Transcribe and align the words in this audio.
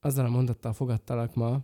azzal 0.00 0.24
a 0.24 0.28
mondattal 0.28 0.72
fogadtalak 0.72 1.34
ma, 1.34 1.60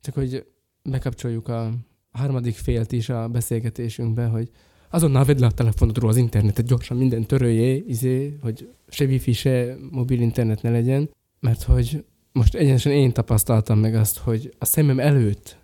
csak 0.00 0.14
hogy 0.14 0.46
bekapcsoljuk 0.82 1.48
a 1.48 1.70
harmadik 2.10 2.54
félt 2.54 2.92
is 2.92 3.08
a 3.08 3.28
beszélgetésünkbe, 3.28 4.26
hogy 4.26 4.50
azonnal 4.90 5.24
vedd 5.24 5.40
le 5.40 5.46
a 5.46 5.50
telefonodról 5.50 6.10
az 6.10 6.16
internetet, 6.16 6.66
gyorsan 6.66 6.96
minden 6.96 7.24
töröljé, 7.24 7.84
izé, 7.86 8.38
hogy 8.42 8.68
se 8.88 9.04
wifi, 9.04 9.32
se 9.32 9.76
mobil 9.90 10.20
internet 10.20 10.62
ne 10.62 10.70
legyen, 10.70 11.10
mert 11.40 11.62
hogy 11.62 12.04
most 12.32 12.54
egyenesen 12.54 12.92
én 12.92 13.12
tapasztaltam 13.12 13.78
meg 13.78 13.94
azt, 13.94 14.18
hogy 14.18 14.54
a 14.58 14.64
szemem 14.64 15.00
előtt 15.00 15.58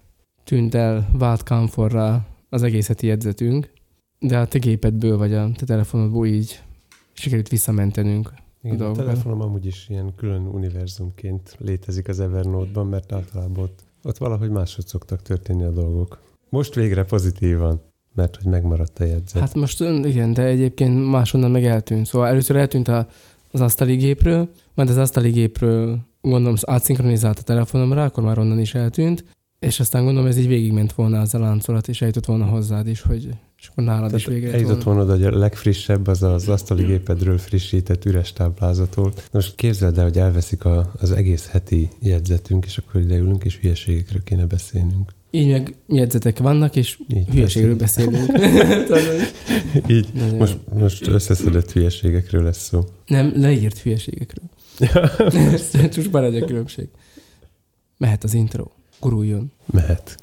tűnt 0.45 0.75
el 0.75 1.11
vált 1.13 1.43
kamforra 1.43 2.27
az 2.49 2.63
egész 2.63 2.87
heti 2.87 3.07
jegyzetünk, 3.07 3.73
de 4.19 4.39
a 4.39 4.47
te 4.47 4.59
gépedből 4.59 5.17
vagy 5.17 5.35
a 5.35 5.51
te 5.57 5.65
telefonodból 5.65 6.27
így 6.27 6.63
sikerült 7.13 7.49
visszamentenünk 7.49 8.33
Igen, 8.73 8.87
a, 8.87 8.91
a 8.91 8.95
telefonom 8.95 9.41
amúgy 9.41 9.67
is 9.67 9.87
ilyen 9.89 10.15
külön 10.17 10.47
univerzumként 10.47 11.57
létezik 11.59 12.09
az 12.09 12.21
Evernote-ban, 12.21 12.87
mert 12.87 13.13
általában 13.13 13.65
ott, 13.65 13.85
ott 14.03 14.17
valahogy 14.17 14.51
máshogy 14.51 14.87
szoktak 14.87 15.23
történni 15.23 15.65
a 15.65 15.71
dolgok. 15.71 16.21
Most 16.49 16.75
végre 16.75 17.05
pozitívan, 17.05 17.81
mert 18.15 18.37
hogy 18.37 18.47
megmaradt 18.47 18.99
a 18.99 19.05
jegyzet. 19.05 19.41
Hát 19.41 19.55
most 19.55 19.81
igen, 19.81 20.33
de 20.33 20.43
egyébként 20.43 21.11
máshonnan 21.11 21.51
meg 21.51 21.65
eltűnt. 21.65 22.07
Szóval 22.07 22.29
először 22.29 22.57
eltűnt 22.57 22.89
a, 22.89 23.09
az 23.51 23.61
asztali 23.61 23.97
gépről, 23.97 24.49
majd 24.75 24.89
az 24.89 24.97
asztali 24.97 25.31
gépről 25.31 25.99
gondolom 26.21 26.57
átszinkronizált 26.63 27.39
a 27.39 27.43
telefonomra, 27.43 28.05
akkor 28.05 28.25
már 28.25 28.39
onnan 28.39 28.59
is 28.59 28.75
eltűnt, 28.75 29.25
és 29.59 29.81
aztán 29.81 30.05
gondolom 30.05 30.29
ez 30.29 30.37
így 30.37 30.49
végigment 30.49 30.93
volna 30.93 31.21
az 31.21 31.35
a 31.35 31.39
láncolat, 31.39 31.89
és 31.89 32.01
eljutott 32.01 32.25
volna 32.25 32.45
hozzád 32.45 32.87
is, 32.87 33.01
hogy 33.01 33.29
és 33.59 33.69
akkor 33.69 33.85
nálad 33.85 34.05
Tehát 34.07 34.21
is 34.21 34.27
végre 34.27 34.53
Eljutott 34.53 34.83
volna, 34.83 35.05
volna, 35.05 35.25
hogy 35.25 35.35
a 35.35 35.39
legfrissebb 35.39 36.07
az 36.07 36.23
az 36.23 36.49
asztali 36.49 36.85
gépedről 36.85 37.39
frissített 37.39 38.05
üres 38.05 38.33
táblázat 38.33 38.95
volt. 38.95 39.29
Most 39.33 39.55
képzeld 39.55 39.99
el, 39.99 40.05
hogy 40.05 40.19
elveszik 40.19 40.65
a, 40.65 40.93
az 41.01 41.11
egész 41.11 41.49
heti 41.49 41.89
jegyzetünk, 42.01 42.65
és 42.65 42.79
akkor 42.79 43.01
ideülünk, 43.01 43.45
és 43.45 43.59
hülyeségekről 43.59 44.23
kéne 44.23 44.47
beszélnünk. 44.47 45.15
Így 45.31 45.51
meg 45.51 45.75
jegyzetek 45.87 46.39
vannak, 46.39 46.77
és 46.77 46.99
Így 47.09 47.29
hülyeségről 47.29 47.77
beszélünk. 47.77 48.31
Így, 49.89 50.09
most, 50.39 50.59
most 50.75 51.07
összeszedett 51.07 51.73
hülyeségekről 51.73 52.43
lesz 52.43 52.63
szó. 52.63 52.85
Nem, 53.07 53.33
leírt 53.37 53.79
hülyeségekről. 53.79 54.45
Már 56.13 56.25
egy 56.25 56.45
különbség. 56.45 56.89
Mehet 57.97 58.25
az 58.25 58.35
intro. 58.35 58.65
Guruljon. 59.01 59.53
Mehet. 59.73 60.17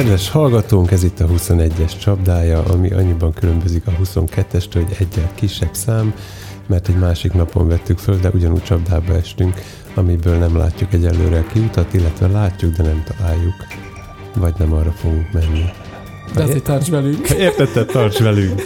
Kedves 0.00 0.30
hallgatónk, 0.30 0.90
ez 0.90 1.02
itt 1.02 1.20
a 1.20 1.26
21-es 1.26 1.98
csapdája, 1.98 2.62
ami 2.62 2.90
annyiban 2.90 3.32
különbözik 3.32 3.86
a 3.86 3.90
22-estől, 3.90 4.72
hogy 4.72 4.96
egyel 4.98 5.30
kisebb 5.34 5.74
szám, 5.74 6.14
mert 6.66 6.88
egy 6.88 6.98
másik 6.98 7.32
napon 7.32 7.68
vettük 7.68 7.98
föl, 7.98 8.16
de 8.16 8.28
ugyanúgy 8.28 8.62
csapdába 8.62 9.14
estünk, 9.14 9.54
amiből 9.94 10.36
nem 10.36 10.56
látjuk 10.56 10.92
egyelőre 10.92 11.38
a 11.38 11.46
kiutat, 11.52 11.94
illetve 11.94 12.26
látjuk, 12.26 12.76
de 12.76 12.82
nem 12.82 13.02
találjuk. 13.04 13.54
Vagy 14.36 14.54
nem 14.58 14.72
arra 14.72 14.90
fogunk 14.90 15.32
menni. 15.32 15.64
De 16.34 16.42
azért 16.42 16.64
tarts 16.64 16.88
velünk. 16.88 17.30
Értetted, 17.30 17.86
tarts 17.86 18.18
velünk. 18.18 18.62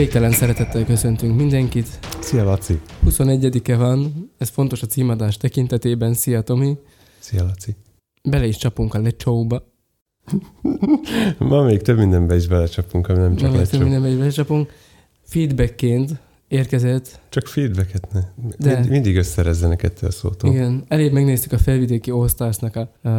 Végtelen 0.00 0.32
szeretettel 0.32 0.84
köszöntünk 0.84 1.36
mindenkit. 1.36 1.86
Szia, 2.20 2.44
Laci! 2.44 2.80
21-e 3.06 3.76
van, 3.76 4.30
ez 4.38 4.48
fontos 4.48 4.82
a 4.82 4.86
címadás 4.86 5.36
tekintetében. 5.36 6.14
Szia, 6.14 6.40
Tomi! 6.40 6.76
Szia, 7.18 7.42
Laci! 7.42 7.76
Bele 8.22 8.46
is 8.46 8.56
csapunk 8.56 8.94
a 8.94 9.00
lecsóba. 9.00 9.72
Ma 11.38 11.62
még 11.62 11.82
több 11.82 11.98
mindenbe 11.98 12.36
is 12.36 12.46
belecsapunk, 12.46 13.08
ami 13.08 13.18
nem 13.18 13.36
csak 13.36 13.52
Ma 13.52 13.62
több 13.62 13.80
mindenbe 13.80 14.08
is 14.08 14.16
belecsapunk. 14.16 14.72
Feedbackként 15.22 16.10
érkezett. 16.48 17.20
Csak 17.28 17.46
feedbacket 17.46 18.12
ne. 18.12 18.20
De 18.58 18.78
Mind, 18.78 18.90
mindig 18.90 19.16
összerezzenek 19.16 19.82
ettől 19.82 20.08
a 20.08 20.12
szótól. 20.12 20.50
Igen, 20.50 20.84
elég 20.88 21.12
megnéztük 21.12 21.52
a 21.52 21.58
felvidéki 21.58 22.10
osztársnak 22.10 22.76
a, 22.76 22.80
a 22.80 23.10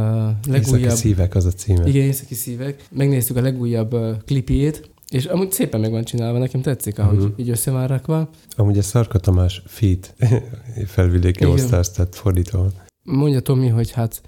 legújabb... 0.47 0.80
Északi 0.80 0.96
szívek 0.96 1.36
az 1.36 1.46
a 1.46 1.52
címe. 1.52 1.88
Igen, 1.88 2.06
északi 2.06 2.36
szívek. 2.36 2.84
Megnéztük 2.91 3.38
a 3.38 3.41
legújabb 3.41 3.94
uh, 3.94 4.18
klipjét, 4.25 4.91
és 5.11 5.25
amúgy 5.25 5.51
szépen 5.51 5.79
meg 5.79 5.91
van 5.91 6.03
csinálva, 6.03 6.38
nekem 6.38 6.61
tetszik, 6.61 6.99
ahogy 6.99 7.17
uh-huh. 7.17 7.33
így 7.35 7.49
össze 7.49 7.72
van 7.72 7.88
rakva. 7.88 8.29
Amúgy 8.55 8.77
a 8.77 8.81
Szarka 8.81 9.19
Tamás 9.19 9.61
feed 9.66 10.13
felvidéki 10.85 11.45
osztás, 11.45 11.91
tehát 11.91 12.16
fordítva 12.16 12.67
Mondja 13.03 13.39
Tomi, 13.39 13.67
hogy 13.67 13.91
hát 13.91 14.22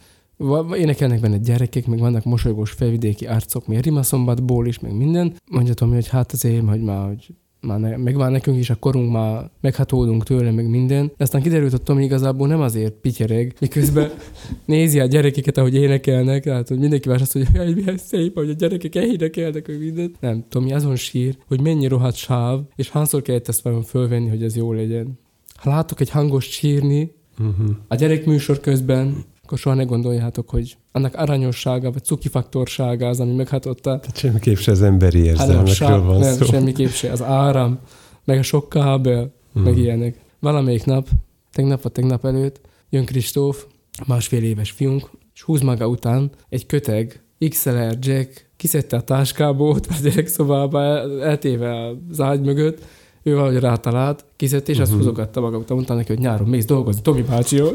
énekelnek 0.76 1.20
benne 1.20 1.38
gyerekek, 1.38 1.88
meg 1.88 2.00
vannak 2.00 2.24
mosolygós 2.24 2.72
felvidéki 2.72 3.26
arcok, 3.26 3.68
még 3.68 3.80
Rimaszombatból 3.80 4.68
is, 4.68 4.80
meg 4.80 4.96
minden. 4.96 5.34
Mondja 5.52 5.74
Tomi, 5.74 5.94
hogy 5.94 6.08
hát 6.08 6.32
azért, 6.32 6.68
hogy 6.68 6.82
már 6.82 7.08
hogy 7.08 7.36
már 7.64 7.80
ne, 7.80 7.98
megvan 7.98 8.32
nekünk 8.32 8.58
is 8.58 8.70
a 8.70 8.76
korunk, 8.76 9.12
már 9.12 9.50
meghatódunk 9.62 10.24
tőle, 10.24 10.52
meg 10.52 10.70
minden. 10.70 11.06
De 11.06 11.24
aztán 11.24 11.42
kiderült, 11.42 11.72
hogy 11.72 11.82
Tomi 11.82 12.04
igazából 12.04 12.48
nem 12.48 12.62
azért 12.62 12.94
pityereg, 12.94 13.56
miközben 13.60 14.12
nézi 14.66 15.00
a 15.00 15.06
gyerekeket, 15.06 15.58
ahogy 15.58 15.76
énekelnek, 15.76 16.44
tehát 16.44 16.68
hogy 16.68 16.80
mindenki 16.80 17.10
más 17.10 17.22
azt 17.22 17.32
hogy 17.32 17.76
milyen 17.76 17.98
szép, 17.98 18.34
hogy 18.34 18.50
a 18.50 18.54
gyerekek 18.54 18.96
énekelnek, 18.96 19.68
meg 19.68 19.80
mindent. 19.80 20.16
Nem, 20.20 20.46
Tomi 20.50 20.74
azon 20.74 20.96
sír, 20.96 21.38
hogy 21.48 21.62
mennyi 21.62 21.88
rohadt 21.88 22.16
sáv, 22.16 22.60
és 22.76 22.90
hányszor 22.90 23.22
kellett 23.22 23.48
ezt 23.48 23.62
vajon 23.62 23.84
fölvenni, 23.84 24.30
hogy 24.30 24.44
ez 24.44 24.56
jó 24.56 24.74
legyen. 24.74 25.20
Ha 25.56 25.70
látok 25.70 26.00
egy 26.00 26.10
hangos 26.10 26.46
sírni, 26.46 27.12
uh-huh. 27.40 27.70
a 27.88 27.96
gyerekműsor 27.96 28.60
közben, 28.60 29.26
akkor 29.44 29.58
soha 29.58 29.76
ne 29.76 29.84
gondoljátok, 29.84 30.50
hogy 30.50 30.78
annak 30.92 31.16
aranyossága, 31.16 31.92
vagy 31.92 32.04
cukifaktorsága 32.04 33.08
az, 33.08 33.20
ami 33.20 33.34
meghatotta. 33.34 34.00
Tehát 34.00 34.18
semmiképp 34.18 34.56
se 34.56 34.72
az 34.72 34.82
emberi 34.82 35.24
érzelmekről 35.24 36.02
van 36.02 36.20
nem, 36.20 36.34
szó. 36.34 36.46
semmiképp 36.46 36.90
se. 36.90 37.12
Az 37.12 37.22
áram, 37.22 37.80
meg 38.24 38.38
a 38.38 38.42
sok 38.42 38.70
kábel, 38.70 39.34
hmm. 39.54 39.64
meg 39.64 39.78
ilyenek. 39.78 40.20
Valamelyik 40.40 40.86
nap, 40.86 41.08
tegnap 41.52 41.82
vagy 41.82 41.92
tegnap 41.92 42.26
előtt 42.26 42.62
jön 42.90 43.06
Kristóf, 43.06 43.66
másfél 44.08 44.44
éves 44.44 44.72
fiunk, 44.72 45.10
és 45.34 45.42
húz 45.42 45.62
maga 45.62 45.88
után 45.88 46.32
egy 46.50 46.66
köteg 46.66 47.24
XLR 47.50 47.98
Jack, 48.00 48.50
kiszedte 48.58 48.96
a 48.96 49.02
táskából, 49.02 49.70
ott 49.70 49.86
a 49.86 49.94
gyerekszobába, 50.04 50.82
eltéve 51.22 51.92
az 52.10 52.22
ágy 52.22 52.42
mögött, 52.42 52.82
ő 53.24 53.36
valahogy 53.36 53.60
rátalált, 53.60 54.26
kiszedte, 54.36 54.72
és 54.72 54.78
uh-huh. 54.78 54.82
azt 54.82 54.92
mhm. 54.92 55.00
húzogatta 55.00 55.42
maga 55.42 55.58
után, 55.58 55.76
mondta 55.76 55.94
neki, 55.94 56.14
hogy 56.14 56.22
nyáron 56.22 56.48
mész 56.48 56.66
dolgozni, 56.66 57.02
Tomi 57.02 57.22
bácsi, 57.22 57.56
jó? 57.56 57.68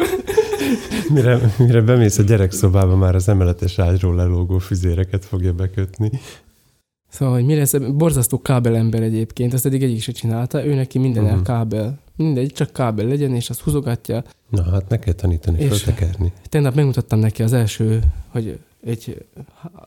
Mire, 1.08 1.54
mire 1.58 1.80
bemész 1.80 2.18
a 2.18 2.22
gyerekszobába, 2.22 2.96
már 2.96 3.14
az 3.14 3.28
emeletes 3.28 3.78
ágyról 3.78 4.14
lelógó 4.14 4.58
füzéreket 4.58 5.24
fogja 5.24 5.52
bekötni. 5.52 6.10
Szóval, 7.08 7.34
hogy 7.34 7.44
mi 7.44 7.54
lesz, 7.54 7.74
borzasztó 7.74 8.42
kábelember 8.42 9.02
egyébként, 9.02 9.54
ezt 9.54 9.66
eddig 9.66 9.82
egyik 9.82 10.02
se 10.02 10.12
csinálta, 10.12 10.64
ő 10.64 10.74
neki 10.74 10.98
minden 10.98 11.24
uh-huh. 11.24 11.42
kábel. 11.42 11.98
Mindegy, 12.16 12.52
csak 12.52 12.72
kábel 12.72 13.06
legyen, 13.06 13.34
és 13.34 13.50
azt 13.50 13.60
húzogatja. 13.60 14.24
Na, 14.48 14.62
hát 14.62 14.88
meg 14.88 14.98
kell 14.98 15.12
tanítani, 15.12 15.58
és 15.58 15.82
föltekerni. 15.82 16.32
Tegnap 16.48 16.74
megmutattam 16.74 17.18
neki 17.18 17.42
az 17.42 17.52
első, 17.52 18.00
hogy 18.28 18.58
egy 18.84 19.24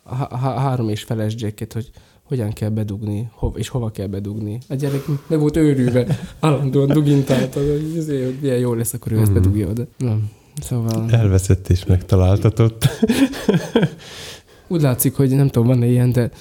há- 0.05 0.31
há- 0.31 0.57
három 0.57 0.89
és 0.89 1.03
feles 1.03 1.33
jacket, 1.37 1.73
hogy 1.73 1.91
hogyan 2.23 2.53
kell 2.53 2.69
bedugni, 2.69 3.29
ho- 3.33 3.57
és 3.57 3.67
hova 3.67 3.91
kell 3.91 4.07
bedugni. 4.07 4.59
A 4.69 4.75
gyerek 4.75 5.01
meg 5.27 5.39
volt 5.39 5.57
őrülve, 5.57 6.19
állandóan 6.39 6.87
dugintált, 6.87 7.53
hogy, 7.53 7.95
azért, 7.97 8.25
hogy 8.25 8.37
milyen 8.41 8.57
jó 8.57 8.73
lesz, 8.73 8.93
akkor 8.93 9.11
ő 9.11 9.15
mm. 9.17 9.21
ezt 9.21 9.31
mhm. 9.31 9.41
bedugja 9.41 9.67
oda. 9.69 9.85
Na, 9.97 10.19
Szóval... 10.61 11.11
Elveszett 11.11 11.69
és 11.69 11.85
megtaláltatott. 11.85 12.87
Úgy 14.67 14.81
látszik, 14.81 15.15
hogy 15.15 15.29
nem 15.29 15.47
tudom, 15.47 15.67
van-e 15.67 15.85
ilyen, 15.85 16.11
de 16.11 16.31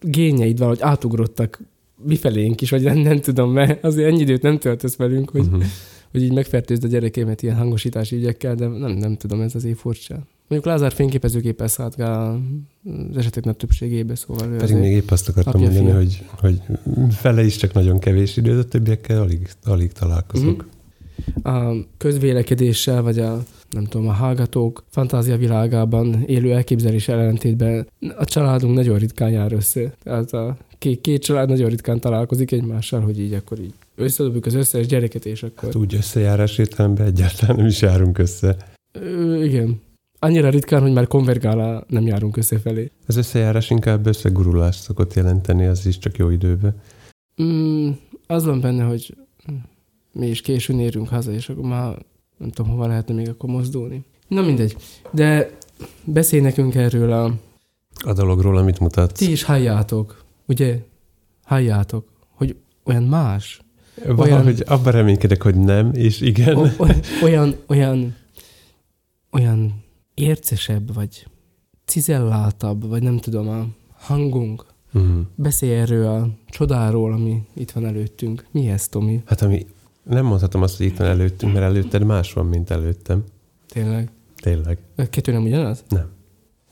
gényeid 0.00 0.58
valahogy 0.58 0.80
átugrottak 0.80 1.60
mifelénk 2.04 2.60
is, 2.60 2.70
vagy 2.70 2.82
nem, 2.82 2.98
nem 2.98 3.20
tudom, 3.20 3.52
mert 3.52 3.84
azért 3.84 4.08
ennyi 4.08 4.20
időt 4.20 4.42
nem 4.42 4.58
töltesz 4.58 4.96
velünk, 4.96 5.30
hogy, 5.30 5.40
uh-huh. 5.40 5.62
hogy 6.10 6.22
így 6.22 6.32
megfertőzd 6.32 6.84
a 6.84 6.88
gyerekémet 6.88 7.42
ilyen 7.42 7.56
hangosítási 7.56 8.16
ügyekkel, 8.16 8.54
de 8.54 8.66
nem, 8.66 8.90
nem 8.90 9.16
tudom, 9.16 9.40
ez 9.40 9.54
azért 9.54 9.78
furcsa. 9.78 10.14
Mondjuk 10.48 10.72
Lázár 10.72 10.92
fényképezőgéppel 10.92 11.68
szállt 11.68 11.94
az 12.00 13.16
esetek 13.16 13.44
nagy 13.44 13.56
többségébe, 13.56 14.14
szóval 14.14 14.56
Pedig 14.56 14.76
még 14.76 14.92
épp 14.92 15.10
azt 15.10 15.28
akartam 15.28 15.60
mondani, 15.60 15.90
hogy, 15.90 16.24
hogy 16.40 16.60
fele 17.10 17.44
is 17.44 17.56
csak 17.56 17.72
nagyon 17.72 17.98
kevés 17.98 18.36
időt, 18.36 18.58
a 18.58 18.64
többiekkel 18.64 19.20
alig, 19.20 19.48
alig 19.64 19.92
találkozunk. 19.92 20.56
Uh-huh. 20.56 20.72
A 21.42 21.72
közvélekedéssel, 21.96 23.02
vagy 23.02 23.18
a 23.18 23.42
nem 23.70 23.84
tudom, 23.84 24.08
a 24.08 24.12
hallgatók 24.12 24.84
fantázia 24.88 25.36
világában 25.36 26.22
élő 26.26 26.52
elképzelés 26.52 27.08
ellentétben 27.08 27.86
a 28.16 28.24
családunk 28.24 28.74
nagyon 28.74 28.98
ritkán 28.98 29.30
jár 29.30 29.52
össze. 29.52 29.94
Tehát 30.02 30.32
a 30.32 30.56
két, 30.78 31.00
két 31.00 31.22
család 31.22 31.48
nagyon 31.48 31.68
ritkán 31.68 32.00
találkozik 32.00 32.52
egymással, 32.52 33.00
hogy 33.00 33.20
így 33.20 33.32
akkor 33.32 33.58
így 33.58 33.74
összedobjuk 33.94 34.46
az 34.46 34.54
összes 34.54 34.86
gyereket, 34.86 35.26
és 35.26 35.42
akkor... 35.42 35.62
Hát 35.64 35.74
úgy 35.74 35.94
összejárás 35.94 36.58
értelemben 36.58 37.06
egyáltalán 37.06 37.56
nem 37.56 37.66
is 37.66 37.80
járunk 37.80 38.18
össze. 38.18 38.56
Ö, 38.92 39.42
igen. 39.44 39.80
Annyira 40.18 40.48
ritkán, 40.48 40.82
hogy 40.82 40.92
már 40.92 41.06
konvergálá 41.06 41.84
nem 41.88 42.06
járunk 42.06 42.36
összefelé. 42.36 42.90
Az 43.06 43.16
összejárás 43.16 43.70
inkább 43.70 44.06
összegurulást 44.06 44.80
szokott 44.80 45.14
jelenteni, 45.14 45.66
az 45.66 45.86
is 45.86 45.98
csak 45.98 46.16
jó 46.16 46.30
időben. 46.30 46.80
Mm, 47.42 47.90
az 48.26 48.44
van 48.44 48.60
benne, 48.60 48.84
hogy 48.84 49.14
mi 50.12 50.26
is 50.26 50.40
későn 50.40 50.80
érünk 50.80 51.08
haza, 51.08 51.32
és 51.32 51.48
akkor 51.48 51.64
már 51.64 51.98
nem 52.36 52.50
tudom, 52.50 52.70
hova 52.70 52.86
lehetne 52.86 53.14
még 53.14 53.28
akkor 53.28 53.50
mozdulni. 53.50 54.04
Na 54.28 54.42
mindegy. 54.42 54.76
De 55.10 55.56
beszélj 56.04 56.42
nekünk 56.42 56.74
erről 56.74 57.12
a... 57.12 57.34
A 58.04 58.12
dologról, 58.12 58.56
amit 58.56 58.78
mutatsz. 58.78 59.18
Ti 59.18 59.30
is 59.30 59.42
halljátok, 59.42 60.24
ugye? 60.46 60.78
Halljátok, 61.44 62.08
hogy 62.34 62.56
olyan 62.84 63.02
más. 63.02 63.60
Valahogy 64.06 64.62
abban 64.66 64.92
reménykedek, 64.92 65.42
hogy 65.42 65.54
nem, 65.54 65.90
és 65.94 66.20
igen. 66.20 66.56
O, 66.56 66.66
o, 66.76 66.86
olyan, 67.22 67.54
olyan, 67.66 68.16
olyan 69.30 69.84
ércesebb, 70.14 70.94
vagy 70.94 71.26
cizelláltabb, 71.84 72.88
vagy 72.88 73.02
nem 73.02 73.18
tudom, 73.18 73.48
a 73.48 73.66
hangunk. 73.98 74.66
Uh-huh. 74.94 75.20
Beszélj 75.34 75.72
erről 75.72 76.06
a 76.06 76.28
csodáról, 76.46 77.12
ami 77.12 77.42
itt 77.54 77.70
van 77.70 77.86
előttünk. 77.86 78.46
Mi 78.50 78.68
ez, 78.68 78.88
Tomi? 78.88 79.22
Hát 79.26 79.42
ami 79.42 79.66
nem 80.04 80.24
mondhatom 80.24 80.62
azt, 80.62 80.76
hogy 80.76 80.86
itt 80.86 80.96
van 80.96 81.08
előttünk, 81.08 81.52
mert 81.52 81.64
előtted 81.64 82.04
más 82.04 82.32
van, 82.32 82.46
mint 82.46 82.70
előttem. 82.70 83.24
Tényleg? 83.68 84.10
Tényleg. 84.36 84.78
A 84.96 85.02
kettő 85.10 85.32
nem 85.32 85.44
ugyanaz? 85.44 85.84
Nem. 85.88 86.10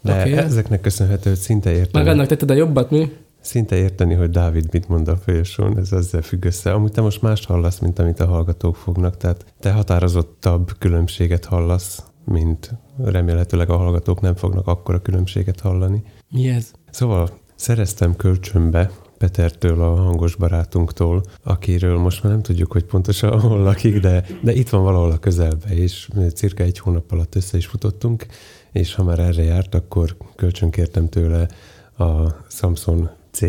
De 0.02 0.20
okay. 0.20 0.32
ezeknek 0.32 0.80
köszönhető, 0.80 1.30
hogy 1.30 1.38
szinte 1.38 1.72
érteni, 1.72 2.08
annak 2.08 2.26
tetted 2.26 2.50
a 2.50 2.54
jobbat, 2.54 2.90
mi? 2.90 3.12
szinte 3.40 3.76
érteni, 3.76 4.14
hogy 4.14 4.30
Dávid 4.30 4.66
mit 4.72 4.88
mond 4.88 5.08
a 5.08 5.16
folyosón, 5.16 5.78
ez 5.78 5.92
ezzel 5.92 6.22
függ 6.22 6.44
össze. 6.44 6.72
Amúgy 6.72 6.92
te 6.92 7.00
most 7.00 7.22
mást 7.22 7.46
hallasz, 7.46 7.78
mint 7.78 7.98
amit 7.98 8.20
a 8.20 8.26
hallgatók 8.26 8.76
fognak, 8.76 9.16
tehát 9.16 9.44
te 9.60 9.72
határozottabb 9.72 10.70
különbséget 10.78 11.44
hallasz, 11.44 12.02
mint 12.24 12.70
remélhetőleg 13.04 13.70
a 13.70 13.76
hallgatók 13.76 14.20
nem 14.20 14.34
fognak 14.34 14.66
akkora 14.66 15.02
különbséget 15.02 15.60
hallani. 15.60 16.02
Mi 16.30 16.48
ez? 16.48 16.70
Szóval 16.90 17.30
szereztem 17.54 18.16
kölcsönbe 18.16 18.90
Petertől, 19.20 19.82
a 19.82 19.94
hangos 19.94 20.36
barátunktól, 20.36 21.22
akiről 21.42 21.98
most 21.98 22.22
már 22.22 22.32
nem 22.32 22.42
tudjuk, 22.42 22.72
hogy 22.72 22.84
pontosan 22.84 23.40
hol 23.40 23.58
lakik, 23.58 24.00
de, 24.00 24.24
de 24.42 24.52
itt 24.52 24.68
van 24.68 24.82
valahol 24.82 25.10
a 25.10 25.18
közelbe, 25.18 25.68
és 25.68 26.08
cirka 26.34 26.62
egy 26.62 26.78
hónap 26.78 27.12
alatt 27.12 27.34
össze 27.34 27.56
is 27.56 27.66
futottunk, 27.66 28.26
és 28.72 28.94
ha 28.94 29.02
már 29.02 29.18
erre 29.18 29.42
járt, 29.42 29.74
akkor 29.74 30.16
kölcsönkértem 30.36 31.08
tőle 31.08 31.48
a 31.96 32.26
Samsung 32.48 33.10
C 33.30 33.40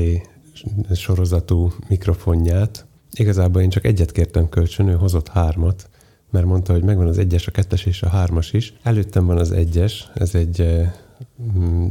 sorozatú 0.96 1.72
mikrofonját. 1.88 2.86
Igazából 3.12 3.62
én 3.62 3.70
csak 3.70 3.86
egyet 3.86 4.12
kértem 4.12 4.50
kölcsön, 4.50 4.88
ő 4.88 4.94
hozott 4.94 5.28
hármat, 5.28 5.90
mert 6.30 6.46
mondta, 6.46 6.74
hogy 6.74 6.84
megvan 6.84 7.08
az 7.08 7.18
egyes, 7.18 7.48
a 7.48 7.52
kettes 7.52 7.86
és 7.86 8.02
a 8.02 8.10
hármas 8.10 8.54
is. 8.54 8.74
Előttem 8.84 9.26
van 9.26 9.38
az 9.38 9.52
egyes, 9.52 10.10
ez 10.14 10.36
egy 10.36 10.62
eh, 10.62 10.94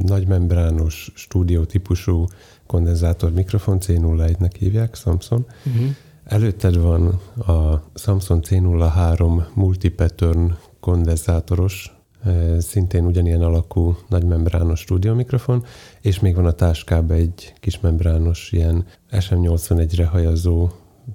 nagy 0.03 0.27
membrános 0.27 1.11
stúdió 1.15 1.65
típusú 1.65 2.27
kondenzátor 2.71 3.33
mikrofon, 3.33 3.79
C01-nek 3.81 4.53
hívják, 4.59 4.95
Samsung. 4.95 5.45
Uh-huh. 5.67 5.91
Előtted 6.25 6.77
van 6.77 7.21
a 7.47 7.83
Samsung 7.95 8.45
C03 8.49 9.43
multipattern 9.55 10.57
kondenzátoros, 10.81 11.95
eh, 12.25 12.57
szintén 12.61 13.05
ugyanilyen 13.05 13.43
alakú 13.43 13.97
nagymembrános 14.09 14.81
stúdiómikrofon, 14.81 15.65
és 16.01 16.21
még 16.21 16.35
van 16.35 16.47
a 16.47 16.53
táskába 16.53 17.15
egy 17.15 17.53
kis 17.61 17.81
membrános, 17.81 18.53
ilyen 18.53 18.85
SM81-re 19.11 20.07
hajazó, 20.07 20.69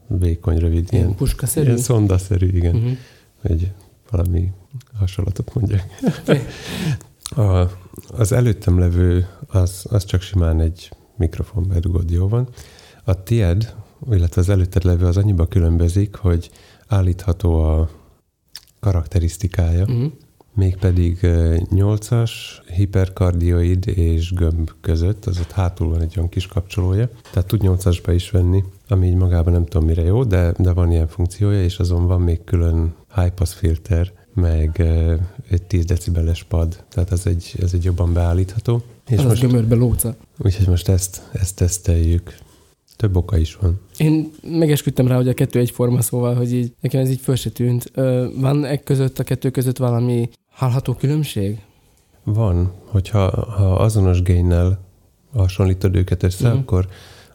vékony, 0.08 0.58
rövid, 0.58 0.88
ilyen, 0.92 1.04
Ilyen 1.06 1.16
puskaszerű? 1.18 1.66
ilyen 1.66 1.78
szondaszerű, 1.78 2.48
igen, 2.48 2.76
Uh-huh. 2.76 2.92
hogy 3.42 3.72
valami 4.12 4.52
hasonlatot 5.00 5.54
mondjak. 5.54 5.84
A, 7.36 7.70
az 8.18 8.32
előttem 8.32 8.80
levő, 8.80 9.28
az, 9.48 9.86
az 9.90 10.06
csak 10.06 10.22
simán 10.22 10.60
egy 10.60 10.90
mikrofon 11.18 11.68
bedugott, 11.68 12.12
jó 12.12 12.28
van. 12.28 12.48
A 13.04 13.24
tied, 13.24 13.76
illetve 14.12 14.42
az 14.42 14.50
előtted 14.50 14.84
levő 14.84 15.06
az 15.06 15.18
annyiba 15.18 15.46
különbözik, 15.46 16.16
hogy 16.16 16.50
állítható 16.88 17.64
a 17.64 17.90
karakterisztikája, 18.80 19.82
Uh-huh. 19.86 20.12
mégpedig 20.54 21.18
ö, 21.22 21.56
8-as 21.72 22.32
hiperkardioid 22.76 23.88
és 23.88 24.34
gömb 24.34 24.72
között, 24.82 25.26
az 25.26 25.40
ott 25.40 25.52
hátul 25.52 25.90
van 25.90 26.02
egy 26.02 26.14
olyan 26.18 26.30
kis 26.30 26.48
kapcsolója, 26.48 27.10
tehát 27.32 27.48
tud 27.48 27.62
8-asba 27.64 28.12
is 28.14 28.30
venni, 28.32 28.64
ami 28.88 29.08
így 29.08 29.16
magában 29.16 29.54
nem 29.54 29.66
tudom 29.66 29.88
mire 29.88 30.02
jó, 30.02 30.24
de, 30.24 30.54
de 30.58 30.74
van 30.74 30.92
ilyen 30.92 31.08
funkciója, 31.08 31.64
és 31.64 31.80
azon 31.80 32.08
van 32.08 32.22
még 32.22 32.44
külön 32.44 32.94
high 33.16 33.30
pass 33.32 33.54
filter, 33.54 34.12
meg 34.34 34.80
egy 35.50 35.64
10 35.64 35.86
decibeles 35.86 36.44
pad, 36.44 36.84
tehát 36.90 37.12
ez 37.12 37.26
egy, 37.26 37.56
ez 37.62 37.74
egy 37.74 37.84
jobban 37.84 38.14
beállítható. 38.14 38.82
És 39.08 39.12
És 39.12 39.18
az 39.18 39.26
most, 39.26 39.42
gömörbe 39.42 39.76
lóca. 39.76 40.16
Úgyhogy 40.38 40.68
most 40.68 40.88
ezt, 40.88 41.22
ezt 41.34 41.56
teszteljük. 41.56 42.38
Több 42.96 43.16
oka 43.16 43.38
is 43.38 43.56
van. 43.56 43.80
Én 43.98 44.32
megesküdtem 44.44 45.08
rá, 45.08 45.16
hogy 45.16 45.28
a 45.28 45.34
kettő 45.34 45.60
egyforma, 45.60 46.02
szóval, 46.02 46.36
hogy 46.36 46.54
így 46.54 46.74
nekem 46.82 47.02
ez 47.02 47.10
így 47.10 47.20
föl 47.20 47.36
se 47.36 47.50
tűnt. 47.50 47.92
Ö, 47.94 48.28
van 48.36 48.66
e 48.66 48.78
között, 48.78 49.20
a 49.20 49.24
kettő 49.24 49.50
között 49.50 49.78
valami 49.78 50.30
hallható 50.50 50.94
különbség? 50.94 51.62
Van, 52.24 52.72
hogyha 52.86 53.46
ha 53.52 53.76
azonos 53.76 54.22
génnel 54.22 54.80
hasonlítod 55.34 55.96
őket 55.96 56.24
össze, 56.24 56.46
uh-huh. 56.46 56.62
akkor 56.62 56.88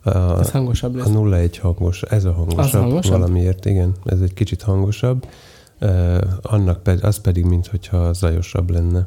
a, 0.03 0.39
Ez 0.39 0.51
hangosabb 0.51 0.95
a 0.95 0.99
lesz. 0.99 1.09
0-1 1.13 1.59
hangos, 1.61 2.03
ez 2.03 2.25
a 2.25 2.33
hangosabb, 2.33 2.59
Az 2.59 2.71
hangosabb? 2.71 3.13
valamiért, 3.13 3.67
igen, 3.67 3.95
ez 4.05 4.21
egy 4.21 4.35
kicsit 4.35 4.63
hangosabb, 4.63 5.27
uh, 5.81 6.21
annak 6.43 6.83
pedig, 6.83 7.05
az 7.05 7.21
pedig, 7.21 7.45
mint 7.45 7.67
hogyha 7.67 8.13
zajosabb 8.13 8.71
lenne. 8.71 9.07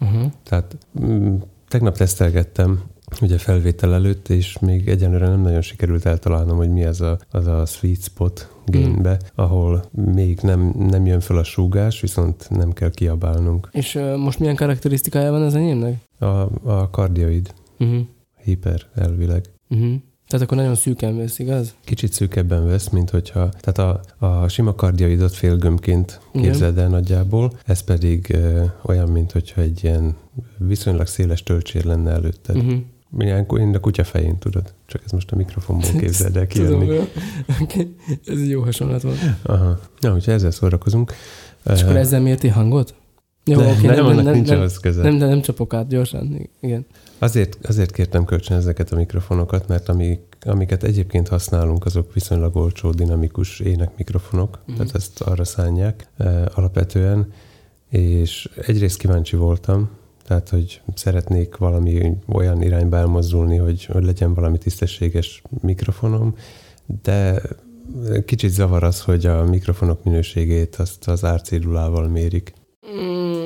Uh-huh. 0.00 0.32
Tehát 0.42 0.76
mm, 1.00 1.36
tegnap 1.68 1.96
tesztelgettem, 1.96 2.82
ugye 3.20 3.38
felvétel 3.38 3.94
előtt, 3.94 4.28
és 4.28 4.58
még 4.58 4.88
egyenlőre 4.88 5.28
nem 5.28 5.40
nagyon 5.40 5.60
sikerült 5.60 6.06
eltalálnom, 6.06 6.56
hogy 6.56 6.70
mi 6.70 6.84
az 6.84 7.00
a, 7.00 7.18
az 7.30 7.46
a 7.46 7.66
sweet 7.66 8.02
spot 8.02 8.54
génbe, 8.66 9.08
Hmm. 9.10 9.44
ahol 9.44 9.84
még 10.12 10.38
nem, 10.42 10.74
nem 10.90 11.06
jön 11.06 11.20
fel 11.20 11.36
a 11.36 11.44
súgás, 11.44 12.00
viszont 12.00 12.50
nem 12.50 12.72
kell 12.72 12.90
kiabálnunk. 12.90 13.68
És 13.72 13.94
ö, 13.94 14.16
most 14.16 14.38
milyen 14.38 14.56
karakterisztikája 14.56 15.30
van 15.30 15.42
az 15.42 15.54
enyémnek? 15.54 15.94
A, 16.18 16.26
a 16.70 16.90
kardioid, 16.90 17.52
Uh-huh. 17.80 18.00
hiper 18.44 18.80
elvileg. 18.94 19.44
Uh-huh. 19.68 19.94
Tehát 20.28 20.44
akkor 20.46 20.56
nagyon 20.58 20.74
szűken 20.74 21.16
vesz, 21.16 21.38
igaz? 21.38 21.74
Kicsit 21.84 22.12
szűkebben 22.12 22.66
vesz, 22.66 22.88
mint 22.88 23.10
hogyha, 23.10 23.48
tehát 23.60 23.78
a, 24.18 24.26
a 24.26 24.48
sima 24.48 24.74
kardioidot 24.74 25.32
félgömbként 25.34 26.20
képzeld 26.32 26.78
el 26.78 26.88
nagyjából, 26.88 27.52
ez 27.64 27.80
pedig 27.80 28.30
ö, 28.34 28.64
olyan, 28.82 29.08
mint 29.08 29.32
hogyha 29.32 29.60
egy 29.60 29.84
ilyen 29.84 30.16
viszonylag 30.58 31.06
széles 31.06 31.42
töltsér 31.42 31.84
lenne 31.84 32.10
előtted. 32.10 32.56
Uh-huh. 32.56 32.78
Milyen, 33.10 33.46
én 33.58 33.74
a 33.74 33.78
kutya 33.80 34.04
fején 34.04 34.38
tudod, 34.38 34.74
csak 34.86 35.02
ez 35.04 35.10
most 35.10 35.32
a 35.32 35.36
mikrofonból 35.36 35.90
képzeld 36.00 36.36
el 36.36 36.46
Tudom, 36.46 36.66
kijönni. 36.80 36.94
jó. 36.94 37.04
Okay. 37.62 37.94
Ez 38.26 38.38
egy 38.38 38.48
jó 38.50 38.62
hasonlat 38.62 39.02
volt. 39.02 39.18
Aha. 39.42 39.78
Na, 40.00 40.14
úgyhogy 40.14 40.34
ezzel 40.34 40.50
szórakozunk. 40.50 41.12
És 41.72 41.82
akkor 41.82 41.96
ezzel 41.96 42.20
mérti 42.20 42.48
hangot? 42.48 42.94
Jó, 43.44 43.60
ne, 43.60 43.70
oké, 43.72 43.86
nem, 43.86 44.04
annak 44.06 44.24
nem, 44.24 44.34
nincs 44.34 44.48
nem, 44.48 44.66
köze. 44.82 45.02
nem, 45.02 45.18
de 45.18 45.26
nem 45.26 45.40
csapok 45.40 45.74
át 45.74 45.88
gyorsan. 45.88 46.48
Igen. 46.60 46.86
Azért, 47.18 47.58
azért 47.66 47.92
kértem 47.92 48.24
kölcsön 48.24 48.56
ezeket 48.56 48.92
a 48.92 48.96
mikrofonokat, 48.96 49.68
mert 49.68 49.88
amik, 49.88 50.20
amiket 50.40 50.82
egyébként 50.82 51.28
használunk, 51.28 51.84
azok 51.84 52.12
viszonylag 52.14 52.56
olcsó, 52.56 52.90
dinamikus 52.90 53.60
énekmikrofonok, 53.60 54.58
Mhm. 54.66 54.76
tehát 54.76 54.94
ezt 54.94 55.20
arra 55.20 55.44
szánják 55.44 56.06
e, 56.16 56.50
alapvetően, 56.54 57.32
és 57.90 58.48
egyrészt 58.66 58.98
kíváncsi 58.98 59.36
voltam, 59.36 59.90
tehát, 60.28 60.48
hogy 60.48 60.80
szeretnék 60.94 61.56
valami 61.56 62.16
olyan 62.32 62.62
irányba 62.62 62.96
elmozdulni, 62.96 63.56
hogy, 63.56 63.84
hogy 63.84 64.04
legyen 64.04 64.34
valami 64.34 64.58
tisztességes 64.58 65.42
mikrofonom, 65.60 66.34
de 67.02 67.42
kicsit 68.24 68.50
zavar 68.50 68.82
az, 68.82 69.02
hogy 69.02 69.26
a 69.26 69.44
mikrofonok 69.44 70.04
minőségét 70.04 70.76
azt 70.76 71.08
az 71.08 71.24
árcédulával 71.24 72.08
mérik. 72.08 72.52
Mm, 72.86 73.44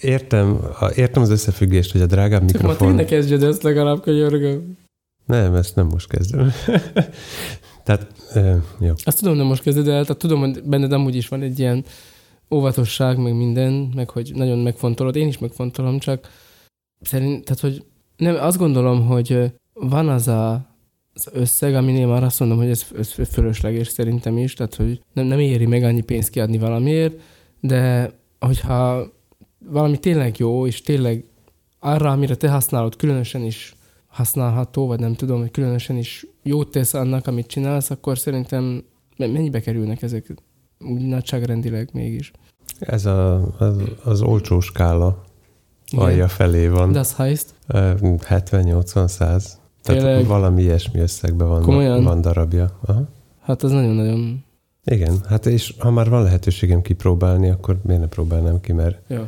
Értem, 0.00 0.60
értem 0.94 1.22
az 1.22 1.30
összefüggést, 1.30 1.92
hogy 1.92 2.00
a 2.00 2.06
drágább 2.06 2.40
Csak 2.40 2.52
mikrofon... 2.52 2.88
tényleg 2.88 3.06
kezdjed 3.06 3.42
ezt 3.42 3.62
legalább, 3.62 4.00
könyörgöm. 4.00 4.78
Nem, 5.26 5.54
ezt 5.54 5.76
nem 5.76 5.86
most 5.86 6.08
kezdem. 6.08 6.52
Tehát, 7.84 8.06
jó. 8.80 8.92
Azt 9.04 9.18
tudom, 9.18 9.36
nem 9.36 9.46
most 9.46 9.62
kezded 9.62 9.88
el, 9.88 10.02
tehát 10.02 10.18
tudom, 10.18 10.40
hogy 10.40 10.62
benned 10.64 10.92
amúgy 10.92 11.14
is 11.14 11.28
van 11.28 11.42
egy 11.42 11.58
ilyen 11.58 11.84
óvatosság, 12.50 13.18
meg 13.18 13.36
minden, 13.36 13.92
meg 13.94 14.10
hogy 14.10 14.32
nagyon 14.34 14.58
megfontolod. 14.58 15.16
Én 15.16 15.28
is 15.28 15.38
megfontolom, 15.38 15.98
csak 15.98 16.28
szerint, 17.00 17.44
tehát 17.44 17.60
hogy 17.60 17.84
nem, 18.16 18.34
azt 18.34 18.58
gondolom, 18.58 19.06
hogy 19.06 19.52
van 19.72 20.08
az 20.08 20.28
a 20.28 20.66
az 21.18 21.28
összeg, 21.32 21.74
aminél 21.74 22.06
már 22.06 22.24
azt 22.24 22.40
mondom, 22.40 22.58
hogy 22.58 22.68
ez, 22.68 22.86
ez 22.98 23.12
fölösleges 23.28 23.88
szerintem 23.88 24.38
is, 24.38 24.54
tehát 24.54 24.74
hogy 24.74 25.00
nem, 25.12 25.26
nem 25.26 25.38
éri 25.38 25.66
meg 25.66 25.82
annyi 25.82 26.00
pénzt 26.00 26.30
kiadni 26.30 26.58
valamiért, 26.58 27.20
de 27.60 28.12
hogyha 28.38 29.12
valami 29.58 29.98
tényleg 29.98 30.38
jó, 30.38 30.66
és 30.66 30.80
tényleg 30.80 31.24
arra, 31.78 32.10
amire 32.10 32.34
te 32.34 32.50
használod, 32.50 32.96
különösen 32.96 33.42
is 33.42 33.74
használható, 34.06 34.86
vagy 34.86 35.00
nem 35.00 35.14
tudom, 35.14 35.40
hogy 35.40 35.50
különösen 35.50 35.96
is 35.96 36.26
jót 36.42 36.70
tesz 36.70 36.94
annak, 36.94 37.26
amit 37.26 37.46
csinálsz, 37.46 37.90
akkor 37.90 38.18
szerintem 38.18 38.84
mennyibe 39.16 39.60
kerülnek 39.60 40.02
ezek 40.02 40.34
úgy 40.80 41.06
nagyságrendileg 41.06 41.88
mégis? 41.92 42.30
Ez 42.78 43.06
a, 43.06 43.48
az, 43.58 43.76
az 44.04 44.20
olcsó 44.20 44.60
skála 44.60 45.24
Igen. 45.90 46.04
alja 46.04 46.28
felé 46.28 46.68
van. 46.68 46.92
Das 46.92 47.14
heißt? 47.14 47.54
70-80-100. 47.68 49.16
Tehát 49.18 49.42
Tényleg? 49.82 50.26
valami 50.26 50.62
ilyesmi 50.62 51.00
összegben 51.00 51.48
van, 51.48 52.02
van 52.04 52.20
darabja. 52.20 52.78
Aha. 52.84 53.08
Hát 53.40 53.62
az 53.62 53.70
nagyon-nagyon... 53.70 54.44
Igen, 54.84 55.20
hát 55.28 55.46
és 55.46 55.74
ha 55.78 55.90
már 55.90 56.08
van 56.08 56.22
lehetőségem 56.22 56.82
kipróbálni, 56.82 57.48
akkor 57.48 57.80
miért 57.82 58.00
ne 58.00 58.06
próbálnám 58.06 58.60
ki, 58.60 58.72
mert 58.72 59.00
ja. 59.08 59.26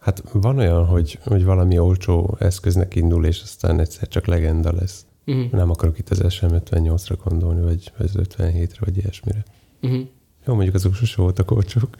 hát 0.00 0.22
van 0.32 0.58
olyan, 0.58 0.86
hogy, 0.86 1.18
hogy 1.24 1.44
valami 1.44 1.78
olcsó 1.78 2.36
eszköznek 2.40 2.94
indul, 2.94 3.24
és 3.24 3.42
aztán 3.42 3.80
egyszer 3.80 4.08
csak 4.08 4.26
legenda 4.26 4.72
lesz. 4.72 5.06
Uh-huh. 5.26 5.50
Nem 5.50 5.70
akarok 5.70 5.98
itt 5.98 6.08
az 6.08 6.20
SM58-ra 6.22 7.16
gondolni, 7.24 7.60
vagy 7.62 7.92
az 7.98 8.12
57-re, 8.14 8.76
vagy 8.78 8.96
ilyesmire. 8.96 9.44
Uh-huh. 9.82 10.06
Jó, 10.46 10.54
mondjuk 10.54 10.74
azok 10.74 10.94
sose 10.94 11.22
voltak 11.22 11.50
olcsók. 11.50 11.96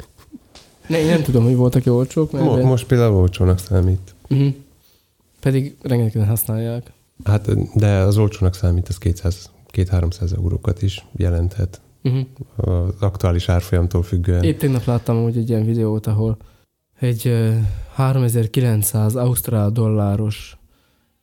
Ne, 0.87 0.99
én 0.99 1.07
nem 1.07 1.23
tudom, 1.23 1.45
hogy 1.45 1.57
voltak 1.57 1.87
olcsók. 1.87 2.33
Mert 2.33 2.45
Mo- 2.45 2.63
most 2.63 2.87
például 2.87 3.15
olcsónak 3.15 3.59
számít. 3.59 4.15
Uh-huh. 4.29 4.55
Pedig 5.41 5.77
rengetegen 5.83 6.29
használják. 6.29 6.93
Hát, 7.25 7.75
de 7.79 7.99
az 7.99 8.19
olcsónak 8.19 8.55
számít, 8.55 8.89
az 8.89 8.99
200 8.99 9.51
2-300 9.73 10.37
eurókat 10.37 10.83
is 10.83 11.07
jelenthet. 11.17 11.81
Uh-huh. 12.03 12.27
Az 12.57 12.95
aktuális 13.01 13.49
árfolyamtól 13.49 14.03
függően. 14.03 14.43
Épp 14.43 14.59
tegnap 14.59 14.85
láttam 14.85 15.23
hogy 15.23 15.37
egy 15.37 15.49
ilyen 15.49 15.65
videót, 15.65 16.07
ahol 16.07 16.37
egy 17.01 17.33
3900 17.95 19.17
ausztrál 19.17 19.71
dolláros 19.71 20.57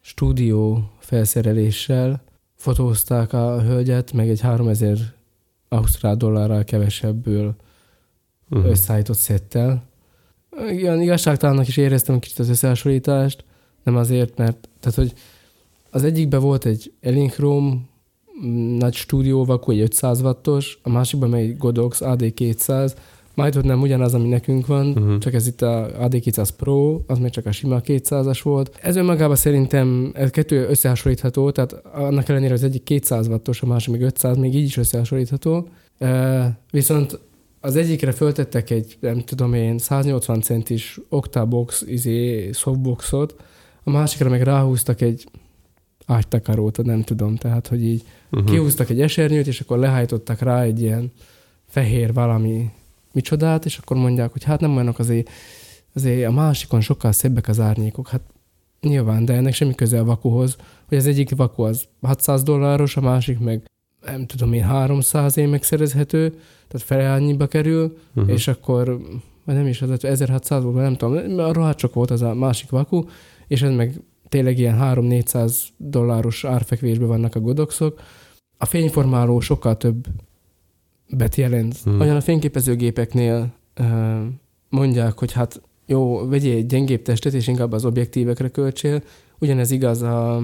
stúdió 0.02 0.90
felszereléssel 1.00 2.22
fotózták 2.56 3.34
a 3.34 3.62
hölgyet, 3.62 4.14
meg 4.14 4.30
egy 4.30 4.42
3000 4.42 4.98
ausztrál 5.74 6.16
dollárral 6.16 6.64
kevesebbből 6.64 7.56
uh-huh. 8.50 8.70
összeállított 8.70 9.18
szettel. 9.18 9.84
Ilyen 10.70 11.02
igazságtalannak 11.02 11.68
is 11.68 11.78
éreztem 11.78 12.20
kicsit 12.20 12.40
az 12.40 12.50
összehasonlítást, 12.50 13.44
nem 13.84 13.96
azért, 13.96 14.38
mert 14.38 14.70
tehát, 14.80 14.98
hogy 14.98 15.14
az 15.90 16.04
egyikben 16.04 16.40
volt 16.40 16.66
egy 16.66 16.94
Elinkrom 17.02 17.90
mm, 18.46 18.78
nagy 18.78 18.94
stúdió 18.94 19.46
vaku, 19.46 19.72
egy 19.72 19.80
500 19.80 20.22
wattos, 20.22 20.80
a 20.82 20.90
másikban 20.90 21.30
meg 21.30 21.42
egy 21.42 21.58
Godox 21.58 22.00
AD200, 22.04 22.96
majd 23.36 23.66
nem 23.66 23.82
ugyanaz, 23.82 24.14
ami 24.14 24.28
nekünk 24.28 24.68
van, 24.68 24.88
uh-huh. 24.88 25.18
csak 25.18 25.34
ez 25.34 25.48
itt 25.48 25.62
a 25.62 25.92
AD200 26.00 26.50
Pro, 26.58 27.00
az 27.08 27.18
még 27.18 27.32
csak 27.32 27.46
a 27.46 27.52
sima 27.52 27.82
200-as 27.86 28.40
volt. 28.44 28.80
Ez 28.82 28.96
önmagában 28.96 29.36
szerintem 29.36 30.12
ez 30.14 30.30
kettő 30.30 30.68
összehasonlítható, 30.68 31.52
tehát 31.52 31.74
annak 31.94 32.30
ellenére 32.30 32.54
az 32.54 32.64
egyik 32.64 32.84
200 32.84 33.28
wattos, 33.28 33.62
a 33.62 33.66
másik 33.66 33.94
még 33.94 34.02
500, 34.02 34.38
még 34.38 34.56
így 34.56 34.64
is 34.64 34.78
összehasonlítható. 34.78 35.68
viszont 36.72 37.20
az 37.60 37.76
egyikre 37.76 38.12
föltettek 38.12 38.70
egy, 38.70 38.98
nem 39.00 39.20
tudom 39.20 39.54
én, 39.54 39.78
180 39.78 40.42
centis 40.42 41.00
Octabox 41.10 41.84
izé, 41.88 42.52
softboxot, 42.52 43.36
a 43.84 43.90
másikra 43.90 44.30
meg 44.30 44.42
ráhúztak 44.42 45.02
egy 45.02 45.28
ágytakarót, 46.06 46.84
nem 46.84 47.04
tudom, 47.04 47.36
tehát, 47.36 47.68
hogy 47.68 47.84
így 47.86 48.04
uh-huh. 48.32 48.50
kihúztak 48.50 48.90
egy 48.90 49.02
esernyőt, 49.02 49.48
és 49.48 49.60
akkor 49.60 49.78
lehajtottak 49.78 50.40
rá 50.40 50.62
egy 50.62 50.82
ilyen 50.82 51.12
fehér 51.68 52.14
valami 52.14 52.72
micsodát, 53.14 53.66
és 53.66 53.78
akkor 53.78 53.98
mondják, 53.98 54.32
hogy 54.32 54.44
hát 54.44 54.60
nem 54.60 54.76
olyanok 54.76 55.00
azért, 55.00 55.30
azért 55.96 56.28
a 56.28 56.32
másikon 56.32 56.82
sokkal 56.82 57.12
szebbek 57.12 57.48
az 57.48 57.60
árnyékok. 57.60 58.08
Hát 58.08 58.22
nyilván, 58.82 59.26
de 59.26 59.34
ennek 59.34 59.54
semmi 59.54 59.76
köze 59.76 60.00
a 60.00 60.06
vakuhoz, 60.06 60.56
hogy 60.88 60.98
az 60.98 61.06
egyik 61.06 61.36
vaku 61.36 61.62
az 61.62 61.86
600 62.02 62.44
dolláros, 62.44 62.98
a 62.98 63.02
másik 63.02 63.40
meg 63.40 63.64
nem 64.06 64.26
tudom 64.26 64.54
én, 64.54 64.64
300 64.64 65.38
én 65.38 65.48
megszerezhető, 65.48 66.30
tehát 66.68 66.88
fele 66.88 67.14
annyiba 67.14 67.48
kerül, 67.48 67.98
uh-huh. 68.16 68.34
és 68.34 68.48
akkor, 68.48 69.00
vagy 69.46 69.56
nem 69.56 69.68
is, 69.68 69.82
az 69.82 70.04
1600 70.04 70.64
volt, 70.64 70.76
nem 70.76 70.96
tudom, 70.96 71.52
rohadt 71.52 71.78
csak 71.78 71.94
volt 71.94 72.12
az 72.12 72.22
a 72.22 72.34
másik 72.34 72.70
vaku, 72.70 73.04
és 73.48 73.62
ez 73.62 73.72
meg 73.72 74.02
tényleg 74.30 74.58
ilyen 74.58 74.78
3-400 74.82 75.56
dolláros 75.78 76.44
árfekvésben 76.44 77.08
vannak 77.08 77.36
a 77.36 77.40
godoxok. 77.40 78.02
A 78.58 78.66
fényformáló 78.66 79.40
sokkal 79.40 79.78
több 79.78 80.08
bet 81.18 81.36
jelent. 81.36 81.78
Hmm. 81.84 82.00
Olyan 82.00 82.16
a 82.16 82.22
fényképezőgépeknél 82.22 83.54
mondják, 84.70 85.20
hogy 85.20 85.32
hát 85.32 85.62
jó, 85.86 86.28
vegyél 86.28 86.56
egy 86.56 86.66
gyengébb 86.66 87.02
testet, 87.02 87.34
és 87.34 87.48
inkább 87.48 87.72
az 87.72 87.86
objektívekre 87.86 88.50
költsél. 88.50 89.04
Ugyanez 89.40 89.72
igaz 89.72 90.02
a 90.02 90.44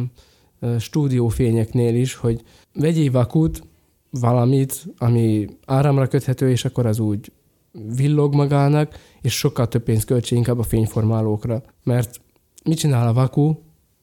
stúdiófényeknél 0.79 1.95
is, 1.95 2.15
hogy 2.15 2.41
vegyél 2.73 3.11
vakut, 3.11 3.63
valamit, 4.11 4.85
ami 4.97 5.47
áramra 5.65 6.07
köthető, 6.07 6.49
és 6.49 6.65
akkor 6.65 6.85
az 6.85 6.99
úgy 6.99 7.31
villog 7.95 8.35
magának, 8.35 8.99
és 9.21 9.37
sokkal 9.37 9.67
több 9.67 9.83
pénzt 9.83 10.05
költsél 10.05 10.37
inkább 10.37 10.59
a 10.59 10.63
fényformálókra. 10.63 11.61
Mert 11.83 12.21
mit 12.63 12.77
csinál 12.77 13.07
a 13.07 13.13
vaku? 13.13 13.55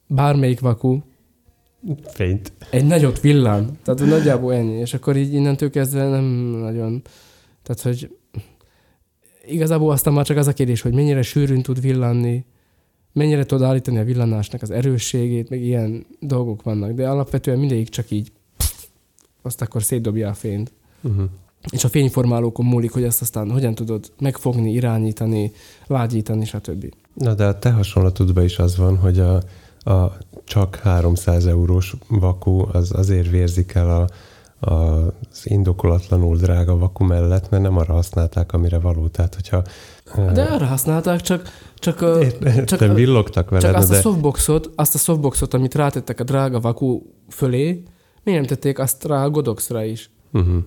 Bármelyik 0.07 0.59
vaku 0.59 0.99
Fényt. 2.03 2.51
Egy 2.71 2.85
nagyot 2.85 3.19
villám. 3.21 3.77
Tehát 3.83 3.99
nagyjából 3.99 4.53
ennyi. 4.53 4.73
És 4.73 4.93
akkor 4.93 5.17
így 5.17 5.33
innentől 5.33 5.69
kezdve 5.69 6.09
nem 6.09 6.23
nagyon... 6.61 7.01
Tehát, 7.63 7.81
hogy 7.81 8.17
igazából 9.45 9.91
aztán 9.91 10.13
már 10.13 10.25
csak 10.25 10.37
az 10.37 10.47
a 10.47 10.53
kérdés, 10.53 10.81
hogy 10.81 10.93
mennyire 10.93 11.21
sűrűn 11.21 11.61
tud 11.61 11.81
villanni, 11.81 12.45
mennyire 13.13 13.45
tud 13.45 13.61
állítani 13.61 13.97
a 13.97 14.03
villanásnak 14.03 14.61
az 14.61 14.71
erősségét, 14.71 15.49
meg 15.49 15.61
ilyen 15.61 16.05
dolgok 16.19 16.63
vannak. 16.63 16.91
De 16.91 17.09
alapvetően 17.09 17.59
mindegyik 17.59 17.89
csak 17.89 18.11
így 18.11 18.31
azt 19.41 19.61
akkor 19.61 19.83
szétdobja 19.83 20.29
a 20.29 20.33
fényt. 20.33 20.71
Uh-huh. 21.01 21.29
És 21.71 21.83
a 21.83 21.89
fényformálókon 21.89 22.65
múlik, 22.65 22.91
hogy 22.91 23.03
azt 23.03 23.21
aztán 23.21 23.51
hogyan 23.51 23.75
tudod 23.75 24.11
megfogni, 24.19 24.71
irányítani, 24.71 25.51
lágyítani, 25.87 26.45
stb. 26.45 26.93
Na 27.13 27.33
de 27.33 27.45
a 27.45 27.59
te 27.59 27.71
hasonlatodban 27.71 28.43
is 28.43 28.59
az 28.59 28.77
van, 28.77 28.97
hogy 28.97 29.19
a, 29.19 29.35
a 29.91 30.17
csak 30.47 30.75
300 30.75 31.45
eurós 31.45 31.95
vaku 32.07 32.65
az 32.71 32.91
azért 32.95 33.29
vérzik 33.29 33.73
el 33.73 33.89
a, 33.89 34.07
a, 34.69 35.05
az 35.31 35.41
indokolatlanul 35.43 36.37
drága 36.37 36.77
vaku 36.77 37.03
mellett, 37.03 37.49
mert 37.49 37.63
nem 37.63 37.77
arra 37.77 37.93
használták, 37.93 38.53
amire 38.53 38.79
való. 38.79 39.07
Tehát, 39.07 39.35
hogyha... 39.35 39.63
De 40.33 40.43
arra 40.43 40.65
használták, 40.65 41.21
csak... 41.21 41.49
csak, 41.75 42.01
Értem, 42.21 42.65
csak 42.65 42.93
villogtak 42.93 43.49
vele. 43.49 43.61
Csak 43.61 43.75
azt, 43.75 43.89
de... 43.89 43.97
a 43.97 44.01
softboxot, 44.01 44.71
azt 44.75 44.95
a 44.95 44.97
softboxot, 44.97 45.53
amit 45.53 45.75
rátettek 45.75 46.19
a 46.19 46.23
drága 46.23 46.59
vaku 46.59 47.01
fölé, 47.29 47.83
miért 48.23 48.39
nem 48.39 48.49
tették 48.49 48.79
azt 48.79 49.05
rá 49.05 49.23
a 49.23 49.29
Godoxra 49.29 49.83
is? 49.83 50.09
Uh-huh. 50.33 50.57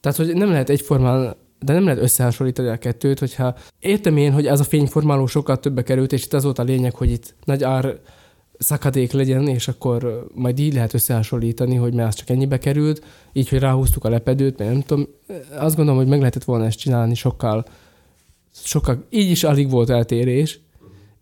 Tehát, 0.00 0.16
hogy 0.16 0.34
nem 0.34 0.50
lehet 0.50 0.70
egyformán 0.70 1.36
de 1.58 1.72
nem 1.72 1.84
lehet 1.84 2.02
összehasonlítani 2.02 2.68
a 2.68 2.76
kettőt, 2.76 3.18
hogyha 3.18 3.54
értem 3.80 4.16
én, 4.16 4.32
hogy 4.32 4.46
ez 4.46 4.60
a 4.60 4.64
fényformáló 4.64 5.26
sokkal 5.26 5.58
többe 5.58 5.82
került, 5.82 6.12
és 6.12 6.24
itt 6.24 6.32
az 6.32 6.44
volt 6.44 6.58
a 6.58 6.62
lényeg, 6.62 6.94
hogy 6.94 7.10
itt 7.10 7.34
nagy 7.44 7.64
ár 7.64 7.98
szakadék 8.58 9.12
legyen, 9.12 9.48
és 9.48 9.68
akkor 9.68 10.26
majd 10.34 10.58
így 10.58 10.74
lehet 10.74 10.94
összehasonlítani, 10.94 11.74
hogy 11.74 11.94
mert 11.94 12.08
az 12.08 12.14
csak 12.14 12.30
ennyibe 12.30 12.58
került, 12.58 13.04
így, 13.32 13.48
hogy 13.48 13.58
ráhúztuk 13.58 14.04
a 14.04 14.08
lepedőt, 14.08 14.58
mert 14.58 14.70
nem 14.70 14.82
tudom, 14.82 15.06
azt 15.58 15.76
gondolom, 15.76 16.00
hogy 16.00 16.08
meg 16.08 16.18
lehetett 16.18 16.44
volna 16.44 16.64
ezt 16.64 16.78
csinálni 16.78 17.14
sokkal, 17.14 17.64
sokkal, 18.52 19.04
így 19.10 19.30
is 19.30 19.44
alig 19.44 19.70
volt 19.70 19.90
eltérés. 19.90 20.60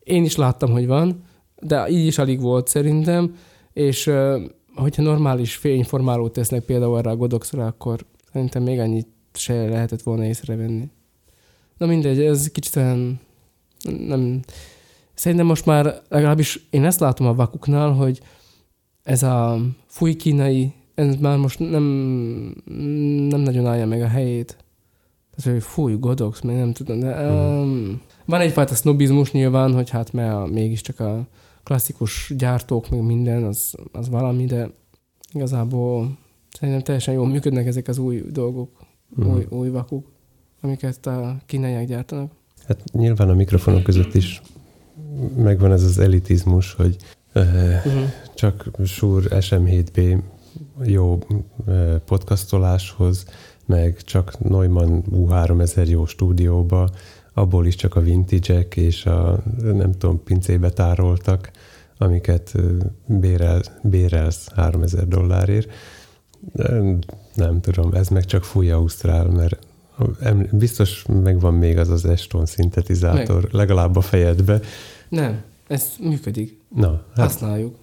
Én 0.03 0.25
is 0.25 0.37
láttam, 0.37 0.71
hogy 0.71 0.87
van, 0.87 1.25
de 1.61 1.89
így 1.89 2.07
is 2.07 2.19
alig 2.19 2.41
volt 2.41 2.69
szerintem, 2.69 3.37
és 3.73 4.11
hogyha 4.75 5.03
normális 5.03 5.55
fényformálót 5.55 6.33
tesznek 6.33 6.65
például 6.65 6.95
arra 6.95 7.11
a 7.11 7.17
Godoxra, 7.17 7.67
akkor 7.67 8.05
szerintem 8.33 8.63
még 8.63 8.79
annyit 8.79 9.09
se 9.33 9.55
lehetett 9.55 10.03
volna 10.03 10.25
észrevenni. 10.25 10.89
Na 11.79 11.87
mindegy, 11.87 12.21
ez 12.21 12.51
kicsit 12.51 12.77
olyan 12.77 13.21
nem, 14.07 14.41
Szerintem 15.15 15.47
most 15.47 15.67
már 15.67 16.03
legalábbis 16.09 16.67
én 16.71 16.85
ezt 16.85 17.01
látom 17.01 17.27
a 17.27 17.35
vakuknál, 17.35 17.91
hogy 17.93 18.21
ez 19.03 19.23
a 19.23 19.61
fúj 19.87 20.15
kínai, 20.15 20.73
ez 20.95 21.17
már 21.17 21.39
most 21.39 21.59
nem, 21.59 21.83
nem 23.29 23.41
nagyon 23.41 23.67
állja 23.67 23.87
meg 23.87 24.03
a 24.03 24.09
helyét. 24.09 24.57
Tehát, 25.37 25.53
hogy 25.53 25.63
fúj, 25.71 25.97
godox, 25.97 26.41
meg 26.41 26.57
nem 26.57 26.73
tudom, 26.73 26.99
de 26.99 27.31
um, 27.31 28.01
van 28.25 28.41
egyfajta 28.41 28.75
sznobizmus 28.75 29.33
nyilván, 29.33 29.75
hogy 29.75 29.91
hát 29.91 30.13
mert 30.13 30.51
mégiscsak 30.51 31.01
a 31.01 31.27
klasszikus 31.63 32.33
gyártók, 32.37 32.91
meg 32.91 33.03
minden, 33.03 33.45
az, 33.45 33.75
az 33.93 34.09
valami, 34.09 34.45
de 34.45 34.71
igazából 35.33 36.19
szerintem 36.51 36.83
teljesen 36.85 37.15
jól 37.15 37.27
működnek 37.27 37.67
ezek 37.67 37.89
az 37.89 37.99
új 37.99 38.23
dolgok, 38.31 38.71
uh-huh. 39.17 39.35
új, 39.35 39.47
új 39.49 39.69
vakuk, 39.69 40.11
amiket 40.61 41.07
a 41.07 41.37
kínaiak 41.47 41.85
gyártanak. 41.85 42.33
Hát 42.67 42.93
nyilván 42.93 43.29
a 43.29 43.35
mikrofonok 43.35 43.83
között 43.83 44.15
is 44.15 44.43
megvan 45.37 45.73
ez 45.73 45.83
az 45.83 45.99
elitizmus, 45.99 46.73
hogy 46.73 46.97
uh, 47.35 47.43
uh-huh. 47.43 48.03
csak 48.35 48.71
Shure 48.85 49.37
SM7B 49.41 50.19
jó 50.83 51.19
podcastoláshoz, 52.05 53.25
meg 53.67 54.03
csak 54.03 54.39
Neumann 54.39 55.03
U3000 55.11 55.89
jó 55.89 56.07
stúdióba, 56.07 56.91
abból 57.35 57.67
is 57.67 57.75
csak 57.75 57.97
a 57.97 58.01
vintage 58.01 58.67
és 58.75 59.07
a 59.07 59.43
nem 59.63 59.93
tudom, 59.93 60.23
pincébe 60.23 60.71
tároltak, 60.71 61.51
amiket 61.99 62.55
bérel, 63.07 63.63
bérelsz 63.83 64.49
3000 64.55 65.09
dollárért. 65.09 65.71
Nem 67.35 67.61
tudom, 67.61 67.95
ez 67.95 68.09
meg 68.09 68.25
csak 68.25 68.45
fúj 68.45 68.71
Ausztrál, 68.71 69.27
mert 69.27 69.59
biztos 70.51 71.05
megvan 71.23 71.55
még 71.55 71.79
az 71.79 71.89
az 71.89 72.05
Eston 72.05 72.47
szintetizátor, 72.47 73.43
meg. 73.43 73.53
legalább 73.53 73.97
a 73.97 74.01
fejedbe. 74.01 74.61
Nem, 75.15 75.43
ez 75.67 75.85
működik. 76.01 76.59
Na, 76.75 77.05
hát 77.17 77.27
Használjuk. 77.31 77.75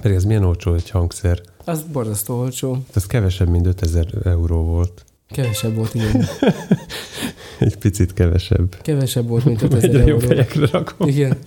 pedig 0.00 0.16
ez 0.16 0.24
milyen 0.24 0.44
olcsó 0.44 0.74
egy 0.74 0.90
hangszer. 0.90 1.40
Az 1.64 1.82
borzasztó 1.92 2.38
olcsó. 2.38 2.78
Ez 2.94 3.06
kevesebb, 3.06 3.48
mint 3.48 3.66
5000 3.66 4.06
euró 4.24 4.62
volt. 4.62 5.04
Kevesebb 5.28 5.74
volt, 5.74 5.94
igen. 5.94 6.24
Egy 7.58 7.76
picit 7.76 8.12
kevesebb. 8.12 8.76
Kevesebb 8.82 9.28
volt, 9.28 9.44
mint 9.44 9.62
5000 9.62 9.84
Egyre 9.90 10.04
jobb 10.04 10.22
euró. 10.22 10.28
helyekre 10.28 10.66
rakom. 10.66 11.08
Igen. 11.08 11.36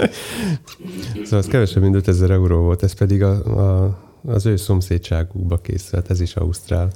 Szóval 1.24 1.40
ez 1.40 1.46
kevesebb, 1.48 1.82
mint 1.84 1.96
5000 1.96 2.32
euró 2.32 2.62
volt. 2.62 2.84
Ez 2.84 2.94
pedig 2.94 3.24
a, 3.24 3.32
a, 3.86 3.98
az 4.26 4.46
ő 4.46 4.56
szomszédságukba 4.56 5.58
készült. 5.58 6.10
Ez 6.10 6.20
is 6.20 6.36
Ausztrál. 6.36 6.92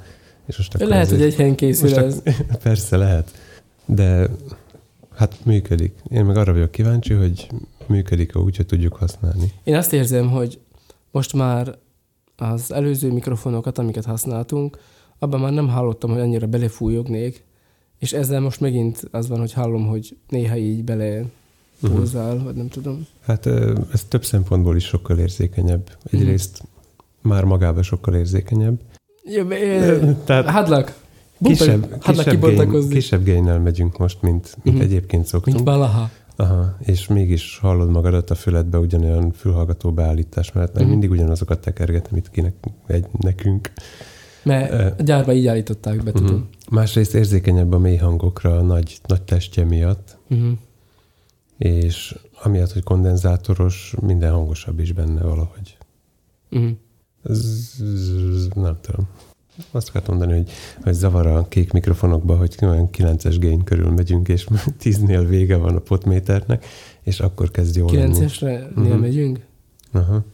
És 0.46 0.56
most 0.56 0.74
akkor 0.74 0.86
Lehet, 0.86 1.08
hogy 1.08 1.22
egy 1.22 1.34
helyen 1.34 1.54
készül 1.54 1.88
Most 1.88 2.00
ez. 2.00 2.22
Persze 2.62 2.96
lehet. 2.96 3.30
De 3.86 4.28
hát 5.16 5.44
működik. 5.44 5.94
Én 6.10 6.24
meg 6.24 6.36
arra 6.36 6.52
vagyok 6.52 6.70
kíváncsi, 6.70 7.14
hogy 7.14 7.46
működik-e 7.88 8.38
úgy, 8.38 8.56
hogy 8.56 8.66
tudjuk 8.66 8.94
használni. 8.96 9.52
Én 9.64 9.74
azt 9.74 9.92
érzem, 9.92 10.30
hogy 10.30 10.58
most 11.10 11.32
már 11.32 11.78
az 12.36 12.72
előző 12.72 13.12
mikrofonokat, 13.12 13.78
amiket 13.78 14.04
használtunk, 14.04 14.78
abban 15.18 15.40
már 15.40 15.52
nem 15.52 15.68
hallottam, 15.68 16.10
hogy 16.10 16.20
annyira 16.20 16.46
belefújognék, 16.46 17.44
és 17.98 18.12
ezzel 18.12 18.40
most 18.40 18.60
megint 18.60 19.08
az 19.10 19.28
van, 19.28 19.38
hogy 19.38 19.52
hallom, 19.52 19.86
hogy 19.86 20.16
néha 20.28 20.56
így 20.56 20.84
bele 20.84 21.22
Mhm. 21.80 21.92
pulzál, 21.94 22.38
vagy 22.44 22.54
nem 22.54 22.68
tudom. 22.68 23.06
Hát 23.24 23.46
ez 23.92 24.04
több 24.08 24.24
szempontból 24.24 24.76
is 24.76 24.84
sokkal 24.84 25.18
érzékenyebb. 25.18 25.90
Egyrészt 26.10 26.62
már 27.22 27.44
magában 27.44 27.82
sokkal 27.82 28.14
érzékenyebb. 28.14 28.80
Jó, 29.24 29.48
ö, 29.50 30.10
Tehát 30.24 30.48
Hadlak! 30.50 31.00
kisebb, 31.42 31.80
Hadlak 31.82 32.00
kisebb, 32.24 32.40
gain, 32.40 32.54
kibontakozni. 32.54 32.94
kisebb 32.94 33.24
gainnel 33.24 33.58
megyünk 33.60 33.98
most, 33.98 34.22
mint, 34.22 34.56
mint 34.62 34.76
Mhm. 34.76 34.84
egyébként 34.84 35.26
szoktunk. 35.26 35.56
Mint 35.56 35.68
valaha. 35.68 36.10
Aha, 36.40 36.76
és 36.80 37.06
mégis 37.06 37.58
hallod 37.58 37.90
magadat 37.90 38.30
a 38.30 38.34
füledbe 38.34 38.78
ugyanolyan 38.78 39.32
fülhallgató 39.32 39.92
beállítás 39.92 40.52
mert 40.52 40.74
Mhm. 40.78 40.88
mindig 40.88 41.10
ugyanazokat 41.10 41.60
tekerget, 41.60 42.08
amit 42.10 42.30
kinek, 42.30 42.54
egy, 42.86 43.06
nekünk. 43.18 43.72
Mert 44.42 44.72
Ö. 44.72 44.86
a 44.98 45.02
gyárba 45.02 45.32
így 45.32 45.46
állították 45.46 46.02
be, 46.02 46.10
Mhm. 46.10 46.24
tudom. 46.24 46.48
Másrészt 46.70 47.14
érzékenyebb 47.14 47.72
a 47.72 47.78
mély 47.78 47.96
hangokra 47.96 48.56
a 48.58 48.62
nagy, 48.62 48.98
nagy 49.06 49.22
testje 49.22 49.64
miatt, 49.64 50.18
Uh-huh. 50.30 50.52
és 51.58 52.18
amiatt, 52.42 52.72
hogy 52.72 52.82
kondenzátoros, 52.82 53.94
minden 54.00 54.32
hangosabb 54.32 54.78
is 54.80 54.92
benne 54.92 55.22
valahogy. 55.22 55.76
Uh-huh. 56.50 56.70
Zzz, 57.24 58.48
nem 58.54 58.76
tudom. 58.80 59.08
Azt 59.70 59.88
akartam 59.88 60.16
mondani, 60.16 60.38
hogy, 60.38 60.50
hogy 60.82 60.92
zavar 60.92 61.26
a 61.26 61.48
kék 61.48 61.72
mikrofonokba, 61.72 62.36
hogy 62.36 62.54
olyan 62.62 62.88
9-es 62.92 63.36
gain 63.40 63.64
körül 63.64 63.90
megyünk, 63.90 64.28
és 64.28 64.46
10-nél 64.82 65.24
vége 65.28 65.56
van 65.56 65.76
a 65.76 65.80
potméternek, 65.80 66.66
és 67.02 67.20
akkor 67.20 67.50
kezd 67.50 67.76
jól 67.76 67.92
lenni. 67.92 68.14
9-esre 68.18 68.70
Mhm. 68.74 68.80
uh-huh. 68.80 69.00
megyünk? 69.00 69.40
Aha. 69.92 70.24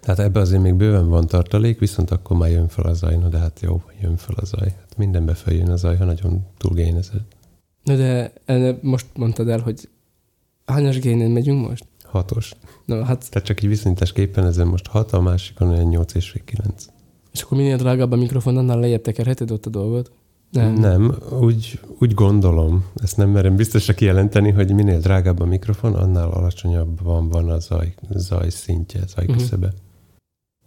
Tehát 0.00 0.18
ebbe 0.20 0.40
azért 0.40 0.62
még 0.62 0.74
bőven 0.74 1.08
van 1.08 1.26
tartalék, 1.26 1.78
viszont 1.78 2.10
akkor 2.10 2.36
már 2.36 2.50
jön 2.50 2.68
fel 2.68 2.84
a 2.84 2.92
zaj. 2.92 3.16
Na 3.16 3.28
de 3.28 3.38
hát 3.38 3.60
jó, 3.60 3.82
jön 4.00 4.16
fel 4.16 4.34
a 4.40 4.44
zaj. 4.44 4.68
Hát 4.80 4.96
mindenbe 4.96 5.34
feljön 5.34 5.70
a 5.70 5.76
zaj, 5.76 5.96
ha 5.96 6.04
nagyon 6.04 6.46
túlgénezed. 6.58 7.20
Na 7.84 7.96
de 7.96 8.32
enne- 8.44 8.82
most 8.82 9.06
mondtad 9.14 9.48
el, 9.48 9.60
hogy 9.60 9.88
hányas 10.66 10.98
génen 10.98 11.30
megyünk 11.30 11.68
most? 11.68 11.84
Hatos. 12.02 12.52
Na 12.84 13.04
hát, 13.04 13.30
Tehát 13.30 13.46
csak 13.46 13.62
így 13.62 13.68
viszonyításképpen 13.68 14.46
ezen 14.46 14.66
most 14.66 14.86
hat, 14.86 15.12
a 15.12 15.20
másikon 15.20 15.68
olyan 15.68 15.84
8 15.88 16.14
és 16.14 16.28
fél 16.30 16.42
9. 16.44 16.86
és 17.34 17.42
akkor 17.42 17.58
minél 17.58 17.76
drágább 17.76 18.12
a 18.12 18.16
mikrofon, 18.16 18.56
annál 18.56 18.78
lejjebb 18.80 19.00
tekerheted 19.00 19.50
ott 19.50 19.66
a 19.66 19.70
dolgot? 19.70 20.10
Nem. 20.50 20.72
Nem, 20.74 21.14
úgy, 21.40 21.80
úgy 22.00 22.14
gondolom, 22.14 22.84
ezt 23.02 23.16
nem 23.16 23.30
merem 23.30 23.56
biztosra 23.56 23.94
kijelenteni, 23.94 24.50
hogy 24.50 24.72
minél 24.74 24.98
drágább 25.00 25.40
a 25.40 25.44
mikrofon, 25.44 25.94
annál 25.94 26.30
alacsonyabban 26.30 27.28
van 27.28 27.50
a 27.50 27.58
zaj, 27.58 27.94
zaj 28.10 28.48
szintje, 28.50 29.00
zaj 29.06 29.24
Mhm. 29.24 29.36
küszöbe. 29.36 29.72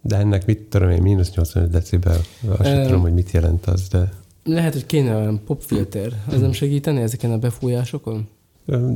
De 0.02 0.16
ennek 0.16 0.46
mit 0.46 0.60
tudom 0.62 0.90
én, 0.90 1.02
mínusz 1.02 1.34
85 1.34 1.70
decibel, 1.70 2.20
azt 2.48 2.64
sem 2.64 2.82
tudom, 2.84 3.00
hogy 3.00 3.12
mit 3.12 3.30
jelent 3.30 3.66
az, 3.66 3.88
de 3.88 4.12
Lehet, 4.44 4.72
hogy 4.72 4.86
kéne 4.86 5.16
olyan 5.16 5.40
popfilter. 5.44 6.22
Az 6.30 6.40
nem 6.40 6.52
segíteni 6.52 7.00
ezeken 7.00 7.32
a 7.32 7.38
befújásokon? 7.38 8.28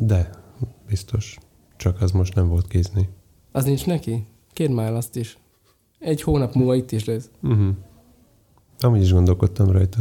De, 0.00 0.30
biztos. 0.88 1.38
Csak 1.76 2.00
az 2.00 2.10
most 2.10 2.34
nem 2.34 2.48
volt 2.48 2.68
kézni. 2.68 3.08
Az 3.52 3.64
nincs 3.64 3.86
neki? 3.86 4.26
Kérd 4.52 4.70
már 4.72 4.92
azt 4.92 5.16
is. 5.16 5.38
Egy 6.02 6.22
hónap 6.22 6.54
múlva 6.54 6.74
itt 6.74 6.92
is 6.92 7.04
lesz. 7.04 7.30
Uh-huh. 7.42 7.68
Amúgy 8.80 9.00
is 9.02 9.12
gondolkodtam 9.12 9.70
rajta. 9.70 9.98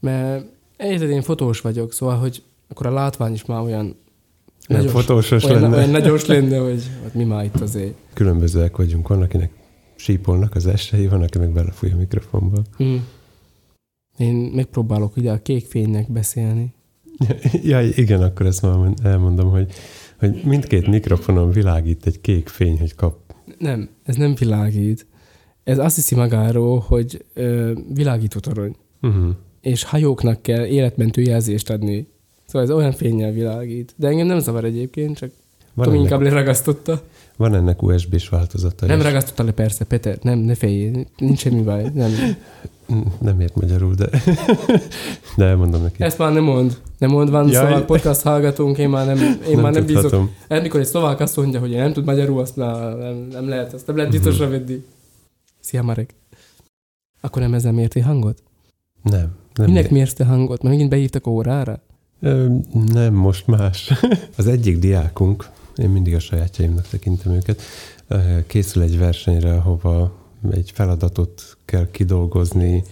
Mert 0.00 0.46
érted, 0.76 1.10
én 1.10 1.22
fotós 1.22 1.60
vagyok, 1.60 1.92
szóval, 1.92 2.16
hogy 2.16 2.42
akkor 2.68 2.86
a 2.86 2.92
látvány 2.92 3.32
is 3.32 3.44
már 3.44 3.60
olyan 3.62 3.96
Nem 4.66 4.78
Nagyos- 4.78 4.92
fotósos 4.92 5.44
olyan, 5.44 5.60
lenne. 5.60 5.76
olyan 5.76 5.90
nagyos 5.90 6.26
lenne, 6.26 6.58
hogy 6.58 6.82
hát 7.02 7.14
mi 7.14 7.24
már 7.24 7.44
itt 7.44 7.60
azért. 7.60 7.94
Különbözőek 8.12 8.76
vagyunk. 8.76 9.08
Van, 9.08 9.22
akinek 9.22 9.52
sípolnak 9.96 10.54
az 10.54 10.66
esei, 10.66 11.06
van, 11.06 11.22
aki 11.22 11.38
meg 11.38 11.52
belefúj 11.52 11.90
a 11.90 11.96
mikrofonba. 11.96 12.62
Hm. 12.76 12.94
Én 14.18 14.34
megpróbálok 14.34 15.16
ugye 15.16 15.32
a 15.32 15.42
kék 15.42 15.66
fénynek 15.66 16.12
beszélni. 16.12 16.72
ja, 17.62 17.80
igen, 17.82 18.22
akkor 18.22 18.46
ezt 18.46 18.62
már 18.62 18.76
mond- 18.76 19.04
elmondom, 19.04 19.50
hogy, 19.50 19.72
hogy 20.18 20.42
mindkét 20.44 20.86
mikrofonon 20.86 21.50
világít 21.50 22.06
egy 22.06 22.20
kék 22.20 22.48
fény, 22.48 22.78
hogy 22.78 22.94
kap. 22.94 23.23
Nem, 23.58 23.88
ez 24.04 24.16
nem 24.16 24.34
világít. 24.34 25.06
Ez 25.64 25.78
azt 25.78 25.94
hiszi 25.94 26.14
magáról, 26.14 26.78
hogy 26.78 27.24
ö, 27.34 27.72
világító 27.94 28.38
torony. 28.40 28.76
Uh-huh. 29.02 29.30
És 29.60 29.82
hajóknak 29.84 30.42
kell 30.42 30.64
életmentő 30.64 31.22
jelzést 31.22 31.70
adni. 31.70 32.06
Szóval 32.46 32.62
ez 32.62 32.74
olyan 32.74 32.92
fényel 32.92 33.32
világít. 33.32 33.94
De 33.96 34.08
engem 34.08 34.26
nem 34.26 34.38
zavar 34.38 34.64
egyébként, 34.64 35.16
csak 35.16 35.30
Van, 35.74 35.84
Tomi 35.84 35.96
ennek, 35.98 36.10
inkább 36.10 36.26
leragasztotta. 36.26 37.02
van 37.36 37.54
ennek 37.54 37.82
USB-s 37.82 38.28
változata 38.28 38.86
Nem 38.86 38.98
is. 38.98 39.04
ragasztotta 39.04 39.42
le 39.44 39.52
persze, 39.52 39.84
Peter, 39.84 40.18
nem, 40.22 40.38
ne 40.38 40.54
féljél, 40.54 41.04
nincs 41.18 41.38
semmi 41.38 41.62
baj. 41.62 41.90
Nem. 41.94 42.10
Nem 43.20 43.40
ért 43.40 43.54
magyarul, 43.54 43.94
de, 43.94 44.08
de 45.36 45.44
elmondom 45.44 45.82
neki. 45.82 46.02
Ezt 46.02 46.18
már 46.18 46.32
nem 46.32 46.44
mond. 46.44 46.80
Nem 46.98 47.10
mond, 47.10 47.30
van 47.30 47.48
Jaj. 47.48 47.64
szóval 47.64 47.84
podcast 47.84 48.22
hallgatunk, 48.22 48.78
én 48.78 48.88
már 48.88 49.06
nem, 49.06 49.40
én 49.48 49.58
már 49.58 49.72
nem 49.72 49.86
bízok. 49.86 50.02
tudhatom. 50.02 50.34
Hát, 50.48 50.62
mikor 50.62 50.80
egy 50.80 50.86
szlovák 50.86 51.20
azt 51.20 51.36
mondja, 51.36 51.60
hogy 51.60 51.70
én 51.70 51.78
nem 51.78 51.92
tud 51.92 52.04
magyarul, 52.04 52.40
azt 52.40 52.56
már 52.56 52.96
nem, 52.96 53.28
nem 53.32 53.48
lehet, 53.48 53.72
azt 53.72 53.86
nem 53.86 53.96
lehet 53.96 54.10
biztosra 54.10 54.48
venni. 54.48 54.84
Szia 55.60 55.82
Marek. 55.82 56.14
Akkor 57.20 57.42
nem 57.42 57.54
ezzel 57.54 57.72
mérti 57.72 58.00
hangot? 58.00 58.42
Nem. 59.02 59.32
nem 59.54 59.66
Minek 59.66 59.90
mérsz 59.90 60.12
te 60.12 60.24
hangot? 60.24 60.62
Mert 60.62 60.74
megint 60.74 60.90
beívtak 60.90 61.26
órára? 61.26 61.80
Ö, 62.20 62.46
nem, 62.92 63.14
most 63.14 63.46
más. 63.46 63.92
Az 64.36 64.46
egyik 64.46 64.78
diákunk, 64.78 65.48
én 65.76 65.88
mindig 65.90 66.14
a 66.14 66.18
sajátjaimnak 66.18 66.88
tekintem 66.88 67.32
őket, 67.32 67.62
készül 68.46 68.82
egy 68.82 68.98
versenyre, 68.98 69.54
ahova 69.54 70.23
egy 70.50 70.70
feladatot 70.70 71.56
kell 71.64 71.90
kidolgozni, 71.90 72.82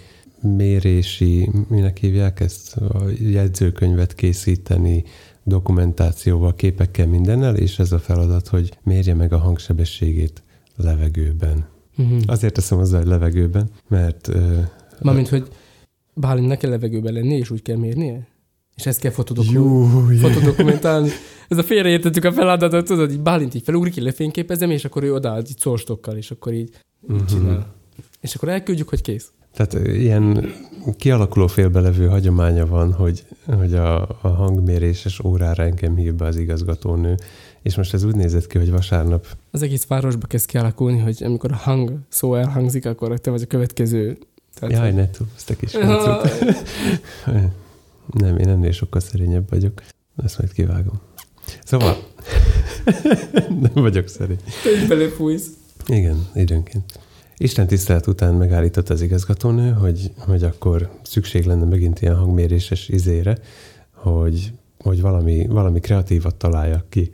mérési, 0.40 1.50
minek 1.68 1.98
hívják 1.98 2.40
ezt, 2.40 2.76
a 2.76 3.04
jegyzőkönyvet 3.20 4.14
készíteni, 4.14 5.04
dokumentációval, 5.44 6.54
képekkel, 6.54 7.06
mindennel, 7.06 7.56
és 7.56 7.78
ez 7.78 7.92
a 7.92 7.98
feladat, 7.98 8.48
hogy 8.48 8.78
mérje 8.82 9.14
meg 9.14 9.32
a 9.32 9.38
hangsebességét 9.38 10.42
levegőben. 10.76 11.66
Uh-huh. 11.98 12.20
Azért 12.26 12.54
teszem 12.54 12.78
hozzá, 12.78 12.98
hogy 12.98 13.06
levegőben, 13.06 13.70
mert 13.88 14.28
ö, 14.28 14.60
Mármint, 15.00 15.28
hogy 15.28 15.48
Bálinnak 16.14 16.58
kell 16.58 16.70
levegőben 16.70 17.12
lenni, 17.12 17.34
és 17.34 17.50
úgy 17.50 17.62
kell 17.62 17.76
mérnie? 17.76 18.26
És 18.76 18.86
ezt 18.86 19.00
kell 19.00 19.10
fotodoku- 19.10 19.52
jó, 19.52 19.86
fotodokumentálni. 20.20 21.08
Ez 21.48 21.58
a 21.58 21.62
félreértettük 21.62 22.24
a 22.24 22.32
feladatot, 22.32 22.86
tudod, 22.86 23.10
így 23.10 23.20
Bálint 23.20 23.54
így 23.54 23.62
felugrik, 23.62 23.94
lefényképezem, 23.94 24.70
és 24.70 24.84
akkor 24.84 25.02
ő 25.02 25.14
odaáll 25.14 25.40
így 25.40 25.58
szórstokkal, 25.58 26.16
és 26.16 26.30
akkor 26.30 26.52
így, 26.52 26.70
csinál. 27.28 27.66
És 28.20 28.34
akkor 28.34 28.48
elküldjük, 28.48 28.88
hogy 28.88 29.00
kész. 29.02 29.30
Tehát 29.54 29.86
ilyen 29.88 30.52
kialakuló 30.96 31.46
félbelevő 31.46 32.06
hagyománya 32.06 32.66
van, 32.66 32.92
hogy, 32.92 33.24
hogy 33.46 33.74
a, 33.74 34.02
a 34.02 34.28
hangméréses 34.28 35.20
órára 35.24 35.62
engem 35.62 35.96
hív 35.96 36.14
be 36.14 36.24
az 36.26 36.36
igazgatónő, 36.36 37.14
és 37.62 37.76
most 37.76 37.94
ez 37.94 38.02
úgy 38.04 38.14
nézett 38.14 38.46
ki, 38.46 38.58
hogy 38.58 38.70
vasárnap, 38.70 39.26
Az 39.50 39.62
egész 39.62 39.86
városba 39.86 40.26
kezd 40.26 40.46
kialakulni, 40.46 40.98
hogy 40.98 41.22
amikor 41.24 41.52
a 41.52 41.56
hang 41.56 41.92
szó 42.08 42.34
elhangzik, 42.34 42.86
akkor 42.86 43.18
te 43.20 43.30
vagy 43.30 43.42
a 43.42 43.46
következő. 43.46 44.18
Tehát, 44.54 44.74
jaj, 44.74 44.84
hogy- 44.86 44.94
ne 44.94 45.10
túlsz, 45.10 45.44
te 45.44 45.56
kis. 45.56 45.72
Nem, 48.06 48.36
én 48.38 48.48
ennél 48.48 48.72
sokkal 48.72 49.00
szerényebb 49.00 49.50
vagyok. 49.50 49.82
Ezt 50.24 50.38
majd 50.38 50.52
kivágom. 50.52 51.00
Szóval, 51.64 51.96
nem 53.60 53.72
vagyok 53.74 54.08
szerény. 54.08 54.38
Te 54.62 54.86
belefújsz. 54.88 55.46
Igen, 55.86 56.26
időnként. 56.34 57.00
Isten 57.36 57.66
tisztelet 57.66 58.06
után 58.06 58.34
megállított 58.34 58.88
az 58.88 59.02
igazgatónő, 59.02 59.72
hogy, 59.72 60.12
hogy 60.18 60.42
akkor 60.42 60.90
szükség 61.02 61.44
lenne 61.44 61.64
megint 61.64 62.00
ilyen 62.00 62.16
hangméréses 62.16 62.88
izére, 62.88 63.38
hogy, 63.94 64.52
hogy 64.78 65.00
valami, 65.00 65.46
valami 65.46 65.80
kreatívat 65.80 66.34
találjak 66.34 66.90
ki. 66.90 67.10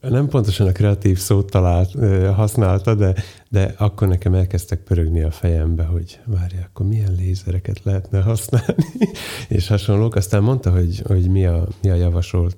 Nem 0.00 0.28
pontosan 0.28 0.66
a 0.66 0.72
kreatív 0.72 1.18
szót 1.18 1.50
talált, 1.50 1.90
használta, 2.34 2.94
de, 2.94 3.14
de 3.48 3.74
akkor 3.78 4.08
nekem 4.08 4.34
elkezdtek 4.34 4.78
pörögni 4.78 5.22
a 5.22 5.30
fejembe, 5.30 5.84
hogy 5.84 6.20
várja, 6.24 6.68
akkor 6.68 6.86
milyen 6.86 7.14
lézereket 7.18 7.80
lehetne 7.82 8.20
használni, 8.20 8.84
és 9.48 9.66
hasonlók. 9.66 10.14
Aztán 10.14 10.42
mondta, 10.42 10.70
hogy, 10.70 11.02
hogy 11.06 11.28
mi 11.28 11.46
a, 11.46 11.68
mi 11.82 11.90
a 11.90 11.94
javasolt, 11.94 12.56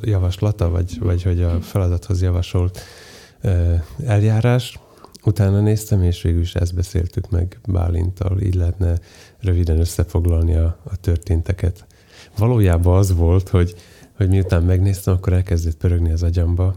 javaslata, 0.00 0.70
vagy, 0.70 0.98
vagy 1.00 1.22
hogy 1.22 1.42
a 1.42 1.60
feladathoz 1.60 2.22
javasolt 2.22 2.80
eljárás. 4.06 4.78
Utána 5.24 5.60
néztem, 5.60 6.02
és 6.02 6.22
végül 6.22 6.40
is 6.40 6.54
ezt 6.54 6.74
beszéltük 6.74 7.30
meg 7.30 7.60
Bálintal, 7.66 8.40
így 8.40 8.54
lehetne 8.54 8.98
röviden 9.40 9.78
összefoglalni 9.78 10.54
a, 10.54 10.78
a 10.84 10.96
történteket. 10.96 11.86
Valójában 12.38 12.98
az 12.98 13.14
volt, 13.14 13.48
hogy, 13.48 13.74
hogy 14.16 14.28
miután 14.28 14.62
megnéztem, 14.62 15.14
akkor 15.14 15.32
elkezdett 15.32 15.76
pörögni 15.76 16.12
az 16.12 16.22
agyamba. 16.22 16.74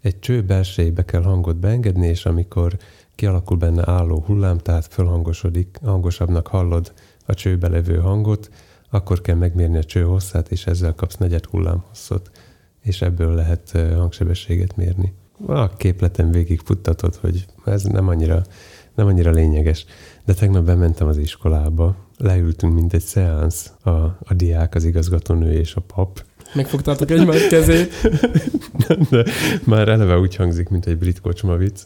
Egy 0.00 0.18
cső 0.18 0.42
belsejébe 0.42 1.04
kell 1.04 1.22
hangot 1.22 1.56
beengedni, 1.56 2.06
és 2.06 2.26
amikor 2.26 2.76
kialakul 3.14 3.56
benne 3.56 3.90
álló 3.90 4.22
hullám, 4.26 4.58
tehát 4.58 4.86
fölhangosodik, 4.86 5.78
hangosabbnak 5.82 6.46
hallod 6.46 6.92
a 7.26 7.34
csőbe 7.34 7.68
levő 7.68 7.96
hangot, 7.96 8.50
akkor 8.90 9.20
kell 9.20 9.36
megmérni 9.36 9.76
a 9.76 9.84
cső 9.84 10.02
hosszát, 10.02 10.50
és 10.50 10.66
ezzel 10.66 10.94
kapsz 10.94 11.16
negyed 11.16 11.44
hullámhosszot, 11.44 12.30
és 12.82 13.02
ebből 13.02 13.34
lehet 13.34 13.70
hangsebességet 13.94 14.76
mérni. 14.76 15.12
A 15.46 15.76
képleten 15.76 16.30
végig 16.30 16.60
futtatod, 16.64 17.14
hogy 17.14 17.46
ez 17.64 17.82
nem 17.82 18.08
annyira, 18.08 18.42
nem 18.94 19.06
annyira 19.06 19.30
lényeges. 19.30 19.84
De 20.24 20.34
tegnap 20.34 20.64
bementem 20.64 21.06
az 21.06 21.16
iskolába, 21.16 21.96
leültünk, 22.16 22.74
mint 22.74 22.92
egy 22.92 23.02
szeánsz, 23.02 23.72
a, 23.82 23.90
a 24.20 24.34
diák, 24.34 24.74
az 24.74 24.84
igazgatónő 24.84 25.52
és 25.52 25.74
a 25.74 25.80
pap. 25.80 26.24
Megfogtátok 26.54 27.10
egymás 27.10 27.46
kezét. 27.46 27.92
De 29.10 29.24
már 29.64 29.88
eleve 29.88 30.18
úgy 30.18 30.36
hangzik, 30.36 30.68
mint 30.68 30.86
egy 30.86 30.98
brit 30.98 31.20
kocsma 31.20 31.56
vicc, 31.56 31.80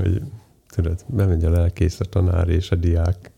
hogy 0.00 0.22
tudod, 0.70 1.04
bemegy 1.06 1.44
a 1.44 1.50
lelkész, 1.50 2.00
a 2.00 2.04
tanár 2.04 2.48
és 2.48 2.70
a 2.70 2.76
diák 2.76 3.30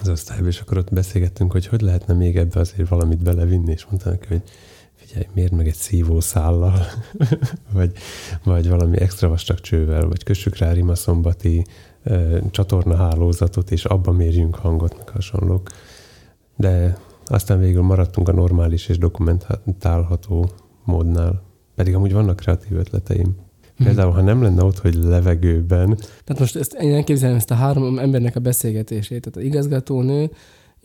az 0.00 0.08
osztályba, 0.08 0.46
és 0.46 0.60
akkor 0.60 0.78
ott 0.78 0.92
beszélgettünk, 0.92 1.52
hogy 1.52 1.66
hogy 1.66 1.80
lehetne 1.80 2.14
még 2.14 2.36
ebbe 2.36 2.60
azért 2.60 2.88
valamit 2.88 3.22
belevinni, 3.22 3.72
és 3.72 3.86
mondta 3.86 4.10
neki, 4.10 4.26
hogy 4.28 4.42
figyelj, 5.06 5.26
miért 5.34 5.52
meg 5.52 5.66
egy 5.66 5.74
szívószállal, 5.74 6.86
vagy, 7.72 7.92
vagy 8.44 8.68
valami 8.68 9.00
extra 9.00 9.28
vastag 9.28 9.60
csővel, 9.60 10.06
vagy 10.08 10.22
kössük 10.22 10.56
rá 10.56 10.72
rimaszombati 10.72 11.64
csatornahálózatot, 12.50 13.70
és 13.70 13.84
abban 13.84 14.14
mérjünk 14.14 14.54
hangot, 14.54 14.96
meg 14.96 15.08
hasonlók. 15.08 15.68
De 16.56 16.96
aztán 17.24 17.58
végül 17.58 17.82
maradtunk 17.82 18.28
a 18.28 18.32
normális 18.32 18.88
és 18.88 18.98
dokumentálható 18.98 20.50
módnál. 20.84 21.42
Pedig 21.74 21.94
amúgy 21.94 22.12
vannak 22.12 22.36
kreatív 22.36 22.78
ötleteim. 22.78 23.36
Mhm. 23.76 23.84
Például, 23.84 24.12
ha 24.12 24.22
nem 24.22 24.42
lenne 24.42 24.62
ott, 24.62 24.78
hogy 24.78 24.94
levegőben... 24.94 25.96
Tehát 26.24 26.38
most 26.38 26.56
ezt, 26.56 26.74
én 26.74 26.94
elképzelem 26.94 27.36
ezt 27.36 27.50
a 27.50 27.54
három 27.54 27.98
embernek 27.98 28.36
a 28.36 28.40
beszélgetését. 28.40 29.20
Tehát 29.20 29.36
az 29.36 29.42
igazgatónő, 29.42 30.30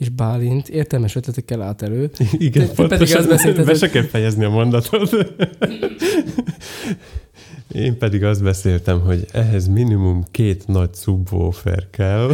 és 0.01 0.09
Bálint 0.09 0.69
értelmes 0.69 1.15
ötletekkel 1.15 1.61
állt 1.61 1.81
elő. 1.81 2.09
Igen, 2.31 2.67
te, 2.67 2.73
te 2.73 2.87
pedig 2.87 3.15
azt 3.15 3.27
beszélted, 3.27 3.65
be 3.65 3.73
se 3.73 3.89
kell 3.89 4.03
fejezni 4.03 4.43
a 4.43 4.49
mondatot. 4.49 5.15
Én 7.71 7.97
pedig 7.97 8.23
azt 8.23 8.43
beszéltem, 8.43 8.99
hogy 8.99 9.25
ehhez 9.31 9.67
minimum 9.67 10.23
két 10.31 10.67
nagy 10.67 10.89
subwoofer 10.93 11.89
kell, 11.89 12.31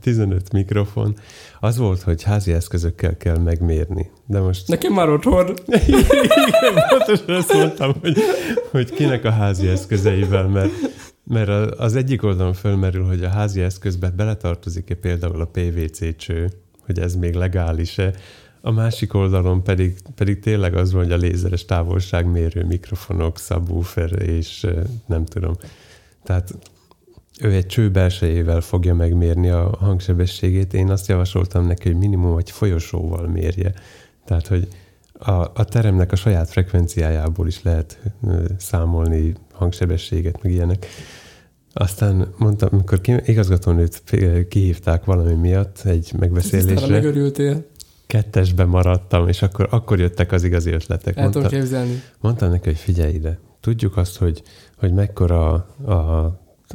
15 0.00 0.52
mikrofon. 0.52 1.16
Az 1.60 1.76
volt, 1.76 2.02
hogy 2.02 2.22
házi 2.22 2.52
eszközökkel 2.52 3.16
kell 3.16 3.38
megmérni. 3.38 4.10
De 4.26 4.40
most... 4.40 4.68
Nekem 4.68 4.92
már 4.92 5.08
otthon. 5.08 5.54
Igen, 5.66 6.74
pontosan 6.88 7.34
azt 7.34 7.52
mondtam, 7.52 7.94
hogy, 8.00 8.18
hogy 8.70 8.90
kinek 8.90 9.24
a 9.24 9.30
házi 9.30 9.68
eszközeivel, 9.68 10.48
mert, 10.48 10.70
mert 11.28 11.74
az 11.78 11.94
egyik 11.94 12.22
oldalon 12.22 12.52
fölmerül, 12.52 13.04
hogy 13.04 13.24
a 13.24 13.28
házi 13.28 13.60
eszközbe 13.60 14.10
beletartozik-e 14.10 14.94
például 14.94 15.40
a 15.40 15.50
PVC 15.52 16.16
cső, 16.16 16.50
hogy 16.80 16.98
ez 16.98 17.14
még 17.14 17.34
legális-e, 17.34 18.12
a 18.60 18.70
másik 18.70 19.14
oldalon 19.14 19.62
pedig, 19.62 19.96
pedig 20.14 20.38
tényleg 20.38 20.76
az 20.76 20.92
van, 20.92 21.02
hogy 21.02 21.12
a 21.12 21.16
lézeres 21.16 21.64
távolságmérő 21.64 22.64
mikrofonok, 22.64 23.38
subwoofer 23.38 24.22
és 24.22 24.66
nem 25.06 25.24
tudom. 25.24 25.56
Tehát 26.22 26.54
ő 27.40 27.52
egy 27.52 27.66
cső 27.66 27.90
belsejével 27.90 28.60
fogja 28.60 28.94
megmérni 28.94 29.48
a 29.48 29.76
hangsebességét. 29.80 30.74
Én 30.74 30.90
azt 30.90 31.08
javasoltam 31.08 31.66
neki, 31.66 31.88
hogy 31.88 31.98
minimum 31.98 32.38
egy 32.38 32.50
folyosóval 32.50 33.28
mérje. 33.28 33.72
Tehát, 34.24 34.46
hogy 34.46 34.68
a, 35.18 35.50
a 35.54 35.64
teremnek 35.64 36.12
a 36.12 36.16
saját 36.16 36.50
frekvenciájából 36.50 37.46
is 37.46 37.62
lehet 37.62 37.98
számolni 38.58 39.34
hangsebességet, 39.52 40.42
meg 40.42 40.52
ilyenek. 40.52 40.86
Aztán 41.72 42.34
mondtam, 42.38 42.68
amikor 42.72 43.00
ki, 43.00 43.14
igazgatónőt 43.24 44.02
kihívták 44.48 45.04
valami 45.04 45.34
miatt 45.34 45.80
egy 45.84 46.12
megbeszélésre. 46.18 46.86
megörültél 46.86 47.66
kettesben 48.06 48.68
maradtam, 48.68 49.28
és 49.28 49.42
akkor, 49.42 49.68
akkor 49.70 49.98
jöttek 49.98 50.32
az 50.32 50.44
igazi 50.44 50.70
ötletek. 50.70 51.16
El 51.16 51.22
Mondta, 51.22 51.40
tudom 51.40 51.58
képzelni. 51.58 52.02
Mondtam 52.20 52.50
neki, 52.50 52.68
hogy 52.68 52.78
figyelj 52.78 53.12
ide, 53.12 53.38
tudjuk 53.60 53.96
azt, 53.96 54.16
hogy, 54.16 54.42
hogy 54.76 54.92
mekkora 54.92 55.52
a, 55.84 55.92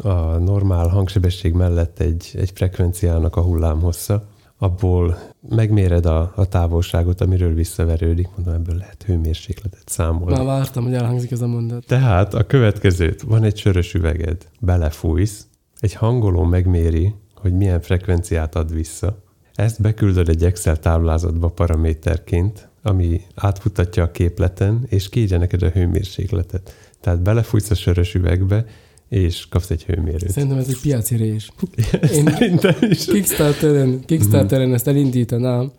a 0.01 0.37
normál 0.37 0.87
hangsebesség 0.87 1.53
mellett 1.53 1.99
egy, 1.99 2.31
egy 2.33 2.51
frekvenciának 2.53 3.35
a 3.35 3.41
hullámhossza, 3.41 4.27
abból 4.57 5.17
megméred 5.49 6.05
a, 6.05 6.31
a 6.35 6.45
távolságot, 6.45 7.21
amiről 7.21 7.53
visszaverődik, 7.53 8.27
mondom, 8.35 8.53
ebből 8.53 8.75
lehet 8.75 9.03
hőmérsékletet 9.03 9.83
számolni. 9.89 10.35
Már 10.35 10.45
vártam, 10.45 10.83
hogy 10.83 10.93
elhangzik 10.93 11.31
ez 11.31 11.41
a 11.41 11.47
mondat. 11.47 11.85
Tehát 11.85 12.33
a 12.33 12.45
következőt, 12.45 13.21
van 13.21 13.43
egy 13.43 13.57
sörös 13.57 13.93
üveged, 13.93 14.47
belefújsz, 14.59 15.47
egy 15.79 15.93
hangoló 15.93 16.43
megméri, 16.43 17.15
hogy 17.35 17.53
milyen 17.53 17.81
frekvenciát 17.81 18.55
ad 18.55 18.73
vissza, 18.73 19.23
ezt 19.55 19.81
beküldöd 19.81 20.29
egy 20.29 20.43
Excel 20.43 20.79
táblázatba 20.79 21.47
paraméterként, 21.47 22.69
ami 22.83 23.21
átfutatja 23.35 24.03
a 24.03 24.11
képleten, 24.11 24.85
és 24.89 25.09
kiírja 25.09 25.37
neked 25.37 25.61
a 25.61 25.69
hőmérsékletet. 25.69 26.73
Tehát 27.01 27.21
belefújsz 27.21 27.69
a 27.69 27.75
sörös 27.75 28.13
üvegbe, 28.13 28.65
és 29.11 29.45
kapsz 29.49 29.69
egy 29.69 29.83
hőmérőt. 29.83 30.29
Szerintem 30.29 30.57
ez 30.57 30.67
egy 30.67 30.79
piaci 30.81 31.15
rés. 31.15 31.51
Én 32.15 32.25
Szerintem 32.25 32.75
is. 32.79 33.05
Kickstarteren, 33.05 34.05
Kickstarteren 34.05 34.65
mm-hmm. 34.65 34.73
ezt 34.73 34.87
elindítanám, 34.87 35.71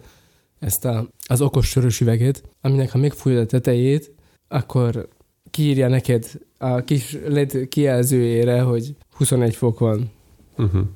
ezt 0.59 0.85
a, 0.85 1.09
az 1.27 1.40
okos 1.40 1.68
sörös 1.68 2.01
üveget, 2.01 2.42
aminek 2.61 2.90
ha 2.90 2.99
megfújod 2.99 3.40
a 3.40 3.47
tetejét, 3.47 4.14
akkor 4.49 5.09
kiírja 5.51 5.88
neked 5.88 6.31
a 6.59 6.81
kis 6.81 7.18
LED 7.29 7.68
kijelzőjére, 7.68 8.61
hogy 8.61 8.97
21 9.11 9.55
fok 9.55 9.79
van. 9.79 10.11
Uh-huh. 10.57 10.87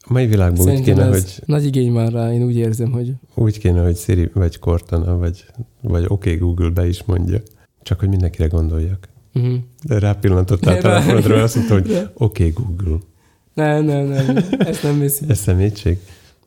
A 0.00 0.12
mai 0.12 0.26
világban 0.26 0.64
Szerintem 0.64 0.94
úgy 0.94 1.00
kéne, 1.00 1.08
hogy... 1.08 1.42
nagy 1.44 1.64
igény 1.64 1.92
már 1.92 2.12
rá, 2.12 2.32
én 2.32 2.44
úgy 2.44 2.56
érzem, 2.56 2.90
hogy... 2.90 3.12
Úgy 3.34 3.58
kéne, 3.58 3.82
hogy 3.82 3.96
Siri 3.96 4.30
vagy 4.34 4.58
Cortana, 4.58 5.18
vagy, 5.18 5.44
vagy 5.80 6.04
OK 6.08 6.38
Google 6.38 6.70
be 6.70 6.86
is 6.86 7.04
mondja. 7.04 7.40
Csak 7.82 8.00
hogy 8.00 8.08
mindenkire 8.08 8.46
gondoljak. 8.46 9.08
Uh-huh. 9.36 9.58
De 9.82 9.98
rápillantottál 9.98 10.78
telefonodra, 10.78 11.42
azt 11.42 11.54
mondta, 11.54 11.74
hogy 11.74 12.08
OK 12.26 12.38
Google. 12.38 12.98
Nem, 13.54 13.84
nem, 13.84 14.06
nem, 14.06 14.36
ezt 14.58 14.82
nem 14.82 14.98
viszi. 14.98 15.24
Ez 15.28 15.38
szemétség? 15.38 15.98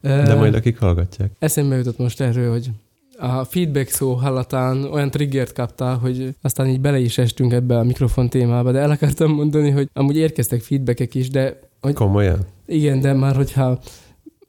De 0.01 0.35
majd 0.35 0.53
akik 0.53 0.79
hallgatják. 0.79 1.31
Eszembe 1.39 1.75
jutott 1.75 1.97
most 1.97 2.21
erről, 2.21 2.51
hogy 2.51 2.69
a 3.17 3.43
feedback 3.43 3.89
szó 3.89 4.13
hallatán 4.13 4.83
olyan 4.83 5.11
triggert 5.11 5.53
kaptál, 5.53 5.97
hogy 5.97 6.35
aztán 6.41 6.67
így 6.67 6.81
bele 6.81 6.99
is 6.99 7.17
estünk 7.17 7.53
ebbe 7.53 7.77
a 7.77 7.83
mikrofon 7.83 8.29
témába, 8.29 8.71
de 8.71 8.79
el 8.79 8.91
akartam 8.91 9.31
mondani, 9.31 9.69
hogy 9.69 9.89
amúgy 9.93 10.17
érkeztek 10.17 10.61
feedbackek 10.61 11.15
is, 11.15 11.29
de... 11.29 11.59
Hogy 11.81 11.93
Komolyan? 11.93 12.39
Igen, 12.65 12.99
de 12.99 13.13
már 13.13 13.35
hogyha 13.35 13.79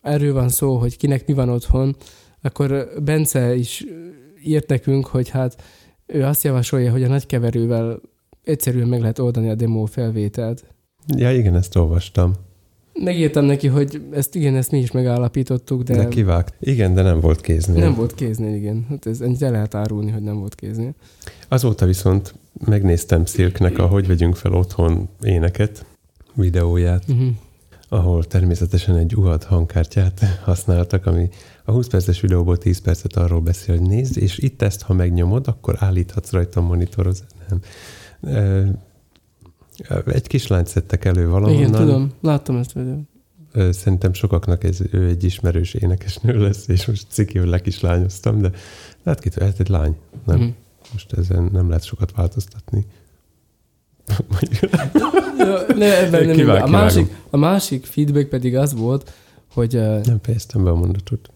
erről 0.03 0.33
van 0.33 0.49
szó, 0.49 0.77
hogy 0.77 0.97
kinek 0.97 1.27
mi 1.27 1.33
van 1.33 1.49
otthon, 1.49 1.97
akkor 2.43 2.89
Bence 3.03 3.55
is 3.55 3.85
írt 4.45 4.69
nekünk, 4.69 5.07
hogy 5.07 5.29
hát 5.29 5.63
ő 6.07 6.25
azt 6.25 6.45
javasolja, 6.45 6.91
hogy 6.91 7.03
a 7.03 7.09
nagykeverővel 7.09 8.01
egyszerűen 8.45 8.89
meg 8.89 9.01
lehet 9.01 9.19
oldani 9.19 9.49
a 9.49 9.55
demo 9.55 9.85
felvételt. 9.85 10.65
Ja, 11.17 11.33
igen, 11.33 11.57
ezt 11.57 11.77
olvastam. 11.77 12.33
Megírtam 12.93 13.45
neki, 13.45 13.67
hogy 13.67 14.03
ezt 14.13 14.35
igen, 14.35 14.57
ezt 14.57 14.71
mi 14.71 14.79
is 14.79 14.91
megállapítottuk, 14.91 15.83
de... 15.83 15.97
De 15.97 16.09
kivágt. 16.09 16.55
Igen, 16.61 16.95
de 16.95 17.03
nem 17.03 17.21
volt 17.21 17.41
kéznél. 17.41 17.85
Nem 17.85 17.95
volt 17.95 18.15
kéznél, 18.15 18.55
igen. 18.55 18.87
Hát 18.89 19.07
ez 19.07 19.21
el 19.21 19.51
lehet 19.51 19.75
árulni, 19.75 20.11
hogy 20.11 20.23
nem 20.23 20.39
volt 20.39 20.55
kéznél. 20.55 20.95
Azóta 21.49 21.87
viszont 21.87 22.35
megnéztem 22.67 23.25
Szilknek 23.25 23.79
a 23.79 23.87
Hogy 23.87 24.07
vegyünk 24.07 24.37
fel 24.37 24.53
otthon 24.53 25.09
éneket, 25.23 25.87
videóját. 26.35 27.05
Uh-huh 27.09 27.29
ahol 27.93 28.25
természetesen 28.25 28.97
egy 28.97 29.17
UAD 29.17 29.45
hangkártyát 29.45 30.21
használtak, 30.45 31.07
ami 31.07 31.29
a 31.65 31.73
20 31.73 31.87
perces 31.87 32.21
videóból 32.21 32.59
10 32.59 32.81
percet 32.81 33.17
arról 33.17 33.41
beszél, 33.41 33.79
hogy 33.79 33.89
nézd, 33.89 34.19
és 34.19 34.39
itt 34.39 34.63
ezt, 34.63 34.83
ha 34.83 34.95
megnyomod, 34.95 35.49
akkor 35.49 35.77
állíthatsz 35.79 36.31
rajta 36.31 36.61
a 36.61 36.63
monitorozat. 36.63 37.35
Nem. 37.49 37.61
Egy 40.07 40.27
kislányt 40.27 40.67
szedtek 40.67 41.05
elő 41.05 41.29
valahonnan. 41.29 41.61
Igen, 41.61 41.73
tudom, 41.73 42.13
láttam 42.21 42.57
ezt 42.57 42.73
videót. 42.73 43.09
Ö, 43.53 43.73
Szerintem 43.73 44.13
sokaknak 44.13 44.65
ez, 44.65 44.79
ő 44.91 45.09
egy 45.09 45.25
ismerős 45.25 45.75
énekesnő 45.75 46.39
lesz, 46.39 46.69
és 46.69 46.87
most 46.87 47.07
ciki, 47.09 47.39
hogy 47.39 47.49
lekislányoztam, 47.49 48.41
de 48.41 48.51
hát 49.05 49.21
ki 49.21 49.31
hát 49.41 49.61
egy 49.61 49.69
lány. 49.69 49.97
Nem? 50.27 50.39
Mhm. 50.39 50.49
Most 50.93 51.13
ezen 51.13 51.49
nem 51.53 51.69
lehet 51.69 51.85
sokat 51.85 52.13
változtatni. 52.17 52.87
Ja, 55.39 55.59
ne, 55.77 55.99
ebben 56.05 56.27
nem, 56.27 56.37
Kivág- 56.37 56.63
a, 56.63 56.67
másik, 56.67 57.17
a 57.31 57.37
másik 57.37 57.85
feedback 57.85 58.29
pedig 58.29 58.57
az 58.57 58.75
volt, 58.75 59.13
hogy 59.53 59.77
uh, 59.77 60.05
Nem 60.05 60.19
fejeztem 60.23 60.65
be 60.65 60.71
a 60.71 60.75
mondatot. 60.75 61.31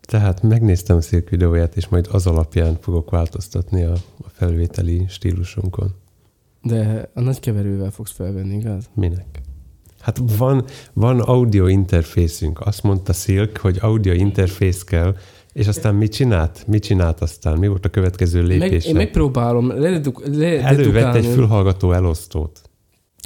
Tehát 0.00 0.42
megnéztem 0.42 0.96
a 0.96 1.00
Szilk 1.00 1.28
videóját, 1.28 1.76
és 1.76 1.88
majd 1.88 2.08
az 2.10 2.26
alapján 2.26 2.76
fogok 2.80 3.10
változtatni 3.10 3.82
a, 3.82 3.92
a 4.24 4.28
felvételi 4.32 5.04
stílusunkon. 5.08 5.94
De 6.62 7.10
a 7.14 7.20
nagy 7.20 7.40
keverővel 7.40 7.90
fogsz 7.90 8.12
felvenni, 8.12 8.56
igaz? 8.56 8.90
Minek? 8.94 9.40
Hát 10.00 10.20
van, 10.36 10.64
van 10.92 11.20
audio 11.20 11.66
interfészünk. 11.66 12.60
Azt 12.60 12.82
mondta 12.82 13.12
Silk, 13.12 13.56
hogy 13.56 13.78
audio 13.80 14.12
interfész 14.12 14.84
kell, 14.84 15.16
és 15.52 15.66
aztán 15.66 15.94
mit 15.94 16.12
csinált? 16.12 16.66
Mit 16.66 16.82
csinált 16.82 17.20
aztán? 17.20 17.58
Mi 17.58 17.66
volt 17.66 17.84
a 17.84 17.88
következő 17.88 18.40
Meg, 18.46 18.58
lépése? 18.60 18.88
én 18.88 18.94
megpróbálom 18.94 19.68
lededuk, 19.68 20.22
Elővett 20.42 21.14
egy 21.14 21.26
fülhallgató 21.26 21.92
elosztót. 21.92 22.62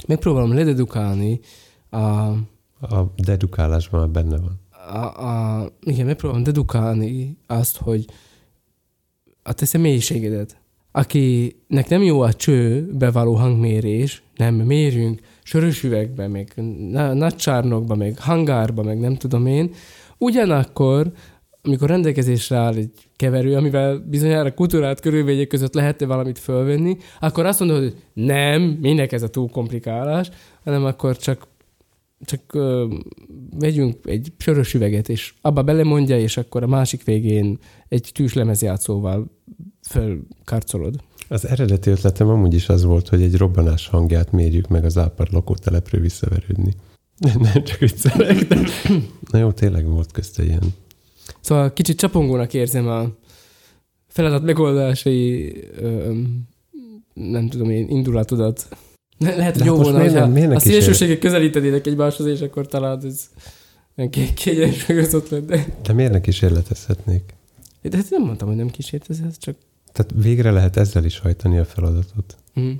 megpróbálom 0.07 0.53
lededukálni 0.53 1.39
a, 1.89 1.97
A 2.81 3.13
dedukálásban 3.15 3.99
már 3.99 4.09
benne 4.09 4.37
van. 4.37 4.59
a, 4.95 5.25
a, 5.27 5.69
igen, 5.81 6.05
megpróbálom 6.05 6.43
dedukálni 6.43 7.37
azt, 7.47 7.77
hogy 7.77 8.05
a 9.43 9.53
te 9.53 9.65
személyiségedet, 9.65 10.57
akinek 10.97 11.89
nem 11.89 12.03
jó 12.03 12.21
a 12.21 12.33
csőbe 12.33 13.11
való 13.11 13.33
hangmérés, 13.33 14.23
nem 14.35 14.55
mérjünk 14.55 15.19
sörös 15.43 15.83
üvegbe, 15.83 16.27
meg 16.27 16.53
na- 16.91 17.13
nagy 17.13 17.35
csárnokba, 17.35 18.05
hangárba, 18.17 18.83
meg 18.83 18.99
nem 18.99 19.15
tudom 19.15 19.45
én, 19.45 19.73
ugyanakkor, 20.17 21.11
amikor 21.61 21.89
rendelkezésre 21.89 22.57
áll 22.57 22.73
egy 22.73 22.91
keverő, 23.15 23.55
amivel 23.55 23.97
bizonyára 23.97 24.53
kultúrát 24.53 24.99
körülmények 24.99 25.47
között 25.47 25.73
lehetne 25.73 26.05
valamit 26.05 26.39
fölvenni, 26.39 26.97
akkor 27.19 27.45
azt 27.45 27.59
mondod, 27.59 27.77
hogy 27.77 27.95
nem, 28.13 28.61
minek 28.61 29.11
ez 29.11 29.23
a 29.23 29.29
túl 29.29 29.49
komplikálás, 29.49 30.29
hanem 30.63 30.85
akkor 30.85 31.17
csak 31.17 31.47
csak 32.25 32.53
ö, 32.53 32.95
vegyünk 33.59 33.97
egy 34.03 34.31
sörös 34.37 34.73
üveget, 34.73 35.09
és 35.09 35.33
abba 35.41 35.63
belemondja, 35.63 36.19
és 36.19 36.37
akkor 36.37 36.63
a 36.63 36.67
másik 36.67 37.03
végén 37.03 37.57
egy 37.87 38.09
tűzlemezjátszóval 38.13 39.36
fölkarcolod. 39.89 40.95
Az 41.27 41.47
eredeti 41.47 41.89
ötletem 41.89 42.27
amúgy 42.29 42.53
is 42.53 42.69
az 42.69 42.83
volt, 42.83 43.07
hogy 43.07 43.21
egy 43.21 43.35
robbanás 43.35 43.87
hangját 43.87 44.31
mérjük 44.31 44.67
meg 44.67 44.85
az 44.85 44.97
ápar 44.97 45.27
lakótelepről 45.31 46.01
visszaverődni. 46.01 46.73
Nem 47.39 47.63
csak 47.63 47.77
viccelek, 47.79 48.47
de... 48.47 48.59
Na 49.31 49.37
jó, 49.39 49.51
tényleg 49.51 49.85
volt 49.85 50.11
közte 50.11 50.43
ilyen. 50.43 50.63
Szóval 51.41 51.73
kicsit 51.73 51.97
csapongónak 51.99 52.53
érzem 52.53 52.87
a 52.87 53.09
feladat 54.07 54.43
megoldásai, 54.43 55.53
ö, 55.75 56.13
nem 57.13 57.47
tudom 57.49 57.69
én, 57.69 57.87
indulatodat. 57.89 58.67
Le- 59.17 59.35
Lehet, 59.35 59.53
hogy 59.53 59.61
De 59.63 59.67
jó 59.67 59.75
hát 59.75 59.85
most 59.85 59.89
volna, 59.91 60.05
miért 60.09 60.19
nem- 60.23 60.31
miért 60.31 60.51
a 60.51 60.59
szélsőségek 60.59 61.19
közelítenének 61.19 61.87
egymáshoz, 61.87 62.25
és 62.25 62.41
akkor 62.41 62.67
talán 62.67 63.05
ez 63.05 63.29
olyan 63.97 64.11
ké- 64.11 64.33
kiegyensúlyozott 64.33 65.29
lenne. 65.29 65.65
De 65.83 65.93
miért 65.93 66.11
ne 66.11 66.21
kísérletezhetnék? 66.21 67.33
De 67.81 67.97
hát 67.97 68.09
nem 68.09 68.21
mondtam, 68.23 68.47
hogy 68.47 68.57
nem 68.57 68.69
kísért 68.69 69.09
ez, 69.09 69.19
ez 69.27 69.37
csak... 69.37 69.55
Tehát 69.97 70.23
végre 70.23 70.51
lehet 70.51 70.77
ezzel 70.77 71.05
is 71.05 71.19
hajtani 71.19 71.57
a 71.57 71.65
feladatot. 71.65 72.37
Mm. 72.59 72.71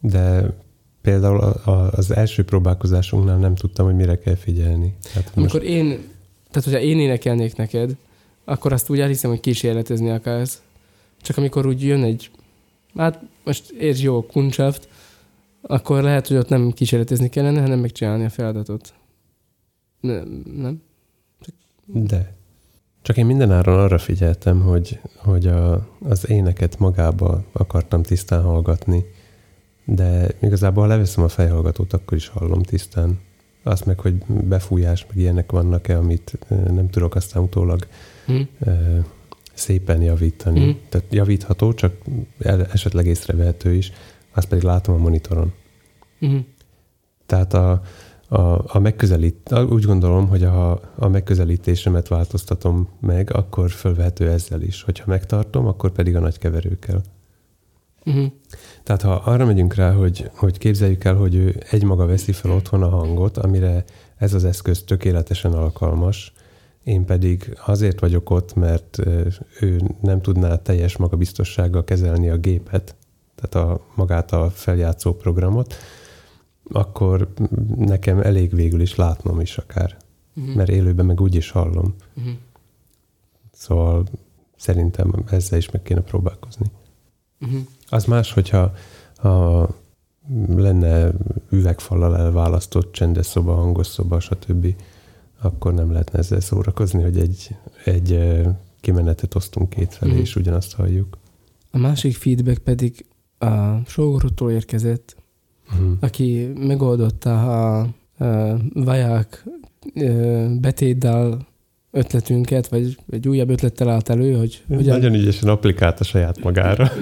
De 0.00 0.54
például 1.02 1.40
a, 1.40 1.70
a, 1.70 1.92
az 1.92 2.10
első 2.10 2.44
próbálkozásunknál 2.44 3.38
nem 3.38 3.54
tudtam, 3.54 3.86
hogy 3.86 3.94
mire 3.94 4.18
kell 4.18 4.34
figyelni. 4.34 4.94
Tehát 5.12 5.34
most, 5.34 5.54
Amikor 5.54 5.62
én, 5.70 5.86
tehát 6.50 6.64
hogyha 6.64 6.80
én 6.80 7.00
énekelnék 7.00 7.56
neked, 7.56 7.96
akkor 8.44 8.72
azt 8.72 8.90
úgy 8.90 9.00
elhiszem, 9.00 9.30
hogy 9.30 9.40
kísérletezni 9.40 10.10
akarsz. 10.10 10.62
Csak 11.20 11.36
amikor 11.36 11.66
úgy 11.66 11.82
jön 11.82 12.02
egy, 12.02 12.30
hát 12.94 13.20
most 13.44 13.70
értsd 13.70 14.02
jó, 14.02 14.26
kuncshaft, 14.26 14.88
akkor 15.62 16.02
lehet, 16.02 16.28
hogy 16.28 16.36
ott 16.36 16.48
nem 16.48 16.70
kísérletezni 16.70 17.28
kellene, 17.28 17.60
hanem 17.60 17.78
megcsinálni 17.78 18.24
a 18.24 18.30
feladatot. 18.30 18.94
Nem, 20.00 20.42
nem? 20.56 20.82
de. 21.86 22.34
Csak 23.04 23.16
én 23.16 23.26
mindenáron 23.26 23.78
arra 23.78 23.98
figyeltem, 23.98 24.60
hogy, 24.60 25.00
hogy 25.16 25.46
a, 25.46 25.88
az 26.00 26.28
éneket 26.28 26.78
magába 26.78 27.44
akartam 27.52 28.02
tisztán 28.02 28.42
hallgatni, 28.42 29.04
de 29.84 30.28
igazából 30.40 30.82
ha 30.82 30.88
leveszem 30.88 31.24
a 31.24 31.28
fejhallgatót, 31.28 31.92
akkor 31.92 32.16
is 32.16 32.28
hallom 32.28 32.62
tisztán. 32.62 33.20
Azt 33.62 33.86
meg, 33.86 34.00
hogy 34.00 34.14
befújás, 34.26 35.06
meg 35.06 35.16
ilyenek 35.16 35.52
vannak-e, 35.52 35.98
amit 35.98 36.38
nem 36.48 36.90
tudok 36.90 37.14
aztán 37.14 37.42
utólag 37.42 37.86
Hm? 38.26 38.40
ö, 38.60 38.98
szépen 39.54 40.02
javítani. 40.02 40.60
Mhm. 40.60 40.76
Tehát 40.88 41.06
javítható, 41.10 41.72
csak 41.72 41.94
esetleg 42.72 43.06
észrevehető 43.06 43.74
is, 43.74 43.92
azt 44.34 44.48
pedig 44.48 44.64
látom 44.64 44.94
a 44.94 44.98
monitoron. 44.98 45.52
Mhm. 46.18 46.36
Tehát 47.26 47.54
a, 47.54 47.82
a, 48.34 48.64
a 48.66 48.78
megközelít, 48.78 49.54
úgy 49.68 49.84
gondolom, 49.84 50.28
hogy 50.28 50.42
ha 50.42 50.80
a 50.96 51.08
megközelítésemet 51.08 52.08
változtatom 52.08 52.88
meg, 53.00 53.34
akkor 53.34 53.70
fölvehető 53.70 54.30
ezzel 54.30 54.62
is. 54.62 54.82
Hogyha 54.82 55.04
megtartom, 55.06 55.66
akkor 55.66 55.90
pedig 55.90 56.16
a 56.16 56.20
nagy 56.20 56.38
keverőkkel. 56.38 57.02
Mhm. 58.04 58.24
Tehát 58.82 59.02
ha 59.02 59.12
arra 59.12 59.44
megyünk 59.44 59.74
rá, 59.74 59.92
hogy, 59.92 60.30
hogy 60.34 60.58
képzeljük 60.58 61.04
el, 61.04 61.14
hogy 61.14 61.34
ő 61.34 61.62
egymaga 61.70 62.06
veszi 62.06 62.32
fel 62.32 62.50
otthon 62.50 62.82
a 62.82 62.88
hangot, 62.88 63.38
amire 63.38 63.84
ez 64.16 64.34
az 64.34 64.44
eszköz 64.44 64.82
tökéletesen 64.82 65.52
alkalmas, 65.52 66.32
én 66.82 67.04
pedig 67.04 67.58
azért 67.66 68.00
vagyok 68.00 68.30
ott, 68.30 68.54
mert 68.54 68.98
ő 69.60 69.80
nem 70.00 70.20
tudná 70.20 70.56
teljes 70.56 70.96
magabiztossággal 70.96 71.84
kezelni 71.84 72.28
a 72.28 72.36
gépet, 72.36 72.96
tehát 73.34 73.68
a, 73.68 73.80
magát 73.94 74.32
a 74.32 74.50
feljátszó 74.50 75.12
programot, 75.12 75.74
akkor 76.72 77.32
nekem 77.76 78.18
elég 78.20 78.54
végül 78.54 78.80
is 78.80 78.94
látnom 78.94 79.40
is 79.40 79.58
akár, 79.58 79.96
Mhm. 80.34 80.50
mert 80.50 80.68
élőben 80.70 81.06
meg 81.06 81.20
úgy 81.20 81.34
is 81.34 81.50
hallom. 81.50 81.94
Mhm. 82.14 82.28
Szóval 83.52 84.04
szerintem 84.56 85.12
ezzel 85.30 85.58
is 85.58 85.70
meg 85.70 85.82
kéne 85.82 86.00
próbálkozni. 86.00 86.66
Mhm. 87.38 87.56
Az 87.88 88.04
más, 88.04 88.32
hogyha 88.32 88.72
ha 89.16 89.68
lenne 90.56 91.12
üvegfallal 91.50 92.16
elválasztott 92.16 92.92
csendes 92.92 93.26
szoba, 93.26 93.54
hangos 93.54 93.86
szoba, 93.86 94.20
stb., 94.20 94.74
akkor 95.40 95.74
nem 95.74 95.92
lehetne 95.92 96.18
ezzel 96.18 96.40
szórakozni, 96.40 97.02
hogy 97.02 97.18
egy, 97.18 97.56
egy 97.84 98.40
kimenetet 98.80 99.34
osztunk 99.34 99.68
két 99.68 99.94
felé, 99.94 100.10
Mhm. 100.12 100.20
és 100.20 100.36
ugyanazt 100.36 100.74
halljuk. 100.74 101.18
A 101.70 101.78
másik 101.78 102.16
feedback 102.16 102.58
pedig 102.62 103.06
a 103.38 103.84
sógorottól 103.86 104.50
érkezett, 104.50 105.16
Mhm. 105.80 105.92
aki 106.00 106.52
megoldotta 106.58 107.32
a, 107.42 107.80
a 108.24 108.56
vaják 108.74 109.44
betétdal 110.60 111.46
ötletünket, 111.94 112.68
vagy 112.68 112.96
egy 113.10 113.28
újabb 113.28 113.50
ötlettel 113.50 113.88
állt 113.88 114.08
elő, 114.08 114.34
hogy 114.34 114.62
ugyan, 114.68 114.96
Nagyon 114.98 115.14
ügyesen 115.14 115.48
applikálta 115.48 116.04
saját 116.04 116.42
magára. 116.42 116.92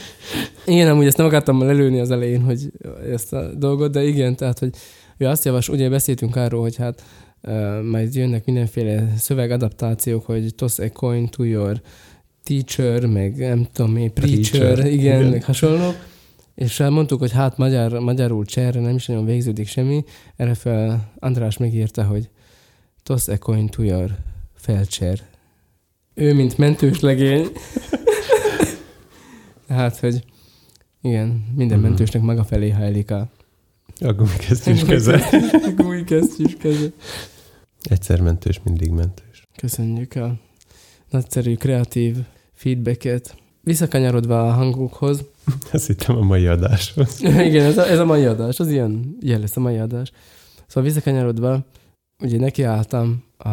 Igen, 0.66 0.88
amúgy 0.88 1.06
ezt 1.06 1.16
nem 1.16 1.26
akartam 1.26 1.62
lelőni 1.62 2.00
az 2.00 2.10
elején, 2.10 2.40
hogy 2.40 2.72
ezt 3.10 3.32
a 3.32 3.54
dolgot, 3.54 3.92
de 3.92 4.04
igen, 4.04 4.36
tehát, 4.36 4.58
hogy 4.58 4.70
ő 5.16 5.26
azt 5.26 5.44
javas, 5.44 5.68
ugye 5.68 5.88
beszéltünk 5.88 6.36
arról, 6.36 6.60
hogy 6.60 6.76
hát 6.76 7.02
uh, 7.42 7.82
majd 7.82 8.14
jönnek 8.14 8.44
mindenféle 8.44 9.12
szövegadaptációk, 9.18 10.26
hogy 10.26 10.54
toss 10.54 10.78
a 10.78 10.90
coin 10.92 11.28
to 11.28 11.42
your 11.44 11.80
teacher, 12.44 13.06
meg 13.06 13.36
nem 13.36 13.66
tudom 13.72 13.96
én, 13.96 14.12
preacher, 14.12 14.60
Preacher, 14.60 14.92
igen, 14.92 15.18
igen. 15.18 15.30
meg 15.30 15.44
hasonlók. 15.44 16.10
És 16.54 16.78
mondtuk, 16.78 17.18
hogy 17.18 17.32
hát 17.32 17.56
magyar, 17.56 17.92
magyarul 18.00 18.44
cserre 18.44 18.80
nem 18.80 18.94
is 18.94 19.06
nagyon 19.06 19.24
végződik 19.24 19.66
semmi. 19.68 20.04
Erre 20.36 20.54
fel 20.54 21.12
András 21.18 21.56
megírta, 21.56 22.04
hogy 22.04 22.28
toss 23.02 23.28
a 23.28 23.38
coin 23.38 23.68
to 23.68 23.82
your 23.82 24.10
felcser. 24.54 25.18
Ő, 26.14 26.34
mint 26.34 26.58
mentős 26.58 27.00
legény. 27.00 27.46
hát, 29.68 29.98
hogy 29.98 30.24
igen, 31.02 31.44
minden 31.56 31.78
Mhm. 31.78 31.86
mentősnek 31.86 32.22
maga 32.22 32.44
felé 32.44 32.70
hajlik 32.70 33.10
a 33.10 33.30
A 34.00 34.12
gumikesztyűs 34.12 34.84
keze. 34.90 35.28
Új 35.86 36.04
kesztyűs 36.04 36.56
keze. 36.56 36.86
Egyszer 37.82 38.20
mentős, 38.20 38.60
mindig 38.64 38.90
mentős. 38.90 39.42
Köszönjük 39.56 40.14
a 40.14 40.34
nagyszerű, 41.10 41.54
kreatív 41.54 42.16
feedbacket. 42.54 43.36
Visszakanyarodva 43.60 44.48
a 44.48 44.52
hangokhoz. 44.52 45.24
Ezt 45.72 45.86
hittem 45.86 46.16
a 46.16 46.22
mai 46.22 46.46
adáshoz. 46.46 47.22
Igen, 47.48 47.64
ez 47.64 47.78
a, 47.78 47.88
ez 47.88 47.98
a 47.98 48.04
mai 48.04 48.24
adás, 48.24 48.60
az 48.60 48.70
ilyen 48.70 49.16
jel 49.20 49.40
lesz 49.40 49.56
a 49.56 49.60
mai 49.60 49.78
adás. 49.78 50.12
Szóval 50.66 50.90
visszakanyarodva, 50.90 51.64
ugye 52.22 52.38
nekiálltam 52.38 53.24
a, 53.38 53.48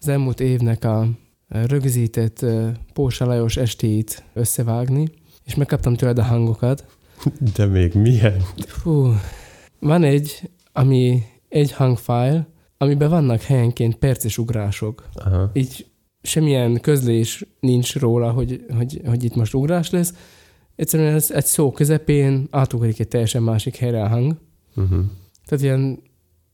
az 0.00 0.08
elmúlt 0.08 0.40
évnek 0.40 0.84
a 0.84 1.08
rögzített 1.48 2.44
Pósa 2.92 3.26
Lajos 3.26 3.56
estét 3.56 4.24
összevágni, 4.34 5.08
és 5.44 5.54
megkaptam 5.54 5.94
tőled 5.94 6.18
a 6.18 6.22
hangokat, 6.22 6.84
De 7.54 7.66
még 7.66 7.94
milyen? 7.94 8.42
Fú, 8.66 9.12
van 9.78 10.02
egy, 10.02 10.50
ami 10.72 11.22
egy 11.48 11.72
hangfile, 11.72 12.48
amiben 12.78 13.10
vannak 13.10 13.40
helyenként 13.40 13.96
perces 13.96 14.38
ugrások. 14.38 15.08
Aha. 15.14 15.50
Így 15.52 15.86
semmilyen 16.22 16.80
közlés 16.80 17.44
nincs 17.60 17.96
róla, 17.96 18.30
hogy, 18.30 18.64
hogy, 18.76 19.00
hogy 19.06 19.24
itt 19.24 19.34
most 19.34 19.54
ugrás 19.54 19.90
lesz. 19.90 20.14
Egyszerűen 20.78 21.14
ez 21.14 21.30
egy 21.30 21.46
szó 21.46 21.72
közepén 21.72 22.46
átugrik 22.50 23.00
egy 23.00 23.08
teljesen 23.08 23.42
másik 23.42 23.76
helyre 23.76 24.02
a 24.02 24.08
hang. 24.08 24.36
Uh-huh. 24.76 25.04
Tehát 25.46 25.64
ilyen 25.64 26.02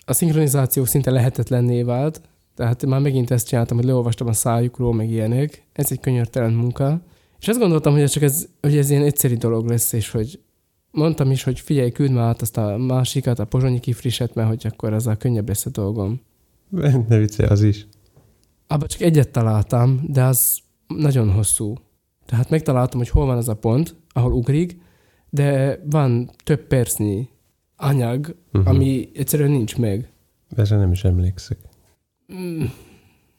a 0.04 0.12
szinkronizáció 0.12 0.84
szinte 0.84 1.10
lehetetlenné 1.10 1.82
vált, 1.82 2.20
tehát 2.54 2.86
már 2.86 3.00
megint 3.00 3.30
ezt 3.30 3.48
csináltam, 3.48 3.76
hogy 3.76 3.86
leolvastam 3.86 4.26
a 4.26 4.32
szájukról, 4.32 4.94
meg 4.94 5.10
ilyenek. 5.10 5.66
Ez 5.72 5.90
egy 5.90 6.00
könyörtelen 6.00 6.52
munka. 6.52 7.00
És 7.40 7.48
azt 7.48 7.58
gondoltam, 7.58 7.92
hogy 7.92 8.02
ez 8.02 8.10
csak 8.10 8.22
ez, 8.22 8.48
hogy 8.60 8.76
ez 8.76 8.90
ilyen 8.90 9.02
egyszerű 9.02 9.34
dolog 9.34 9.68
lesz, 9.68 9.92
és 9.92 10.10
hogy 10.10 10.40
mondtam 10.90 11.30
is, 11.30 11.42
hogy 11.42 11.60
figyelj, 11.60 11.90
küld 11.90 12.10
már 12.10 12.24
át 12.24 12.42
azt 12.42 12.56
a 12.56 12.76
másikat, 12.76 13.38
a 13.38 13.44
pozsonyi 13.44 13.80
kifriset, 13.80 14.34
mert 14.34 14.48
hogy 14.48 14.66
akkor 14.72 14.92
a 14.92 15.16
könnyebb 15.16 15.48
lesz 15.48 15.66
a 15.66 15.70
dolgom. 15.70 16.20
Ne 17.08 17.18
viccelj, 17.18 17.48
az 17.48 17.62
is. 17.62 17.86
Abba 18.66 18.86
csak 18.86 19.00
egyet 19.00 19.30
találtam, 19.30 20.00
de 20.06 20.22
az 20.22 20.58
nagyon 20.86 21.30
hosszú. 21.30 21.74
Tehát 22.26 22.50
megtaláltam, 22.50 22.98
hogy 22.98 23.08
hol 23.08 23.26
van 23.26 23.36
az 23.36 23.48
a 23.48 23.54
pont, 23.54 24.02
ahol 24.14 24.32
ugrik, 24.32 24.78
de 25.30 25.80
van 25.90 26.30
több 26.44 26.66
percnyi 26.66 27.28
anyag, 27.76 28.36
Uh-huh. 28.52 28.74
ami 28.74 29.08
egyszerűen 29.14 29.50
nincs 29.50 29.76
meg. 29.76 30.10
Erre 30.56 30.76
nem 30.76 30.92
is 30.92 31.04
emlékszek. 31.04 31.58
Mm, 32.34 32.62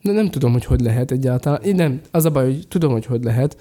nem 0.01 0.29
tudom, 0.29 0.51
hogy 0.51 0.65
hogy 0.65 0.79
lehet 0.81 1.11
egyáltalán. 1.11 1.61
Én 1.63 1.75
nem, 1.75 2.01
az 2.11 2.25
a 2.25 2.29
baj, 2.31 2.45
hogy 2.45 2.67
tudom, 2.67 2.91
hogy 2.91 3.05
hogy 3.05 3.23
lehet, 3.23 3.57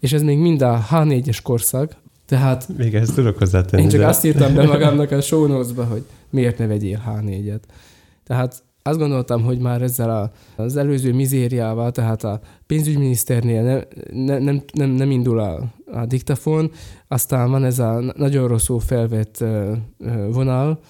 és 0.00 0.12
ez 0.12 0.22
még 0.22 0.38
mind 0.38 0.62
a 0.62 0.84
H4-es 0.90 1.38
korszak, 1.42 1.96
tehát 2.26 2.68
Még 2.76 2.94
ezt 2.94 3.14
tudok 3.14 3.38
hozzátenni. 3.38 3.82
én 3.82 3.88
csak 3.88 4.00
de- 4.00 4.06
azt 4.06 4.24
írtam 4.24 4.54
be 4.54 4.66
magamnak 4.66 5.10
a 5.10 5.20
show 5.20 5.62
hogy 5.88 6.04
miért 6.30 6.58
ne 6.58 6.66
vegyél 6.66 7.02
H4-et. 7.06 7.60
Tehát 8.24 8.62
azt 8.86 8.98
gondoltam, 8.98 9.42
hogy 9.42 9.58
már 9.58 9.82
ezzel 9.82 10.10
a, 10.10 10.30
az 10.62 10.76
előző 10.76 11.12
mizériával, 11.12 11.90
tehát 11.90 12.24
a 12.24 12.40
pénzügyminiszternél 12.66 13.62
ne, 13.62 13.80
ne, 14.24 14.38
nem, 14.38 14.62
nem, 14.72 14.90
nem 14.90 15.10
indul 15.10 15.38
a, 15.38 15.60
a 15.92 16.06
diktafon, 16.06 16.70
aztán 17.08 17.50
van 17.50 17.64
ez 17.64 17.78
a 17.78 18.12
nagyon 18.16 18.48
rosszul 18.48 18.80
felvett 18.80 19.44
vonal, 20.30 20.80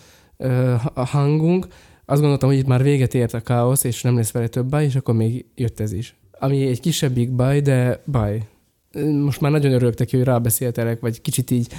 a 0.94 1.04
hangunk, 1.04 1.66
azt 2.04 2.20
gondoltam, 2.20 2.48
hogy 2.48 2.58
itt 2.58 2.66
már 2.66 2.82
véget 2.82 3.14
ért 3.14 3.34
a 3.34 3.40
káosz, 3.40 3.84
és 3.84 4.02
nem 4.02 4.16
lesz 4.16 4.32
vele 4.32 4.48
több 4.48 4.66
baj, 4.66 4.84
és 4.84 4.96
akkor 4.96 5.14
még 5.14 5.46
jött 5.54 5.80
ez 5.80 5.92
is. 5.92 6.16
Ami 6.38 6.66
egy 6.66 6.80
kisebbik 6.80 7.32
baj, 7.32 7.60
de 7.60 8.02
baj. 8.06 8.42
Most 9.22 9.40
már 9.40 9.50
nagyon 9.50 9.72
örülök 9.72 9.98
neki, 9.98 10.16
hogy 10.16 10.24
rábeszéltelek, 10.24 11.00
vagy 11.00 11.20
kicsit 11.20 11.50
így 11.50 11.72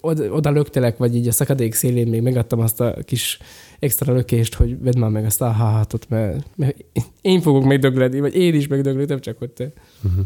oda, 0.00 0.32
oda 0.32 0.50
löktelek, 0.50 0.96
vagy 0.96 1.16
így 1.16 1.28
a 1.28 1.32
szakadék 1.32 1.74
szélén 1.74 2.06
még 2.06 2.22
megadtam 2.22 2.60
azt 2.60 2.80
a 2.80 2.94
kis 3.04 3.38
extra 3.78 4.12
lökést, 4.12 4.54
hogy 4.54 4.82
vedd 4.82 4.98
már 4.98 5.10
meg 5.10 5.24
azt 5.24 5.40
a 5.40 5.50
hátot, 5.50 6.08
mert, 6.08 6.46
mert 6.56 6.84
én 7.20 7.40
fogok 7.40 7.64
megdögledni, 7.64 8.20
vagy 8.20 8.34
én 8.34 8.54
is 8.54 8.66
megdöglök, 8.66 9.08
nem 9.08 9.20
csak 9.20 9.38
hogy 9.38 9.50
te. 9.50 9.72
Uh-huh. 10.04 10.24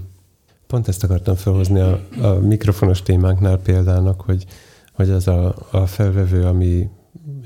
Pont 0.66 0.88
ezt 0.88 1.04
akartam 1.04 1.34
felhozni 1.34 1.80
a, 1.80 2.00
a 2.22 2.38
mikrofonos 2.40 3.02
témánknál 3.02 3.58
példának, 3.58 4.20
hogy, 4.20 4.44
hogy 4.92 5.10
az 5.10 5.28
a, 5.28 5.54
a 5.70 5.86
felvevő, 5.86 6.44
ami 6.44 6.88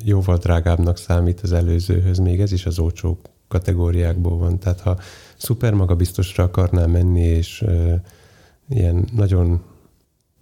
jóval 0.04 0.36
drágábbnak 0.36 0.96
számít 0.96 1.40
az 1.40 1.52
előzőhöz, 1.52 2.18
még 2.18 2.40
ez 2.40 2.52
is 2.52 2.66
az 2.66 2.78
olcsó 2.78 3.18
kategóriákból 3.48 4.38
van. 4.38 4.58
Tehát 4.58 4.80
ha 4.80 4.98
szuper 5.36 5.74
magabiztosra 5.74 6.44
akarnál 6.44 6.86
menni, 6.86 7.20
és 7.20 7.62
uh, 7.62 7.92
ilyen 8.68 9.08
nagyon, 9.16 9.62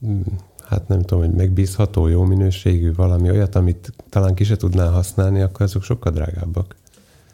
mm, 0.06 0.20
hát 0.68 0.88
nem 0.88 1.00
tudom, 1.02 1.24
hogy 1.24 1.34
megbízható, 1.34 2.06
jó 2.06 2.22
minőségű 2.24 2.92
valami 2.94 3.30
olyat, 3.30 3.54
amit 3.54 3.92
talán 4.08 4.34
ki 4.34 4.44
se 4.44 4.56
tudnál 4.56 4.90
használni, 4.90 5.40
akkor 5.40 5.60
azok 5.62 5.82
sokkal 5.82 6.12
drágábbak. 6.12 6.76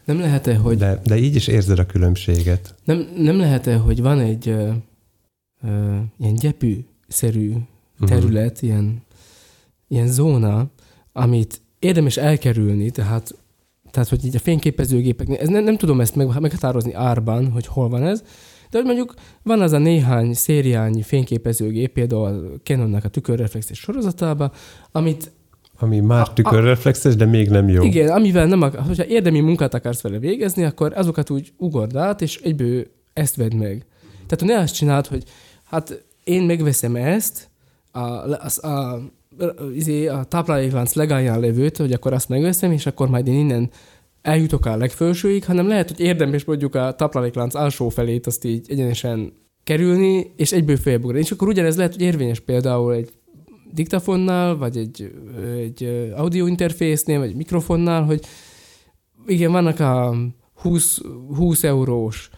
Nem 0.04 0.18
lehet-e, 0.18 0.56
hogy, 0.56 0.78
De, 0.78 1.00
de 1.04 1.16
így 1.16 1.34
is 1.34 1.46
érzed 1.46 1.78
a 1.78 1.86
különbséget. 1.86 2.74
nem, 2.84 3.08
nem 3.16 3.36
lehet-e, 3.38 3.76
hogy 3.76 4.02
van 4.02 4.18
egy 4.20 4.48
ö, 4.48 4.70
ö, 5.62 5.96
ilyen 6.18 6.34
gyepű-szerű 6.34 7.54
Mhm. 7.98 8.10
terület, 8.10 8.62
ilyen, 8.62 9.02
ilyen 9.88 10.06
zóna, 10.06 10.66
amit 11.12 11.60
érdemes 11.78 12.16
elkerülni, 12.16 12.90
tehát, 12.90 13.34
tehát 13.90 14.08
hogy 14.08 14.24
így 14.24 14.36
a 14.36 14.38
fényképezőgépeknél, 14.38 15.38
ez 15.38 15.48
nem, 15.48 15.64
nem 15.64 15.76
tudom 15.76 16.00
ezt 16.00 16.14
meg, 16.16 16.40
meghatározni 16.40 16.92
árban, 16.94 17.50
hogy 17.50 17.66
hol 17.66 17.88
van 17.88 18.02
ez, 18.02 18.24
de 18.72 18.78
hogy 18.78 18.86
mondjuk 18.86 19.14
van 19.42 19.60
az 19.60 19.72
a 19.72 19.78
néhány 19.78 20.32
szériányi 20.34 21.02
fényképezőgép, 21.02 21.92
például 21.92 22.24
a 22.24 22.58
Canonnak 22.62 23.04
a 23.04 23.08
tükörreflexes 23.08 23.78
sorozatában, 23.78 24.50
amit 24.92 25.30
Ami 25.78 26.00
már 26.00 26.20
A- 26.28 26.32
tükörreflexes, 26.32 27.16
de 27.16 27.24
még 27.24 27.48
nem 27.48 27.68
jó. 27.68 27.82
igen, 27.82 28.08
amivel 28.08 28.46
nem, 28.46 28.62
ak- 28.62 28.86
hogyha 28.86 29.06
érdemi 29.06 29.40
munkát 29.40 29.74
akarsz 29.74 30.00
vele 30.00 30.18
végezni, 30.18 30.64
akkor 30.64 30.92
azokat 30.96 31.30
úgy 31.30 31.52
ugord 31.56 31.96
át, 31.96 32.22
és 32.22 32.40
egyből 32.42 32.86
ezt 33.12 33.36
vedd 33.36 33.54
meg. 33.56 33.86
Tehát 34.26 34.54
ne 34.56 34.62
azt 34.62 34.74
csináld, 34.74 35.06
hogy 35.06 35.22
hát 35.64 36.04
én 36.24 36.42
megveszem 36.42 36.96
ezt, 36.96 37.48
a, 37.90 37.98
a, 37.98 38.68
a, 38.68 38.98
izé, 39.74 40.06
a 40.06 40.24
tápláléklánc 40.24 40.94
legálján 40.94 41.40
levőt, 41.40 41.76
hogy 41.76 41.92
akkor 41.92 42.12
azt 42.12 42.28
megveszem, 42.28 42.72
és 42.72 42.86
akkor 42.86 43.08
majd 43.08 43.26
én 43.26 43.34
innen 43.38 43.70
eljutok 44.22 44.66
a 44.66 44.76
legfelsőig, 44.76 45.44
hanem 45.44 45.68
lehet, 45.68 45.88
hogy 45.88 46.00
érdemes 46.00 46.44
mondjuk 46.44 46.74
a 46.74 46.94
tápláléklánc 46.94 47.54
alsó 47.54 47.88
felét 47.88 48.26
azt 48.26 48.44
így 48.44 48.66
egyenesen 48.70 49.32
kerülni, 49.64 50.32
és 50.36 50.52
egyből 50.52 50.76
feljebb. 50.76 51.14
És 51.14 51.30
akkor 51.30 51.48
ugyanez 51.48 51.76
lehet, 51.76 51.92
hogy 51.92 52.02
érvényes 52.02 52.40
például 52.40 52.94
egy 52.94 53.12
diktafonnál, 53.72 54.56
vagy 54.56 54.76
egy, 54.76 55.12
egy 55.58 56.10
audio 56.16 56.46
interfésznél, 56.46 57.18
vagy 57.18 57.28
egy 57.28 57.36
mikrofonnál, 57.36 58.02
hogy 58.02 58.20
igen, 59.26 59.52
vannak 59.52 59.80
a 59.80 60.16
20, 60.54 61.00
20 61.36 61.64
eurós 61.64 62.30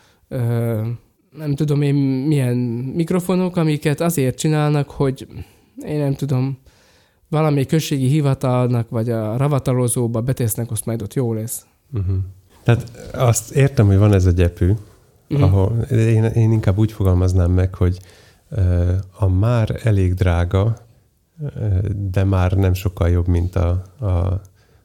nem 1.37 1.55
tudom 1.55 1.83
én 1.83 1.95
milyen 2.27 2.57
mikrofonok, 2.95 3.57
amiket 3.57 4.01
azért 4.01 4.39
csinálnak, 4.39 4.91
hogy 4.91 5.27
én 5.87 5.99
nem 5.99 6.15
tudom, 6.15 6.59
valamelyik 7.29 7.69
községi 7.69 8.07
hivatalnak, 8.07 8.91
vagy 8.91 9.11
a 9.11 9.37
ravatalozóba 9.37 10.21
betesznek, 10.21 10.71
azt 10.71 10.87
majd 10.87 11.03
ott 11.03 11.15
jó 11.15 11.33
lesz. 11.33 11.67
Uh-huh. 11.93 12.17
Tehát 12.63 13.11
azt 13.13 13.51
értem, 13.51 13.87
hogy 13.87 13.97
van 13.99 14.13
ez 14.13 14.27
a 14.27 14.31
gyepű, 14.31 14.73
uh-huh. 15.29 15.47
ahol 15.47 15.79
én, 15.91 16.25
én 16.25 16.53
inkább 16.53 16.79
úgy 16.79 16.93
fogalmaznám 16.93 17.51
meg, 17.51 17.75
hogy 17.75 17.99
a 19.19 19.29
már 19.29 19.81
elég 19.83 20.15
drága, 20.15 20.77
de 22.11 22.25
már 22.25 22.53
nem 22.53 22.75
sokkal 22.75 23.09
jobb, 23.09 23.27
mint 23.27 23.57
a, 23.57 23.69
a, 24.01 24.41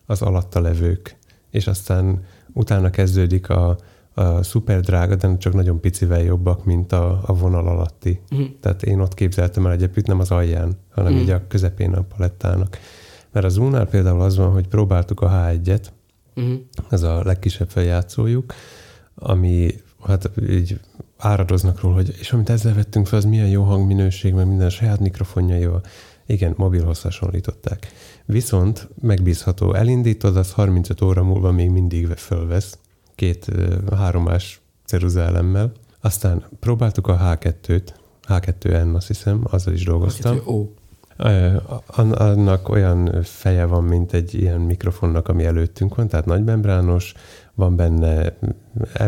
az 0.06 0.22
alatta 0.22 0.62
levők. 0.62 1.18
És 1.50 1.68
aztán 1.68 2.24
utána 2.54 2.90
kezdődik 2.90 3.50
a, 3.50 3.78
a 4.14 4.44
szuper 4.44 4.80
drága, 4.80 5.16
de 5.16 5.38
csak 5.38 5.54
nagyon 5.54 5.80
picivel 5.80 6.22
jobbak, 6.22 6.66
mint 6.66 6.92
a, 6.92 7.22
a 7.26 7.34
vonal 7.34 7.68
alatti. 7.68 8.22
Mhm. 8.30 8.42
Tehát 8.60 8.84
én 8.84 9.00
ott 9.00 9.14
képzeltem 9.14 9.66
el 9.66 9.72
a 9.72 9.76
gyepűt, 9.76 10.08
nem 10.08 10.20
az 10.20 10.32
alján, 10.32 10.78
hanem 10.90 11.12
Mhm. 11.12 11.22
így 11.22 11.30
a 11.30 11.48
közepén 11.48 11.94
a 11.94 12.02
palettának. 12.02 12.78
Mert 13.32 13.46
az 13.46 13.54
Zoom-nál 13.54 13.86
például 13.86 14.22
az 14.22 14.38
van, 14.38 14.52
hogy 14.52 14.68
próbáltuk 14.68 15.22
a 15.22 15.30
H1-et, 15.30 15.86
Uh-huh. 16.40 16.60
ez 16.90 17.02
a 17.02 17.24
legkisebb 17.24 17.70
feljátszójuk, 17.70 18.54
ami 19.16 19.74
hát 20.06 20.30
így 20.50 20.80
áradoznak 21.18 21.82
róla, 21.82 21.96
hogy 21.96 22.16
és 22.20 22.32
amit 22.32 22.50
ezzel 22.50 22.74
vettünk 22.74 23.08
fel, 23.08 23.18
az 23.18 23.26
milyen 23.26 23.48
jó 23.48 23.64
hangminőség, 23.64 24.34
meg 24.34 24.48
minden 24.48 24.70
saját 24.70 25.00
mikrofonjaival. 25.00 25.82
Igen, 26.26 26.54
mobilhoz 26.58 27.02
hasonlították. 27.02 27.88
Viszont 28.26 28.88
megbízható, 29.02 29.74
elindítod, 29.74 30.38
az 30.38 30.52
35 30.52 31.02
óra 31.02 31.24
múlva 31.24 31.52
még 31.52 31.70
mindig 31.70 32.08
fölvesz, 32.08 32.78
két 33.16 33.46
háromás 33.96 34.62
ceruzelemmel. 34.86 35.72
Aztán 36.02 36.46
próbáltuk 36.60 37.08
a 37.08 37.18
H2-t, 37.22 37.94
H2N 38.28 38.96
azt 38.96 39.08
hiszem, 39.08 39.42
azzal 39.44 39.74
is 39.74 39.84
dolgoztam. 39.84 40.40
Ó, 40.46 40.52
Ö, 40.52 40.60
an- 40.60 40.70
Annak 41.88 42.70
olyan 42.70 43.24
feje 43.24 43.66
van, 43.66 43.84
mint 43.84 44.14
egy 44.14 44.34
ilyen 44.34 44.60
mikrofonnak, 44.60 45.28
ami 45.28 45.46
előttünk 45.46 45.96
van, 45.96 46.08
tehát 46.08 46.26
nagymembrános, 46.26 47.14
van 47.54 47.76
benne 47.76 48.38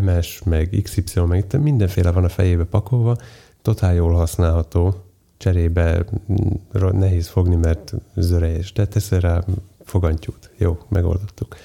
MS, 0.02 0.42
meg 0.46 0.80
XY, 0.84 1.20
meg 1.20 1.46
mindenféle 1.62 2.12
van 2.12 2.24
a 2.24 2.30
fejébe 2.30 2.64
pakolva, 2.64 3.16
totál 3.62 3.94
jól 3.94 4.14
használható, 4.14 4.96
cserébe 5.38 6.06
nehéz 6.92 7.28
fogni, 7.28 7.56
mert 7.56 7.94
zörejés, 8.16 8.74
de 8.74 8.88
teszel 8.88 9.20
rá 9.20 9.44
fogantyút. 9.84 10.50
Jó, 10.58 10.78
megoldottuk. 10.88 11.56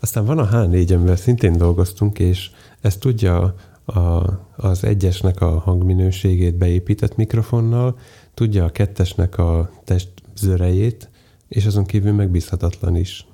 Aztán 0.00 0.24
van 0.24 0.38
a 0.38 0.48
H4, 0.48 0.94
amivel 0.94 1.16
szintén 1.16 1.56
dolgoztunk, 1.56 2.18
és 2.18 2.50
ez 2.80 2.96
tudja 2.96 3.54
a, 3.84 4.22
az 4.56 4.84
egyesnek 4.84 5.40
a 5.40 5.58
hangminőségét 5.58 6.54
beépített 6.54 7.16
mikrofonnal, 7.16 7.98
tudja 8.34 8.64
a 8.64 8.68
kettesnek 8.70 9.38
a 9.38 9.70
test 9.84 10.08
zörejét, 10.36 11.08
és 11.48 11.66
azon 11.66 11.84
kívül 11.84 12.12
megbízhatatlan 12.12 12.96
is. 12.96 13.26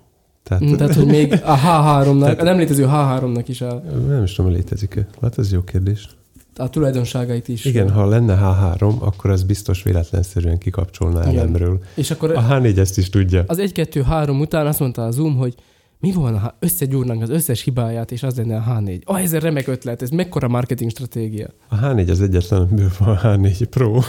Tehát, 0.42 0.64
Mm, 0.64 0.74
Tehát, 0.74 0.94
hogy 0.94 1.06
még 1.06 1.32
a 1.32 1.56
H3-nak, 1.56 2.20
Tehát- 2.20 2.40
a 2.40 2.44
nem 2.44 2.58
létező 2.58 2.84
H3-nak 2.88 3.44
is 3.46 3.60
a... 3.60 3.82
nem 4.08 4.22
is 4.22 4.34
tudom, 4.34 4.50
hogy 4.50 4.60
létezik-e. 4.60 5.06
Hát 5.22 5.38
ez 5.38 5.52
jó 5.52 5.62
kérdés. 5.62 6.08
a 6.56 6.70
tulajdonságait 6.70 7.48
is. 7.48 7.64
Igen, 7.64 7.90
ha 7.90 8.06
lenne 8.06 8.38
H3, 8.42 8.98
akkor 8.98 9.30
az 9.30 9.42
biztos 9.42 9.82
véletlenszerűen 9.82 10.58
kikapcsolná 10.58 11.20
Igen. 11.20 11.38
elemről. 11.38 11.80
És 11.94 12.10
akkor 12.10 12.30
A 12.36 12.46
H4 12.48 12.76
ezt 12.76 12.98
is 12.98 13.10
tudja. 13.10 13.44
az 13.46 13.58
1-2-3 13.60 14.40
után 14.40 14.66
azt 14.66 14.78
mondta 14.80 15.04
a 15.04 15.10
Zoom, 15.10 15.36
hogy 15.36 15.54
mi 16.00 16.12
van, 16.12 16.38
ha 16.38 16.56
összegyúrnánk 16.58 17.22
az 17.22 17.30
összes 17.30 17.62
hibáját, 17.62 18.12
és 18.12 18.22
az 18.22 18.36
lenne 18.36 18.56
a 18.56 18.64
H4. 18.80 19.02
Ah, 19.04 19.22
ez 19.22 19.32
egy 19.32 19.42
remek 19.42 19.66
ötlet, 19.68 20.02
ez 20.02 20.10
mekkora 20.10 20.48
marketing 20.48 20.90
stratégia. 20.90 21.46
A 21.68 21.76
H4 21.78 22.10
az 22.10 22.20
egyetlen, 22.20 22.60
amiből 22.60 22.90
van 22.98 23.08
a 23.16 23.20
H4 23.36 23.66
Pro, 23.70 24.00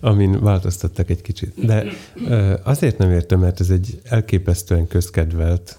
amin 0.00 0.40
változtattak 0.40 1.10
egy 1.10 1.20
kicsit. 1.20 1.64
De 1.66 1.84
azért 2.62 2.98
nem 2.98 3.10
értem, 3.10 3.40
mert 3.40 3.60
ez 3.60 3.70
egy 3.70 4.00
elképesztően 4.04 4.86
közkedvelt, 4.86 5.78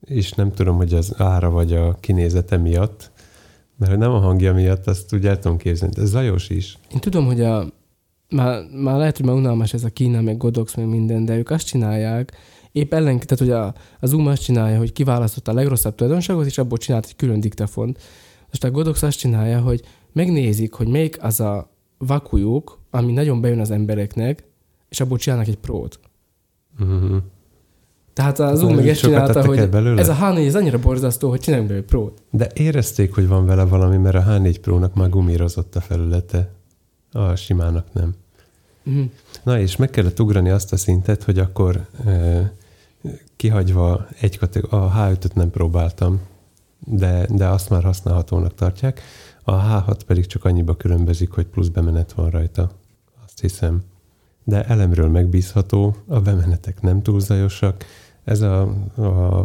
és 0.00 0.32
nem 0.32 0.52
tudom, 0.52 0.76
hogy 0.76 0.94
az 0.94 1.14
ára 1.16 1.50
vagy 1.50 1.72
a 1.72 1.96
kinézete 2.00 2.56
miatt, 2.56 3.10
mert 3.76 3.96
nem 3.96 4.10
a 4.10 4.18
hangja 4.18 4.54
miatt, 4.54 4.86
azt 4.86 5.14
úgy 5.14 5.26
el 5.26 5.38
tudom 5.38 5.56
képzelni. 5.56 5.94
De 5.94 6.04
zajos 6.04 6.48
is. 6.48 6.78
Én 6.92 7.00
tudom, 7.00 7.26
hogy 7.26 7.40
a, 7.40 7.66
már, 8.28 8.62
már 8.72 8.96
lehet, 8.96 9.16
hogy 9.16 9.26
már 9.26 9.34
unalmas 9.34 9.72
ez 9.72 9.84
a 9.84 9.88
Kína, 9.88 10.20
meg 10.20 10.36
Godox, 10.36 10.74
meg 10.74 10.86
minden, 10.86 11.24
de 11.24 11.36
ők 11.36 11.50
azt 11.50 11.66
csinálják, 11.66 12.32
épp 12.72 12.92
ellen, 12.92 13.20
tehát 13.20 13.38
hogy 13.38 13.50
a, 13.50 13.74
a 14.00 14.06
Zoom 14.06 14.26
azt 14.26 14.42
csinálja, 14.42 14.78
hogy 14.78 14.92
kiválasztotta 14.92 15.50
a 15.50 15.54
legrosszabb 15.54 15.94
tulajdonságot, 15.94 16.46
és 16.46 16.58
abból 16.58 16.78
csinált 16.78 17.04
egy 17.04 17.16
külön 17.16 17.40
diktafont. 17.40 17.98
Most 18.46 18.64
a 18.64 18.70
Godox 18.70 19.02
azt 19.02 19.18
csinálja, 19.18 19.60
hogy 19.60 19.82
megnézik, 20.12 20.72
hogy 20.72 20.88
melyik 20.88 21.22
az 21.22 21.40
a 21.40 21.70
vakujuk, 21.98 22.79
ami 22.90 23.12
nagyon 23.12 23.40
bejön 23.40 23.60
az 23.60 23.70
embereknek, 23.70 24.44
és 24.88 25.00
abból 25.00 25.18
csinálnak 25.18 25.48
egy 25.48 25.58
prót. 25.58 26.00
Uh-huh. 26.80 27.16
Tehát 28.12 28.38
a 28.38 28.54
Zoom 28.54 28.74
meg 28.74 28.88
ezt 28.88 29.00
csinálta, 29.00 29.46
hogy 29.46 29.68
belőle? 29.68 30.00
ez 30.00 30.08
a 30.08 30.14
H4 30.14 30.46
ez 30.46 30.54
annyira 30.54 30.78
borzasztó, 30.78 31.28
hogy 31.28 31.40
csinálunk 31.40 31.68
belőle 31.68 31.86
prót. 31.86 32.22
De 32.30 32.50
érezték, 32.54 33.14
hogy 33.14 33.28
van 33.28 33.46
vele 33.46 33.64
valami, 33.64 33.96
mert 33.96 34.14
a 34.14 34.22
H4 34.22 34.56
Pro-nak 34.60 34.94
már 34.94 35.08
gumírozott 35.08 35.76
a 35.76 35.80
felülete. 35.80 36.50
A 37.12 37.34
simának 37.34 37.92
nem. 37.92 38.14
Mhm. 38.82 39.00
Na 39.42 39.60
és 39.60 39.76
meg 39.76 39.90
kellett 39.90 40.20
ugrani 40.20 40.50
azt 40.50 40.72
a 40.72 40.76
szintet, 40.76 41.22
hogy 41.22 41.38
akkor 41.38 41.86
e, 42.06 42.52
kihagyva 43.36 44.06
egy 44.20 44.38
kategó- 44.38 44.76
a 44.76 44.92
H5-öt 44.96 45.34
nem 45.34 45.50
próbáltam, 45.50 46.20
de, 46.86 47.26
de 47.30 47.46
azt 47.46 47.70
már 47.70 47.82
használhatónak 47.82 48.54
tartják. 48.54 49.00
A 49.44 49.52
H6 49.52 49.98
pedig 50.06 50.26
csak 50.26 50.44
annyiba 50.44 50.76
különbözik, 50.76 51.30
hogy 51.30 51.46
plusz 51.46 51.68
bemenet 51.68 52.12
van 52.12 52.30
rajta. 52.30 52.70
Azt 53.42 53.52
hiszem. 53.52 53.80
De 54.44 54.64
elemről 54.64 55.08
megbízható, 55.08 55.96
a 56.06 56.20
bemenetek 56.20 56.80
nem 56.80 57.02
túl 57.02 57.20
zajosak. 57.20 57.84
Ez 58.24 58.40
a, 58.40 58.60
a, 58.96 59.38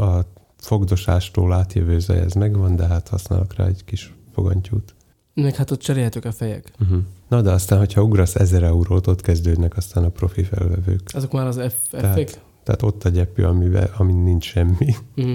a 0.00 0.24
fogdosástól 0.56 1.52
átjövő 1.52 1.98
zaj, 1.98 2.18
ez 2.18 2.32
megvan, 2.32 2.76
de 2.76 2.86
hát 2.86 3.08
használok 3.08 3.54
rá 3.54 3.66
egy 3.66 3.84
kis 3.84 4.14
fogantyút. 4.34 4.94
Meg 5.34 5.54
hát 5.54 5.70
ott 5.70 5.80
cserélhetők 5.80 6.24
a 6.24 6.32
fejek. 6.32 6.72
Uh-huh. 6.80 6.98
Na 7.28 7.42
de 7.42 7.50
aztán, 7.50 7.78
hogyha 7.78 8.02
ugrasz 8.02 8.34
1000 8.34 8.62
eurót, 8.62 9.06
ott 9.06 9.20
kezdődnek 9.20 9.76
aztán 9.76 10.04
a 10.04 10.08
profi 10.08 10.42
felvevők. 10.42 11.00
Azok 11.12 11.32
már 11.32 11.46
az 11.46 11.56
F- 11.56 11.90
Tehát-. 11.90 12.42
Tehát 12.62 12.82
ott 12.82 13.04
a 13.04 13.08
gyepű, 13.08 13.42
amivel, 13.42 13.90
amin 13.96 14.16
nincs 14.16 14.44
semmi, 14.44 14.94
Mhm. 15.14 15.32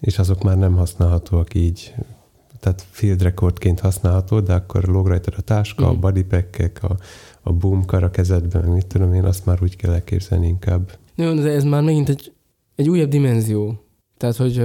és 0.00 0.18
azok 0.18 0.42
már 0.42 0.56
nem 0.58 0.74
használhatóak 0.76 1.54
így. 1.54 1.94
Tehát 2.60 2.86
field 2.90 3.22
recordként 3.22 3.80
használható, 3.80 4.40
de 4.40 4.54
akkor 4.54 4.84
lóg 4.84 5.06
rajtad 5.06 5.34
a 5.36 5.40
táska, 5.40 5.86
Mhm. 5.86 5.96
a 5.96 5.98
bodypackek, 5.98 6.82
a, 6.82 6.96
a 7.42 7.52
boomkar 7.52 8.02
a 8.02 8.10
kezedben, 8.10 8.64
mit 8.64 8.86
tudom 8.86 9.14
én, 9.14 9.24
azt 9.24 9.46
már 9.46 9.58
úgy 9.62 9.76
kell 9.76 9.92
elképzelni 9.92 10.46
inkább. 10.46 10.92
Jó, 11.14 11.34
de 11.34 11.50
ez 11.50 11.64
már 11.64 11.82
megint 11.82 12.08
egy, 12.08 12.32
egy 12.74 12.88
újabb 12.88 13.08
dimenzió. 13.08 13.82
Tehát, 14.16 14.36
hogy 14.36 14.58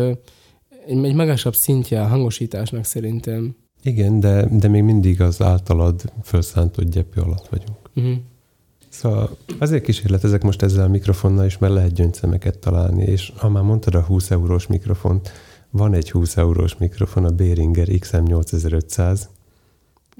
egy, 0.87 1.03
egy 1.05 1.15
magasabb 1.15 1.55
szintje 1.55 2.01
a 2.01 2.07
hangosításnak 2.07 2.83
szerintem. 2.85 3.55
Igen, 3.83 4.19
de, 4.19 4.47
de 4.51 4.67
még 4.67 4.83
mindig 4.83 5.21
az 5.21 5.41
általad 5.41 6.01
felszántott 6.21 6.89
gyepű 6.89 7.21
alatt 7.21 7.47
vagyunk. 7.47 7.77
Uh-huh. 7.95 8.13
Szóval 8.89 9.37
azért 9.59 9.83
kísérletezek 9.83 10.43
most 10.43 10.61
ezzel 10.61 10.85
a 10.85 10.87
mikrofonnal 10.87 11.45
is, 11.45 11.57
mert 11.57 11.73
lehet 11.73 11.93
gyöngyszemeket 11.93 12.57
találni, 12.59 13.03
és 13.03 13.33
ha 13.37 13.49
már 13.49 13.63
mondtad 13.63 13.95
a 13.95 14.01
20 14.01 14.31
eurós 14.31 14.67
mikrofont, 14.67 15.31
van 15.73 15.93
egy 15.93 16.11
20 16.11 16.37
eurós 16.37 16.77
mikrofon, 16.77 17.25
a 17.25 17.29
Behringer 17.29 17.87
XM8500, 17.89 19.21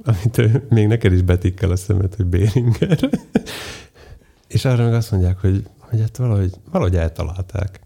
amit 0.03 0.69
még 0.69 0.87
neked 0.87 1.13
is 1.13 1.21
betikkel 1.21 1.71
a 1.71 1.75
szemed, 1.75 2.15
hogy 2.15 2.25
Behringer. 2.25 3.09
és 4.53 4.65
arra 4.65 4.83
meg 4.83 4.93
azt 4.93 5.11
mondják, 5.11 5.39
hogy, 5.39 5.63
hogy 5.77 5.99
hát 5.99 6.17
valahogy, 6.17 6.53
valahogy 6.71 6.95
eltalálták. 6.95 7.79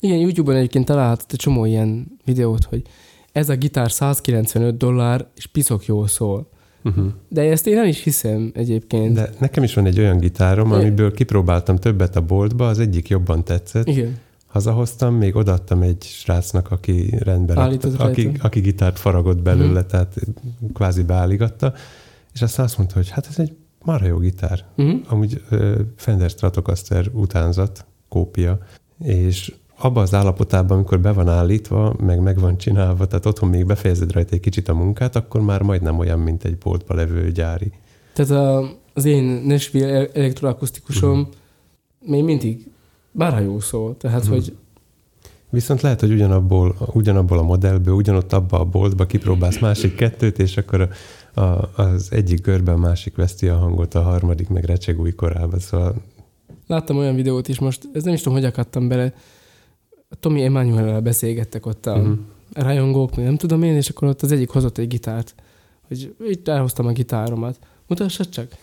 Igen, 0.00 0.18
YouTube-on 0.18 0.56
egyébként 0.56 0.84
találhatod 0.84 1.26
egy 1.30 1.38
csomó 1.38 1.64
ilyen 1.64 2.18
videót, 2.24 2.64
hogy 2.64 2.82
ez 3.32 3.48
a 3.48 3.56
gitár 3.56 3.90
195 3.90 4.76
dollár, 4.76 5.26
és 5.36 5.46
piszok 5.46 5.86
jól 5.86 6.06
szól. 6.08 6.48
Uh-huh. 6.84 7.06
De 7.28 7.42
ezt 7.42 7.66
én 7.66 7.74
nem 7.74 7.86
is 7.86 8.02
hiszem 8.02 8.50
egyébként. 8.54 9.14
De 9.14 9.30
nekem 9.38 9.62
is 9.62 9.74
van 9.74 9.86
egy 9.86 9.98
olyan 9.98 10.18
gitárom, 10.18 10.72
amiből 10.72 11.12
kipróbáltam 11.12 11.76
többet 11.76 12.16
a 12.16 12.20
boltba, 12.20 12.68
az 12.68 12.78
egyik 12.78 13.08
jobban 13.08 13.44
tetszett, 13.44 13.86
Igen. 13.88 14.18
Hazahoztam, 14.54 15.14
még 15.14 15.36
odaadtam 15.36 15.82
egy 15.82 16.02
srácnak, 16.02 16.70
aki 16.70 17.18
rendben, 17.18 17.56
rakta, 17.56 18.04
aki, 18.04 18.30
aki 18.40 18.60
gitárt 18.60 18.98
faragott 18.98 19.42
belőle, 19.42 19.70
uh-huh. 19.70 19.86
tehát 19.86 20.14
kvázi 20.74 21.02
beállígatta, 21.02 21.72
és 22.32 22.42
aztán 22.42 22.64
azt 22.64 22.78
mondta, 22.78 22.96
hogy 22.96 23.08
hát 23.10 23.26
ez 23.26 23.38
egy 23.38 23.56
marha 23.82 24.06
jó 24.06 24.18
gitár. 24.18 24.64
Uh-huh. 24.76 25.00
Amúgy 25.08 25.42
uh, 25.50 25.74
Fender 25.96 26.30
Stratocaster 26.30 27.10
utánzat, 27.12 27.86
kópia, 28.08 28.58
és 28.98 29.54
abban 29.78 30.02
az 30.02 30.14
állapotában, 30.14 30.76
amikor 30.76 31.00
be 31.00 31.12
van 31.12 31.28
állítva, 31.28 31.94
meg 31.98 32.20
meg 32.20 32.38
van 32.38 32.56
csinálva, 32.56 33.06
tehát 33.06 33.26
otthon 33.26 33.48
még 33.48 33.66
befejezed 33.66 34.12
rajta 34.12 34.34
egy 34.34 34.40
kicsit 34.40 34.68
a 34.68 34.74
munkát, 34.74 35.16
akkor 35.16 35.40
már 35.40 35.62
majdnem 35.62 35.98
olyan, 35.98 36.18
mint 36.18 36.44
egy 36.44 36.58
boltba 36.58 36.94
levő 36.94 37.30
gyári. 37.30 37.72
Tehát 38.12 38.30
a, 38.30 38.70
az 38.92 39.04
én 39.04 39.24
Nashville 39.24 40.08
elektroakusztikusom 40.12 41.10
Mhm. 41.10 41.20
uh-huh. 41.20 41.34
még 42.00 42.24
mindig 42.24 42.72
bárha 43.14 43.40
jó 43.40 43.60
szól. 43.60 43.96
Tehát, 43.96 44.20
uh-huh. 44.20 44.34
hogy 44.34 44.56
Viszont 45.54 45.80
lehet, 45.80 46.00
hogy 46.00 46.12
ugyanabból, 46.12 46.76
ugyanabból 46.92 47.38
a 47.38 47.42
modellből, 47.42 47.94
ugyanott 47.94 48.32
abba 48.32 48.60
a 48.60 48.64
boltba 48.64 49.06
kipróbálsz 49.06 49.58
másik 49.58 49.94
kettőt, 49.94 50.38
és 50.38 50.56
akkor 50.56 50.88
a, 51.34 51.40
a, 51.40 51.70
az 51.76 52.08
egyik 52.10 52.40
görben 52.40 52.74
a 52.74 52.78
másik 52.78 53.16
veszti 53.16 53.48
a 53.48 53.56
hangot, 53.56 53.94
a 53.94 54.02
harmadik 54.02 54.48
meg 54.48 54.64
recseg 54.64 55.00
új 55.00 55.12
korába. 55.12 55.58
Szóval 55.58 55.94
láttam 56.66 56.96
olyan 56.96 57.14
videót 57.14 57.48
is 57.48 57.58
most, 57.58 57.88
ez 57.92 58.02
nem 58.02 58.14
is 58.14 58.20
tudom, 58.20 58.38
hogy 58.38 58.46
akadtam 58.46 58.88
bele, 58.88 59.14
Tommy 60.20 60.42
Emmanuel-el 60.42 61.00
beszélgettek 61.00 61.66
ott 61.66 61.86
a 61.86 61.96
uh-huh. 61.96 62.18
rajongók, 62.52 63.16
nem 63.16 63.36
tudom 63.36 63.62
én, 63.62 63.74
és 63.74 63.88
akkor 63.88 64.08
ott 64.08 64.22
az 64.22 64.32
egyik 64.32 64.50
hozott 64.50 64.78
egy 64.78 64.88
gitárt, 64.88 65.34
hogy 65.88 66.14
itt 66.28 66.48
elhoztam 66.48 66.86
a 66.86 66.92
gitáromat. 66.92 67.58
Mutassad 67.86 68.28
csak. 68.28 68.56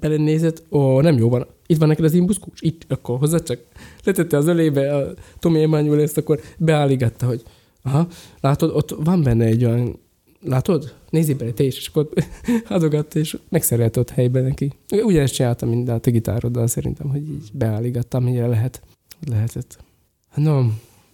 Belenézett, 0.00 0.62
ó, 0.70 1.00
nem 1.00 1.16
jó 1.16 1.28
van. 1.28 1.46
Itt 1.66 1.78
van 1.78 1.88
neked 1.88 2.04
az 2.04 2.14
imbuszkus, 2.14 2.60
itt, 2.60 2.84
akkor 2.88 3.18
hozzá 3.18 3.38
csak. 3.38 3.58
Letette 4.04 4.36
az 4.36 4.46
ölébe 4.46 4.96
a 4.96 5.14
Tommy 5.38 5.62
Emmanuel 5.62 6.00
ezt, 6.00 6.18
akkor 6.18 6.40
beállígatta, 6.58 7.26
hogy 7.26 7.42
aha, 7.82 8.08
látod, 8.40 8.70
ott 8.74 8.90
van 8.90 9.22
benne 9.22 9.44
egy 9.44 9.64
olyan, 9.64 9.98
látod? 10.42 10.94
Nézzél 11.10 11.36
bele 11.36 11.50
te 11.50 11.64
is, 11.64 11.76
és 11.76 11.86
akkor 11.86 12.08
adogatta, 12.68 13.18
és 13.18 13.38
megszerelte 13.48 14.00
ott 14.00 14.10
helyben 14.10 14.44
neki. 14.44 14.72
Ugyanezt 14.90 15.34
csináltam, 15.34 15.68
mint 15.68 15.88
a 15.88 15.98
te 15.98 16.10
gitároddal 16.10 16.66
szerintem, 16.66 17.08
hogy 17.08 17.28
így 17.28 17.50
beállígattam, 17.52 18.24
mennyire 18.24 18.46
lehet, 18.46 18.82
lehetett. 19.28 19.78
No, 20.34 20.62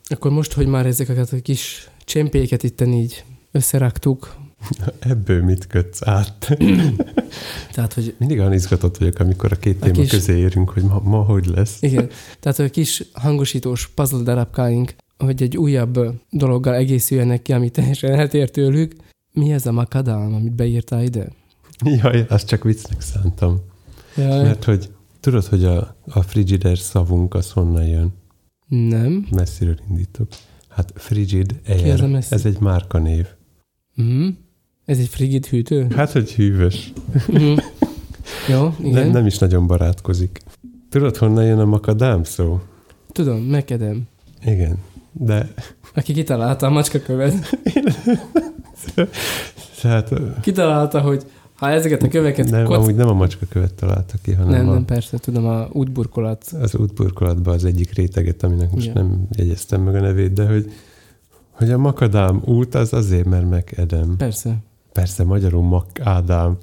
akkor 0.04 0.30
most, 0.30 0.52
hogy 0.52 0.66
már 0.66 0.86
ezeket 0.86 1.32
a 1.32 1.40
kis 1.42 1.90
csempéket 2.04 2.62
itten 2.62 2.92
így 2.92 3.24
összeraktuk, 3.50 4.34
ebből 4.98 5.42
mit 5.42 5.66
kötsz 5.66 6.06
át? 6.06 6.56
tehát, 7.74 7.92
hogy 7.92 8.14
Mindig 8.18 8.38
olyan 8.38 8.52
izgatott 8.52 8.96
vagyok, 8.96 9.18
amikor 9.18 9.52
a 9.52 9.56
két 9.56 9.80
téma 9.80 9.92
kis- 9.92 10.10
közé 10.10 10.38
érünk, 10.38 10.70
hogy 10.70 10.82
ma, 10.82 11.00
ma 11.04 11.22
hogy 11.22 11.46
lesz. 11.46 11.82
igen, 11.82 12.08
tehát 12.40 12.58
a 12.58 12.68
kis 12.68 13.04
hangosítós 13.12 13.88
puzzle 13.88 14.22
darabkáink, 14.22 14.94
hogy 15.18 15.42
egy 15.42 15.56
újabb 15.56 15.98
dologgal 16.30 16.74
egészüljenek 16.74 17.42
ki, 17.42 17.52
ami 17.52 17.70
teljesen 17.70 18.12
eltér 18.12 18.50
tőlük. 18.50 18.94
Mi 19.32 19.52
ez 19.52 19.66
a 19.66 19.72
makadám, 19.72 20.34
amit 20.34 20.54
beírtál 20.54 21.02
ide? 21.02 21.28
Jaj, 21.84 22.26
azt 22.28 22.46
csak 22.46 22.62
viccnek 22.64 23.00
szántam. 23.00 23.60
Jaj, 24.16 24.42
Mert 24.42 24.64
hogy 24.64 24.90
tudod, 25.20 25.44
hogy 25.44 25.64
a, 25.64 25.96
a 26.06 26.22
frigider 26.22 26.78
szavunk 26.78 27.34
az 27.34 27.50
honnan 27.50 27.86
jön? 27.86 28.12
nem. 28.68 29.26
Messziről 29.30 29.78
indítok. 29.88 30.28
Hát 30.68 30.92
Frigid 30.96 31.60
a 31.66 31.70
Air, 31.70 32.24
ez 32.30 32.44
egy 32.44 32.60
márkanév. 32.60 33.26
Mhm. 33.94 34.28
Ez 34.84 34.98
egy 34.98 35.08
frigid 35.08 35.46
hűtő? 35.46 35.86
Hát, 35.96 36.12
hogy 36.12 36.32
hűvös. 36.32 36.92
Mhm. 37.26 37.58
Jó, 38.48 38.74
igen. 38.80 38.92
Nem, 38.92 39.10
nem 39.10 39.26
is 39.26 39.38
nagyon 39.38 39.66
barátkozik. 39.66 40.40
Tudod, 40.90 41.16
honnan 41.16 41.44
jön 41.44 41.58
a 41.58 41.64
makadám 41.64 42.24
szó? 42.24 42.60
Tudom, 43.12 43.38
megkedem. 43.38 44.02
Igen, 44.44 44.78
de 45.12 45.48
Aki 45.94 46.12
kitalálta 46.12 46.66
a 46.66 46.70
macskakövet, 46.70 47.58
tehát 49.82 50.12
kitalálta, 50.40 51.00
hogy 51.00 51.26
ha 51.54 51.70
ezeket 51.70 52.02
a 52.02 52.08
köveket 52.08 52.50
nem, 52.50 52.64
kock... 52.64 52.78
amúgy 52.78 52.94
nem 52.94 53.08
a 53.08 53.12
macska 53.12 53.46
követ 53.48 53.74
találta 53.74 54.14
ki, 54.22 54.32
hanem 54.32 54.50
Nem, 54.50 54.68
a, 54.68 54.72
nem, 54.72 54.84
persze, 54.84 55.18
tudom, 55.18 55.46
a 55.46 55.68
útburkolat. 55.72 56.44
az 56.60 56.74
útburkolatban 56.74 57.54
az 57.54 57.64
egyik 57.64 57.94
réteget, 57.94 58.42
aminek 58.42 58.72
most 58.72 58.86
Igen. 58.86 59.04
nem 59.04 59.26
jegyeztem 59.30 59.82
meg 59.82 59.94
a 59.94 60.00
nevét, 60.00 60.32
de 60.32 60.46
hogy, 60.46 60.72
hogy 61.50 61.70
a 61.70 61.78
makadám 61.78 62.42
út 62.44 62.74
az 62.74 62.92
azért, 62.92 63.24
mert 63.24 63.50
megedem. 63.50 64.16
Persze. 64.16 64.56
Persze, 64.92 65.24
magyarul 65.24 65.62
Mak 65.62 66.00
Ádám. 66.00 66.58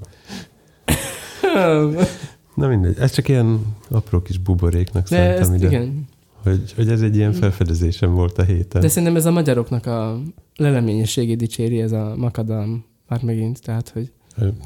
Na 2.56 2.68
mindegy, 2.68 2.98
ez 3.00 3.12
csak 3.12 3.28
ilyen 3.28 3.76
apró 3.90 4.22
kis 4.22 4.38
buboréknak 4.38 5.08
De 5.10 5.16
szerintem 5.16 5.42
ezt, 5.42 5.54
ide, 5.54 5.68
igen. 5.68 6.08
hogy, 6.44 6.74
hogy 6.76 6.90
ez 6.90 7.02
egy 7.02 7.16
ilyen 7.16 7.34
felfedezésem 7.34 8.14
volt 8.14 8.38
a 8.38 8.44
héten. 8.44 8.82
De 8.82 8.88
szerintem 8.88 9.16
ez 9.16 9.26
a 9.26 9.32
magyaroknak 9.32 9.86
a 9.86 10.22
leleményességét 10.56 11.38
dicséri, 11.38 11.82
ez 11.82 11.92
a 11.92 12.14
makadám 12.18 12.84
már 13.08 13.24
megint, 13.24 13.62
tehát, 13.62 13.90
hogy 13.90 14.12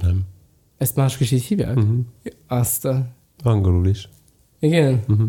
Nem. 0.02 0.20
ezt 0.78 0.96
mások 0.96 1.20
is 1.22 1.32
így 1.32 1.44
hívják? 1.44 1.78
Uh-huh. 1.78 1.98
Azt 2.48 2.86
a... 2.86 3.06
Angolul 3.44 3.88
is. 3.88 4.10
Igen? 4.60 5.04
Uh-huh. 5.08 5.28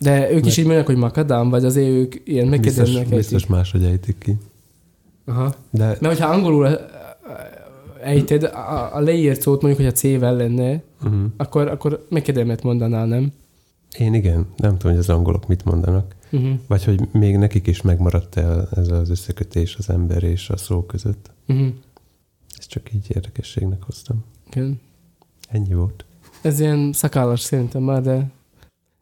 De 0.00 0.30
ők 0.30 0.36
is 0.38 0.42
Mert- 0.44 0.56
így 0.56 0.64
mondják, 0.64 0.86
hogy 0.86 0.96
makadám, 0.96 1.48
vagy 1.48 1.64
azért 1.64 1.88
ők 1.88 2.14
ilyen 2.24 2.50
Biztos, 2.50 2.76
megkérdeznek 2.76 3.08
biztos 3.18 3.46
máshogy 3.46 3.84
ejtik 3.84 4.18
ki. 4.18 4.36
Aha. 5.26 5.54
De 5.70 5.84
Mert 5.86 6.06
hogyha 6.06 6.28
angolul 6.28 6.66
ejted, 8.00 8.42
a, 8.42 8.96
a 8.96 9.00
leírt 9.00 9.40
szót 9.40 9.62
mondjuk, 9.62 9.86
hogy 9.86 9.92
a 9.92 9.98
C-vel 9.98 10.36
lenne, 10.36 10.82
uh-huh. 11.02 11.24
akkor, 11.36 11.68
akkor 11.68 12.06
megkérdezmet 12.08 12.62
mondanál, 12.62 13.06
nem? 13.06 13.32
én 13.96 14.14
igen, 14.14 14.46
nem 14.56 14.78
tudom, 14.78 14.92
hogy 14.92 15.00
az 15.00 15.08
angolok 15.08 15.46
mit 15.46 15.64
mondanak. 15.64 16.14
Uh-huh. 16.30 16.58
Vagy 16.66 16.84
hogy 16.84 17.00
még 17.12 17.36
nekik 17.36 17.66
is 17.66 17.82
megmaradt 17.82 18.36
el 18.36 18.68
ez 18.76 18.88
az 18.88 19.10
összekötés 19.10 19.76
az 19.76 19.90
ember 19.90 20.22
és 20.22 20.50
a 20.50 20.56
szó 20.56 20.82
között. 20.82 21.30
Uh-huh. 21.48 21.68
Ezt 22.58 22.68
csak 22.68 22.92
így 22.94 23.06
érdekességnek 23.08 23.82
hoztam. 23.82 24.24
Igen. 24.50 24.80
Ennyi 25.48 25.74
volt. 25.74 26.04
Ez 26.42 26.60
ilyen 26.60 26.92
szakállas 26.92 27.40
szerintem 27.40 27.82
már, 27.82 28.02
de... 28.02 28.30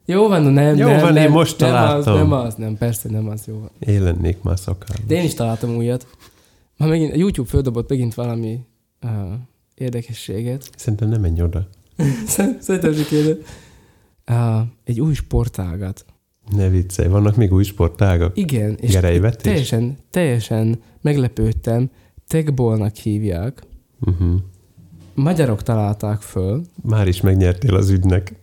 Jó 0.04 0.28
van, 0.28 0.42
no, 0.42 0.50
nem, 0.50 0.76
Jó 0.76 0.86
nem, 0.86 1.00
van, 1.00 1.12
nem, 1.12 1.24
én 1.24 1.30
most 1.30 1.58
nem 1.60 1.68
az, 1.68 1.74
találtam. 1.74 2.14
nem 2.14 2.32
az, 2.32 2.54
nem, 2.54 2.76
persze 2.76 3.10
nem 3.10 3.28
az, 3.28 3.46
jó 3.46 3.58
van. 3.58 3.70
Én 3.78 4.02
lennék 4.02 4.42
már 4.42 4.58
szakállas. 4.58 5.04
De 5.06 5.14
én 5.14 5.24
is 5.24 5.34
találtam 5.34 5.76
újat. 5.76 6.06
Már 6.78 6.88
megint, 6.88 7.12
a 7.12 7.16
YouTube 7.16 7.48
földobott 7.48 7.88
megint 7.88 8.14
valami 8.14 8.60
uh, 9.02 9.10
érdekességet. 9.74 10.70
Szerintem 10.76 11.08
nem 11.08 11.20
menj 11.20 11.42
oda. 11.42 11.68
Szerintem 12.60 12.92
sikerül. 12.94 13.42
Uh, 14.30 14.60
egy 14.84 15.00
új 15.00 15.14
sportágat. 15.14 16.04
Ne 16.50 16.68
viccelj, 16.68 17.08
vannak 17.08 17.36
még 17.36 17.52
új 17.52 17.64
sportágak? 17.64 18.36
Igen, 18.36 18.76
és 18.80 18.92
Gerejvetés? 18.92 19.42
teljesen, 19.42 19.96
teljesen 20.10 20.80
meglepődtem. 21.00 21.90
Techballnak 22.26 22.96
hívják. 22.96 23.62
Uh-huh. 24.00 24.34
Magyarok 25.14 25.62
találták 25.62 26.20
föl, 26.20 26.62
Már 26.82 27.08
is 27.08 27.20
megnyertél 27.20 27.74
az 27.74 27.90
ügynek. 27.90 28.34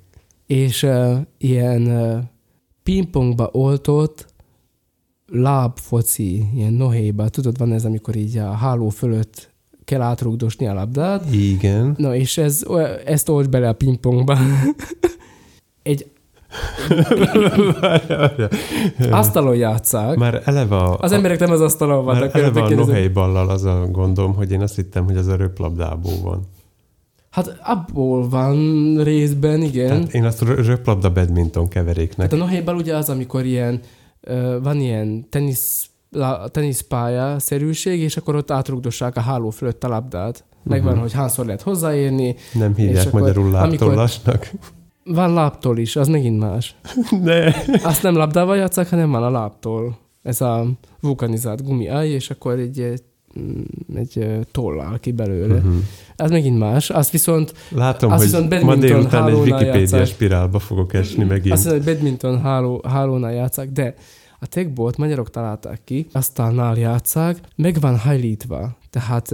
és 0.45 0.83
uh, 0.83 1.17
ilyen 1.37 1.81
uh, 1.81 2.23
pingpongba 2.83 3.49
oltott 3.51 4.32
lábfoci, 5.33 6.43
ilyen 6.55 6.73
nohéba. 6.73 7.29
Tudod, 7.29 7.57
van 7.57 7.71
ez, 7.71 7.85
amikor 7.85 8.15
így 8.15 8.37
a 8.37 8.51
háló 8.51 8.89
fölött 8.89 9.51
kell 9.85 10.01
átrugdosni 10.01 10.67
a 10.67 10.73
labdát. 10.73 11.33
Igen. 11.33 11.93
Na, 11.97 12.15
és 12.15 12.37
ez, 12.37 12.61
ezt 13.05 13.29
old 13.29 13.49
bele 13.49 13.67
a 13.67 13.73
pingpongba. 13.73 14.37
Egy 15.83 16.07
asztalon 19.11 19.55
játszák. 19.55 20.17
Már 20.17 20.41
eleve 20.45 20.75
a, 20.75 20.97
Az 20.97 21.11
emberek 21.11 21.39
nem 21.39 21.51
az 21.51 21.61
asztalon 21.61 22.03
már 22.03 22.15
vannak. 22.15 22.35
eleve 22.35 22.61
a 22.61 22.69
nohely 22.69 23.07
ballal 23.07 23.49
az 23.49 23.63
a 23.63 23.87
gondom, 23.91 24.33
hogy 24.33 24.51
én 24.51 24.61
azt 24.61 24.75
hittem, 24.75 25.05
hogy 25.05 25.17
az 25.17 25.27
a 25.27 25.35
röplabdából 25.35 26.13
van. 26.23 26.41
Hát 27.29 27.57
abból 27.63 28.29
van 28.29 28.57
részben, 29.03 29.61
igen. 29.61 29.87
Tehát 29.87 30.13
én 30.13 30.25
azt 30.25 30.41
rö- 30.41 30.65
röplabda 30.65 31.11
badminton 31.11 31.67
keveréknek. 31.67 32.31
Hát 32.31 32.39
a 32.39 32.43
nohébal 32.43 32.75
ugye 32.75 32.95
az, 32.95 33.09
amikor 33.09 33.45
ilyen, 33.45 33.79
van 34.61 34.79
ilyen 34.79 35.29
tenisz, 35.29 35.89
teniszpálya 36.51 37.39
szerűség, 37.39 37.99
és 37.99 38.17
akkor 38.17 38.35
ott 38.35 38.51
átrugdossák 38.51 39.15
a 39.15 39.19
háló 39.21 39.49
fölött 39.49 39.83
a 39.83 39.87
labdát. 39.87 40.43
Megvan, 40.63 40.91
Mhm. 40.91 41.01
hogy 41.01 41.11
hányszor 41.13 41.45
lehet 41.45 41.61
hozzáérni. 41.61 42.35
Nem 42.53 42.75
hívják 42.75 43.07
akkor 43.07 43.19
magyarul 43.19 43.51
láptollasnak. 43.51 44.51
Van 45.03 45.33
láptól 45.33 45.77
is, 45.77 45.95
az 45.95 46.07
megint 46.07 46.39
más. 46.39 46.75
Ne. 47.21 47.45
Azt 47.83 48.03
nem 48.03 48.15
labdával 48.15 48.55
játszák, 48.57 48.89
hanem 48.89 49.11
van 49.11 49.23
a 49.23 49.29
láptól. 49.29 49.97
Ez 50.23 50.41
a 50.41 50.65
vulkanizált 50.99 51.63
gumiáj, 51.63 52.09
és 52.09 52.29
akkor 52.29 52.59
egy, 52.59 52.79
egy, 52.79 53.01
mm, 53.39 53.61
egy 53.95 54.13
ö, 54.17 54.39
toll 54.51 54.79
áll 54.79 54.99
ki 54.99 55.11
belőle. 55.11 55.55
Uh-huh. 55.55 55.73
Ez 56.15 56.29
megint 56.29 56.57
más. 56.57 56.89
Azt 56.89 57.09
viszont, 57.09 57.53
Látom, 57.69 58.11
Azt 58.11 58.21
hogy 58.21 58.31
viszont 58.49 58.63
ma 58.63 58.75
délután 58.75 59.27
egy 59.27 59.33
Wikipédia 59.33 60.05
spirálba 60.05 60.59
fogok 60.59 60.93
esni 60.93 61.23
megint. 61.23 61.53
azt 61.53 61.63
hiszem, 61.63 61.77
hogy 61.77 61.85
badminton 61.93 62.41
háló, 62.41 62.81
hálónál 62.87 63.33
játszák, 63.33 63.69
de 63.71 63.93
a 64.39 64.45
techbolt 64.47 64.97
magyarok 64.97 65.29
találták 65.29 65.81
ki, 65.83 66.07
asztalnál 66.11 66.77
játszák, 66.77 67.37
meg 67.55 67.77
van 67.79 67.97
hajlítva. 67.97 68.77
Tehát 68.89 69.31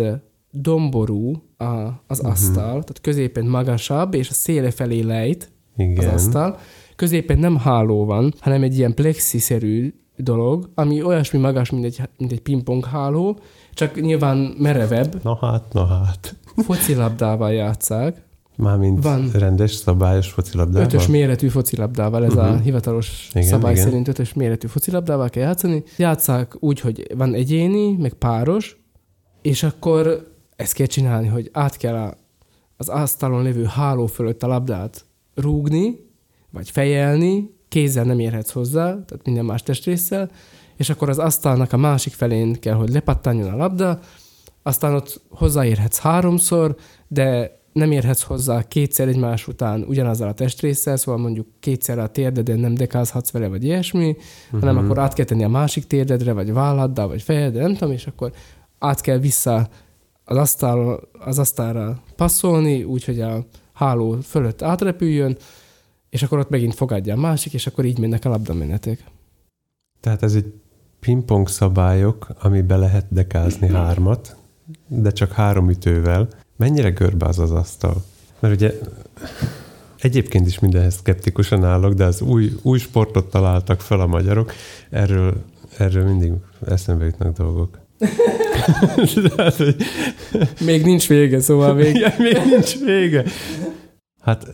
domború 0.51 1.33
a, 1.57 1.63
az 2.07 2.19
Mhm. 2.19 2.27
asztal, 2.31 2.65
tehát 2.69 2.99
középen 3.01 3.45
magasabb, 3.45 4.13
és 4.13 4.29
a 4.29 4.33
széle 4.33 4.71
felé 4.71 4.99
lejt, 5.01 5.43
az 5.77 5.83
Igen. 5.83 6.09
asztal. 6.13 6.57
Középen 6.95 7.39
nem 7.39 7.57
háló 7.57 8.05
van, 8.05 8.33
hanem 8.39 8.63
egy 8.63 8.77
ilyen 8.77 8.93
plexiszerű 8.93 9.93
dolog, 10.23 10.69
ami 10.75 11.03
olyasmi 11.03 11.39
magas, 11.39 11.69
mint 11.69 11.85
egy, 11.85 12.01
mint 12.17 12.31
egy 12.31 12.41
pingpong 12.41 12.85
háló, 12.85 13.39
csak 13.73 14.01
nyilván 14.01 14.37
merevebb, 14.57 15.23
Na 15.23 15.37
hát, 15.41 15.73
na 15.73 15.85
hát. 15.85 16.35
focilabdával 16.55 17.51
játszák, 17.53 18.27
Mármint 18.55 19.03
Van. 19.03 19.29
rendes, 19.33 19.71
szabályos 19.71 20.29
focilabdával? 20.31 20.87
ötös 20.87 21.07
méretű 21.07 21.47
focilabdával, 21.47 22.25
ez 22.25 22.33
uh-huh. 22.33 22.47
a 22.47 22.53
Mhm. 22.53 22.61
hivatalos 22.63 23.29
Igen, 23.33 23.47
szabály 23.47 23.71
igen. 23.71 23.83
szerint 23.83 24.07
ötös 24.07 24.33
méretű 24.33 24.67
focilabdával 24.67 25.29
kell 25.29 25.43
játszani. 25.43 25.83
Játszák 25.97 26.55
úgy, 26.59 26.79
hogy 26.79 27.07
van 27.17 27.33
egyéni, 27.33 27.95
meg 27.95 28.13
páros, 28.13 28.77
és 29.41 29.63
akkor 29.63 30.27
ezt 30.55 30.73
kell 30.73 30.85
csinálni, 30.85 31.27
hogy 31.27 31.49
át 31.53 31.77
kell 31.77 31.95
a, 31.95 32.13
az 32.77 32.89
asztalon 32.89 33.43
lévő 33.43 33.63
háló 33.63 34.05
fölött 34.05 34.43
a 34.43 34.47
labdát 34.47 35.05
rúgni, 35.35 35.99
vagy 36.51 36.69
fejelni, 36.69 37.49
kézzel 37.69 38.03
nem 38.03 38.19
érhetsz 38.19 38.51
hozzá, 38.51 38.83
tehát 38.83 39.19
minden 39.25 39.45
más 39.45 39.63
testrészsel, 39.63 40.29
és 40.75 40.89
akkor 40.89 41.09
az 41.09 41.19
asztalnak 41.19 41.73
a 41.73 41.77
másik 41.77 42.13
felén 42.13 42.53
kell, 42.53 42.73
hogy 42.73 42.89
lepattanjon 42.89 43.53
a 43.53 43.55
labda, 43.55 43.99
aztán 44.63 44.93
ott 44.93 45.21
hozzáérhetsz 45.29 45.99
háromszor, 45.99 46.75
de 47.07 47.57
nem 47.73 47.91
érhetsz 47.91 48.21
hozzá 48.21 48.63
kétszer 48.63 49.07
egymás 49.07 49.47
után 49.47 49.83
ugyanazzal 49.87 50.27
a 50.27 50.33
testrészsel, 50.33 50.97
szóval 50.97 51.21
mondjuk 51.21 51.47
kétszer 51.59 51.99
a 51.99 52.07
térdeden 52.07 52.59
nem 52.59 52.73
dekázhatsz 52.73 53.31
vele, 53.31 53.47
vagy 53.47 53.63
ilyesmi, 53.63 54.09
uh-huh. 54.09 54.59
hanem 54.59 54.77
akkor 54.77 54.99
át 54.99 55.13
kell 55.13 55.25
tenni 55.25 55.43
a 55.43 55.49
másik 55.49 55.87
térdedre, 55.87 56.33
vagy 56.33 56.53
válladdal, 56.53 57.07
vagy 57.07 57.21
fejedre, 57.21 57.61
nem 57.61 57.73
tudom, 57.73 57.93
és 57.93 58.07
akkor 58.07 58.31
át 58.79 59.01
kell 59.01 59.17
vissza 59.17 59.69
az, 60.25 60.37
asztal, 60.37 61.09
az 61.19 61.39
asztalra 61.39 62.01
passzolni, 62.15 62.83
úgyhogy 62.83 63.21
a 63.21 63.45
háló 63.73 64.17
fölött 64.23 64.61
átrepüljön, 64.61 65.37
és 66.09 66.23
akkor 66.23 66.39
ott 66.39 66.49
megint 66.49 66.75
fogadja 66.75 67.13
a 67.13 67.19
másik, 67.19 67.53
és 67.53 67.67
akkor 67.67 67.85
így 67.85 67.99
mennek 67.99 68.25
a 68.25 68.29
labdamenetek. 68.29 69.03
Tehát 69.99 70.23
ez 70.23 70.35
egy 70.35 70.53
pingpong 70.99 71.47
szabályok, 71.47 72.27
amibe 72.39 72.75
lehet 72.75 73.05
dekázni 73.09 73.67
hármat, 73.67 74.35
de 74.87 75.11
csak 75.11 75.31
három 75.31 75.69
ütővel. 75.69 76.27
Mennyire 76.57 76.89
görbe 76.89 77.25
az 77.25 77.39
az 77.39 77.51
asztal? 77.51 78.03
Mert 78.39 78.53
ugye 78.53 78.73
egyébként 79.97 80.47
is 80.47 80.59
mindenhez 80.59 80.95
szkeptikusan 80.95 81.63
állok, 81.63 81.93
de 81.93 82.05
az 82.05 82.21
új, 82.21 82.51
új 82.61 82.79
sportot 82.79 83.29
találtak 83.29 83.81
fel 83.81 83.99
a 83.99 84.07
magyarok. 84.07 84.53
Erről, 84.89 85.43
erről 85.77 86.03
mindig 86.03 86.31
eszembe 86.67 87.05
jutnak 87.05 87.37
dolgok. 87.37 87.79
Tehát, 89.35 89.55
hogy 89.55 89.75
Még 90.65 90.83
nincs 90.83 91.07
vége, 91.07 91.39
szóval 91.39 91.73
még... 91.79 91.95
Ja, 91.95 92.13
még 92.17 92.37
nincs 92.49 92.79
vége. 92.79 93.23
Hát 94.21 94.47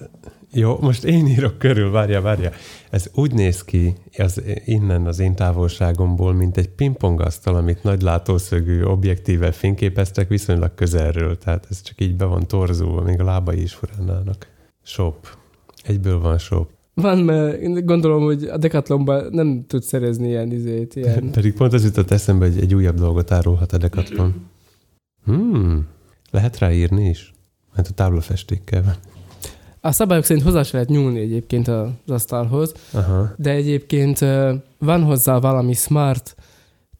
jó, 0.56 0.78
most 0.82 1.04
én 1.04 1.28
írok 1.28 1.58
körül, 1.58 1.92
várja, 1.92 2.22
várja. 2.22 2.52
Ez 2.90 3.10
úgy 3.14 3.34
néz 3.34 3.64
ki 3.64 3.94
az, 4.18 4.42
innen 4.66 5.06
az 5.06 5.20
én 5.20 5.36
távolságomból, 5.36 6.34
mint 6.34 6.58
egy 6.58 6.70
pingpongasztal, 6.70 7.56
amit 7.56 7.84
nagy 7.84 8.02
látószögű 8.02 8.84
objektível 8.84 9.52
fényképeztek 9.52 10.28
viszonylag 10.28 10.76
közelről. 10.76 11.38
Tehát 11.38 11.68
ez 11.70 11.82
csak 11.82 12.02
így 12.02 12.16
be 12.16 12.26
van 12.26 12.48
torzulva, 12.48 13.02
még 13.02 13.20
a 13.20 13.24
lábai 13.24 13.62
is 13.62 13.74
furálnának. 13.74 14.48
Shop. 14.84 15.28
Egyből 15.84 16.20
van 16.20 16.38
shop. 16.38 16.70
Van, 16.94 17.18
mert 17.18 17.86
gondolom, 17.86 18.24
hogy 18.24 18.44
a 18.44 18.58
Decathlonban 18.58 19.28
nem 19.32 19.66
tudsz 19.68 19.88
szerezni 19.88 20.28
ilyen 20.28 20.52
izét, 20.52 20.96
ilyen... 20.96 21.32
Pedig 21.32 21.54
pont 21.54 21.74
az 21.74 21.84
jutott 21.84 22.12
eszembe, 22.12 22.46
hogy 22.46 22.60
egy 22.60 22.76
újabb 22.76 22.96
dolgot 22.96 23.32
árulhat 23.32 23.74
a 23.74 23.78
Decathlon. 23.78 24.34
Hmm. 25.26 25.88
Lehet 26.32 26.58
rá 26.58 26.72
írni 26.72 27.10
is? 27.10 27.34
Mert 27.76 27.88
a 27.88 27.92
táblafestékkel 27.92 28.84
van. 28.84 28.96
A 29.86 29.92
szabályok 29.92 30.24
szerint 30.24 30.46
hozzá 30.46 30.64
se 30.64 30.74
lehet 30.74 30.90
nyúlni 30.90 31.20
egyébként 31.20 31.68
az 31.68 31.90
asztalhoz, 32.08 32.74
Aha. 32.94 33.34
de 33.38 33.50
egyébként 33.50 34.20
van 34.78 35.04
hozzá 35.04 35.40
valami 35.40 35.74
smart 35.74 36.36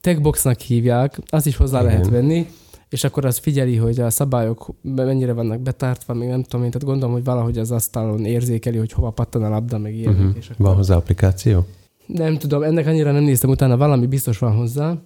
techboxnak 0.02 0.60
hívják, 0.60 1.20
azt 1.28 1.46
is 1.46 1.56
hozzá 1.56 1.80
Igen. 1.80 1.92
lehet 1.92 2.10
venni, 2.10 2.48
és 2.90 3.04
akkor 3.04 3.26
az 3.26 3.38
figyeli, 3.38 3.76
hogy 3.76 4.00
a 4.00 4.10
szabályok 4.10 4.68
mennyire 4.82 5.34
vannak 5.34 5.60
betártva, 5.60 6.14
még 6.14 6.28
nem 6.28 6.44
tudom 6.44 6.66
én, 6.66 6.72
tehát 6.72 6.88
gondolom, 6.88 7.14
hogy 7.14 7.24
valahogy 7.24 7.58
az 7.58 7.72
asztalon 7.72 8.26
érzékeli, 8.26 8.78
hogy 8.78 8.92
hova 8.92 9.10
pattan 9.10 9.44
a 9.44 9.50
labda, 9.50 9.78
meg 9.78 9.96
ilyenek. 9.96 10.20
Uh-huh. 10.20 10.36
És 10.38 10.50
akkor 10.50 10.66
Van 10.66 10.76
hozzá 10.76 10.96
applikáció? 10.96 11.66
Nem 12.06 12.38
tudom, 12.38 12.64
ennek 12.64 12.88
annyira 12.88 13.12
nem 13.12 13.24
néztem 13.24 13.50
utána, 13.50 13.78
valami 13.78 14.06
biztos 14.06 14.38
van 14.38 14.56
hozzá. 14.56 14.98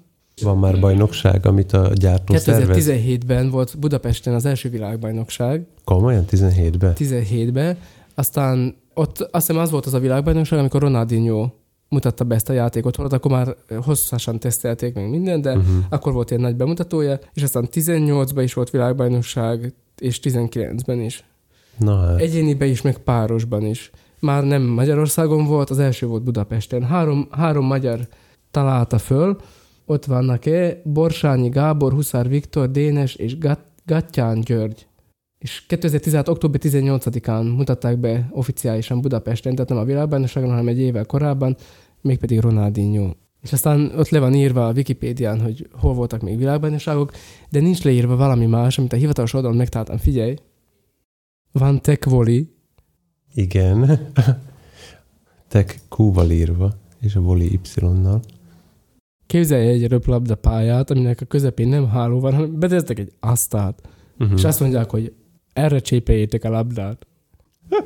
Van 0.41 0.57
már 0.57 0.79
bajnokság, 0.79 1.45
amit 1.45 1.73
a 1.73 1.91
gyártó 1.93 2.35
szervez? 2.35 2.87
2017-ben 2.87 3.49
volt 3.49 3.79
Budapesten 3.79 4.33
az 4.33 4.45
első 4.45 4.69
világbajnokság, 4.69 5.65
Komolyan? 5.83 6.25
17-ben? 6.31 6.93
17-ben, 6.97 7.77
aztán 8.15 8.75
ott 8.93 9.19
azt 9.19 9.47
hiszem 9.47 9.61
az 9.61 9.71
volt 9.71 9.85
az 9.85 9.93
a 9.93 9.99
világbajnokság, 9.99 10.59
amikor 10.59 10.81
Ronaldinho 10.81 11.49
mutatta 11.89 12.23
be 12.23 12.35
ezt 12.35 12.49
a 12.49 12.53
játékot, 12.53 12.95
holott 12.95 13.13
akkor 13.13 13.31
már 13.31 13.55
hosszasan 13.83 14.39
tesztelték 14.39 14.93
meg 14.93 15.09
minden, 15.09 15.41
de 15.41 15.49
Uh-huh. 15.49 15.83
akkor 15.89 16.13
volt 16.13 16.29
ilyen 16.29 16.41
nagy 16.41 16.55
bemutatója, 16.55 17.19
és 17.33 17.43
aztán 17.43 17.67
18-ban 17.71 18.41
is 18.43 18.53
volt 18.53 18.69
világbajnokság, 18.69 19.73
és 19.97 20.19
19-ben 20.23 20.99
is. 20.99 21.23
Na 21.77 22.05
hát. 22.05 22.19
Egyéniben 22.19 22.67
is, 22.67 22.81
meg 22.81 22.97
párosban 22.97 23.65
is. 23.65 23.91
Már 24.19 24.43
nem 24.43 24.61
Magyarországon 24.61 25.45
volt, 25.45 25.69
az 25.69 25.79
első 25.79 26.05
volt 26.07 26.23
Budapesten. 26.23 26.83
Három, 26.83 27.27
három 27.31 27.65
magyar 27.65 28.07
találta 28.51 28.97
föl, 28.97 29.37
ott 29.89 30.05
vannak-e 30.05 30.81
Borsányi 30.83 31.49
Gábor, 31.49 31.93
Huszár 31.93 32.29
Viktor, 32.29 32.71
Dénes 32.71 33.15
és 33.15 33.37
Gat- 33.37 33.65
Gattyán 33.85 34.39
György. 34.39 34.87
És 35.37 35.63
2016. 35.67 36.27
október 36.27 36.59
18-án 36.63 37.55
mutatták 37.55 37.97
be 37.97 38.29
oficiálisan 38.31 39.01
Budapesten, 39.01 39.53
tehát 39.55 39.69
nem 39.69 39.77
a 39.77 39.83
világbajnokságon, 39.83 40.49
hanem 40.49 40.67
egy 40.67 40.79
évvel 40.79 41.05
korábban, 41.05 41.55
mégpedig 42.01 42.39
Ronaldinho. 42.39 43.11
És 43.41 43.53
aztán 43.53 43.91
ott 43.97 44.09
le 44.09 44.19
van 44.19 44.33
írva 44.33 44.67
a 44.67 44.71
Wikipédián, 44.71 45.41
hogy 45.41 45.69
hol 45.71 45.93
voltak 45.93 46.21
még 46.21 46.37
világbajnokságok, 46.37 47.11
de 47.49 47.59
nincs 47.59 47.83
leírva 47.83 48.15
valami 48.15 48.45
más, 48.45 48.77
amit 48.77 48.93
a 48.93 48.97
hivatalos 48.97 49.33
oldalon 49.33 49.57
megtaláltam. 49.57 49.97
Figyelj, 49.97 50.35
van 51.51 51.81
tech 51.81 52.09
volley, 52.09 52.47
Igen. 53.33 53.99
Tek 55.47 55.79
Q-val 55.89 56.31
írva, 56.31 56.73
és 57.01 57.15
a 57.15 57.21
voli 57.21 57.59
Y-nal. 57.75 58.21
Képzelj 59.29 59.67
egy 59.67 59.87
röplabda 59.87 60.35
pályát, 60.35 60.91
aminek 60.91 61.21
a 61.21 61.25
közepén 61.25 61.67
nem 61.67 61.89
háló 61.89 62.19
van, 62.19 62.33
hanem 62.33 62.59
betesztek 62.59 62.99
egy 62.99 63.11
asztalt, 63.19 63.81
Uh-huh. 64.19 64.37
és 64.37 64.43
azt 64.43 64.59
mondják, 64.59 64.89
hogy 64.89 65.13
erre 65.53 65.79
csépeljétek 65.79 66.43
a 66.43 66.49
labdát. 66.49 67.07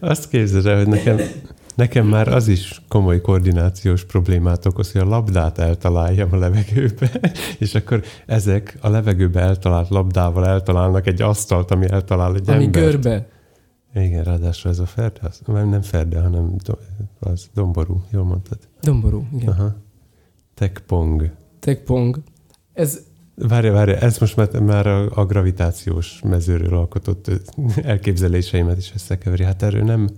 Azt 0.00 0.28
képzeld 0.28 0.66
el, 0.66 0.76
hogy 0.76 0.88
nekem, 0.88 1.18
nekem 1.74 2.06
már 2.06 2.28
az 2.28 2.48
is 2.48 2.82
komoly 2.88 3.20
koordinációs 3.20 4.04
problémát 4.04 4.66
okoz, 4.66 4.92
hogy 4.92 5.00
a 5.00 5.04
labdát 5.04 5.58
eltaláljam 5.58 6.28
a 6.32 6.36
levegőbe, 6.36 7.10
és 7.58 7.74
akkor 7.74 8.02
ezek 8.26 8.78
a 8.80 8.88
levegőbe 8.88 9.40
eltalált 9.40 9.88
labdával 9.88 10.46
eltalálnak 10.46 11.06
egy 11.06 11.22
asztalt, 11.22 11.70
ami 11.70 11.86
eltalál 11.90 12.34
egy 12.34 12.48
Ami 12.50 12.64
embert. 12.64 12.84
görbe. 12.84 13.28
Igen, 13.94 14.24
ráadásul 14.24 14.70
ez 14.70 14.78
a 14.78 14.86
ferde, 14.86 15.20
az, 15.22 15.40
nem, 15.46 15.68
nem 15.68 15.82
ferde, 15.82 16.20
hanem 16.20 16.56
do, 16.64 16.72
az 17.20 17.46
domború, 17.54 18.02
jól 18.10 18.24
mondtad. 18.24 18.58
Domború, 18.82 19.26
igen. 19.36 19.48
Aha. 19.48 19.74
Tekpong. 20.54 21.30
Tekpong. 21.60 22.18
Ez 22.72 23.00
Várja, 23.36 23.72
várja, 23.72 23.96
ez 23.96 24.18
most 24.18 24.36
már, 24.36 24.60
már 24.60 24.86
a, 24.86 25.10
a 25.14 25.26
gravitációs 25.26 26.20
mezőről 26.24 26.78
alkotott 26.78 27.30
elképzeléseimet 27.82 28.78
is 28.78 28.92
összekeveri. 28.94 29.44
Hát 29.44 29.62
erről 29.62 29.82
nem, 29.82 30.08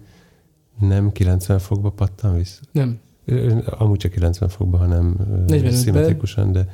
nem 0.81 1.13
90 1.13 1.59
fokba 1.59 1.91
pattan 1.91 2.37
vissza. 2.37 2.61
nem. 2.73 2.99
Amúgy 3.65 3.99
csak 3.99 4.11
90 4.13 4.49
fokba, 4.49 4.77
hanem 4.77 5.17
ö, 5.31 5.55
45-ben. 5.55 5.73
szimmetrikusan, 5.73 6.53
de 6.53 6.69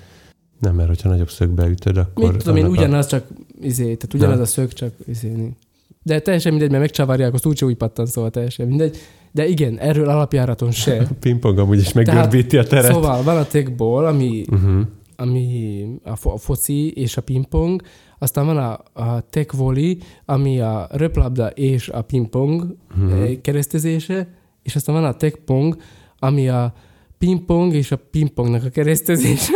nem, 0.59 0.75
mert 0.75 0.89
hogyha 0.89 1.09
nagyobb 1.09 1.31
szögbe 1.31 1.67
ütöd, 1.67 1.97
akkor... 1.97 2.31
Mit 2.31 2.39
tudom 2.39 2.57
én, 2.57 2.65
annak 2.65 2.77
a- 2.77 2.81
ugyanaz, 2.81 3.07
csak 3.07 3.27
izé, 3.61 3.83
tehát 3.83 4.15
ugyanaz 4.15 4.37
Na. 4.37 4.43
a 4.43 4.47
szög, 4.47 4.73
csak 4.73 4.93
izéni. 5.07 5.57
De 6.03 6.21
teljesen 6.21 6.51
mindegy, 6.53 6.71
mert 6.71 6.83
megcsavarják, 6.83 7.35
azt 7.35 7.47
úgyse 7.47 7.65
úgy 7.67 7.77
pattan, 7.77 8.07
szóval 8.07 8.31
teljesen 8.31 8.67
mindegy. 8.67 8.97
De 9.33 9.47
igen, 9.47 9.79
erről 9.79 10.09
alapjáraton 10.09 10.71
se. 10.71 10.99
A 11.01 11.15
pingpong 11.21 11.59
amúgy 11.59 11.79
is 11.79 11.93
meggörbíti 11.93 12.57
a 12.59 12.63
teret. 12.65 12.93
Szóval 12.93 13.23
van 13.23 13.37
a 13.37 13.45
tekból, 13.47 14.07
ami, 14.07 14.45
Uh-huh. 14.51 14.81
ami 15.17 15.87
a, 16.05 16.17
fo- 16.17 16.35
a 16.35 16.39
foci 16.39 16.91
és 16.91 17.17
a 17.17 17.21
pingpong, 17.23 17.83
aztán 18.19 18.47
van 18.47 18.57
a, 18.57 18.81
a 19.03 19.21
tech 19.31 19.57
volley, 19.57 19.99
ami 20.25 20.61
a 20.61 20.89
röplabda 20.91 21.47
és 21.49 21.89
a 21.89 22.03
pingpong 22.03 22.77
uh-huh. 22.99 23.41
keresztezése, 23.41 24.29
és 24.63 24.77
aztán 24.77 24.95
van 24.95 25.05
a 25.05 25.15
tech 25.15 25.37
pong, 25.45 25.77
ami 26.19 26.49
a 26.49 26.73
pingpong 27.19 27.75
és 27.75 27.93
a 27.93 27.97
pingpongnak 28.11 28.65
a 28.65 28.69
keresztezése. 28.69 29.53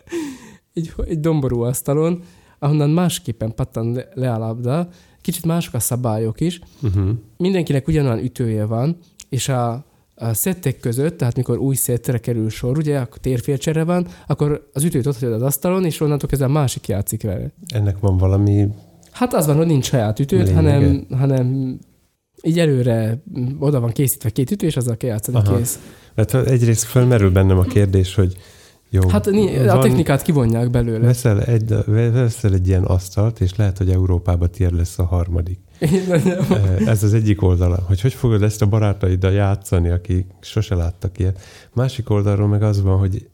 egy, 0.74 0.92
egy 1.06 1.20
domború 1.20 1.60
asztalon, 1.60 2.22
ahonnan 2.58 2.90
másképpen 2.90 3.54
pattan 3.54 3.92
le, 3.92 4.08
le 4.14 4.32
a 4.32 4.38
labda, 4.38 4.88
kicsit 5.30 5.44
mások 5.46 5.74
a 5.74 5.80
szabályok 5.80 6.40
is, 6.40 6.60
Uh-huh. 6.82 7.10
mindenkinek 7.36 7.88
ugyanolyan 7.88 8.24
ütője 8.24 8.64
van, 8.64 8.96
és 9.28 9.48
a, 9.48 9.84
a 10.14 10.34
szettek 10.34 10.80
között, 10.80 11.18
tehát 11.18 11.36
mikor 11.36 11.58
új 11.58 11.74
szettre 11.74 12.18
kerül 12.18 12.50
sor, 12.50 12.78
ugye, 12.78 12.98
akkor 12.98 13.18
térfélcsere 13.18 13.84
van, 13.84 14.06
akkor 14.26 14.68
az 14.72 14.84
ütőt 14.84 15.06
ott 15.06 15.18
hagyod 15.18 15.34
az 15.34 15.42
asztalon, 15.42 15.84
és 15.84 16.00
onnantól 16.00 16.28
kezdve 16.28 16.46
a 16.46 16.50
másik 16.50 16.88
játszik 16.88 17.22
vele. 17.22 17.50
Ennek 17.74 17.98
van 17.98 18.16
valami... 18.16 18.68
Hát 19.10 19.34
az 19.34 19.46
van, 19.46 19.56
hogy 19.56 19.66
nincs 19.66 19.84
saját 19.84 20.18
ütőt, 20.18 20.46
Lényege. 20.46 20.54
hanem, 20.54 21.06
hanem 21.10 21.78
így 22.42 22.58
előre 22.58 23.22
oda 23.58 23.80
van 23.80 23.90
készítve 23.90 24.30
két 24.30 24.50
ütő, 24.50 24.66
és 24.66 24.76
azzal 24.76 24.96
kell 24.96 25.10
játszani, 25.10 25.36
Aha. 25.36 25.56
kész. 25.56 25.78
Mert 26.14 26.34
egyrészt 26.34 26.84
fölmerül 26.84 27.30
bennem 27.30 27.58
a 27.58 27.62
kérdés, 27.62 28.14
hogy 28.14 28.36
jó, 28.90 29.08
Hát 29.08 29.26
a 29.26 29.78
technikát 29.78 30.22
kivonják 30.22 30.70
belőle. 30.70 31.06
Veszel 31.06 31.42
egy, 31.42 31.74
veszel 31.86 32.52
egy 32.52 32.68
ilyen 32.68 32.84
asztalt, 32.84 33.40
és 33.40 33.56
lehet, 33.56 33.78
hogy 33.78 33.90
Európában 33.90 34.50
tiéd 34.50 34.76
lesz 34.76 34.98
a 34.98 35.04
harmadik. 35.04 35.58
Eh, 35.80 36.86
Ez 36.86 37.02
az 37.02 37.14
egyik 37.14 37.42
oldala, 37.42 37.78
hogy 37.86 38.00
hogy 38.00 38.12
fogod 38.12 38.42
ezt 38.42 38.62
a 38.62 38.66
barátaiddal 38.66 39.32
játszani, 39.32 39.88
akik 39.88 40.26
sose 40.40 40.74
láttak 40.74 41.18
ilyet. 41.18 41.40
Másik 41.74 42.10
oldalról 42.10 42.48
meg 42.48 42.62
az 42.62 42.82
van, 42.82 42.98
hogy 42.98 43.28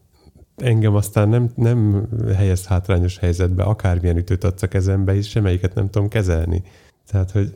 engem 0.55 0.95
aztán 0.95 1.29
nem, 1.29 1.49
nem 1.55 2.07
helyez 2.35 2.65
hátrányos 2.65 3.17
helyzetbe, 3.17 3.63
akármilyen 3.63 4.17
ütőt 4.17 4.43
adsz 4.43 4.61
a 4.61 4.67
kezembe, 4.67 5.15
és 5.15 5.29
semmelyiket 5.29 5.75
nem 5.75 5.89
tudom 5.89 6.07
kezelni. 6.07 6.63
Tehát, 7.11 7.31
hogy 7.31 7.53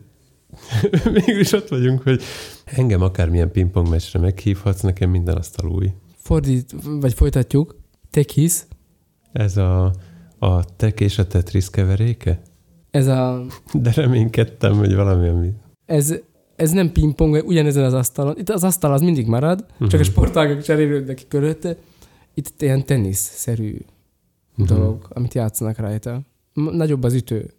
mégis 1.26 1.52
ott 1.52 1.68
vagyunk, 1.68 2.02
hogy 2.02 2.22
engem 2.66 3.02
akármilyen 3.02 3.52
pingpong 3.52 3.90
meccsre 3.90 4.20
meghívhatsz, 4.20 4.82
nekem 4.82 5.10
minden 5.10 5.38
asztal 5.38 5.70
új. 5.70 5.92
Fordít, 6.18 6.76
vagy 7.00 7.14
folytatjuk. 7.14 7.81
Tekis, 8.12 8.62
Ez 9.32 9.58
a, 9.58 9.94
a 10.40 10.76
tek 10.76 11.00
és 11.00 11.18
a 11.18 11.28
tetris 11.28 11.70
keveréke? 11.70 12.42
ez 12.92 13.08
a 13.08 13.46
De 13.74 13.92
reménykedtem, 13.96 14.74
hogy 14.74 14.96
valami, 14.96 15.28
ami... 15.28 15.50
ez, 15.86 16.14
ez 16.56 16.72
nem 16.72 16.92
pingpong, 16.92 17.44
ugyanezen 17.46 17.84
az 17.84 17.94
asztalon. 17.94 18.38
Itt 18.38 18.50
az 18.50 18.64
asztal 18.64 18.94
az 18.94 19.02
mindig 19.02 19.28
marad, 19.28 19.66
uh-huh. 19.72 19.88
csak 19.88 20.00
a 20.00 20.04
Mhm. 20.04 20.12
sportágok 20.12 20.62
cserélődnek 20.62 21.16
ki 21.16 21.24
körülötte. 21.28 21.76
Itt 22.34 22.62
ilyen 22.62 22.86
tenisz-szerű 22.86 23.78
Mhm. 24.56 24.68
dolog, 24.68 25.08
amit 25.10 25.34
játszanak 25.34 25.78
rajta. 25.78 26.22
Nagyobb 26.54 27.04
az 27.04 27.14
ütő. 27.14 27.54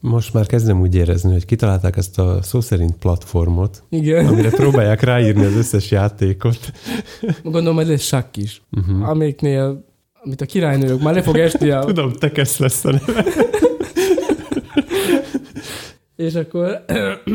Most 0.00 0.32
már 0.34 0.46
kezdem 0.46 0.80
úgy 0.80 0.94
érezni, 0.94 1.32
hogy 1.32 1.44
kitalálták 1.44 1.96
ezt 1.96 2.18
a 2.18 2.42
szó 2.42 2.60
szerint 2.60 2.96
platformot, 2.96 3.82
Igen. 3.88 4.26
amire 4.26 4.50
próbálják 4.62 5.00
ráírni 5.00 5.44
az 5.44 5.54
összes 5.54 5.90
játékot. 5.90 6.72
Gondolom, 7.42 7.74
hogy 7.74 7.86
lesz 7.86 8.02
sakk 8.02 8.36
is. 8.36 8.62
Uh-huh. 8.72 9.08
Amiknél, 9.08 9.84
amit 10.24 10.40
a 10.40 10.46
királynők 10.46 11.02
már 11.02 11.14
le 11.14 11.22
fog 11.22 11.38
esni 11.38 11.70
a... 11.70 11.84
Tudom, 11.84 12.12
tekesz 12.12 12.58
lesz 12.58 12.84
a 12.84 12.90
neve. 12.90 13.24
És 16.16 16.34
akkor... 16.34 16.84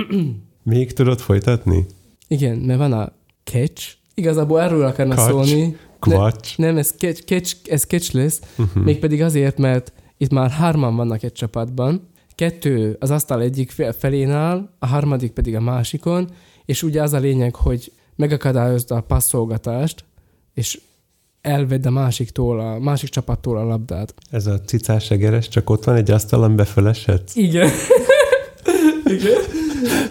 Még 0.63 0.93
tudod 0.93 1.19
folytatni? 1.19 1.85
Igen, 2.27 2.57
mert 2.57 2.79
van 2.79 2.93
a 2.93 3.11
catch. 3.43 3.93
Igazából 4.13 4.61
erről 4.61 4.85
akarna 4.85 5.15
Kacs. 5.15 5.29
szólni. 5.29 5.77
Kvacs. 5.99 6.57
Nem, 6.57 6.77
ez 6.77 6.93
catch, 6.97 7.23
catch, 7.23 7.55
ez 7.63 7.83
catch 7.83 8.15
lesz. 8.15 8.41
Uh-huh. 8.57 8.83
Mégpedig 8.83 9.21
azért, 9.21 9.57
mert 9.57 9.93
itt 10.17 10.31
már 10.31 10.49
hárman 10.49 10.95
vannak 10.95 11.23
egy 11.23 11.31
csapatban, 11.31 12.09
kettő 12.35 12.97
az 12.99 13.11
asztal 13.11 13.41
egyik 13.41 13.71
fe- 13.71 13.95
felén 13.95 14.31
áll, 14.31 14.69
a 14.79 14.85
harmadik 14.87 15.31
pedig 15.31 15.55
a 15.55 15.59
másikon, 15.59 16.29
és 16.65 16.83
ugye 16.83 17.01
az 17.01 17.13
a 17.13 17.19
lényeg, 17.19 17.55
hogy 17.55 17.91
megakadályozd 18.15 18.91
a 18.91 19.01
passzolgatást, 19.01 20.03
és 20.53 20.79
elvedd 21.45 21.87
a 21.87 21.89
másiktól, 21.89 22.59
a 22.59 22.79
másik 22.79 23.09
csapattól 23.09 23.57
a 23.57 23.63
labdát. 23.63 24.13
Ez 24.29 24.47
a 24.47 24.59
cicás 24.59 25.11
egeres, 25.11 25.47
csak 25.47 25.69
ott 25.69 25.83
van 25.83 25.95
egy 25.95 26.11
asztal, 26.11 26.43
amiben 26.43 26.65
föleshetsz? 26.65 27.35
Igen. 27.35 27.69
Igen. 29.05 29.41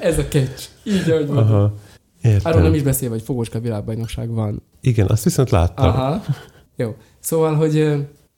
Ez 0.01 0.19
a 0.19 0.25
catch. 0.25 0.69
Így, 0.85 1.11
ahogy 1.11 1.27
mondom. 1.27 1.45
Aha. 1.45 1.75
Értem. 2.23 2.53
Arról 2.53 2.63
nem 2.63 2.75
is 2.75 2.83
beszél, 2.83 3.09
hogy 3.09 3.23
fogóska 3.23 3.61
világbajnokság 3.61 4.31
van. 4.31 4.63
Igen, 4.81 5.07
azt 5.09 5.25
viszont 5.25 5.51
láttam. 5.51 5.87
Aha. 5.87 6.25
Jó. 6.77 6.95
Szóval, 7.21 7.55
hogy 7.55 7.75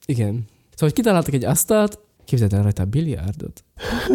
igen. 0.05 0.45
Szóval, 0.73 0.89
hogy 0.89 0.93
kitaláltak 0.93 1.33
egy 1.33 1.45
asztalt, 1.45 1.99
képzeld 2.25 2.53
el 2.53 2.61
rajta 2.61 2.81
a 2.81 2.85
biliárdot. 2.85 3.63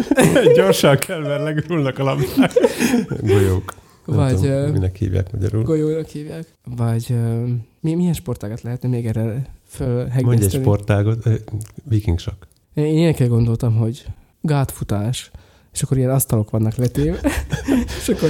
Gyorsan 0.55 0.97
kell, 0.97 1.21
mert 1.21 1.43
legurulnak 1.43 1.99
a 1.99 2.03
labdák. 2.03 2.51
Golyók. 3.21 3.73
Nem 4.05 4.15
Vagy 4.17 4.35
tudom, 4.35 4.71
minek 4.71 4.95
hívják 4.95 5.31
magyarul. 5.31 5.63
golyónak 5.63 6.07
hívják. 6.07 6.45
Vagy 6.75 7.15
mi, 7.79 7.93
milyen 7.93 8.13
sportágat 8.13 8.61
lehetne 8.61 8.89
még 8.89 9.05
erre 9.05 9.21
Mondj 9.23 9.41
egy 9.41 9.49
fölhegeszteni? 9.67 10.63
sportágot. 10.63 11.29
Viking 11.83 12.19
sok. 12.19 12.47
Én 12.73 12.85
ilyenekkel 12.85 13.27
gondoltam, 13.27 13.75
hogy 13.75 14.05
gátfutás, 14.41 15.31
és 15.73 15.81
akkor 15.81 15.97
ilyen 15.97 16.09
asztalok 16.09 16.49
vannak 16.49 16.75
letéve, 16.75 17.19
és 18.01 18.09
akkor 18.09 18.29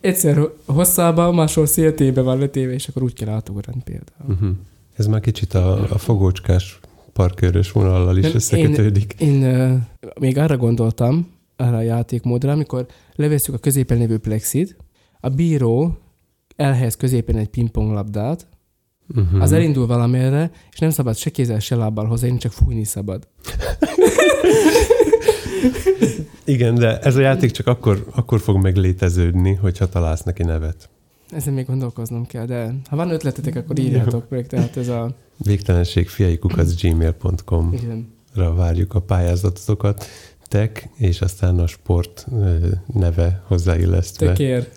egyszer 0.00 0.40
hosszában, 0.66 1.34
máshol 1.34 1.66
széltébe 1.66 2.20
van 2.20 2.38
letéve, 2.38 2.72
és 2.72 2.88
akkor 2.88 3.02
úgy 3.02 3.12
kell 3.12 3.28
átugrani 3.28 3.82
például. 3.84 4.32
Uh-huh. 4.40 4.56
Ez 4.96 5.06
már 5.06 5.20
kicsit 5.20 5.54
a, 5.54 5.82
a 5.90 5.98
fogócskás 5.98 6.80
parkőrös 7.12 7.72
vonallal 7.72 8.16
is 8.16 8.24
Nem, 8.24 8.34
összekötődik. 8.34 9.14
Én 9.18 9.42
ö, 9.42 9.74
még 10.20 10.38
arra 10.38 10.56
gondoltam, 10.56 11.28
arra 11.60 11.76
a 11.76 11.82
játékmódra, 11.82 12.52
amikor 12.52 12.86
levesszük 13.14 13.54
a 13.54 13.58
középen 13.58 13.98
lévő 13.98 14.18
plexit, 14.18 14.76
a 15.20 15.28
bíró 15.28 15.98
elhelyez 16.56 16.96
középen 16.96 17.36
egy 17.36 17.48
pingponglabdát, 17.48 18.46
Uh-huh. 19.16 19.42
az 19.42 19.52
elindul 19.52 19.86
valamire, 19.86 20.50
és 20.72 20.78
nem 20.78 20.90
szabad 20.90 21.16
se 21.16 21.30
kézzel, 21.30 21.58
se 21.58 21.76
lábbal 21.76 22.06
hozzájönni, 22.06 22.38
csak 22.38 22.52
fújni 22.52 22.84
szabad. 22.84 23.28
Igen, 26.44 26.74
de 26.74 26.98
ez 26.98 27.16
a 27.16 27.20
játék 27.20 27.50
csak 27.50 27.66
akkor, 27.66 28.06
akkor 28.14 28.40
fog 28.40 28.62
megléteződni, 28.62 29.54
hogyha 29.54 29.88
találsz 29.88 30.22
neki 30.22 30.42
nevet. 30.42 30.88
Ezen 31.30 31.52
még 31.52 31.66
gondolkoznom 31.66 32.26
kell, 32.26 32.46
de 32.46 32.74
ha 32.88 32.96
van 32.96 33.10
ötletetek, 33.10 33.56
akkor 33.56 33.78
írjátok 33.78 34.28
meg, 34.28 34.46
tehát 34.46 34.76
ez 34.76 34.88
a... 34.88 35.14
Végtelenség 35.36 36.08
fiaikukat.gmail.com 36.08 37.72
Igen. 37.72 38.12
ra 38.34 38.54
várjuk 38.54 38.94
a 38.94 39.00
pályázatokat. 39.00 40.04
Tech, 40.48 40.86
és 40.96 41.20
aztán 41.20 41.58
a 41.58 41.66
sport 41.66 42.26
neve 42.94 43.42
hozzáillesztve. 43.46 44.26
Tekér. 44.26 44.68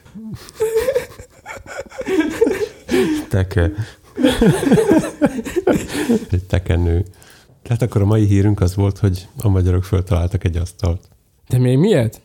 Teke. 3.30 3.72
egy 6.32 6.44
tekenő. 6.44 7.06
Tehát 7.62 7.82
akkor 7.82 8.02
a 8.02 8.06
mai 8.06 8.26
hírünk 8.26 8.62
az 8.62 8.76
volt, 8.76 8.98
hogy 8.98 9.28
a 9.38 9.50
magyarok 9.50 9.84
föltaláltak 9.84 10.44
egy 10.44 10.58
asztalt. 10.58 11.10
De 11.50 11.58
még 11.58 11.78
miért? 11.78 12.22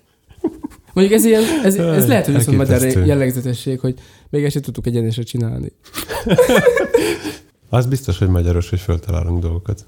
Mondjuk 0.92 1.18
ez 1.18 1.24
ilyen, 1.24 1.42
ez, 1.62 1.76
ez 1.76 2.07
lehet, 2.07 2.24
hogy 2.24 2.34
viszont 2.34 2.57
magyar 2.57 3.07
jellegzetesség, 3.07 3.80
hogy 3.80 3.94
még 4.30 4.44
ezt 4.44 4.53
sem 4.53 4.62
tudtuk 4.62 4.86
egyenesre 4.86 5.22
csinálni. 5.22 5.72
Az 7.68 7.86
biztos, 7.86 8.18
hogy 8.18 8.28
magyaros, 8.28 8.70
hogy 8.70 8.80
föltalálunk 8.80 9.42
dolgokat. 9.42 9.84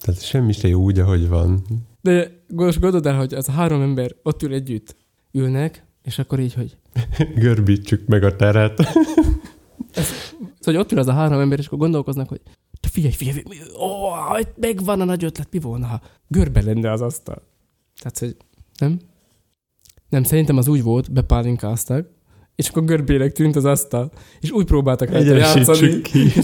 Tehát 0.00 0.22
semmi 0.22 0.52
se 0.52 0.68
jó 0.68 0.82
úgy, 0.82 0.98
ahogy 0.98 1.28
van. 1.28 1.64
De 2.00 2.42
most 2.54 2.80
gondold 2.80 3.06
el, 3.06 3.16
hogy 3.16 3.34
az 3.34 3.46
három 3.46 3.80
ember 3.80 4.14
ott 4.22 4.42
ül 4.42 4.52
együtt, 4.52 4.96
ülnek, 5.32 5.84
és 6.02 6.18
akkor 6.18 6.40
így, 6.40 6.54
hogy 6.54 6.76
Görbítsük 7.42 8.06
meg 8.06 8.22
a 8.22 8.36
teret. 8.36 8.82
Szóval, 10.60 10.80
hogy 10.80 10.86
ott 10.86 10.92
ül 10.92 10.98
az 10.98 11.06
a 11.06 11.12
három 11.12 11.40
ember, 11.40 11.58
és 11.58 11.66
akkor 11.66 11.78
gondolkoznak, 11.78 12.28
hogy 12.28 12.40
te 12.80 12.88
figyelj, 12.88 13.12
figyelj, 13.12 13.42
ó, 13.80 13.88
megvan 14.56 15.00
a 15.00 15.04
nagy 15.04 15.24
ötlet, 15.24 15.48
mi 15.50 15.58
volna, 15.58 15.86
ha 15.86 16.00
görbe 16.28 16.62
lenne 16.62 16.90
az 16.90 17.00
asztal. 17.00 17.42
Tehát, 17.98 18.18
hogy 18.18 18.36
nem? 18.78 18.98
Nem, 20.08 20.22
szerintem 20.22 20.56
az 20.56 20.68
úgy 20.68 20.82
volt, 20.82 21.12
bepálinkáztak, 21.12 22.08
és 22.56 22.68
akkor 22.68 22.84
görbének 22.84 23.32
tűnt 23.32 23.56
az 23.56 23.64
asztal, 23.64 24.12
és 24.40 24.50
úgy 24.50 24.64
próbáltak 24.64 25.10
rajta 25.10 25.34
játszani. 25.36 26.00
Ki. 26.00 26.18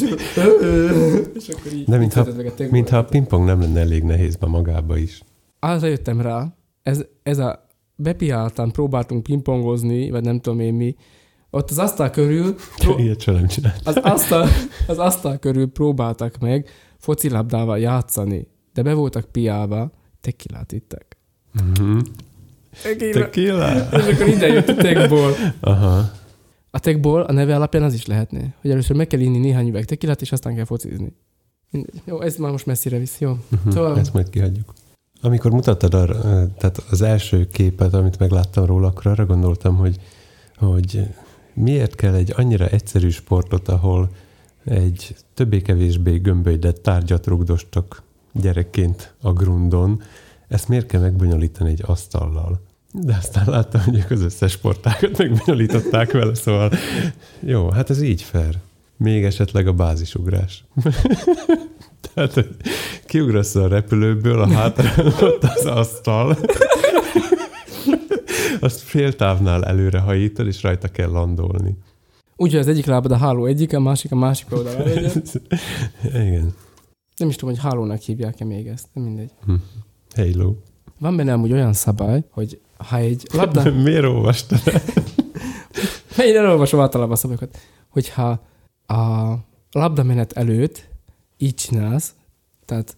És 1.35 1.49
akkor 1.49 1.73
így, 1.73 1.85
De 1.85 1.99
mintha- 1.99 2.27
így 2.27 2.33
szedett 2.33 2.37
meg 2.37 2.47
a 2.47 2.51
téglalap. 2.55 2.73
Mintha 2.73 2.97
a 2.97 3.05
pingpong 3.05 3.45
nem 3.45 3.61
lenne 3.61 3.81
elég 3.81 4.03
nehéz 4.03 4.37
ma 4.41 4.47
magába 4.47 4.97
is. 4.97 5.23
Arra 5.59 5.87
jöttem 5.87 6.21
rá, 6.21 6.57
ez, 6.83 7.05
ez 7.23 7.39
a 7.39 7.67
bepiáltan 7.97 8.71
próbáltunk 8.73 9.23
pingpongozni, 9.23 10.11
vagy 10.11 10.25
nem 10.25 10.41
tudom 10.41 10.61
én 10.61 10.75
mi, 10.75 10.97
ott 11.51 11.71
az 11.71 11.79
asztal 11.79 12.11
körül, 12.11 12.55
pró- 12.77 12.99
Ilyet 12.99 13.27
nem 13.27 13.47
az 13.85 13.97
asztal, 13.97 14.49
az 14.87 14.99
asztal 14.99 15.39
körül 15.39 15.67
próbáltak 15.67 16.39
meg 16.39 16.69
focilabdával 16.99 17.79
játszani, 17.79 18.47
de 18.73 18.83
be 18.83 18.95
voltak 18.95 19.25
piálva, 19.25 19.93
tekilát 20.21 20.73
ittek. 20.73 21.17
Uh-huh. 21.55 22.01
Tequila? 23.13 23.89
És 23.93 24.15
akkor 24.15 24.29
ide 24.29 24.47
jött 24.47 24.69
a 24.69 24.75
tekból. 24.75 25.33
Aha. 25.61 26.11
A 26.71 26.79
tekból 26.79 27.21
a 27.21 27.33
neve 27.33 27.55
alapján 27.55 27.83
az 27.83 27.95
is 27.95 28.07
lehetne, 28.07 28.55
hogy 28.61 28.71
először 28.71 28.97
meg 28.97 29.07
kell 29.07 29.21
inni 29.21 29.39
néhány 29.39 29.69
üveg 29.69 29.85
tekilát, 29.85 30.21
és 30.21 30.33
aztán 30.33 30.55
kell 30.55 30.65
focizni. 30.65 31.13
Jó, 32.05 32.21
ez 32.21 32.37
már 32.37 32.51
most 32.51 32.67
messzire 32.67 32.99
visz, 32.99 33.19
jó? 33.19 33.39
Uh-huh. 33.67 33.99
Ezt 33.99 34.13
majd 34.13 34.31
kihagyjuk. 34.31 34.73
Amikor 35.21 35.51
mutattad 35.51 35.95
arra, 35.95 36.21
tehát 36.59 36.83
az 36.91 37.03
első 37.03 37.47
képet, 37.47 37.95
amit 37.95 38.19
megláttam 38.19 38.65
róla, 38.65 38.87
akkor 38.87 39.07
arra 39.07 39.27
gondoltam, 39.27 39.77
hogy, 39.77 39.97
hogy 40.57 41.07
miért 41.55 41.95
kell 41.95 42.15
egy 42.15 42.33
annyira 42.37 42.67
egyszerű 42.67 43.09
sportot, 43.09 43.69
ahol 43.69 44.11
egy 44.65 45.17
többé-kevésbé 45.35 46.17
gömbölydett 46.17 46.83
tárgyat 46.83 47.27
rugdostak 47.27 48.03
gyerekként 48.33 49.15
a 49.21 49.33
grundon, 49.33 50.03
ezt 50.53 50.69
miért 50.69 50.87
kell 50.87 51.01
megbonyolítani 51.01 51.71
egy 51.71 51.83
asztallal? 51.87 52.61
De 52.93 53.17
aztán 53.17 53.45
láttam, 53.47 53.81
hogy 53.81 53.97
ők 53.97 54.11
az 54.11 54.23
összes 54.23 54.53
sportágat 54.53 55.19
megbonyolították 55.19 56.13
vele, 56.13 56.35
szóval 56.35 56.73
jó, 57.41 57.71
hát 57.71 57.91
ez 57.91 58.03
így 58.03 58.23
fair. 58.23 58.59
Még 58.97 59.25
esetleg 59.25 59.67
a 59.67 59.73
bázisugrás. 59.73 60.65
Tehát 62.15 62.47
kiugrasz 63.07 63.55
a 63.55 63.69
repülőből, 63.69 64.41
a 64.41 64.49
hátra 64.49 65.05
ott 65.29 65.43
az 65.43 65.67
asztal, 65.67 66.39
azt 68.61 68.81
fél 68.81 69.17
távnál 69.17 69.65
előre 69.65 69.99
hajítod, 69.99 70.47
és 70.47 70.63
rajta 70.63 70.89
kell 70.89 71.11
landolni. 71.11 71.77
Úgy, 72.37 72.51
hogy 72.51 72.61
az 72.61 72.69
egyik 72.69 72.87
lábad 72.87 73.13
a 73.13 73.17
háló 73.17 73.47
egyik, 73.47 73.75
a 73.75 73.81
másik 73.81 74.13
a 74.13 74.17
másik 74.17 74.47
legyen. 74.51 75.23
Igen. 76.03 76.55
Nem 77.17 77.29
is 77.29 77.37
tudom, 77.37 77.55
hogy 77.55 77.63
hálónak 77.63 78.01
hívják-e 78.01 78.45
még 78.45 78.67
ezt, 78.67 78.87
de 78.95 79.01
mindegy. 79.01 79.31
Halo. 80.15 80.55
Van 80.99 81.17
benne 81.17 81.33
amúgy 81.33 81.53
olyan 81.53 81.73
szabály, 81.73 82.25
hogy 82.31 82.61
ha 82.77 82.97
egy 82.97 83.27
labda... 83.33 83.71
Miért 83.83 84.05
olvastad? 84.05 84.61
Én 86.19 86.37
elolvasom 86.37 86.81
általában 86.87 87.13
a 87.13 87.17
szabályokat. 87.17 87.59
Hogyha 87.89 88.43
a 88.87 89.33
labdamenet 89.73 90.33
előtt 90.33 90.89
így 91.39 91.55
csinálsz, 91.55 92.15
tehát 92.65 92.95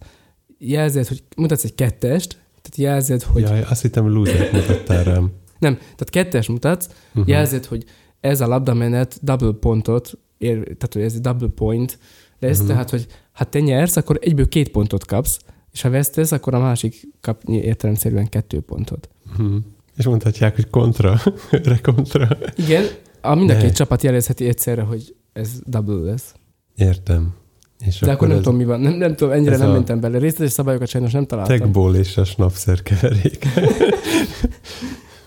jelzed, 0.57 1.07
hogy 1.07 1.23
mutatsz 1.35 1.63
egy 1.63 1.75
kettest, 1.75 2.31
tehát 2.61 2.75
jelzed, 2.91 3.21
hogy... 3.23 3.41
Jaj, 3.41 3.61
azt 3.61 3.81
hittem 3.81 4.09
losert 4.09 4.51
mutattál 4.51 5.03
rám. 5.03 5.31
Nem, 5.59 5.75
tehát 5.75 6.09
kettes 6.09 6.47
mutatsz, 6.47 6.87
Uh-huh. 7.09 7.27
jelzed, 7.27 7.65
hogy 7.65 7.83
ez 8.19 8.41
a 8.41 8.47
labdamenet 8.47 9.19
double 9.21 9.51
pontot, 9.59 10.11
ér, 10.37 10.53
tehát 10.63 10.93
hogy 10.93 11.01
ez 11.01 11.13
egy 11.13 11.21
double 11.21 11.47
point 11.47 11.99
lesz, 12.39 12.57
Mhm. 12.59 12.67
tehát 12.67 12.89
hogy 12.89 13.07
ha 13.31 13.43
te 13.43 13.59
nyersz, 13.59 13.95
akkor 13.95 14.19
egyből 14.21 14.47
két 14.47 14.69
pontot 14.69 15.05
kapsz, 15.05 15.39
és 15.75 15.81
ha 15.81 15.89
vesztesz, 15.89 16.31
akkor 16.31 16.53
a 16.53 16.59
másik 16.59 17.07
kap 17.21 17.41
értelemszerűen 17.49 18.29
kettő 18.29 18.59
pontot. 18.59 19.09
Uh-huh. 19.31 19.55
És 19.97 20.05
mondhatják, 20.05 20.55
hogy 20.55 20.69
kontra, 20.69 21.21
rekontra. 21.51 22.27
Igen, 22.55 22.85
a 23.21 23.35
mind 23.35 23.49
a 23.49 23.57
két 23.57 23.75
csapat 23.75 24.03
jelezheti 24.03 24.47
egyszerre, 24.47 24.81
hogy 24.81 25.15
ez 25.33 25.49
double 25.65 26.11
lesz. 26.11 26.33
Értem. 26.75 27.33
És 27.79 27.99
De 27.99 28.11
akkor 28.11 28.27
nem 28.27 28.37
ez 28.37 28.43
tudom, 28.43 28.57
mi 28.59 28.65
van. 28.65 28.79
Nem, 28.79 28.93
nem 28.93 29.15
tudom, 29.15 29.33
ennyire 29.33 29.57
nem 29.57 29.69
a- 29.69 29.71
mentem 29.73 29.99
bele. 29.99 30.17
Részletes 30.17 30.51
szabályokat 30.53 30.87
sajnos 30.87 31.11
nem 31.11 31.25
találtam. 31.25 31.57
Techból 31.57 31.95
és 31.95 32.17
a 32.17 32.23
snapszer 32.23 32.81
keverék. 32.81 33.45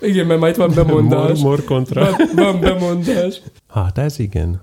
Igen, 0.00 0.26
mert 0.26 0.40
majd 0.40 0.56
van 0.56 0.66
Mor, 0.74 0.84
bemondás. 0.84 1.40
mor 1.40 1.64
kontra. 1.64 2.04
Van, 2.10 2.28
van 2.34 2.60
bemondás. 2.60 3.42
Hát 3.68 3.98
ez 3.98 4.18
igen. 4.18 4.60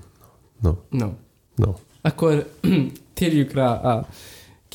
No, 0.62 0.72
No. 0.90 1.08
no. 1.56 1.74
Akkor 2.02 2.50
térjük 3.14 3.52
rá 3.52 3.74
a 3.74 4.08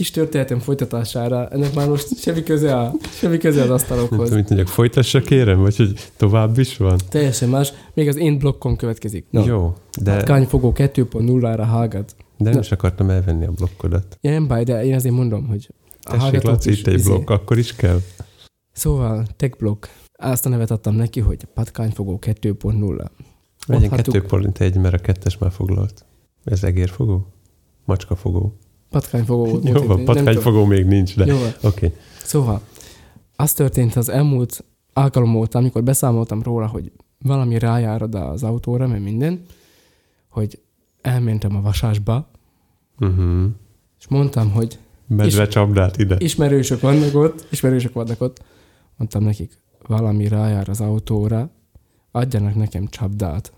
kis 0.00 0.10
történetem 0.10 0.58
folytatására. 0.58 1.48
Ennek 1.48 1.74
már 1.74 1.88
most 1.88 2.18
semmi 2.18 2.42
köze, 2.42 2.76
a, 2.76 2.92
semmi 3.10 3.38
köze 3.38 3.60
az 3.60 3.66
Nem 3.66 3.74
asztalokhoz. 3.74 4.18
tudom, 4.18 4.34
mit 4.38 4.48
mondjak, 4.48 4.68
folytassa 4.68 5.20
kérem, 5.20 5.60
vagy 5.60 5.76
hogy 5.76 5.92
tovább 6.16 6.58
is 6.58 6.76
van? 6.76 6.98
Teljesen 7.08 7.48
más. 7.48 7.72
Még 7.94 8.08
az 8.08 8.16
én 8.16 8.38
blokkom 8.38 8.76
következik. 8.76 9.26
No. 9.30 9.44
Jó, 9.46 9.74
de, 10.02 10.16
Patkányfogó 10.16 10.72
2.0-ra 10.76 11.64
hallgat. 11.68 12.14
de 12.36 12.44
nem 12.44 12.52
Na. 12.52 12.58
is 12.58 12.72
akartam 12.72 13.10
elvenni 13.10 13.46
a 13.46 13.50
blokkodat. 13.50 14.18
Ja, 14.20 14.30
nem 14.30 14.46
baj, 14.46 14.64
de 14.64 14.84
én 14.84 14.94
azért 14.94 15.14
mondom, 15.14 15.46
hogy 15.46 15.68
a 16.00 16.10
Tessék, 16.16 16.42
Laci, 16.42 16.70
itt 16.70 16.86
egy 16.86 16.94
izé- 16.94 17.04
blokk, 17.08 17.30
akkor 17.30 17.58
is 17.58 17.74
kell. 17.74 17.98
Szóval, 18.72 19.26
techblog. 19.36 19.78
Azt 20.12 20.46
a 20.46 20.48
nevet 20.48 20.70
adtam 20.70 20.94
neki, 20.94 21.20
hogy 21.20 21.44
patkányfogó 21.54 22.18
2.0. 22.26 22.30
Legyen 22.66 23.08
Mondhattuk. 23.66 24.14
kettő 24.14 24.26
pont 24.26 24.60
egy, 24.60 24.76
mert 24.76 24.94
a 24.94 24.98
kettes 24.98 25.38
már 25.38 25.50
foglalt. 25.52 26.04
Ez 26.44 26.64
egérfogó? 26.64 27.26
Macskafogó? 27.84 28.56
Patkányfogó 28.90 29.44
volt. 29.44 29.68
Jó 29.68 29.82
van, 29.82 30.04
patkányfogó 30.04 30.64
még 30.64 30.86
nincs, 30.86 31.16
de 31.16 31.34
oké. 31.34 31.46
Okay. 31.62 31.92
Szóval, 32.24 32.60
az 33.36 33.52
történt 33.52 33.96
az 33.96 34.08
elmúlt 34.08 34.64
alkalom 34.92 35.34
óta, 35.36 35.58
amikor 35.58 35.82
beszámoltam 35.82 36.42
róla, 36.42 36.66
hogy 36.66 36.92
valami 37.18 37.58
rájárad 37.58 38.14
az 38.14 38.42
autóra, 38.42 38.86
meg 38.86 39.02
minden, 39.02 39.44
hogy 40.28 40.60
elmentem 41.00 41.56
a 41.56 41.60
vasásba, 41.60 42.30
Uh-huh. 43.00 43.50
és 43.98 44.08
mondtam, 44.08 44.50
hogy 44.50 44.78
Medve 45.06 45.48
csapdát 45.48 45.96
ide. 45.96 46.16
ismerősök 46.18 46.80
vannak 46.80 47.14
ott, 47.14 47.46
ismerősök 47.50 47.92
vannak 47.92 48.20
ott, 48.20 48.42
mondtam 48.96 49.24
nekik, 49.24 49.58
valami 49.86 50.28
rájár 50.28 50.68
az 50.68 50.80
autóra, 50.80 51.50
adjanak 52.10 52.54
nekem 52.54 52.86
csapdát. 52.86 53.52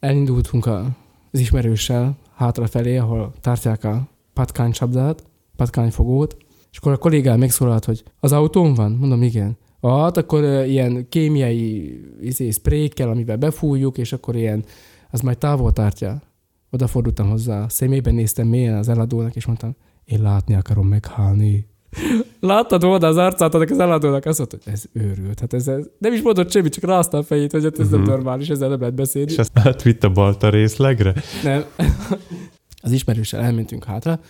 Elindultunk 0.00 0.66
az 0.66 1.38
ismerőssel 1.38 2.16
hátrafelé, 2.34 2.96
ahol 2.96 3.32
tartják 3.40 3.84
a 3.84 4.08
patkánycsapdát, 4.34 5.24
patkányfogót, 5.56 6.36
és 6.70 6.78
akkor 6.78 6.92
a 6.92 6.96
kollégám 6.96 7.38
megszólalt, 7.38 7.84
hogy 7.84 8.02
az 8.20 8.32
autón 8.32 8.74
van? 8.74 8.92
Mondom, 8.92 9.22
igen. 9.22 9.56
Hát 9.82 10.16
akkor 10.16 10.42
ö, 10.42 10.64
ilyen 10.64 11.08
kémiai 11.08 12.00
izé, 12.20 12.50
sprékkel, 12.50 13.08
amivel 13.08 13.36
befújjuk, 13.36 13.98
és 13.98 14.12
akkor 14.12 14.36
ilyen, 14.36 14.64
az 15.10 15.20
majd 15.20 15.38
távol 15.38 15.72
tartja. 15.72 16.22
Odafordultam 16.70 17.30
hozzá, 17.30 17.68
személyben 17.68 18.14
néztem 18.14 18.46
mélyen 18.46 18.76
az 18.76 18.88
eladónak, 18.88 19.36
és 19.36 19.46
mondtam, 19.46 19.76
én 20.04 20.22
látni 20.22 20.54
akarom 20.54 20.86
meghalni. 20.86 21.66
Láttad 22.40 22.82
volna 22.82 23.06
az 23.06 23.16
arcát 23.16 23.54
annak 23.54 23.70
az 23.70 23.78
eladónak, 23.78 24.24
azt 24.24 24.38
mondta, 24.38 24.56
hogy 24.64 24.72
ez 24.72 24.84
őrült. 24.92 25.40
Hát 25.40 25.52
ez, 25.52 25.68
ez 25.68 25.86
nem 25.98 26.12
is 26.12 26.22
mondott 26.22 26.50
semmit, 26.50 26.72
csak 26.72 26.84
rázta 26.84 27.18
a 27.18 27.22
fejét, 27.22 27.52
hogy 27.52 27.62
hát 27.62 27.78
ez 27.78 27.86
uh-huh. 27.86 28.00
nem 28.00 28.08
normális, 28.08 28.48
ezzel 28.48 28.68
nem 28.68 28.78
lehet 28.80 28.94
beszélni. 28.94 29.30
És 29.30 29.38
azt 29.38 29.58
átvitt 29.58 30.04
a 30.04 30.10
balta 30.10 30.48
részlegre? 30.48 31.14
Nem. 31.42 31.64
Az 32.82 32.92
ismerőssel 32.92 33.40
elmentünk 33.40 33.84
hátra 33.84 34.20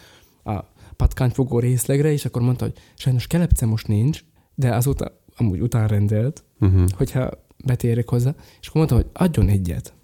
a 0.44 0.58
patkányfogó 0.96 1.58
részlegre, 1.58 2.12
és 2.12 2.24
akkor 2.24 2.42
mondta, 2.42 2.64
hogy 2.64 2.74
sajnos 2.94 3.26
kelepce 3.26 3.66
most 3.66 3.88
nincs, 3.88 4.24
de 4.54 4.74
azóta 4.74 5.20
amúgy 5.36 5.60
után 5.60 5.88
rendelt, 5.88 6.44
uh-huh. 6.60 6.84
hogyha 6.96 7.30
betérek 7.64 8.08
hozzá, 8.08 8.34
és 8.60 8.68
akkor 8.68 8.76
mondta, 8.76 8.94
hogy 8.94 9.06
adjon 9.12 9.48
egyet. 9.48 9.94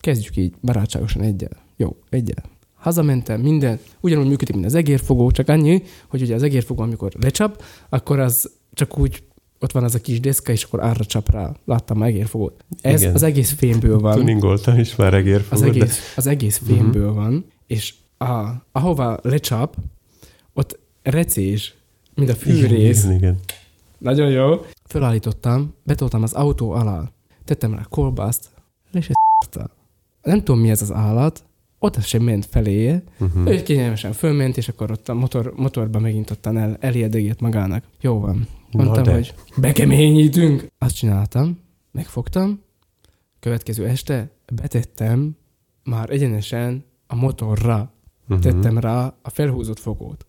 Kezdjük 0.00 0.36
így 0.36 0.54
barátságosan 0.62 1.22
egyel. 1.22 1.62
Jó, 1.76 1.96
egyel. 2.10 2.44
Hazamentem, 2.74 3.40
minden, 3.40 3.78
ugyanúgy 4.00 4.28
működik, 4.28 4.54
mint 4.54 4.66
az 4.66 4.74
egérfogó, 4.74 5.30
csak 5.30 5.48
annyi, 5.48 5.82
hogy 6.08 6.22
ugye 6.22 6.34
az 6.34 6.42
egérfogó, 6.42 6.82
amikor 6.82 7.12
lecsap, 7.20 7.62
akkor 7.88 8.18
az 8.18 8.50
csak 8.72 8.98
úgy 8.98 9.22
ott 9.60 9.72
van 9.72 9.84
az 9.84 9.94
a 9.94 10.00
kis 10.00 10.20
deszka, 10.20 10.52
és 10.52 10.62
akkor 10.62 10.80
arra 10.80 11.04
csap 11.04 11.30
rá. 11.30 11.52
Láttam 11.64 12.02
egérfogót. 12.02 12.64
Ez 12.80 13.00
Igen. 13.00 13.14
az 13.14 13.22
egész 13.22 13.52
fémből 13.52 13.98
van. 13.98 14.14
Tuningoltam 14.14 14.78
is 14.78 14.96
már 14.96 15.14
egérfogót. 15.14 15.52
Az 15.52 15.62
egész, 15.62 15.96
de... 15.96 16.12
az 16.16 16.26
egész 16.26 16.60
fémből 16.64 17.08
uh-huh. 17.08 17.22
van, 17.22 17.44
és 17.68 17.94
a, 18.18 18.48
ahova 18.72 19.18
lecsap, 19.22 19.76
ott 20.52 20.78
recés, 21.02 21.74
mint 22.14 22.30
a 22.30 22.34
fűrész. 22.34 23.04
Igen, 23.04 23.16
igen. 23.16 23.38
Nagyon 23.98 24.30
jó. 24.30 24.64
Fölállítottam, 24.84 25.74
betoltam 25.82 26.22
az 26.22 26.32
autó 26.32 26.70
alá, 26.70 27.10
tettem 27.44 27.74
rá 27.74 27.86
kolbászt, 27.88 28.50
se 29.00 29.14
Nem 30.22 30.38
tudom, 30.38 30.60
mi 30.60 30.70
ez 30.70 30.82
az 30.82 30.92
állat, 30.92 31.44
ott 31.78 32.02
sem 32.02 32.22
ment 32.22 32.46
feléje, 32.46 33.02
uh-huh. 33.18 33.50
ő 33.50 33.62
kényelmesen 33.62 34.12
fölment, 34.12 34.56
és 34.56 34.68
akkor 34.68 34.90
ott 34.90 35.08
a 35.08 35.14
motor, 35.14 35.52
motorba 35.56 35.98
megint 35.98 36.30
ottan 36.30 36.56
el, 36.56 36.76
eliedegét 36.80 37.40
magának. 37.40 37.84
Jó 38.00 38.20
van. 38.20 38.46
Mondtam, 38.70 39.04
Na 39.04 39.12
hogy 39.12 39.34
bekeményítünk. 39.56 40.66
Azt 40.78 40.94
csináltam, 40.94 41.58
megfogtam, 41.92 42.62
következő 43.40 43.86
este 43.86 44.30
betettem 44.52 45.36
már 45.84 46.10
egyenesen 46.10 46.84
a 47.08 47.14
motorra, 47.14 47.92
uh-huh. 48.22 48.38
tettem 48.38 48.78
rá 48.78 49.14
a 49.22 49.30
felhúzott 49.30 49.78
fogót. 49.78 50.26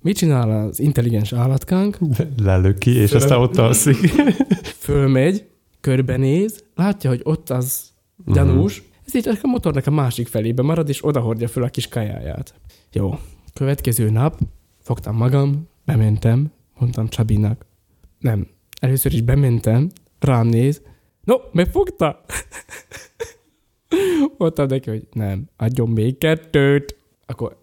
Mit 0.00 0.16
csinál 0.16 0.50
az 0.50 0.80
intelligens 0.80 1.32
állatkánk? 1.32 1.98
Lelő 2.42 2.74
ki, 2.74 2.90
és 2.90 3.10
Föl... 3.10 3.20
aztán 3.20 3.38
ott 3.38 3.56
alszik. 3.56 3.96
Fölmegy, 4.86 5.48
körbenéz, 5.80 6.64
látja, 6.74 7.10
hogy 7.10 7.20
ott 7.24 7.50
az 7.50 7.90
gyanús, 8.26 8.78
uh-huh. 8.78 8.92
ezért 9.06 9.26
a 9.42 9.46
motornak 9.46 9.86
a 9.86 9.90
másik 9.90 10.28
felébe 10.28 10.62
marad, 10.62 10.88
és 10.88 11.04
odahordja 11.04 11.48
föl 11.48 11.62
a 11.62 11.68
kis 11.68 11.88
kajáját. 11.88 12.54
Jó, 12.92 13.18
következő 13.54 14.10
nap 14.10 14.38
fogtam 14.82 15.16
magam, 15.16 15.68
bementem, 15.84 16.52
mondtam 16.78 17.08
Csabinak. 17.08 17.66
Nem, 18.18 18.46
először 18.80 19.12
is 19.12 19.20
bementem, 19.20 19.90
rám 20.18 20.46
néz, 20.46 20.82
no, 21.24 21.36
megfogta? 21.52 22.20
Mondtam 24.38 24.66
neki, 24.66 24.90
hogy 24.90 25.06
nem, 25.12 25.48
adjon 25.56 25.88
még 25.88 26.18
kettőt. 26.18 26.96
Akkor 27.26 27.56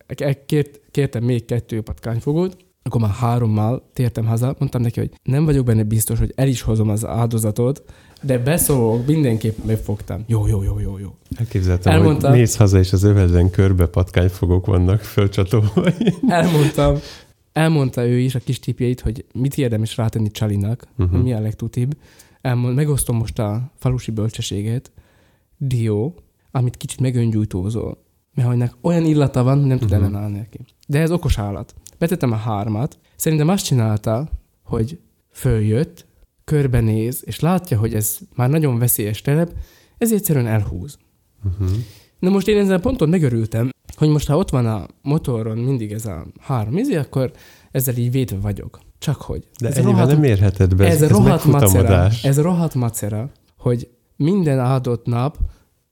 kért, 0.45 0.79
kértem 0.91 1.23
még 1.23 1.45
kettő 1.45 1.81
patkányfogót, 1.81 2.57
akkor 2.83 3.01
már 3.01 3.11
hárommal 3.11 3.89
tértem 3.93 4.25
haza, 4.25 4.55
mondtam 4.59 4.81
neki, 4.81 4.99
hogy 4.99 5.11
nem 5.23 5.45
vagyok 5.45 5.65
benne 5.65 5.83
biztos, 5.83 6.19
hogy 6.19 6.33
el 6.35 6.47
is 6.47 6.61
hozom 6.61 6.89
az 6.89 7.05
áldozatot, 7.05 7.83
de 8.21 8.37
beszólok, 8.37 9.07
mindenképp 9.07 9.57
megfogtam. 9.65 10.23
Jó, 10.27 10.47
jó, 10.47 10.63
jó, 10.63 10.79
jó, 10.79 10.97
jó. 10.97 11.15
Elképzeltem, 11.35 11.93
Elmondtam, 11.93 12.29
hogy 12.29 12.39
mész 12.39 12.55
haza, 12.55 12.79
és 12.79 12.93
az 12.93 13.03
övedben 13.03 13.49
körbe 13.49 13.85
patkányfogók 13.85 14.65
vannak 14.65 15.01
fölcsatolva. 15.01 15.83
Elmondtam, 16.27 16.97
elmondta 17.53 18.07
ő 18.07 18.17
is 18.17 18.35
a 18.35 18.39
kis 18.39 18.59
tipjeit, 18.59 19.01
hogy 19.01 19.25
mit 19.33 19.57
érdemes 19.57 19.97
rátenni 19.97 20.31
Csalinak, 20.31 20.87
uh-huh. 20.97 21.21
mi 21.21 21.33
a 21.33 21.39
legtutibb. 21.39 21.97
Elmond, 22.41 22.75
megosztom 22.75 23.17
most 23.17 23.39
a 23.39 23.71
falusi 23.79 24.11
bölcsességet. 24.11 24.91
Dió, 25.57 26.15
amit 26.51 26.77
kicsit 26.77 26.99
megöngyújtózol. 26.99 28.03
Mert 28.33 28.47
annak 28.47 28.77
olyan 28.81 29.05
illata 29.05 29.43
van, 29.43 29.59
hogy 29.59 29.67
nem 29.67 29.77
tud 29.77 29.91
uh-huh. 29.91 30.05
ellenállni 30.05 30.37
neki. 30.37 30.59
De 30.87 30.99
ez 30.99 31.11
okos 31.11 31.37
állat. 31.37 31.75
Betettem 31.97 32.31
a 32.31 32.35
hármat. 32.35 32.99
Szerintem 33.15 33.47
azt 33.47 33.65
csinálta, 33.65 34.29
hogy 34.63 34.99
följött, 35.31 36.05
körbenéz, 36.43 37.23
és 37.25 37.39
látja, 37.39 37.77
hogy 37.77 37.93
ez 37.93 38.17
már 38.35 38.49
nagyon 38.49 38.77
veszélyes 38.79 39.21
telep, 39.21 39.53
ezért 39.97 40.19
egyszerűen 40.19 40.47
elhúz. 40.47 40.97
Uh-huh. 41.45 41.77
Na 42.19 42.29
most 42.29 42.47
én 42.47 42.57
ezzel 42.57 42.79
ponton 42.79 43.09
megörültem, 43.09 43.69
hogy 43.95 44.09
most 44.09 44.27
ha 44.27 44.37
ott 44.37 44.49
van 44.49 44.65
a 44.65 44.87
motoron 45.01 45.57
mindig 45.57 45.91
ez 45.91 46.05
a 46.05 46.25
három 46.39 46.77
izé, 46.77 46.95
akkor 46.95 47.31
ezzel 47.71 47.95
így 47.95 48.11
védve 48.11 48.37
vagyok. 48.37 48.79
Csak 48.97 49.21
hogy. 49.21 49.47
De 49.59 49.67
ez 49.67 49.81
rohadt, 49.81 50.11
nem 50.11 50.23
érheted 50.23 50.75
be, 50.75 50.87
ez, 50.87 51.01
ez, 51.01 51.09
rohadt 51.09 51.45
macera, 51.45 52.09
ez 52.23 52.41
rohadt 52.41 52.75
macera, 52.75 53.31
hogy 53.57 53.89
minden 54.23 54.59
áldott 54.59 55.05
nap 55.05 55.37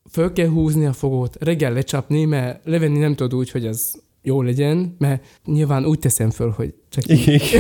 föl 0.10 0.34
kell 0.34 0.48
húzni 0.48 0.86
a 0.86 0.94
fogót, 0.94 1.38
reggel 1.40 1.74
lecsapni, 1.74 2.26
mert 2.26 2.66
levenni 2.66 3.00
nem 3.00 3.16
tudod 3.16 3.40
úgy, 3.40 3.52
hogy 3.52 3.66
az 3.66 4.02
jó 4.22 4.42
legyen, 4.42 4.96
mert 4.98 5.26
nyilván 5.46 5.86
úgy 5.86 6.00
teszem 6.00 6.30
föl, 6.30 6.50
hogy 6.50 6.74
csak 6.90 7.08
így. 7.08 7.52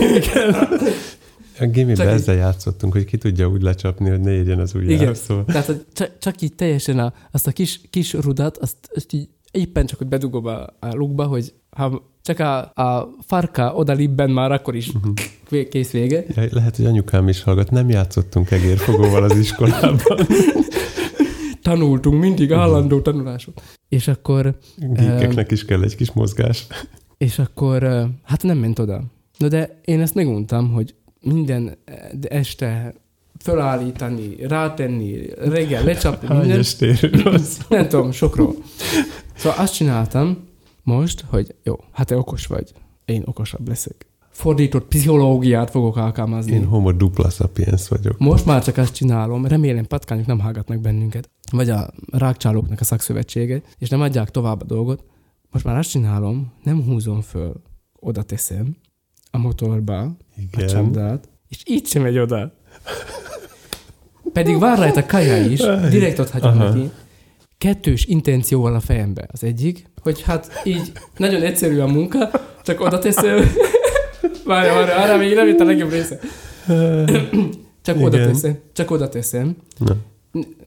A 1.59 1.65
gimiben 1.65 2.07
ezzel 2.07 2.35
játszottunk, 2.35 2.93
hogy 2.93 3.05
ki 3.05 3.17
tudja 3.17 3.47
úgy 3.47 3.61
lecsapni, 3.61 4.09
hogy 4.09 4.19
ne 4.19 4.31
érjen 4.31 4.59
az 4.59 4.75
ujjára. 4.75 5.01
Igen, 5.01 5.13
szóval. 5.13 5.45
tehát 5.45 5.65
hogy 5.65 5.85
csak, 5.93 6.17
csak 6.17 6.41
így 6.41 6.55
teljesen 6.55 6.99
a, 6.99 7.13
azt 7.31 7.47
a 7.47 7.51
kis, 7.51 7.81
kis 7.89 8.13
rudat, 8.13 8.57
azt, 8.57 8.75
azt 8.95 9.13
így 9.13 9.29
éppen 9.51 9.85
csak, 9.85 9.97
hogy 9.97 10.07
bedugom 10.07 10.45
a, 10.45 10.59
a 10.79 10.93
lukba, 10.95 11.25
hogy 11.25 11.53
ha 11.77 12.09
csak 12.21 12.39
a, 12.39 12.57
a 12.59 13.09
farka 13.25 13.73
oda 13.73 13.93
libben 13.93 14.29
már 14.29 14.51
akkor 14.51 14.75
is 14.75 14.91
uh-huh. 14.93 15.67
kész 15.69 15.91
vége. 15.91 16.23
Ja, 16.35 16.47
lehet, 16.51 16.75
hogy 16.75 16.85
anyukám 16.85 17.27
is 17.27 17.43
hallgat, 17.43 17.71
nem 17.71 17.89
játszottunk 17.89 18.51
egérfogóval 18.51 19.23
az 19.23 19.37
iskolában. 19.37 20.17
Tanultunk, 21.61 22.21
mindig 22.21 22.51
állandó 22.51 22.97
uh-huh. 22.97 23.13
tanulások. 23.13 23.61
És 23.89 24.07
akkor... 24.07 24.57
Gékeknek 24.77 25.45
uh, 25.45 25.51
is 25.51 25.65
kell 25.65 25.83
egy 25.83 25.95
kis 25.95 26.11
mozgás. 26.11 26.67
És 27.17 27.39
akkor, 27.39 27.83
uh, 27.83 28.03
hát 28.23 28.43
nem 28.43 28.57
ment 28.57 28.79
oda. 28.79 29.03
No 29.37 29.47
de 29.47 29.79
én 29.85 30.01
ezt 30.01 30.15
meguntam, 30.15 30.71
hogy 30.71 30.95
minden 31.21 31.77
este 32.21 32.93
fölállítani, 33.39 34.35
rátenni, 34.47 35.29
reggel 35.37 35.83
lecsapni, 35.83 36.27
Hány 36.27 36.37
minden. 36.37 37.39
Nem 37.69 37.87
tudom, 37.87 38.11
sokról. 38.11 38.55
Szóval 39.35 39.59
azt 39.59 39.73
csináltam 39.73 40.49
most, 40.83 41.25
hogy 41.29 41.55
jó, 41.63 41.75
hát 41.91 42.07
te 42.07 42.17
okos 42.17 42.45
vagy, 42.45 42.73
én 43.05 43.21
okosabb 43.25 43.67
leszek. 43.67 44.05
Fordított 44.29 44.87
pszichológiát 44.87 45.69
fogok 45.69 45.97
alkalmazni. 45.97 46.51
Én 46.51 46.65
homo 46.65 46.91
dupla 46.91 47.29
sapiens 47.29 47.87
vagyok. 47.87 48.17
Most 48.19 48.45
már 48.45 48.63
csak 48.63 48.77
azt 48.77 48.93
csinálom, 48.93 49.45
remélem 49.45 49.85
patkányok 49.87 50.25
nem 50.25 50.39
hallgatnak 50.39 50.79
bennünket, 50.79 51.29
vagy 51.51 51.69
a 51.69 51.89
rákcsálóknak 52.11 52.79
a 52.79 52.83
szakszövetsége, 52.83 53.61
és 53.77 53.89
nem 53.89 54.01
adják 54.01 54.29
tovább 54.29 54.61
a 54.61 54.65
dolgot. 54.65 55.03
Most 55.51 55.65
már 55.65 55.77
azt 55.77 55.89
csinálom, 55.89 56.53
nem 56.63 56.83
húzom 56.83 57.21
föl, 57.21 57.53
oda 57.99 58.23
teszem 58.23 58.75
a 59.31 59.37
motorba 59.37 60.17
Igen. 60.37 60.65
a 60.65 60.69
csapdát, 60.69 61.29
és 61.47 61.63
így 61.65 61.87
sem 61.87 62.01
megy 62.01 62.17
oda. 62.19 62.53
Pedig 64.33 64.59
vár 64.59 64.77
rajta 64.77 65.05
kaja 65.05 65.37
is, 65.45 65.59
direkt 65.89 66.19
ott 66.19 66.29
hagyom 66.29 66.57
neki. 66.57 66.91
Kettős 67.61 68.05
intencióval 68.05 68.75
a 68.75 68.79
fejembe. 68.79 69.27
Az 69.31 69.43
egyik, 69.43 69.89
hogy 70.01 70.21
hát 70.21 70.61
így 70.63 70.91
nagyon 71.17 71.41
egyszerű 71.41 71.79
a 71.79 71.87
munka, 71.87 72.29
csak 72.63 72.79
oda 72.79 72.99
teszem. 72.99 73.39
várja, 74.45 74.73
várja, 74.73 74.95
arra 74.95 75.17
még 75.17 75.35
nem 75.35 75.47
itt 75.47 75.59
a 75.59 75.63
legjobb 75.63 75.89
része. 75.89 76.19
Csak 77.81 77.95
Igen. 77.95 78.07
oda 78.07 78.17
teszem, 78.17 78.59
csak 78.73 78.91
oda 78.91 79.09
teszem. 79.09 79.55
Na. 79.77 79.95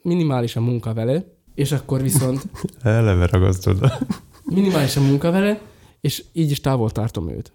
Minimális 0.03 0.57
a 0.57 0.61
munka 0.61 0.95
vele, 0.95 1.25
és 1.55 1.73
akkor 1.73 2.03
viszont... 2.03 2.43
Eleve 2.83 3.27
ragasztod. 3.27 3.93
minimális 4.45 4.97
a 4.97 5.01
munka 5.01 5.31
vele, 5.31 5.61
és 6.01 6.25
így 6.33 6.51
is 6.51 6.61
távol 6.61 6.91
tartom 6.91 7.29
őt. 7.29 7.53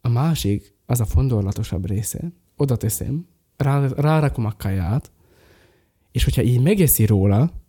A 0.00 0.08
másik, 0.08 0.74
az 0.86 1.00
a 1.00 1.04
fondorlatosabb 1.04 1.86
része, 1.86 2.32
oda 2.56 2.76
teszem, 2.76 3.26
rá, 3.56 3.86
rárakom 3.96 4.44
a 4.44 4.52
kaját, 4.58 5.10
és 6.10 6.24
hogyha 6.24 6.42
így 6.42 6.60
megeszi 6.60 7.06
róla, 7.06 7.61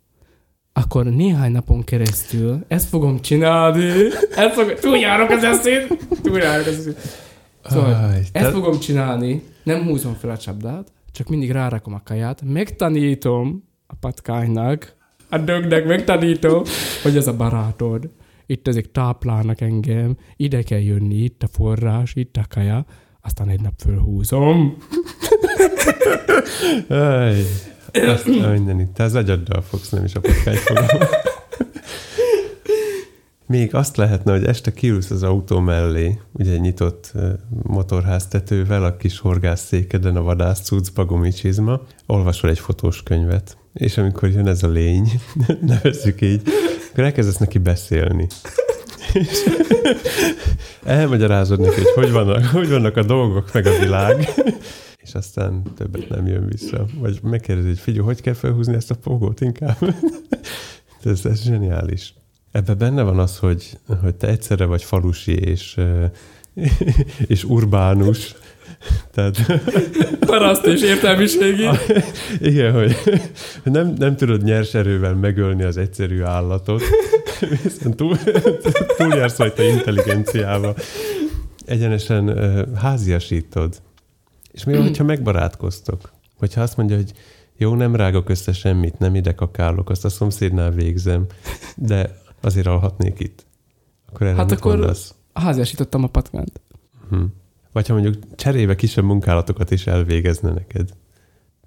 akkor 0.74 1.05
néhány 1.05 1.51
napon 1.51 1.84
keresztül 1.84 2.63
ezt 2.67 2.88
fogom 2.88 3.21
csinálni, 3.21 3.91
ezt 4.36 4.53
fogom, 4.53 4.76
túljárok 4.82 5.30
az 5.30 5.43
eszét, 5.43 6.07
túljárok 6.21 6.65
az 6.65 6.78
eszét. 6.78 6.97
Szóval 7.65 7.93
Aj, 7.93 8.17
ezt 8.17 8.32
te... 8.32 8.51
fogom 8.51 8.80
csinálni, 8.80 9.43
nem 9.63 9.84
húzom 9.84 10.13
fel 10.13 10.30
a 10.30 10.38
csapdát, 10.38 10.91
csak 11.11 11.28
mindig 11.28 11.51
rárakom 11.51 11.93
a 11.93 12.01
kaját, 12.03 12.41
megtanítom 12.45 13.63
a 13.88 13.93
patkánynak, 13.99 14.95
a 15.30 15.38
dögnek 15.38 15.86
megtanítom, 15.86 16.63
hogy 17.03 17.17
ez 17.17 17.28
a 17.28 17.36
barátod. 17.36 18.09
Itt 18.45 18.67
ezek 18.67 18.91
táplálnak 18.91 19.61
engem, 19.61 20.17
ide 20.36 20.61
kell 20.61 20.80
jönni, 20.80 21.15
itt 21.15 21.43
a 21.43 21.47
forrás, 21.47 22.15
itt 22.15 22.38
a 22.38 22.45
kaja, 22.49 22.86
aztán 23.21 23.49
egy 23.49 23.61
nap 23.61 23.74
fölhúzom. 23.78 24.78
Azt 27.94 28.26
minden 28.26 28.80
itt. 28.80 28.94
Te 28.94 29.04
az 29.04 29.16
agyaddal 29.16 29.62
fogsz, 29.62 29.89
nem 29.89 30.04
is 30.04 30.16
a 30.16 30.22
fogom. 30.22 30.86
még 33.46 33.76
azt 33.76 33.98
lehetne, 33.98 34.32
hogy 34.32 34.46
este 34.46 34.74
kiülsz 34.74 35.10
az 35.10 35.24
autó 35.24 35.60
mellé, 35.60 36.20
ugye 36.32 36.52
egy 36.52 36.62
nyitott 36.62 37.14
motorháztetővel, 37.64 38.84
a 38.84 38.98
kis 38.98 39.20
horgászszékeden, 39.20 40.16
a 40.16 40.22
vadászcucba, 40.22 41.06
gumicsizma, 41.06 41.82
olvasol 42.06 42.50
egy 42.50 42.60
fotós 42.60 43.04
könyvet, 43.04 43.58
és 43.74 43.98
amikor 43.98 44.30
jön 44.30 44.48
ez 44.48 44.64
a 44.64 44.68
lény, 44.68 45.22
nevezzük 45.62 46.22
így, 46.22 46.41
akkor 46.91 47.04
elkezdesz 47.04 47.38
neki 47.38 47.58
beszélni. 47.58 48.28
És 49.14 49.44
elmagyarázod 50.84 51.60
neki, 51.60 51.76
hogy 51.76 51.94
hogy 51.96 52.12
vannak, 52.12 52.46
hogy 52.46 52.70
vannak 52.70 52.98
a 52.98 53.04
dolgok, 53.04 53.54
meg 53.54 53.66
a 53.66 53.80
világ, 53.80 54.34
és 55.04 55.14
aztán 55.14 55.62
többet 55.76 56.10
nem 56.10 56.28
jön 56.28 56.47
vissza. 56.47 56.86
Vagy 56.99 57.20
megkérdezi, 57.24 57.68
hogy 57.68 57.80
figyelj, 57.80 58.06
hogy 58.06 58.22
kell 58.22 58.34
felhúzni 58.34 58.74
ezt 58.74 58.91
a 58.91 58.95
fogót 59.01 59.41
inkább? 59.41 59.78
ez, 61.04 61.26
ez 61.26 61.43
zseniális. 61.43 62.14
Ebben 62.51 62.78
benne 62.78 63.01
van 63.01 63.20
az, 63.20 63.38
hogy, 63.38 63.78
hogy 64.01 64.16
te 64.16 64.28
egyszerre 64.28 64.66
vagy 64.66 64.84
falusi 64.84 65.34
és, 65.34 65.80
és 67.34 67.43
urbánus, 67.43 68.36
tehát... 69.12 69.38
Paraszt 70.20 70.66
és 70.66 70.82
értelmiségi. 70.82 71.70
Igen, 72.39 72.74
hogy 72.74 72.95
nem, 73.64 73.93
nem 73.97 74.16
tudod 74.16 74.43
nyers 74.43 74.74
erővel 74.74 75.16
megölni 75.16 75.64
az 75.64 75.78
egyszerű 75.78 76.22
állatot, 76.22 76.82
viszont 77.64 77.95
túl, 77.95 78.18
túljársz 78.97 79.38
rajta 79.38 79.64
intelligenciával. 79.64 80.76
Egyenesen 81.66 82.30
uh, 82.30 82.78
háziasítod. 82.78 83.82
És 84.54 84.64
mi 84.64 84.74
van, 84.74 84.82
hogyha 84.88 85.04
megbarátkoztok? 85.04 86.12
Hogyha 86.38 86.62
azt 86.62 86.78
mondja, 86.78 86.95
hogy 86.95 87.14
jó, 87.58 87.76
nem 87.76 87.95
rágok 87.95 88.30
össze 88.30 88.51
semmit, 88.54 88.99
nem 88.99 89.16
ide 89.16 89.34
kakálok, 89.36 89.89
azt 89.89 90.06
a 90.06 90.10
szomszédnál 90.10 90.72
végzem, 90.72 91.26
de 91.76 92.18
azért 92.41 92.68
alhatnék 92.68 93.20
itt. 93.20 93.45
Akkor 94.10 94.28
erre 94.28 94.36
Hát 94.36 94.49
mit 94.49 94.58
akkor- 94.60 94.78
mondasz? 94.78 95.14
Háziasítottam 95.34 96.04
a 96.04 96.08
patkánt. 96.08 96.62
Hm. 97.10 97.24
Vagy 97.72 97.88
ha 97.88 97.93
mondjuk 97.93 98.36
cserébe 98.36 98.76
kisebb 98.76 99.04
munkálatokat 99.04 99.72
is 99.72 99.88
elvégezne 99.88 100.49
neked. 100.51 100.89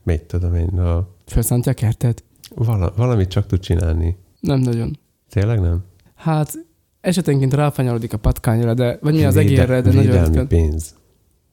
Mit 0.03 0.23
tudom 0.23 0.55
én, 0.55 0.69
a, 0.79 1.09
Felszántja 1.27 1.73
a 1.73 1.75
kertet? 1.75 2.25
vala, 2.55 2.93
valamit 2.97 3.29
csak 3.29 3.47
tud 3.47 3.59
csinálni. 3.61 4.17
Nem 4.41 4.59
nagyon. 4.59 4.99
Tényleg 5.31 5.61
nem? 5.61 5.85
Hát 6.15 6.53
esetenként 7.01 7.55
ráfanyalodik 7.55 8.13
a 8.13 8.17
patkányra, 8.17 8.75
de, 8.75 8.99
vagy 9.01 9.15
mi 9.15 9.25
az 9.25 9.37
egérre, 9.37 9.81
de 9.81 9.93
nagyon 9.93 10.25
ritkán. 10.25 10.47
pénz. 10.49 10.95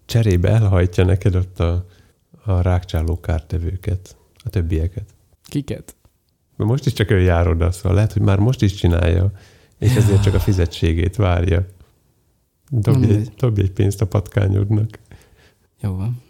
Cserébe 0.05 0.49
elhajtja 0.49 1.05
neked 1.05 1.35
ott 1.35 1.59
a, 1.59 1.85
a 2.45 2.61
rákcsáló 2.61 3.19
kártevőket, 3.19 4.15
a 4.43 4.49
többieket. 4.49 5.05
Kiket? 5.45 5.95
Mert 6.57 6.69
most 6.69 6.85
is 6.85 6.93
csak 6.93 7.11
ő 7.11 7.19
jár 7.19 7.47
oda, 7.47 7.71
szóval 7.71 7.93
lehet, 7.93 8.13
hogy 8.13 8.21
már 8.21 8.39
most 8.39 8.61
is 8.61 8.73
csinálja, 8.73 9.31
és 9.79 9.95
ezért 9.95 10.23
csak 10.23 10.33
a 10.33 10.39
fizetségét 10.39 11.15
várja. 11.15 11.65
Dobj 12.69 13.13
egy, 13.13 13.31
dobj 13.37 13.61
egy 13.61 13.71
pénzt 13.71 14.01
a 14.01 14.07
patkányodnak. 14.07 14.99
Jó 15.81 15.95
van. 15.95 16.21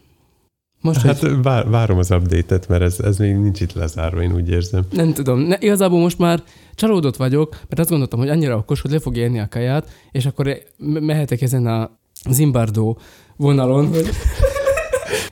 Most, 0.82 1.02
Hát 1.02 1.20
hogy 1.20 1.42
vár, 1.42 1.70
várom 1.70 1.98
az 1.98 2.12
update-et, 2.12 2.68
mert 2.68 2.82
ez, 2.82 3.00
ez 3.00 3.18
még 3.18 3.36
nincs 3.36 3.62
itt 3.62 3.74
lezárva, 3.74 4.22
én 4.22 4.34
úgy 4.34 4.50
érzem. 4.50 4.84
nem 4.92 5.14
tudom, 5.14 5.40
ne, 5.40 5.58
igazából 5.60 6.00
most 6.00 6.18
már 6.18 6.44
csalódott 6.76 7.16
vagyok, 7.16 7.50
mert 7.52 7.80
azt 7.80 7.90
gondoltam, 7.90 8.20
hogy 8.20 8.30
annyira 8.30 8.58
okos, 8.58 8.82
hogy 8.82 8.92
le 8.92 9.00
fog 9.00 9.18
érni 9.18 9.40
a 9.40 9.48
kaját, 9.50 9.90
és 10.12 10.26
akkor 10.26 10.46
me- 10.78 11.04
mehetek 11.04 11.42
ezen 11.42 11.66
a 11.66 11.98
Zimbardo 12.30 12.96
vonalon, 13.36 13.88
hogy 13.88 14.10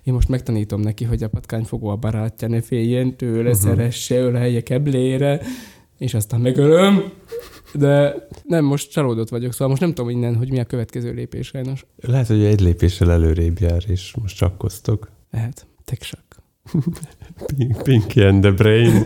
én 0.04 0.14
most 0.14 0.28
megtanítom 0.30 0.82
neki, 0.82 1.04
hogy 1.04 1.24
a 1.24 1.30
patkányfogó 1.30 1.88
a 1.88 1.96
barátja, 1.96 2.48
ne 2.48 2.62
féljen 2.62 3.18
tőle, 3.18 3.50
uh-huh. 3.50 3.64
szeresse, 3.64 4.20
ölelje 4.20 4.62
keblére, 4.62 5.42
és 5.98 6.14
aztán 6.14 6.42
megölöm. 6.42 7.12
De 7.74 8.28
nem, 8.44 8.66
most 8.66 8.92
csalódott 8.92 9.30
vagyok, 9.30 9.52
szóval 9.52 9.68
most 9.68 9.82
nem 9.82 9.94
tudom 9.94 10.10
innen, 10.10 10.36
hogy 10.36 10.52
mi 10.52 10.60
a 10.60 10.66
következő 10.66 11.14
lépés 11.14 11.48
sajnos. 11.48 11.86
Lehet, 11.96 12.28
hogy 12.28 12.44
egy 12.44 12.62
lépéssel 12.62 13.12
előrébb 13.12 13.60
jár, 13.60 13.84
és 13.88 14.14
most 14.22 14.38
csakkoztok. 14.38 15.12
Lehet. 15.32 15.66
Teksak. 15.86 16.24
Pink- 17.56 17.84
Pinky 17.84 18.22
and 18.22 18.42
the 18.42 18.52
Brain. 18.52 19.04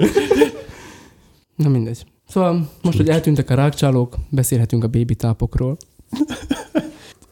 Na 1.55 1.69
mindegy. 1.69 2.05
Szóval 2.27 2.69
most, 2.81 2.97
hogy 2.97 3.09
eltűntek 3.09 3.49
a 3.49 3.55
rákcsálók, 3.55 4.15
beszélhetünk 4.29 4.83
a 4.83 4.87
baby 4.87 5.15
tápokról. 5.15 5.77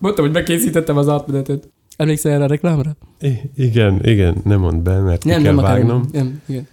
Mondtam, 0.03 0.25
hogy 0.25 0.33
bekészítettem 0.33 0.97
az 0.97 1.09
átmenetet. 1.09 1.69
Emlékszel 1.97 2.31
erre 2.31 2.43
a 2.43 2.47
reklámra? 2.47 2.95
I- 3.19 3.51
igen, 3.55 4.05
igen, 4.05 4.41
nem 4.43 4.59
mondd 4.59 4.83
be, 4.83 4.99
mert 4.99 5.23
Nem, 5.23 5.37
ki 5.37 5.43
kell 5.43 5.53
nem 5.53 5.63
akarom. 5.63 5.87
vágnom. 5.87 6.09
Nem, 6.11 6.41
igen. 6.45 6.67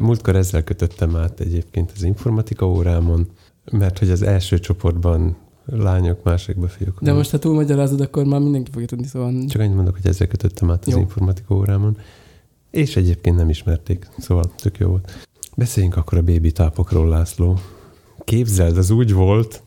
Múltkor 0.00 0.36
ezzel 0.36 0.64
kötöttem 0.64 1.16
át 1.16 1.40
egyébként 1.40 1.92
az 1.94 2.02
informatika 2.02 2.68
órámon, 2.68 3.26
mert 3.70 3.98
hogy 3.98 4.10
az 4.10 4.22
első 4.22 4.58
csoportban 4.58 5.36
lányok, 5.64 6.22
másikba 6.22 6.68
fiúk. 6.68 7.02
De 7.02 7.12
most, 7.12 7.30
ha 7.30 7.38
túlmagyarázod, 7.38 8.00
akkor 8.00 8.24
már 8.24 8.40
mindenki 8.40 8.70
fogja 8.70 8.86
tudni, 8.86 9.06
szóval... 9.06 9.44
Csak 9.48 9.60
annyit 9.60 9.74
mondok, 9.74 9.94
hogy 9.94 10.06
ezzel 10.06 10.26
kötöttem 10.26 10.70
át 10.70 10.86
az 10.86 10.92
Jó. 10.92 10.98
informatika 10.98 11.54
órámon, 11.54 11.96
és 12.70 12.96
egyébként 12.96 13.36
nem 13.36 13.48
ismerték, 13.48 14.06
szóval 14.18 14.44
tök 14.62 14.78
jó 14.78 14.88
volt. 14.88 15.26
Beszéljünk 15.56 15.96
akkor 15.96 16.18
a 16.18 16.22
bébi 16.22 16.52
tápokról, 16.52 17.08
László. 17.08 17.58
Képzeld, 18.24 18.76
az 18.76 18.90
úgy 18.90 19.12
volt, 19.12 19.62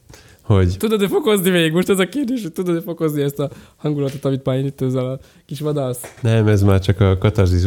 hogy 0.55 0.75
Tudod-e 0.77 1.07
fokozni 1.07 1.49
még? 1.49 1.71
Most 1.71 1.89
ez 1.89 1.99
a 1.99 2.07
kérdés, 2.07 2.41
hogy 2.41 2.51
tudod-e 2.51 2.81
fokozni 2.81 3.21
ezt 3.21 3.39
a 3.39 3.49
hangulatot, 3.75 4.25
amit 4.25 4.45
már 4.45 4.57
én 4.57 4.65
itt 4.65 4.81
ezzel 4.81 5.05
a 5.05 5.19
kis 5.45 5.59
vadász? 5.59 6.15
nem, 6.21 6.47
ez 6.47 6.61
már 6.61 6.79
csak 6.79 6.99
a 6.99 7.17
katarzis, 7.17 7.63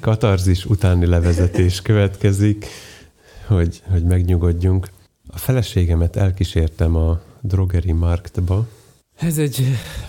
katarzis 0.00 0.64
utáni 0.64 1.06
levezetés 1.06 1.82
következik, 1.82 2.66
hogy, 3.46 3.82
hogy 3.90 4.02
megnyugodjunk. 4.02 4.88
A 5.28 5.38
feleségemet 5.38 6.16
elkísértem 6.16 6.96
a 6.96 7.20
drogeri 7.40 7.92
marktba, 7.92 8.66
Ez 9.16 9.38
egy, 9.38 9.64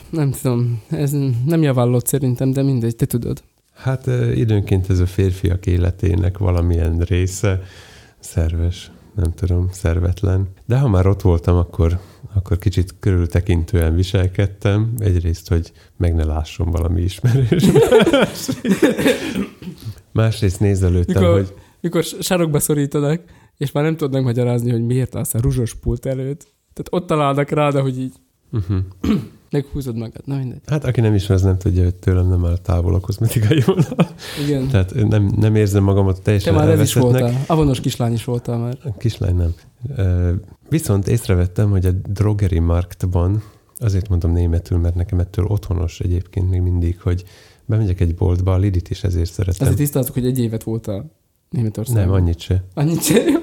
nem 0.10 0.32
tudom, 0.42 0.82
ez 0.90 1.12
nem 1.46 1.62
javallott 1.62 2.08
szerintem, 2.08 2.52
de 2.52 2.62
mindegy, 2.62 2.96
te 2.96 3.06
tudod. 3.06 3.44
Hát 3.74 4.08
időnként 4.36 4.90
ez 4.90 5.00
a 5.00 5.06
férfiak 5.06 5.66
életének 5.66 6.38
valamilyen 6.38 7.00
része 7.00 7.62
szerves, 8.20 8.92
nem 9.16 9.34
tudom, 9.34 9.68
szervetlen. 9.72 10.48
De 10.66 10.78
ha 10.78 10.88
már 10.88 11.08
ott 11.08 11.22
voltam, 11.22 11.56
akkor, 11.56 12.00
akkor 12.34 12.58
kicsit 12.58 12.96
körültekintően 13.00 13.96
viselkedtem. 13.96 14.94
Egyrészt, 14.98 15.48
hogy 15.48 15.72
meg 15.98 16.16
ne 16.16 16.24
lásson 16.24 16.72
valami 16.72 17.02
ismerős. 17.02 17.66
Másrészt 20.12 20.60
nézelődtem, 20.60 21.22
Mikor- 21.22 21.38
hogy 21.38 21.54
Mikor 21.82 22.04
sarokba 22.04 22.60
szorítanak, 22.60 23.22
és 23.58 23.72
már 23.72 23.84
nem 23.84 23.96
tudod 23.96 24.14
megmagyarázni, 24.14 24.72
hogy 24.72 24.86
miért 24.86 25.16
állsz 25.16 25.34
a 25.34 25.40
ruzsos 25.40 25.74
pult 25.76 26.06
előtt. 26.06 26.40
Tehát 26.74 26.88
ott 26.90 27.08
találnak 27.08 27.50
rád, 27.50 27.74
hogy 27.80 28.00
így 28.00 28.14
uh-huh. 28.52 28.78
Meghúzod 29.52 29.96
magad. 29.96 30.22
Na 30.26 30.38
mindegy. 30.38 30.60
hát 30.66 30.86
aki 30.86 31.02
nem 31.02 31.14
ismer, 31.14 31.38
az 31.38 31.44
nem 31.44 31.58
tudja, 31.58 31.84
hogy 31.84 31.96
tőlem 31.96 32.30
nem 32.30 32.46
áll 32.46 32.58
távol 32.58 32.96
a 32.96 33.00
kozmetikai 33.00 33.62
vonal. 33.66 34.10
Igen. 34.46 34.68
Tehát 34.68 34.94
nem, 34.94 35.32
nem 35.38 35.56
érzem 35.56 35.84
magamat 35.84 36.16
Te 36.16 36.22
teljesen 36.22 36.54
már 36.54 36.70
ez 36.70 36.82
is 36.82 36.94
voltál. 36.94 37.44
Avonos 37.48 37.80
kislány 37.80 38.14
is 38.14 38.24
voltál 38.24 38.58
már. 38.58 38.78
Kislány 38.98 39.36
nem. 39.36 39.54
Viszont 40.70 41.08
észrevettem, 41.08 41.70
hogy 41.70 41.86
a 41.86 41.92
drogeri 41.92 42.60
marktban, 42.60 43.44
azért 43.78 44.10
mondom 44.10 44.32
németül, 44.32 44.78
mert 44.78 44.96
nekem 44.96 45.20
ettől 45.20 45.46
otthonos 45.46 46.00
egyébként 46.00 46.50
még 46.50 46.62
mindig, 46.62 47.02
hogy 47.02 47.24
bemegyek 47.66 48.00
egy 48.00 48.16
boltba, 48.16 48.54
a 48.54 48.58
Lidit 48.58 48.90
is 48.90 49.04
ezért 49.04 49.32
szeretem. 49.32 49.68
Azért 49.68 49.78
tisztáztuk, 49.78 50.14
hogy 50.14 50.26
egy 50.26 50.40
évet 50.40 50.64
voltál 50.64 51.12
Németországban. 51.50 52.06
nem, 52.06 52.14
annyit 52.14 52.40
se. 52.40 52.64
Annyit 52.74 53.04
se. 53.04 53.22
Jó. 53.24 53.40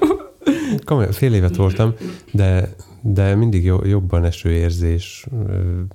Komolyan, 0.85 1.11
fél 1.11 1.33
évet 1.33 1.55
voltam, 1.55 1.93
de, 2.31 2.75
de 3.01 3.35
mindig 3.35 3.63
jo- 3.63 3.85
jobban 3.85 4.23
eső 4.25 4.49
érzés 4.49 5.27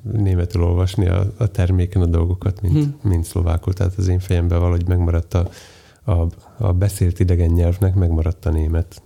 németül 0.02 0.62
olvasni 0.62 1.06
a, 1.08 1.32
a 1.36 1.46
terméken 1.46 2.02
a 2.02 2.06
dolgokat, 2.06 2.60
mint, 2.60 2.84
Hm. 3.02 3.08
mint 3.08 3.24
szlovákul. 3.24 3.72
Tehát 3.72 3.94
az 3.96 4.08
én 4.08 4.18
fejemben 4.18 4.58
valahogy 4.58 4.88
megmaradt 4.88 5.34
a, 5.34 5.48
a, 6.04 6.26
a 6.58 6.72
beszélt 6.72 7.20
idegen 7.20 7.50
nyelvnek, 7.50 7.94
megmaradt 7.94 8.46
a 8.46 8.50
német. 8.50 9.02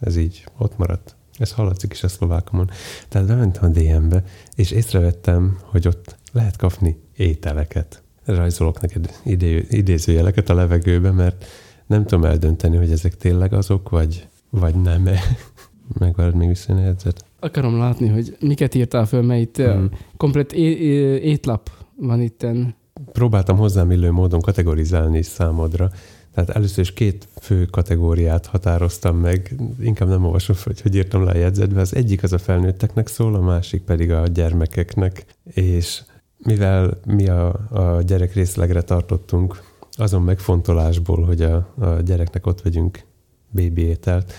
Ez 0.00 0.16
így, 0.16 0.44
ott 0.58 0.78
maradt. 0.78 1.16
Ez 1.38 1.52
hallatszik 1.52 1.92
is 1.92 2.02
a 2.02 2.08
szlovákomon. 2.08 2.70
Tehát 3.08 3.26
bementem 3.26 3.64
a 3.64 3.68
DM-be, 3.68 4.24
és 4.54 4.70
észrevettem, 4.70 5.58
hogy 5.64 5.88
ott 5.88 6.16
lehet 6.32 6.56
kapni 6.56 7.00
ételeket. 7.16 8.02
Rajzolok 8.24 8.80
neked 8.80 9.20
idé, 9.24 9.66
idézőjeleket 9.70 10.48
a 10.48 10.54
levegőbe, 10.54 11.10
mert 11.10 11.44
nem 11.86 12.04
tudom 12.06 12.24
eldönteni, 12.24 12.76
hogy 12.76 12.90
ezek 12.90 13.16
tényleg 13.16 13.52
azok, 13.52 13.88
vagy, 13.88 14.28
vagy 14.50 14.74
nem. 14.74 15.08
Megvárod 15.98 16.34
még 16.34 16.48
vissza 16.48 16.74
a? 16.74 17.27
Akarom 17.40 17.78
látni, 17.78 18.08
hogy 18.08 18.36
miket 18.40 18.74
írtál 18.74 19.06
föl, 19.06 19.22
mert 19.22 19.40
itt 19.40 19.62
Mm. 19.62 19.78
mm. 19.78 19.86
komplet 20.16 20.52
é- 20.52 20.78
é- 20.80 21.22
étlap 21.22 21.70
van 21.96 22.20
itten. 22.20 22.74
Próbáltam 23.12 23.56
hozzám 23.56 23.90
illő 23.90 24.10
módon 24.10 24.40
kategorizálni 24.40 25.22
számodra. 25.22 25.90
Tehát 26.34 26.50
először 26.50 26.78
is 26.78 26.92
két 26.92 27.28
fő 27.40 27.64
kategóriát 27.64 28.46
határoztam 28.46 29.16
meg, 29.16 29.54
inkább 29.80 30.08
nem 30.08 30.24
olvasom 30.24 30.56
fel, 30.56 30.64
hogy 30.72 30.80
hogy 30.80 30.94
írtam 30.94 31.24
le 31.24 31.30
a 31.30 31.36
jegyzetbe. 31.36 31.80
Az 31.80 31.94
egyik 31.94 32.22
az 32.22 32.32
a 32.32 32.38
felnőtteknek 32.38 33.06
szól, 33.06 33.34
a 33.34 33.40
másik 33.40 33.82
pedig 33.82 34.10
a 34.10 34.26
gyermekeknek. 34.26 35.24
És 35.44 36.02
mivel 36.36 37.00
mi 37.06 37.28
a, 37.28 37.48
a 37.70 38.02
gyerek 38.02 38.34
részlegre 38.34 38.82
tartottunk, 38.82 39.62
azon 39.90 40.22
megfontolásból, 40.22 41.24
hogy 41.24 41.42
a, 41.42 41.56
a 41.78 41.86
gyereknek 41.86 42.46
ott 42.46 42.62
vegyünk 42.62 43.04
bébi 43.50 43.82
ételt, 43.82 44.32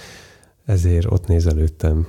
ezért 0.66 1.12
ott 1.12 1.28
nézelődtem 1.28 2.08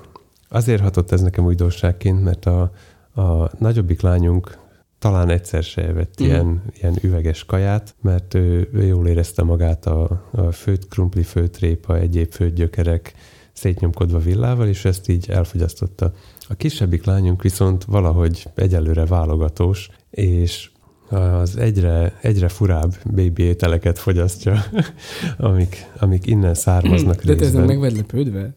Azért 0.53 0.80
hatott 0.80 1.12
ez 1.12 1.20
nekem 1.20 1.44
újdonságként, 1.44 2.24
mert 2.24 2.46
a, 2.46 2.72
a 3.14 3.51
nagyobbik 3.59 4.01
lányunk 4.01 4.59
talán 4.98 5.28
egyszer 5.28 5.62
se 5.62 5.82
evett 5.82 6.22
mm. 6.22 6.24
ilyen, 6.24 6.62
ilyen 6.74 6.98
üveges 7.03 7.44
kaját, 7.44 7.94
mert 8.03 8.34
ő, 8.34 8.68
ő 8.72 8.82
jól 8.82 9.07
érezte 9.07 9.42
magát 9.42 9.86
a, 9.86 10.26
a 10.30 10.51
főtt 10.53 10.88
krumpli, 10.88 11.22
főtt 11.22 11.59
répa, 11.59 11.98
egyéb 11.98 12.32
főtt 12.32 12.55
gyökerek 12.55 13.14
szétnyomkodva 13.53 14.18
villával, 14.18 14.68
és 14.68 14.84
ezt 14.84 15.09
így 15.09 15.30
elfogyasztotta. 15.30 16.12
A 16.48 16.55
kisebbik 16.55 17.05
lányunk 17.05 17.42
viszont 17.42 17.84
valahogy 17.84 18.46
egyelőre 18.55 19.07
válogatós, 19.07 19.90
és 20.11 20.70
az 21.11 21.57
egyre, 21.57 22.18
egyre 22.22 22.48
furább 22.48 22.94
baby 23.05 23.42
ételeket 23.42 23.98
fogyasztja, 23.98 24.64
amik, 25.36 25.86
amik 25.98 26.26
innen 26.26 26.55
származnak 26.55 27.24
De 27.24 27.34
te 27.34 27.44
ezen 27.44 27.64
meg 27.64 27.78
vagy 27.78 27.96
lepődve? 27.96 28.55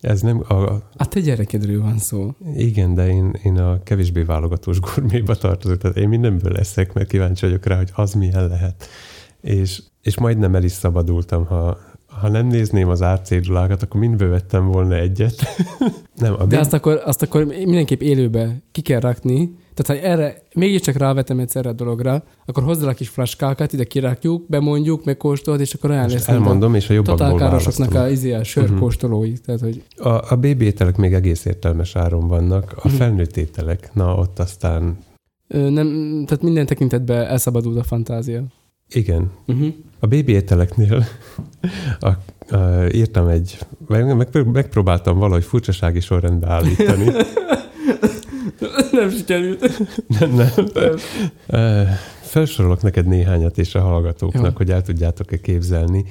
Ez 0.00 0.20
nem 0.20 0.44
a... 0.48 0.54
A 0.96 1.08
te 1.08 1.20
gyerekedről 1.20 1.82
van 1.82 1.98
szó. 1.98 2.34
Igen, 2.54 2.94
de 2.94 3.08
én, 3.08 3.38
én 3.42 3.58
a 3.58 3.82
kevésbé 3.82 4.22
válogatós 4.22 4.80
gurméba 4.80 5.34
tartozok, 5.34 5.78
tehát 5.78 5.96
én 5.96 6.08
mindenből 6.08 6.52
leszek, 6.52 6.92
mert 6.92 7.08
kíváncsi 7.08 7.46
vagyok 7.46 7.66
rá, 7.66 7.76
hogy 7.76 7.90
az 7.94 8.12
milyen 8.12 8.48
lehet. 8.48 8.88
És, 9.40 9.82
és 10.02 10.18
majdnem 10.18 10.54
el 10.54 10.64
is 10.64 10.72
szabadultam, 10.72 11.44
ha, 11.44 11.78
ha 12.20 12.28
nem 12.28 12.46
nézném 12.46 12.88
az 12.88 13.02
árcédulákat, 13.02 13.82
akkor 13.82 14.00
mindből 14.00 14.30
vettem 14.30 14.66
volna 14.66 14.94
egyet. 14.94 15.34
nem, 16.14 16.34
a 16.38 16.44
De 16.44 16.58
azt 16.58 16.72
akkor, 16.72 17.02
azt 17.04 17.22
akkor 17.22 17.44
mindenképp 17.44 18.00
élőbe 18.00 18.62
ki 18.72 18.80
kell 18.80 19.00
rakni, 19.00 19.56
tehát 19.74 20.02
ha 20.02 20.08
erre 20.08 20.42
mégiscsak 20.54 20.96
rávetem 20.96 21.38
egyszerre 21.38 21.68
a 21.68 21.72
dologra, 21.72 22.22
akkor 22.46 22.62
hozzá 22.62 22.88
a 22.88 22.92
kis 22.92 23.08
flaskákat, 23.08 23.72
ide 23.72 23.84
kirakjuk, 23.84 24.46
bemondjuk, 24.48 25.04
megkóstolod, 25.04 25.60
és 25.60 25.74
akkor 25.74 25.90
olyan 25.90 26.08
lesz. 26.08 26.28
Elmondom, 26.28 26.74
és 26.74 26.90
a 26.90 26.92
jobbakból 26.92 27.38
károsoknak 27.38 27.94
a, 27.94 28.08
izé, 28.08 28.32
a 28.32 28.44
sörkóstolói. 28.44 29.30
Uh-huh. 29.30 29.44
Tehát, 29.44 29.60
hogy... 29.60 29.82
A, 29.96 30.32
a 30.32 30.36
BB 30.36 30.60
ételek 30.60 30.96
még 30.96 31.12
egész 31.12 31.44
értelmes 31.44 31.96
áron 31.96 32.28
vannak, 32.28 32.72
a 32.72 32.74
uh-huh. 32.76 32.92
felnőtt 32.92 33.36
ételek, 33.36 33.90
na 33.92 34.14
ott 34.14 34.38
aztán... 34.38 34.98
Ö, 35.48 35.70
nem, 35.70 36.22
tehát 36.26 36.42
minden 36.42 36.66
tekintetben 36.66 37.26
elszabadult 37.26 37.78
a 37.78 37.82
fantázia. 37.82 38.42
Igen. 38.88 39.30
Uh-huh. 39.46 39.74
A 39.98 40.06
bébi 40.06 40.32
ételeknél 40.32 41.06
a, 42.00 42.08
a, 42.56 42.84
írtam 42.92 43.28
egy, 43.28 43.58
meg, 43.86 44.16
meg, 44.16 44.46
megpróbáltam 44.52 45.18
valahogy 45.18 45.44
furcsasági 45.44 46.00
sorrendbe 46.00 46.48
állítani. 46.48 47.10
nem 48.92 49.10
sikerült. 49.10 49.78
Nem, 50.18 50.34
nem. 50.34 50.48
nem. 50.74 51.86
Felsorolok 52.20 52.82
neked 52.82 53.06
néhányat 53.06 53.58
és 53.58 53.74
a 53.74 53.80
hallgatóknak, 53.80 54.44
Jó. 54.44 54.56
hogy 54.56 54.70
el 54.70 54.82
tudjátok-e 54.82 55.40
képzelni. 55.40 56.04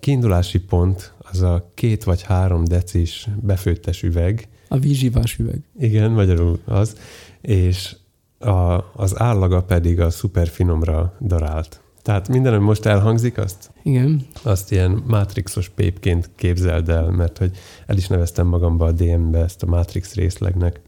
Kiindulási 0.00 0.58
pont 0.58 1.12
az 1.18 1.42
a 1.42 1.70
két 1.74 2.04
vagy 2.04 2.22
három 2.22 2.64
decis 2.64 3.26
befőttes 3.40 4.02
üveg. 4.02 4.48
A 4.68 4.78
vízsivás 4.78 5.38
üveg. 5.38 5.60
Igen, 5.78 6.10
magyarul 6.10 6.58
az. 6.64 6.96
És 7.40 7.96
a, 8.38 8.84
az 8.92 9.20
állaga 9.20 9.62
pedig 9.62 10.00
a 10.00 10.10
szuper 10.10 10.48
finomra 10.48 11.16
darált. 11.20 11.80
Tehát 12.08 12.28
minden, 12.28 12.54
ami 12.54 12.64
most 12.64 12.86
elhangzik, 12.86 13.38
azt, 13.38 13.70
Igen. 13.82 14.26
azt 14.42 14.72
ilyen 14.72 14.90
mátrixos 14.90 15.68
pépként 15.68 16.30
képzeld 16.34 16.88
el, 16.88 17.10
mert 17.10 17.38
hogy 17.38 17.56
el 17.86 17.96
is 17.96 18.06
neveztem 18.06 18.46
magamba 18.46 18.86
a 18.86 18.92
DM-be 18.92 19.38
ezt 19.38 19.62
a 19.62 19.66
Matrix 19.66 20.14
részlegnek. 20.14 20.80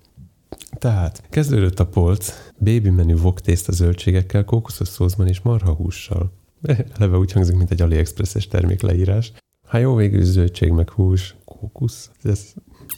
Tehát 0.79 1.23
kezdődött 1.31 1.81
a 1.81 1.87
polc, 1.87 2.33
baby 2.59 2.91
menü 2.91 3.15
wok 3.15 3.39
a 3.45 3.73
zöldségekkel, 3.73 4.45
kókuszos 4.45 4.89
szózban 4.89 5.27
és 5.27 5.41
marhahússal. 5.41 6.33
Eleve 6.97 7.17
úgy 7.17 7.33
hangzik, 7.33 7.57
mint 7.57 7.71
egy 7.71 7.83
AliExpress-es 7.83 8.49
termék 8.49 8.81
leírás. 8.81 9.33
Hát 9.69 9.81
jó, 9.81 9.95
végül 9.95 10.23
zöldség 10.23 10.71
meg 10.71 10.91
hús, 10.91 11.37
kókusz. 11.45 12.11
Ez, 12.23 12.53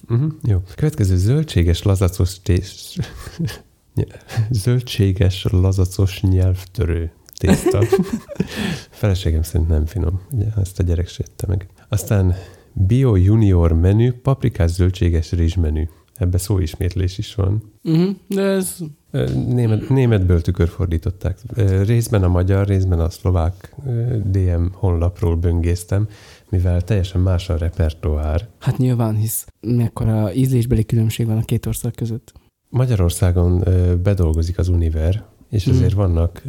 uh-huh, 0.08 0.32
jó. 0.42 0.62
Következő 0.74 1.16
zöldséges 1.16 1.82
lazacos 1.82 2.40
tés... 2.40 2.98
zöldséges 4.50 5.46
lazacos 5.50 6.20
nyelvtörő 6.20 7.12
tészta. 7.46 7.82
Feleségem 9.02 9.42
szerint 9.42 9.68
nem 9.68 9.86
finom. 9.86 10.20
Ugye, 10.30 10.46
ezt 10.60 10.78
a 10.78 10.82
gyerek 10.82 11.08
se 11.08 11.24
meg. 11.46 11.66
Aztán 11.88 12.34
Bio 12.72 13.16
Junior 13.16 13.72
menü, 13.72 14.12
paprikás 14.12 14.70
zöldséges 14.70 15.32
rizsmenü. 15.32 15.84
Ebbe 16.14 16.38
szóismétlés 16.38 17.18
is 17.18 17.34
van. 17.34 17.62
Uh-huh, 17.84 18.16
de 18.26 18.42
ez... 18.42 18.78
Német, 19.46 19.88
németből 19.88 20.40
tükörfordították. 20.40 21.38
Részben 21.84 22.22
a 22.22 22.28
magyar, 22.28 22.66
részben 22.66 23.00
a 23.00 23.10
szlovák 23.10 23.74
DM 24.24 24.66
honlapról 24.72 25.36
böngésztem, 25.36 26.08
mivel 26.48 26.82
teljesen 26.82 27.20
más 27.20 27.48
a 27.48 27.56
repertoár. 27.56 28.48
Hát 28.58 28.76
nyilván, 28.76 29.16
hisz 29.16 29.46
mekkora 29.60 30.32
ízlésbeli 30.32 30.84
különbség 30.84 31.26
van 31.26 31.36
a 31.36 31.44
két 31.44 31.66
ország 31.66 31.92
között. 31.92 32.32
Magyarországon 32.68 33.64
bedolgozik 34.02 34.58
az 34.58 34.68
Univer, 34.68 35.24
és 35.52 35.68
mm. 35.68 35.72
azért 35.72 35.92
vannak, 35.92 36.42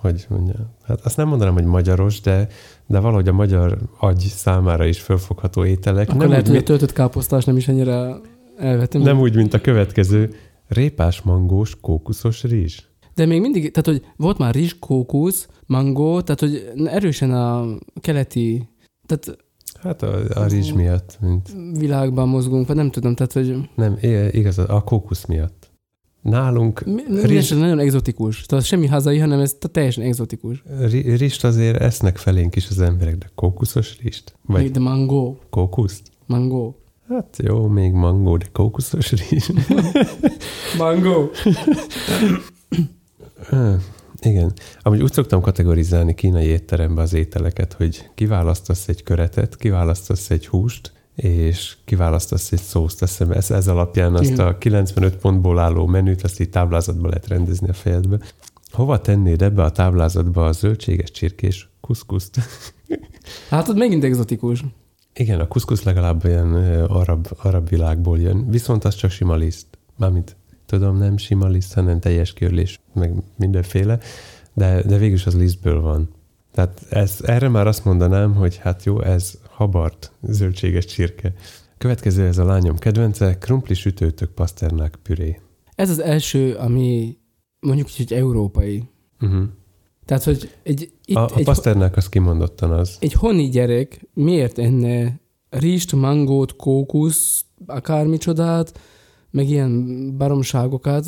hogy 0.00 0.26
mondja, 0.28 0.54
hát 0.82 1.00
azt 1.00 1.16
nem 1.16 1.28
mondanám, 1.28 1.54
hogy 1.54 1.64
magyaros, 1.64 2.20
de, 2.20 2.48
de 2.86 2.98
valahogy 2.98 3.28
a 3.28 3.32
magyar 3.32 3.78
agy 3.98 4.18
számára 4.18 4.84
is 4.86 5.00
fölfogható 5.00 5.64
ételek. 5.64 6.08
Akkor 6.08 6.20
nem 6.20 6.28
lehet, 6.28 6.44
úgy, 6.44 6.50
hogy 6.50 6.60
a 6.60 6.62
töltött 6.62 6.92
káposztás 6.92 7.44
nem 7.44 7.56
is 7.56 7.68
ennyire 7.68 8.14
elvetem. 8.56 9.02
Nem 9.02 9.20
úgy, 9.20 9.36
mint 9.36 9.54
a 9.54 9.60
következő, 9.60 10.34
répás, 10.68 11.22
mangós, 11.22 11.76
kókuszos 11.80 12.42
rizs. 12.42 12.82
De 13.14 13.26
még 13.26 13.40
mindig, 13.40 13.70
tehát 13.70 14.00
hogy 14.00 14.12
volt 14.16 14.38
már 14.38 14.54
rizs, 14.54 14.76
kókusz, 14.78 15.48
mangó, 15.66 16.20
tehát 16.20 16.40
hogy 16.40 16.72
erősen 16.84 17.32
a 17.32 17.78
keleti, 18.00 18.68
tehát 19.06 19.38
Hát 19.82 20.02
a, 20.02 20.18
a 20.34 20.46
rizs 20.46 20.72
miatt, 20.72 21.18
mint... 21.20 21.48
Világban 21.78 22.28
mozgunk, 22.28 22.66
vagy 22.66 22.76
nem 22.76 22.90
tudom, 22.90 23.14
tehát 23.14 23.32
hogy... 23.32 23.68
Nem, 23.74 23.98
igaz, 24.30 24.58
a 24.58 24.82
kókusz 24.84 25.24
miatt. 25.24 25.63
Nálunk... 26.24 26.84
Rizs... 27.22 27.50
nagyon 27.50 27.78
exotikus. 27.78 28.42
Tehát 28.42 28.64
semmi 28.64 28.86
hazai, 28.86 29.18
hanem 29.18 29.40
ez 29.40 29.56
teljesen 29.72 30.04
exotikus. 30.04 30.62
Rist 31.04 31.44
azért 31.44 31.80
esznek 31.80 32.16
felénk 32.16 32.56
is 32.56 32.68
az 32.68 32.80
emberek, 32.80 33.18
de 33.18 33.30
kókuszos 33.34 33.98
rist? 34.02 34.34
Vagy 34.46 34.70
de 34.70 34.80
mangó. 34.80 35.38
Kókuszt? 35.50 36.02
Mangó. 36.26 36.78
Hát 37.08 37.38
jó, 37.42 37.66
még 37.66 37.92
mangó, 37.92 38.36
de 38.36 38.46
kókuszos 38.52 39.12
rizs. 39.12 39.50
mangó. 40.78 41.30
Igen. 44.20 44.52
Amúgy 44.80 45.02
úgy 45.02 45.12
szoktam 45.12 45.40
kategorizálni 45.40 46.14
kínai 46.14 46.46
étterembe 46.46 47.02
az 47.02 47.14
ételeket, 47.14 47.72
hogy 47.72 48.10
kiválasztasz 48.14 48.88
egy 48.88 49.02
köretet, 49.02 49.56
kiválasztasz 49.56 50.30
egy 50.30 50.46
húst, 50.46 50.92
és 51.14 51.76
kiválasztasz 51.84 52.52
egy 52.52 52.60
szószt. 52.60 52.98
Teszem, 52.98 53.30
ez, 53.30 53.50
ez 53.50 53.68
alapján 53.68 54.14
azt 54.14 54.30
Igen. 54.30 54.46
a 54.46 54.58
95 54.58 55.16
pontból 55.16 55.58
álló 55.58 55.86
menüt, 55.86 56.22
azt 56.22 56.40
így 56.40 56.50
táblázatba 56.50 57.08
lehet 57.08 57.28
rendezni 57.28 57.68
a 57.68 57.72
fejedbe. 57.72 58.18
Hova 58.70 59.00
tennéd 59.00 59.42
ebbe 59.42 59.62
a 59.62 59.70
táblázatba 59.70 60.46
a 60.46 60.52
zöldséges 60.52 61.10
csirkés 61.10 61.68
kuszkuszt? 61.80 62.38
Hát 63.48 63.68
ott 63.68 63.76
megint 63.76 64.04
exotikus. 64.04 64.64
Igen, 65.14 65.40
a 65.40 65.48
kuszkusz 65.48 65.82
legalább 65.82 66.24
olyan 66.24 66.54
arab, 66.82 67.26
arab 67.42 67.68
világból 67.68 68.18
jön, 68.18 68.50
viszont 68.50 68.84
az 68.84 68.94
csak 68.94 69.10
sima 69.10 69.34
liszt. 69.34 69.66
Mármint 69.96 70.36
tudom, 70.66 70.96
nem 70.96 71.16
sima 71.16 71.46
liszt, 71.46 71.74
hanem 71.74 72.00
teljes 72.00 72.32
körlés, 72.32 72.80
meg 72.92 73.14
mindenféle, 73.36 73.98
de, 74.52 74.82
de 74.82 74.96
végülis 74.96 75.26
az 75.26 75.36
lisztből 75.36 75.80
van. 75.80 76.08
Tehát 76.52 76.80
ez, 76.88 77.18
erre 77.22 77.48
már 77.48 77.66
azt 77.66 77.84
mondanám, 77.84 78.34
hogy 78.34 78.56
hát 78.56 78.84
jó, 78.84 79.00
ez 79.00 79.38
habart, 79.54 80.12
zöldséges 80.22 80.84
csirke. 80.84 81.32
Következő 81.78 82.26
ez 82.26 82.38
a 82.38 82.44
lányom 82.44 82.78
kedvence, 82.78 83.38
krumpli 83.38 83.74
sütőtök 83.74 84.30
paszternák 84.30 84.98
püré. 85.02 85.40
Ez 85.74 85.90
az 85.90 86.00
első, 86.00 86.54
ami 86.54 87.18
mondjuk 87.60 87.90
így, 87.90 88.08
hogy 88.08 88.18
európai. 88.18 88.84
Uh-huh. 89.20 89.42
Tehát, 90.04 90.24
hogy 90.24 90.50
egy... 90.62 90.92
Itt, 91.04 91.16
a, 91.16 91.24
a 91.24 91.36
egy, 91.36 91.44
paszternák 91.44 91.96
az 91.96 92.08
kimondottan 92.08 92.70
az. 92.70 92.96
Egy 93.00 93.12
honi 93.12 93.48
gyerek 93.48 94.06
miért 94.14 94.58
enne 94.58 95.20
rist, 95.50 95.92
mangót, 95.92 96.56
kókusz, 96.56 97.44
akármicsodát, 97.66 98.80
meg 99.30 99.48
ilyen 99.48 100.16
baromságokat, 100.16 101.06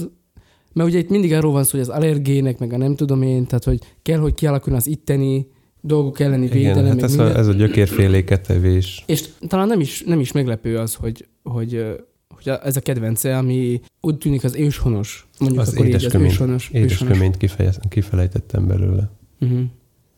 mert 0.73 0.89
ugye 0.89 0.99
itt 0.99 1.09
mindig 1.09 1.33
arról 1.33 1.53
van 1.53 1.65
szó, 1.65 1.71
hogy 1.71 1.81
az 1.81 1.89
allergének, 1.89 2.59
meg 2.59 2.73
a 2.73 2.77
nem 2.77 2.97
tudom 2.97 3.23
én, 3.23 3.47
tehát 3.47 3.65
hogy 3.65 3.79
kell, 4.03 4.19
hogy 4.19 4.35
kialakuljon 4.35 4.81
az 4.81 4.87
itteni 4.87 5.47
dolgok 5.87 6.21
elleni 6.21 6.47
védelem. 6.47 6.85
Igen, 6.85 6.93
hát 6.93 7.03
ez 7.03 7.19
a, 7.19 7.37
ez 7.37 7.47
a 7.47 7.53
gyökérféléketevés. 7.53 9.03
És 9.07 9.25
talán 9.49 9.67
nem 9.67 9.81
is, 9.81 10.03
nem 10.07 10.21
is 10.21 10.33
meglepő 10.33 10.79
az, 10.79 10.95
hogy, 10.95 11.27
hogy, 11.43 11.85
hogy 12.29 12.53
ez 12.63 12.77
a 12.77 12.81
kedvence, 12.81 13.39
ami 13.39 13.81
úgy 14.01 14.19
tűnik 14.19 14.45
az 14.45 14.55
őshonos. 14.55 15.29
Mondjuk 15.39 15.61
az 15.61 15.73
akkor 15.73 15.87
édesköményt, 15.87 16.15
így, 16.15 16.27
az 16.27 16.33
őshonos, 16.33 16.71
édesköményt 16.73 17.37
kifejez, 17.37 17.79
kifejtettem 17.89 18.67
belőle. 18.67 19.11
Uh-huh. 19.41 19.61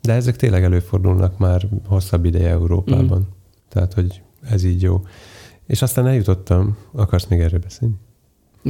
De 0.03 0.13
ezek 0.13 0.37
tényleg 0.37 0.65
előfordulnak 0.65 1.39
már 1.39 1.69
hosszabb 1.87 2.25
ideje 2.25 2.49
Európában. 2.49 3.05
Uh-huh. 3.05 3.27
Tehát, 3.69 3.95
hogy 3.95 4.23
ez 4.51 4.65
így 4.65 4.83
jó. 4.83 5.01
És 5.67 5.83
aztán 5.83 6.07
eljutottam, 6.07 6.77
akarsz 6.93 7.27
még 7.27 7.41
erről 7.41 7.61
beszélni? 7.61 7.95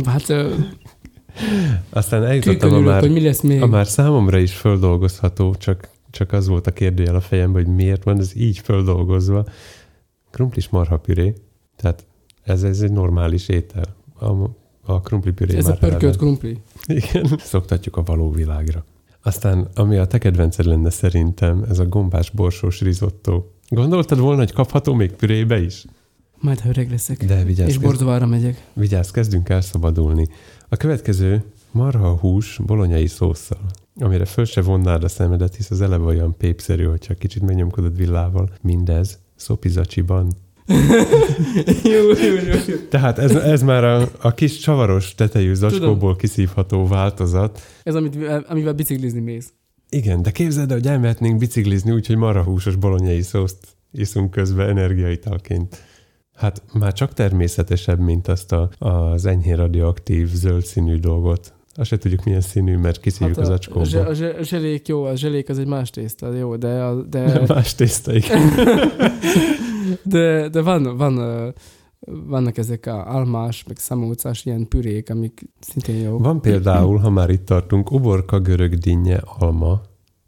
Hát... 0.04 0.32
aztán 1.90 2.24
eljutottam 2.24 2.72
a 2.72 2.80
már, 2.80 3.00
hogy 3.00 3.12
mi 3.12 3.20
lesz 3.20 3.40
még. 3.40 3.62
a 3.62 3.66
már 3.66 3.86
számomra 3.86 4.38
is 4.38 4.54
földolgozható, 4.54 5.54
csak, 5.54 5.88
csak 6.10 6.32
az 6.32 6.46
volt 6.48 6.66
a 6.66 6.72
kérdőjel 6.72 7.14
a 7.14 7.20
fejemben, 7.20 7.64
hogy 7.64 7.74
miért 7.74 8.04
van 8.04 8.18
ez 8.18 8.36
így 8.36 8.58
földolgozva. 8.58 9.44
Krumplis 10.30 10.68
marhapüré, 10.68 11.34
tehát 11.76 12.06
Ez, 12.42 12.62
ez 12.62 12.80
egy 12.80 12.92
normális 12.92 13.48
étel. 13.48 13.94
A, 14.20 14.26
a 14.82 15.00
krumplipüré 15.00 15.56
Ez 15.56 15.64
a 15.66 15.68
már 15.68 15.78
pörkölt 15.78 16.02
eleve- 16.02 16.18
krumpli. 16.18 16.60
Igen, 16.86 17.38
szoktatjuk 17.38 17.96
a 17.96 18.02
való 18.02 18.30
világra. 18.30 18.84
Aztán, 19.22 19.68
ami 19.74 19.96
a 19.96 20.06
te 20.06 20.18
kedvenced 20.18 20.64
lenne 20.64 20.90
szerintem, 20.90 21.64
ez 21.68 21.78
a 21.78 21.86
gombás 21.86 22.30
borsós 22.30 22.80
risotto. 22.80 23.44
Gondoltad 23.68 24.18
volna, 24.18 24.38
hogy 24.38 24.52
kapható 24.52 24.94
még 24.94 25.12
pürébe 25.12 25.60
is? 25.60 25.84
Majd, 26.40 26.60
ha 26.60 26.68
öreg 26.68 26.90
leszek. 26.90 27.24
De 27.24 27.44
vigyázz, 27.44 27.68
és 27.68 27.78
Bordovára 27.78 28.26
megyek. 28.26 28.66
vigyázz, 28.72 29.10
kezdünk 29.10 29.48
elszabadulni. 29.48 30.28
A 30.68 30.76
következő 30.76 31.42
marha 31.70 32.16
hús 32.16 32.60
bolonyai 32.66 33.06
szószal, 33.06 33.60
amire 33.98 34.24
föl 34.24 34.44
se 34.44 34.62
vonnád 34.62 35.04
a 35.04 35.08
szemedet, 35.08 35.56
hisz 35.56 35.70
az 35.70 35.80
eleve 35.80 36.04
olyan 36.04 36.36
pépszerű, 36.36 36.84
hogyha 36.84 37.14
kicsit 37.14 37.42
megnyomkodod 37.42 37.96
villával. 37.96 38.50
Mindez 38.60 39.18
szopizacsiban. 39.36 40.32
jó, 41.84 42.08
jó, 42.08 42.34
jó, 42.34 42.58
jó. 42.66 42.76
Tehát 42.90 43.18
ez, 43.18 43.34
ez 43.34 43.62
már 43.62 43.84
a, 43.84 44.08
a 44.20 44.34
kis 44.34 44.58
csavaros 44.58 45.14
tetejű 45.14 45.54
zacskóból 45.54 46.16
kiszívható 46.16 46.86
változat. 46.86 47.60
Ez, 47.82 47.94
amit, 47.94 48.16
amivel 48.48 48.72
biciklizni 48.72 49.20
mész. 49.20 49.52
Igen, 49.88 50.22
de 50.22 50.30
képzeld 50.30 50.70
el, 50.70 50.76
hogy 50.76 50.86
elmehetnénk 50.86 51.38
biciklizni, 51.38 51.90
úgyhogy 51.90 52.16
marhahúsos 52.16 52.76
bolonyai 52.76 53.22
szószt 53.22 53.66
iszunk 53.92 54.30
közben 54.30 54.68
energiaitalként. 54.68 55.82
Hát 56.34 56.62
már 56.72 56.92
csak 56.92 57.14
természetesebb, 57.14 57.98
mint 57.98 58.28
azt 58.28 58.52
a, 58.52 58.70
az 58.78 59.26
enyhén 59.26 59.56
radioaktív 59.56 60.28
zöld 60.28 60.64
színű 60.64 60.96
dolgot. 60.96 61.57
Azt 61.78 61.88
se 61.88 61.98
tudjuk 61.98 62.24
milyen 62.24 62.40
színű, 62.40 62.76
mert 62.76 63.00
kiszívjuk 63.00 63.36
hát 63.36 63.38
a, 63.38 63.40
az 63.40 63.48
a, 63.48 63.52
acskóból. 63.52 63.84
zse- 63.84 64.08
a, 64.08 64.14
zse- 64.14 64.38
a 64.38 64.42
zselék 64.42 64.88
jó, 64.88 65.04
a 65.04 65.16
zselék 65.16 65.48
az 65.48 65.58
egy 65.58 65.66
más 65.66 65.90
tészta, 65.90 66.32
jó, 66.32 66.56
de, 66.56 66.82
a, 66.82 67.02
de, 67.02 67.40
Más 67.48 67.74
tésztaik. 67.74 68.26
de, 70.02 70.48
de 70.48 70.62
van, 70.62 70.96
van, 70.96 71.54
vannak 72.26 72.58
ezek 72.58 72.86
a 72.86 73.14
almás, 73.14 73.64
meg 73.64 73.78
szamócás 73.78 74.44
ilyen 74.44 74.68
pürék, 74.68 75.10
amik 75.10 75.48
szintén 75.60 75.96
jó. 75.96 76.18
Van 76.18 76.40
például, 76.40 76.98
ha 76.98 77.10
már 77.10 77.30
itt 77.30 77.44
tartunk, 77.44 77.92
uborka, 77.92 78.40
görög 78.40 78.74
dinnye, 78.74 79.20
alma, 79.38 79.80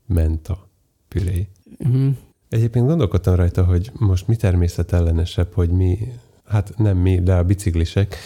menta 0.07 0.69
püré. 1.09 1.49
Uh-huh. 1.79 2.17
Egyébként 2.49 2.87
gondolkodtam 2.87 3.35
rajta, 3.35 3.65
hogy 3.65 3.91
most 3.99 4.29
mi 4.29 4.37
természetellenesebb, 4.37 5.53
hogy 5.53 5.71
mi, 5.71 5.99
hát 6.45 6.73
nem 6.77 6.97
mi, 6.97 7.21
de 7.21 7.35
a 7.35 7.45
biciklisek 7.45 8.17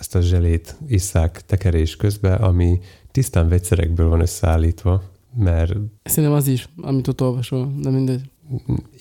ezt 0.00 0.14
a 0.14 0.20
zselét 0.20 0.76
isszák 0.86 1.42
tekerés 1.46 1.96
közben, 1.96 2.42
ami 2.42 2.80
tisztán 3.10 3.48
vegyszerekből 3.48 4.08
van 4.08 4.20
összeállítva, 4.20 5.02
mert 5.38 5.72
Szerintem 6.02 6.38
az 6.38 6.46
is, 6.46 6.68
amit 6.80 7.08
ott 7.08 7.22
olvasol, 7.22 7.74
de 7.78 7.90
mindegy. 7.90 8.30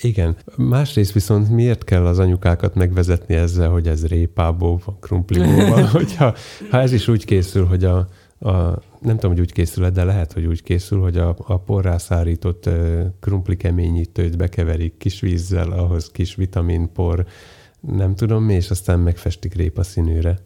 igen. 0.01 0.35
Másrészt 0.55 1.11
viszont 1.11 1.49
miért 1.49 1.83
kell 1.83 2.05
az 2.05 2.19
anyukákat 2.19 2.75
megvezetni 2.75 3.35
ezzel, 3.35 3.69
hogy 3.69 3.87
ez 3.87 4.07
répából 4.07 4.79
van, 4.85 4.97
krumpliból 4.99 5.81
hogyha 5.97 6.35
ha 6.69 6.79
ez 6.79 6.91
is 6.91 7.07
úgy 7.07 7.25
készül, 7.25 7.65
hogy 7.65 7.83
a, 7.83 7.97
a 8.39 8.81
nem 9.01 9.15
tudom, 9.15 9.31
hogy 9.31 9.39
úgy 9.39 9.51
készül 9.51 9.89
de 9.89 10.03
lehet, 10.03 10.33
hogy 10.33 10.45
úgy 10.45 10.63
készül, 10.63 10.99
hogy 11.01 11.17
a, 11.17 11.35
a 11.37 11.57
porrá 11.57 11.97
szárított 11.97 12.65
ö, 12.65 13.03
krumpli 13.19 13.57
keményítőt 13.57 14.37
bekeverik 14.37 14.97
kis 14.97 15.19
vízzel, 15.19 15.71
ahhoz 15.71 16.11
kis 16.11 16.35
vitaminpor, 16.35 17.25
nem 17.79 18.15
tudom 18.15 18.43
mi, 18.43 18.53
és 18.53 18.69
aztán 18.69 18.99
megfestik 18.99 19.53
répa 19.53 19.83
színűre. 19.83 20.39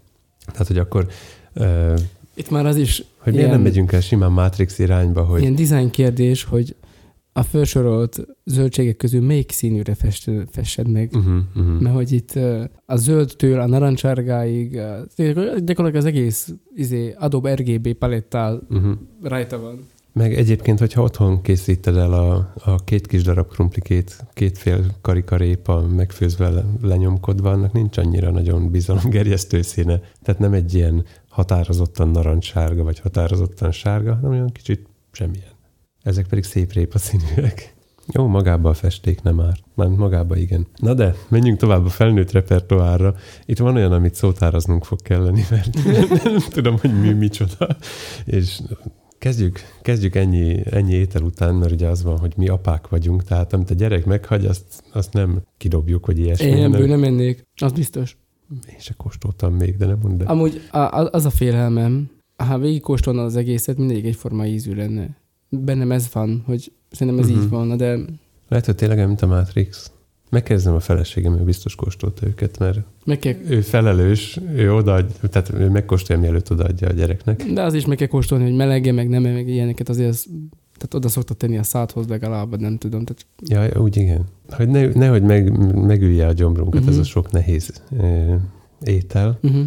Tehát, 0.51 0.67
hogy 0.67 0.77
akkor, 0.77 1.07
ö, 1.53 1.95
Itt 2.35 2.49
már 2.49 2.65
az 2.65 2.75
is 2.75 3.03
hogy 3.17 3.33
miért 3.33 3.49
nem 3.49 3.61
megyünk 3.61 3.91
el 3.91 4.01
simán 4.01 4.31
Matrix 4.31 4.79
irányba, 4.79 5.23
hogy 5.23 5.41
ilyen 5.41 5.55
design 5.55 5.89
kérdés, 5.89 6.43
hogy 6.43 6.75
a 7.33 7.43
felsorolt 7.43 8.25
zöldségek 8.45 8.97
közül 8.97 9.21
melyik 9.21 9.51
színűre 9.51 9.95
fest, 9.95 10.31
fessed 10.51 10.87
meg. 10.87 11.11
Uh-huh, 11.13 11.35
uh-huh. 11.55 11.81
Mert 11.81 11.95
hogy 11.95 12.11
itt 12.11 12.39
a 12.85 12.95
zöldtől 12.95 13.59
a 13.59 13.65
narancsárgáig, 13.65 14.71
gyakorlatilag 15.15 15.95
az 15.95 16.05
egész 16.05 16.53
izé, 16.75 17.15
Adobe 17.19 17.53
RGB 17.53 17.93
palettál 17.93 18.61
Uh-huh. 18.69 18.93
rajta 19.21 19.59
van. 19.59 19.87
Meg 20.13 20.33
egyébként, 20.33 20.79
hogyha 20.79 21.01
otthon 21.01 21.41
készíted 21.41 21.97
el 21.97 22.13
a, 22.13 22.53
a 22.63 22.83
két 22.83 23.07
kis 23.07 23.23
darab 23.23 23.47
krumplikét, 23.47 24.25
két 24.33 24.57
fél 24.57 24.85
karikarépa 25.01 25.81
megfőzve, 25.81 26.49
le- 26.49 26.65
lenyomkodva, 26.81 27.51
annak 27.51 27.71
nincs 27.71 27.97
annyira 27.97 28.31
nagyon 28.31 28.71
bizalomgerjesztő 28.71 29.61
színe. 29.61 29.99
Tehát 30.21 30.41
nem 30.41 30.53
egy 30.53 30.73
ilyen 30.73 31.05
határozottan 31.29 32.09
narancssárga, 32.09 32.83
vagy 32.83 32.99
határozottan 32.99 33.71
sárga, 33.71 34.15
hanem 34.15 34.31
olyan 34.31 34.51
kicsit 34.51 34.87
semmilyen. 35.11 35.51
Ezek 36.03 36.27
pedig 36.27 36.43
szép 36.43 36.73
répa 36.73 36.97
színűek. 36.97 37.73
Jó, 38.07 38.27
magába 38.27 38.69
a 38.69 38.73
festék 38.73 39.21
nem 39.21 39.35
már. 39.35 39.57
Már 39.73 39.87
magába 39.87 40.37
igen. 40.37 40.67
Na 40.75 40.93
de, 40.93 41.15
menjünk 41.27 41.59
tovább 41.59 41.85
a 41.85 41.89
felnőtt 41.89 42.31
repertoárra. 42.31 43.15
Itt 43.45 43.57
van 43.57 43.75
olyan, 43.75 43.91
amit 43.91 44.15
szótáraznunk 44.15 44.85
fog 44.85 45.01
kelleni, 45.01 45.45
mert 45.49 45.83
nem 46.23 46.37
tudom, 46.49 46.77
hogy 46.79 46.99
mi 47.01 47.11
micsoda. 47.11 47.77
És 48.25 48.59
Kezdjük, 49.23 49.59
kezdjük 49.81 50.15
ennyi, 50.15 50.61
ennyi 50.69 50.93
étel 50.93 51.21
után, 51.21 51.55
mert 51.55 51.71
ugye 51.71 51.87
az 51.87 52.03
van, 52.03 52.17
hogy 52.19 52.33
mi 52.37 52.47
apák 52.47 52.87
vagyunk, 52.87 53.23
tehát 53.23 53.53
amit 53.53 53.69
a 53.69 53.73
gyerek 53.73 54.05
meghagy, 54.05 54.45
azt, 54.45 54.83
azt 54.91 55.13
nem 55.13 55.41
kidobjuk, 55.57 56.05
hogy 56.05 56.19
ilyesmi. 56.19 56.45
Én 56.45 56.63
ebből 56.63 56.87
nem 56.87 57.03
ennék, 57.03 57.43
az 57.55 57.71
biztos. 57.71 58.17
Én 58.69 58.79
se 58.79 58.93
kóstoltam 58.97 59.53
még, 59.53 59.77
de 59.77 59.85
nem 59.85 59.97
mondd 60.01 60.21
el. 60.21 60.27
Amúgy 60.27 60.61
az 61.11 61.25
a 61.25 61.29
félelmem, 61.29 62.09
ha 62.35 62.57
végigkóstolna 62.57 63.23
az 63.23 63.35
egészet, 63.35 63.77
mindegyik 63.77 64.05
egyforma 64.05 64.45
ízű 64.45 64.75
lenne. 64.75 65.09
Bennem 65.49 65.91
ez 65.91 66.09
van, 66.13 66.43
hogy 66.45 66.71
szerintem 66.91 67.23
ez 67.23 67.29
Mhm. 67.29 67.39
így 67.41 67.49
van, 67.49 67.77
de 67.77 67.97
Lehet, 68.47 68.65
hogy 68.65 68.75
tényleg 68.75 69.07
mint 69.07 69.21
a 69.21 69.27
Matrix. 69.27 69.91
Megkezdem 70.33 70.73
a 70.73 70.79
feleségem, 70.79 71.33
ő 71.39 71.43
biztos 71.43 71.75
kóstolta 71.75 72.25
őket, 72.27 72.59
mert 72.59 72.79
meg 73.05 73.19
kell, 73.19 73.33
ő 73.47 73.61
felelős, 73.61 74.39
ő 74.55 74.73
odaadja, 74.73 75.29
tehát 75.29 75.53
ő 75.53 75.69
megkóstolja, 75.69 76.21
mielőtt 76.21 76.51
odaadja 76.51 76.87
a 76.87 76.91
gyereknek. 76.91 77.43
de 77.53 77.61
az 77.61 77.73
is 77.73 77.85
meg 77.85 77.97
kell 77.97 78.07
kóstolni, 78.07 78.43
hogy 78.43 78.55
melege, 78.55 78.91
meg 78.91 79.09
nem, 79.09 79.21
meg 79.21 79.47
ilyeneket 79.47 79.89
azért 79.89 80.09
az, 80.09 80.25
tehát 80.77 80.93
oda 80.93 81.07
szokta 81.07 81.33
tenni 81.33 81.57
a 81.57 81.63
szádhoz 81.63 82.07
legalább, 82.07 82.59
nem 82.59 82.77
tudom. 82.77 83.05
Tehát 83.05 83.25
Ja, 83.73 83.81
úgy 83.81 83.97
igen. 83.97 84.25
Hogy 84.49 84.67
ne, 84.67 84.85
nehogy 84.87 85.21
meg, 85.23 85.57
megülje 85.85 86.27
a 86.27 86.31
gyomrunkat 86.33 86.81
Mhm. 86.81 86.89
ez 86.89 86.97
a 86.97 87.03
sok 87.03 87.31
nehéz 87.31 87.81
ö, 87.99 88.35
étel. 88.83 89.39
uh-huh. 89.43 89.61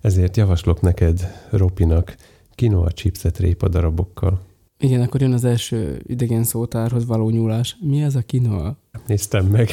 Ezért 0.00 0.36
javaslok 0.36 0.80
neked, 0.80 1.32
Ropinak, 1.50 2.16
quinoa 2.56 2.90
chipset 2.90 3.38
répa 3.38 3.68
darabokkal. 3.68 4.40
Igen, 4.78 5.00
akkor 5.00 5.20
jön 5.20 5.32
az 5.32 5.44
első 5.44 6.02
idegen 6.06 6.42
szótárhoz 6.44 7.06
való 7.06 7.30
nyúlás. 7.30 7.76
Mi 7.80 8.02
ez 8.02 8.14
a 8.14 8.20
kinoa? 8.20 8.76
Néztem 9.06 9.46
meg. 9.46 9.68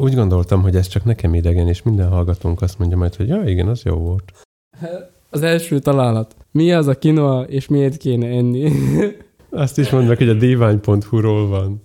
Úgy 0.00 0.14
gondoltam, 0.14 0.62
hogy 0.62 0.76
ez 0.76 0.86
csak 0.86 1.04
nekem 1.04 1.34
idegen, 1.34 1.68
és 1.68 1.82
minden 1.82 2.08
hallgatónk 2.08 2.62
azt 2.62 2.78
mondja 2.78 2.96
majd, 2.96 3.14
hogy 3.14 3.28
ja, 3.28 3.42
igen, 3.44 3.68
az 3.68 3.82
jó 3.82 3.94
volt. 3.94 4.32
Az 5.30 5.42
első 5.42 5.78
találat. 5.78 6.36
Mi 6.50 6.72
az 6.72 6.86
a 6.86 6.98
kinoa, 6.98 7.42
és 7.42 7.68
miért 7.68 7.96
kéne 7.96 8.26
enni? 8.26 8.70
Azt 9.50 9.78
is 9.78 9.90
mondnak, 9.90 10.18
hogy 10.18 10.28
a 10.28 10.34
divány.hu-ról 10.34 11.48
van. 11.48 11.80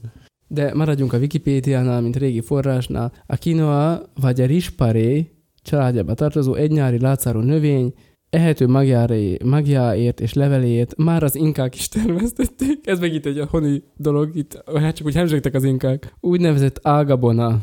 De 0.48 0.74
maradjunk 0.74 1.14
a 1.14 1.18
Wikipédiánál, 1.18 2.02
mint 2.02 2.16
régi 2.16 2.42
forrásnál. 2.42 3.12
A 3.26 3.38
quinoa 3.38 4.02
vagy 4.22 4.42
a 4.42 4.46
rizsparé 4.46 5.32
családjába 5.62 6.14
tartozó 6.14 6.54
egynyári 6.54 7.00
látszáró 7.00 7.40
növény, 7.40 7.94
ehető 8.30 8.68
magjára- 8.68 9.44
magjáért 9.44 10.22
és 10.22 10.34
leveléért 10.34 10.98
már 10.98 11.24
az 11.24 11.36
inkák 11.36 11.76
is 11.76 11.90
termesztették. 11.90 12.88
Ez 12.88 13.00
meg 13.00 13.14
itt 13.14 13.26
egy 13.26 13.44
honi 13.50 13.84
dolog, 13.98 14.36
itt 14.36 14.64
hát 14.76 14.96
csak 14.96 15.08
úgy 15.08 15.16
hemzsegtek 15.16 15.54
az 15.54 15.64
inkák. 15.64 16.14
Úgynevezett 16.20 16.80
ágabona. 16.82 17.62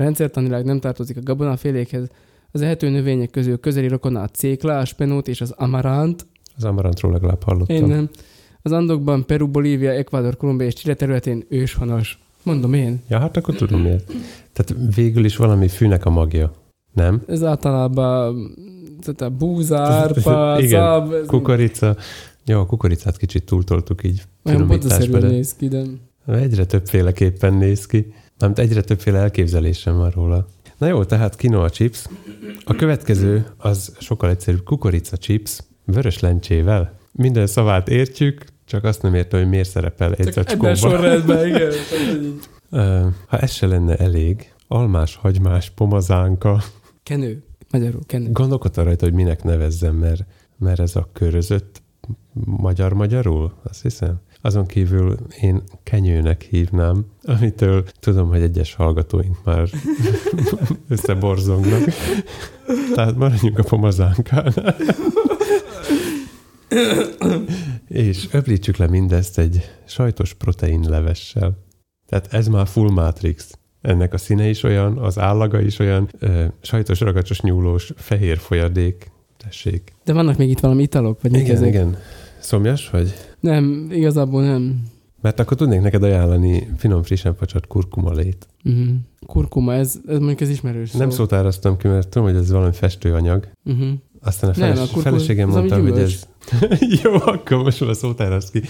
Rendszertanilag 0.00 0.64
nem 0.64 0.80
tartozik 0.80 1.16
a 1.16 1.20
gabona 1.22 1.56
félékhez. 1.56 2.08
Az 2.52 2.62
ehető 2.62 2.88
növények 2.88 3.30
közül 3.30 3.60
közeli 3.60 3.88
rokona 3.88 4.20
a 4.20 4.28
cékla, 4.28 4.78
a 4.78 4.84
spenót 4.84 5.28
és 5.28 5.40
az 5.40 5.50
amaránt, 5.50 6.26
Az 6.56 6.64
amarantról 6.64 7.12
legalább 7.12 7.42
hallottam. 7.42 7.76
én 7.76 7.86
nem. 7.86 8.08
Az 8.62 8.72
Andokban, 8.72 9.26
Peru, 9.26 9.48
Bolívia, 9.48 9.90
Ecuador, 9.90 10.36
Kolumbia 10.36 10.66
és 10.66 10.74
Chile 10.74 10.94
területén 10.94 11.44
őshonos. 11.48 12.18
Mondom 12.42 12.72
én. 12.72 13.02
Ja, 13.08 13.18
hát 13.18 13.36
akkor 13.36 13.54
tudom 13.54 13.80
miért. 13.80 14.12
Tehát 14.52 14.94
végül 14.94 15.24
is 15.24 15.36
valami 15.36 15.68
fűnek 15.68 16.04
a 16.04 16.10
magja. 16.10 16.52
Nem? 16.92 17.22
Ez 17.26 17.44
általában 17.44 18.54
tehát 19.00 19.20
a 19.20 19.36
búzárpa, 19.36 20.56
Igen, 20.60 20.80
szab, 20.80 21.12
ez 21.12 21.26
Kukorica. 21.26 21.96
Jó, 22.44 22.60
a 22.60 22.66
kukoricát 22.66 23.16
kicsit 23.16 23.44
túltoltuk 23.44 24.04
így 24.04 24.22
olyan 24.44 24.80
de 25.10 25.18
néz 25.18 25.54
ki, 25.54 25.68
de 25.68 25.82
egyre 26.26 26.64
többféleképpen 26.64 27.54
néz 27.54 27.86
ki. 27.86 28.12
Nem, 28.40 28.52
egyre 28.54 28.80
többféle 28.80 29.18
elképzelésem 29.18 29.96
van 29.96 30.10
róla. 30.10 30.46
Na 30.78 30.86
jó, 30.86 31.04
tehát 31.04 31.36
quinoa 31.36 31.70
chips. 31.70 32.04
A 32.64 32.74
következő 32.74 33.46
az 33.56 33.96
sokkal 33.98 34.30
egyszerűbb 34.30 34.64
kukorica 34.64 35.16
chips, 35.16 35.58
vörös 35.84 36.18
lencsével. 36.18 36.98
Minden 37.12 37.46
szavát 37.46 37.88
értjük, 37.88 38.44
csak 38.64 38.84
azt 38.84 39.02
nem 39.02 39.14
értem, 39.14 39.40
hogy 39.40 39.48
miért 39.48 39.68
szerepel 39.68 40.12
egy 40.14 40.28
csak 40.28 40.50
ebben 40.50 40.74
zacskóban. 40.74 40.74
sorrendben, 40.74 41.46
igen. 41.46 41.72
Ha 43.26 43.38
ez 43.38 43.52
se 43.52 43.66
lenne 43.66 43.96
elég, 43.96 44.54
almás, 44.68 45.16
hagymás, 45.16 45.70
pomazánka. 45.70 46.62
Kenő. 47.02 47.42
Magyarul 47.70 48.00
kenő. 48.06 48.32
Gondolkodtam 48.32 48.84
rajta, 48.84 49.04
hogy 49.04 49.14
minek 49.14 49.44
nevezzem, 49.44 49.96
mert, 49.96 50.24
mert 50.58 50.80
ez 50.80 50.96
a 50.96 51.08
körözött 51.12 51.82
magyar-magyarul, 52.44 53.52
azt 53.62 53.82
hiszem. 53.82 54.20
Azon 54.42 54.66
kívül 54.66 55.16
én 55.40 55.62
kenyőnek 55.82 56.42
hívnám, 56.42 57.06
amitől 57.22 57.84
tudom, 58.00 58.28
hogy 58.28 58.42
egyes 58.42 58.74
hallgatóink 58.74 59.44
már 59.44 59.68
összeborzongnak. 60.88 61.82
Tehát 62.94 63.16
maradjunk 63.16 63.58
a 63.58 63.62
pomazánkánál. 63.62 64.76
És 67.88 68.28
öblítsük 68.32 68.76
le 68.76 68.88
mindezt 68.88 69.38
egy 69.38 69.70
sajtos 69.86 70.34
proteinlevessel. 70.34 71.58
Tehát 72.06 72.32
ez 72.32 72.48
már 72.48 72.66
full 72.66 72.90
matrix. 72.90 73.58
Ennek 73.80 74.12
a 74.12 74.18
színe 74.18 74.48
is 74.48 74.62
olyan, 74.62 74.98
az 74.98 75.18
állaga 75.18 75.60
is 75.60 75.78
olyan, 75.78 76.08
ö, 76.18 76.44
sajtos, 76.60 77.00
ragacsos, 77.00 77.40
nyúlós, 77.40 77.92
fehér 77.96 78.38
folyadék. 78.38 79.10
Tessék. 79.36 79.92
De 80.04 80.12
vannak 80.12 80.36
még 80.36 80.50
itt 80.50 80.60
valami 80.60 80.82
italok? 80.82 81.22
Vagy 81.22 81.34
Igen, 81.34 81.56
ezek? 81.56 81.68
igen. 81.68 81.96
Szomjas 82.40 82.90
vagy? 82.90 83.12
Nem, 83.40 83.88
igazából 83.92 84.42
nem. 84.42 84.82
Mert 85.22 85.40
akkor 85.40 85.56
tudnék 85.56 85.80
neked 85.80 86.02
ajánlani 86.02 86.68
finom, 86.76 87.02
frissen 87.02 87.34
facsart 87.34 87.66
kurkumalét. 87.66 88.46
Uh-huh. 88.64 88.86
Kurkuma, 89.26 89.74
ez, 89.74 89.94
ez 90.06 90.18
mondjuk 90.18 90.40
ez 90.40 90.48
ismerős 90.48 90.90
Nem 90.92 91.10
szó. 91.10 91.16
szótároztam 91.16 91.76
ki, 91.76 91.88
mert 91.88 92.08
tudom, 92.08 92.28
hogy 92.28 92.36
ez 92.36 92.50
valami 92.50 92.72
festőanyag. 92.72 93.48
Uh-huh. 93.64 93.88
Aztán 94.22 94.50
a, 94.50 94.52
Nem, 94.58 94.68
feles, 94.74 94.78
a 94.78 94.92
kurkuma- 94.92 95.02
feleségem 95.04 95.48
mondta, 95.48 95.80
hogy 95.80 95.98
ez... 95.98 96.26
Jó, 97.02 97.12
akkor 97.14 97.62
most 97.62 97.84
már 97.84 97.94
szótárazt 97.94 98.50
ki. 98.50 98.60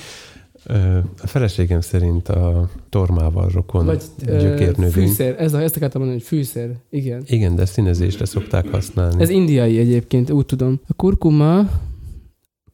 A 1.22 1.26
feleségem 1.26 1.80
szerint 1.80 2.28
a 2.28 2.68
tormával 2.88 3.48
rokon 3.54 3.84
Vagy 3.84 4.02
gyökérnövény. 4.26 4.90
fűszer, 5.06 5.34
ez 5.38 5.54
a, 5.54 5.60
ezt 5.62 5.76
akartam 5.76 6.00
mondani, 6.00 6.20
hogy 6.22 6.28
fűszer, 6.28 6.70
igen. 6.90 7.22
Igen, 7.26 7.54
de 7.56 7.64
színezésre 7.64 8.24
szokták 8.24 8.68
használni. 8.70 9.22
Ez 9.22 9.28
indiai 9.28 9.78
egyébként, 9.78 10.30
úgy 10.30 10.46
tudom. 10.46 10.80
A 10.86 10.92
kurkuma, 10.94 11.58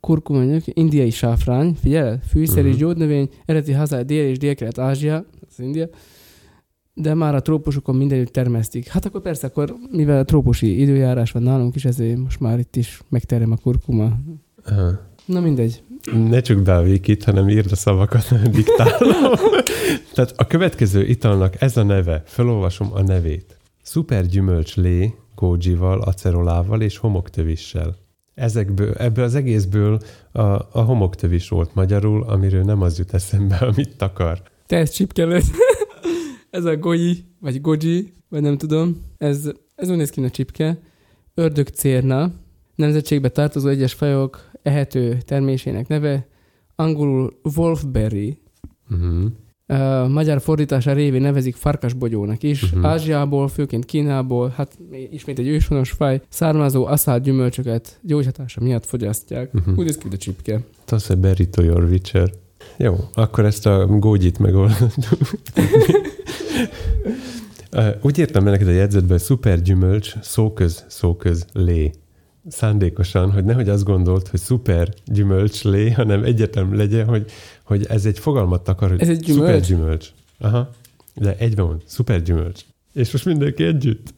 kurkuma, 0.07 0.57
indiai 0.65 1.11
sáfrány, 1.11 1.75
figyelj, 1.83 2.17
fűszer 2.29 2.63
Mhm. 2.63 2.73
és 2.73 2.77
gyógynövény, 2.77 3.29
eredeti 3.47 3.73
hazája 3.73 4.03
Dél- 4.03 4.31
és 4.31 4.39
Dél-Kelet-Ázsia, 4.39 5.25
az 5.49 5.61
India, 5.61 5.89
de 6.95 7.15
már 7.15 7.35
a 7.35 7.43
trópusokon 7.43 7.95
mindenütt 7.97 8.33
termesztik. 8.33 8.87
Hát 8.89 9.05
akkor 9.05 9.21
persze, 9.23 9.47
akkor 9.47 9.75
mivel 9.91 10.19
a 10.19 10.25
trópusi 10.25 10.81
időjárás 10.81 11.31
van 11.33 11.43
nálunk 11.43 11.75
is, 11.75 11.85
ezért 11.85 12.19
most 12.19 12.41
már 12.41 12.59
itt 12.59 12.77
is 12.77 13.01
megterem 13.09 13.53
a 13.53 13.57
kurkuma. 13.57 14.13
Aha. 14.65 14.91
Na 15.25 15.41
mindegy. 15.41 15.83
Ne 16.29 16.41
csak 16.41 16.69
a 16.69 16.83
végét, 16.83 17.25
hanem 17.25 17.49
írd 17.49 17.73
a 17.73 17.77
szavakat, 17.77 18.51
diktálom. 18.51 19.33
Tehát 20.15 20.33
a 20.37 20.47
következő 20.47 21.07
italnak 21.07 21.61
ez 21.61 21.77
a 21.77 21.83
neve, 21.83 22.23
felolvasom 22.27 22.89
a 22.93 23.03
nevét. 23.03 23.59
Szuper 23.83 24.27
gyümölcs 24.27 24.77
lé, 24.77 25.15
gógyival, 25.35 26.01
acerolával 26.01 26.81
és 26.81 26.97
homoktövissel. 26.97 27.97
Ezekből, 28.37 28.93
ebből 28.93 29.25
az 29.25 29.35
egészből 29.35 30.01
a, 30.33 30.41
a 30.73 30.81
homoktövis 30.81 31.49
volt 31.49 31.75
magyarul, 31.75 32.23
amiről 32.23 32.63
nem 32.63 32.83
az 32.83 32.99
jut 32.99 33.15
eszembe, 33.15 33.57
amit 33.71 33.97
takar. 33.97 34.43
Te 34.67 34.77
ez 34.77 34.91
csipke 34.91 35.25
lesz. 35.25 35.51
ez 36.51 36.65
a 36.65 36.77
goji, 36.77 37.25
vagy 37.41 37.61
goji, 37.61 38.13
vagy 38.29 38.43
nem 38.43 38.59
tudom. 38.59 39.03
Ez, 39.19 39.51
ez 39.75 39.91
úgy 39.91 39.97
néz 39.97 40.11
ki, 40.11 40.25
a 40.25 40.31
csipke. 40.31 40.79
Ördög 41.35 41.69
cérna, 41.69 42.33
nemzetségbe 42.75 43.29
tartozó 43.29 43.69
egyes 43.69 43.93
fajok 43.93 44.51
ehető 44.63 45.19
termésének 45.25 45.89
neve, 45.89 46.27
angolul 46.75 47.41
wolfberry, 47.57 48.39
Uh-huh. 48.91 49.33
Uh, 49.69 50.09
magyar 50.09 50.41
fordítása 50.41 50.93
révén 50.93 51.21
nevezik 51.21 51.55
farkasbogyónak 51.55 52.43
is. 52.43 52.63
Uh-huh. 52.63 52.87
Ázsiából, 52.87 53.49
főként 53.49 53.85
Kínából, 53.85 54.53
hát 54.57 54.79
ismét 55.11 55.39
egy 55.39 55.49
őshonos 55.49 55.91
faj, 55.91 56.21
származó 56.29 56.87
aszál 56.87 57.21
gyümölcsöket 57.21 57.99
gyógyhatása 58.03 58.61
miatt 58.61 58.87
fogyasztják. 58.87 59.55
Uh-huh. 59.55 59.79
Úgy 59.79 59.85
néz 59.85 59.99
ki, 59.99 60.09
a 60.13 60.17
csipke. 60.17 60.61
Toss 60.85 61.11
a 61.11 61.15
berry 61.17 61.49
to 61.49 61.63
your 61.63 61.85
witcher. 61.85 62.31
Jó, 62.77 62.95
akkor 63.15 63.45
ezt 63.45 63.67
a 63.67 63.87
gógyit 63.87 64.39
megoldottuk. 64.39 65.19
Úgy 68.03 68.19
értem 68.19 68.45
neked 68.45 68.69
a 68.69 68.71
jegyzetbe, 68.71 69.13
hogy 69.13 69.23
szuper 69.23 69.63
gyümölcs, 69.63 70.15
szóköz, 70.21 70.85
szóköz, 70.89 71.47
lé. 71.53 71.91
Szándékosan, 72.49 73.31
hogy 73.31 73.45
nehogy 73.45 73.69
azt 73.69 73.85
gondolt, 73.85 74.29
hogy 74.29 74.41
szuper 74.41 74.95
gyümölcs 75.05 75.65
lé, 75.65 75.91
hanem 75.91 76.25
egyetem 76.25 76.77
legyen, 76.77 77.07
hogy, 77.07 77.31
hogy 77.63 77.87
ez 77.89 78.07
egy 78.07 78.19
fogalmat 78.19 78.69
akar, 78.69 78.89
hogy 78.91 79.01
Ez 79.01 79.09
egy 79.09 79.25
szuper 79.25 79.35
gyümölcs? 79.37 79.67
gyümölcs. 79.69 80.09
Aha, 80.39 80.71
de 81.15 81.37
egyben 81.39 81.65
mond, 81.67 81.83
szuper 81.85 82.23
gyümölcs. 82.23 82.61
És 82.93 83.13
most 83.13 83.25
mindenki 83.25 83.65
együtt. 83.65 84.15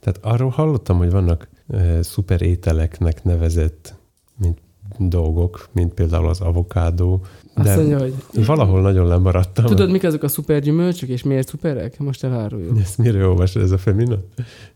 Tehát 0.00 0.18
arról 0.22 0.50
hallottam, 0.50 0.98
hogy 0.98 1.10
vannak 1.10 1.48
e, 1.68 2.02
szuper 2.02 2.42
ételeknek 2.42 3.24
nevezett 3.24 3.94
mint 4.36 4.58
dolgok, 4.98 5.68
mint 5.72 5.94
például 5.94 6.28
az 6.28 6.40
avokádó, 6.40 7.24
Azt 7.54 7.66
de 7.66 7.76
mondja, 7.76 7.98
hogy 7.98 8.14
valahol 8.46 8.80
nagyon 8.80 9.06
lemaradtam. 9.06 9.64
tudod, 9.66 9.90
mik 9.90 10.04
azok 10.04 10.22
a 10.22 10.28
szuper 10.28 10.60
gyümölcsök, 10.60 11.08
és 11.08 11.22
miért 11.22 11.48
szuperek? 11.48 11.98
Most 11.98 12.24
eláruljuk. 12.24 12.78
Ezt 12.78 12.98
mire 12.98 13.26
olvasod, 13.26 13.62
ez 13.62 13.70
a 13.70 13.78
femina? 13.78 14.16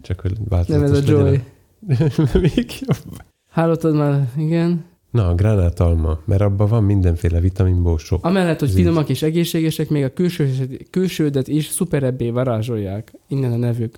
Csak 0.00 0.20
hogy 0.20 0.32
Nem 0.32 0.44
változatos 0.48 0.98
ez 0.98 1.08
a 1.08 1.10
Joy. 1.10 1.22
legyen. 1.22 1.44
Még 2.42 2.72
jobb. 2.80 3.22
Hallottad 3.50 3.94
már? 3.94 4.28
Igen. 4.36 4.84
Na, 5.10 5.28
a 5.28 5.34
gránátalma, 5.34 6.18
mert 6.24 6.40
abban 6.40 6.68
van 6.68 6.84
mindenféle 6.84 7.40
vitaminból 7.40 7.98
sok. 7.98 8.24
Amellett, 8.24 8.58
hogy 8.58 8.68
Ez 8.68 8.74
finomak 8.74 9.08
és 9.08 9.22
egészségesek, 9.22 9.88
még 9.88 10.04
a 10.04 10.12
külső, 10.12 10.68
külsődet 10.90 11.48
is 11.48 11.66
szuperebbé 11.66 12.30
varázsolják. 12.30 13.12
Innen 13.28 13.52
a 13.52 13.56
nevük. 13.56 13.94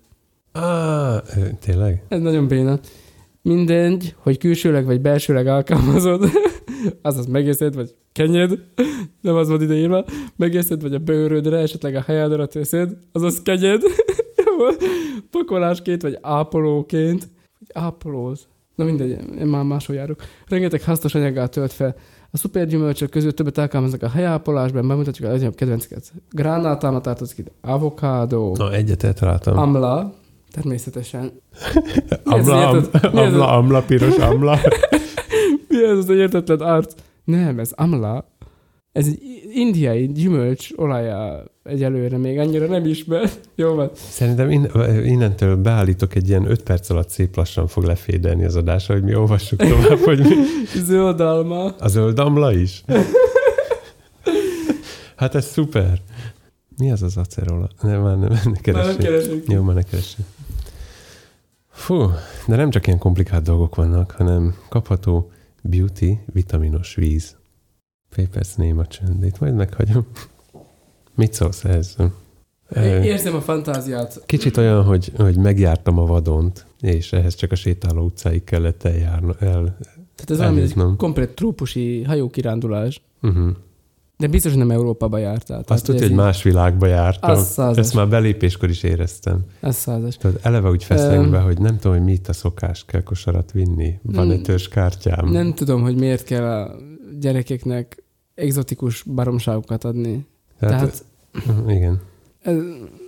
Ah, 0.52 1.22
tényleg? 1.60 2.02
Ez 2.08 2.20
nagyon 2.20 2.48
béna. 2.48 2.78
Mindegy, 3.42 4.14
hogy 4.18 4.38
külsőleg 4.38 4.84
vagy 4.84 5.00
belsőleg 5.00 5.46
alkalmazod, 5.46 6.30
azaz 7.02 7.26
megészed, 7.26 7.74
vagy 7.74 7.94
kenyed, 8.12 8.58
nem 9.22 9.34
az 9.34 9.48
volt 9.48 9.62
ideírva, 9.62 10.04
megészed, 10.36 10.82
vagy 10.82 10.94
a 10.94 10.98
bőrödre, 10.98 11.56
esetleg 11.56 11.94
a 11.94 12.02
hajádra 12.06 12.46
teszed, 12.46 12.96
azaz 13.12 13.42
kenyed, 13.42 13.82
pakolásként, 15.30 16.02
vagy 16.02 16.18
ápolóként, 16.20 17.28
ápolóz. 17.74 18.46
Na 18.74 18.84
mindegy, 18.84 19.10
én 19.38 19.46
már 19.46 19.64
máshol 19.64 19.96
járok. 19.96 20.22
Rengeteg 20.48 20.82
hasznos 20.82 21.14
anyaggal 21.14 21.48
tölt 21.48 21.72
fel. 21.72 21.96
A 22.30 22.36
szupergyümölcsök 22.36 23.10
közül 23.10 23.34
többet 23.34 23.58
alkalmaznak 23.58 24.02
a 24.02 24.08
hajápolásban, 24.08 24.88
bemutatjuk 24.88 25.26
a 25.26 25.30
legnagyobb 25.30 25.54
kedvenceket. 25.54 26.12
Gránátalma 26.30 27.00
tartozik 27.00 27.38
ide, 27.38 27.50
avokádó, 27.60 28.56
Na, 28.58 28.72
egyet 28.72 29.02
eltaláltam. 29.04 29.58
amla, 29.58 30.14
természetesen. 30.52 31.30
Amla, 32.24 32.68
am, 32.68 32.84
amla, 33.12 33.48
amla, 33.48 33.82
piros 33.82 34.16
amla. 34.16 34.58
Mi 35.68 35.84
ez 35.84 35.98
az 35.98 36.08
értetlen 36.08 36.60
arc? 36.60 36.94
Nem, 37.24 37.58
ez 37.58 37.70
amla. 37.74 38.34
Ez 38.96 39.06
egy 39.06 39.20
indiai 39.52 40.12
gyümölcs 40.12 40.68
olaja 40.76 41.44
egyelőre 41.64 42.16
még 42.18 42.38
annyira 42.38 42.66
nem 42.66 42.84
ismer. 42.86 43.30
Jó 43.54 43.74
van. 43.74 43.90
Szerintem 43.94 44.50
in, 44.50 44.70
innentől 45.04 45.56
beállítok 45.56 46.14
egy 46.14 46.28
ilyen 46.28 46.50
5 46.50 46.62
perc 46.62 46.90
alatt 46.90 47.08
szép 47.08 47.36
lassan 47.36 47.66
fog 47.66 47.84
lefédelni 47.84 48.44
az 48.44 48.56
adása, 48.56 48.92
hogy 48.92 49.02
mi 49.02 49.14
olvassuk 49.14 49.58
tovább, 49.58 49.98
hogy 49.98 50.18
mi. 50.18 50.34
Zöld 50.74 51.20
alma. 51.20 51.64
A 51.78 51.88
zöld 51.88 52.18
amla 52.18 52.52
is? 52.52 52.84
Hát 55.16 55.34
ez 55.34 55.44
szuper. 55.46 56.00
Mi 56.76 56.90
az 56.92 57.02
az 57.02 57.16
acerola? 57.16 57.68
Nem, 57.80 58.02
már 58.02 58.18
nem, 58.18 58.28
ne 58.28 58.34
Már 58.34 58.44
nem 58.44 58.54
keressük. 58.54 58.98
keresünk. 58.98 59.44
Jó, 59.48 59.62
már 59.62 59.74
ne 59.74 59.82
keressük. 59.82 60.24
Fú, 61.70 62.10
de 62.46 62.56
nem 62.56 62.70
csak 62.70 62.86
ilyen 62.86 62.98
komplikált 62.98 63.44
dolgok 63.44 63.74
vannak, 63.74 64.10
hanem 64.10 64.54
kapható 64.68 65.30
beauty 65.62 66.18
vitaminos 66.32 66.94
víz. 66.94 67.36
Fél 68.16 68.28
perc 68.28 68.54
néma 68.54 68.86
csöndét, 68.86 69.40
majd 69.40 69.54
meghagyom. 69.54 70.06
Mit 71.14 71.32
szólsz 71.32 71.64
ehhez? 71.64 71.96
Érzem 73.02 73.34
a 73.34 73.40
fantáziát. 73.40 74.22
Kicsit 74.26 74.56
olyan, 74.56 74.84
hogy, 74.84 75.12
hogy 75.16 75.36
megjártam 75.36 75.98
a 75.98 76.06
vadont, 76.06 76.66
és 76.80 77.12
ehhez 77.12 77.34
csak 77.34 77.52
a 77.52 77.54
sétáló 77.54 78.04
utcáig 78.04 78.44
kellett 78.44 78.84
eljárni. 78.84 79.32
El, 79.40 79.76
Tehát 80.14 80.30
ez 80.30 80.38
valami 80.38 80.60
egy 80.60 80.74
komplet 80.96 81.30
trópusi 81.30 82.02
hajókirándulás. 82.02 83.02
uh-huh. 83.22 83.48
De 84.18 84.26
biztos, 84.26 84.50
hogy 84.52 84.60
nem 84.60 84.70
Európába 84.70 85.18
jártál. 85.18 85.62
Azt 85.66 85.84
tudja, 85.84 86.00
hogy 86.00 86.10
így- 86.10 86.16
más 86.16 86.42
világba 86.42 86.86
jártam. 86.86 87.30
Az 87.30 87.46
százas. 87.48 87.76
Ezt 87.76 87.94
már 87.94 88.08
belépéskor 88.08 88.68
is 88.68 88.82
éreztem. 88.82 89.44
Ez 89.60 89.76
százas. 89.76 90.16
Tehát 90.16 90.38
eleve 90.42 90.70
úgy 90.70 90.84
feszengve, 90.84 91.38
Öm. 91.38 91.44
hogy 91.44 91.58
nem 91.58 91.76
tudom, 91.78 91.96
hogy 91.96 92.06
mi 92.06 92.12
itt 92.12 92.28
a 92.28 92.32
szokás, 92.32 92.84
kell 92.84 93.02
kosarat 93.02 93.52
vinni. 93.52 93.98
Van 94.02 94.26
Mm. 94.26 94.30
egy 94.30 94.42
törzs 94.42 94.68
kártyám. 94.68 95.28
Nem 95.30 95.54
tudom, 95.54 95.82
hogy 95.82 95.96
miért 95.96 96.24
kell 96.24 96.44
a 96.44 96.76
gyerekeknek 97.20 98.02
exotikus 98.36 99.02
baromságokat 99.02 99.84
adni. 99.84 100.26
Tehát, 100.58 100.74
Tehát 100.74 101.04
uh, 101.66 101.74
igen. 101.74 102.00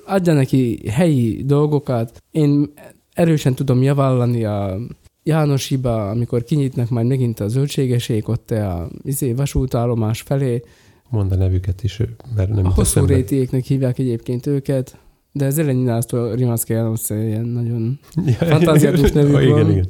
adja 0.07 0.33
neki 0.33 0.89
helyi 0.89 1.43
dolgokat. 1.45 2.23
Én 2.31 2.73
erősen 3.13 3.55
tudom 3.55 3.83
javallani 3.83 4.45
a 4.45 4.79
Jánosiba, 5.23 6.11
amikor 6.11 6.45
kinyitnak 6.45 6.89
majd 6.89 7.07
megint 7.07 7.41
a 7.41 7.49
zöldségesék 7.49 8.29
ott 8.29 8.51
a 8.51 8.89
izé, 9.03 9.33
vasútállomás 9.33 10.21
felé. 10.21 10.63
Mondd 11.09 11.33
a 11.33 11.37
nevüket 11.37 11.83
is, 11.83 12.03
mert 12.37 12.49
nem 12.49 12.67
a 12.67 12.69
hosszú 12.69 13.05
rétiéknek 13.05 13.65
hívják 13.65 13.99
egyébként 13.99 14.47
őket, 14.47 14.99
de 15.33 15.45
ez 15.45 15.59
Eleninásztól 15.59 16.35
Rimaszki 16.35 16.73
János 16.73 17.11
ilyen 17.11 17.45
nagyon... 17.45 17.99
Ja, 18.27 18.33
Fantáziátus 18.33 19.13
nevük 19.13 19.41
igen, 19.43 19.51
van. 19.51 19.71
Igen, 19.71 19.87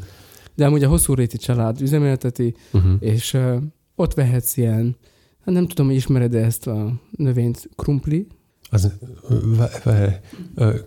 De 0.54 0.66
amúgy 0.66 0.84
a 0.84 0.88
hosszú 0.88 1.14
réti 1.14 1.36
család 1.36 1.80
üzemelteti, 1.80 2.54
Uh-huh. 2.72 2.92
és 3.00 3.34
uh, 3.34 3.56
ott 3.94 4.14
vehetsz 4.14 4.56
ilyen 4.56 4.84
Hát 4.84 5.06
nem 5.50 5.66
tudom, 5.66 5.86
hogy 5.86 5.94
ismered-e 5.94 6.44
ezt 6.44 6.66
a 6.66 6.92
növényt, 7.10 7.68
krumpli. 7.76 8.26
Az, 8.70 8.92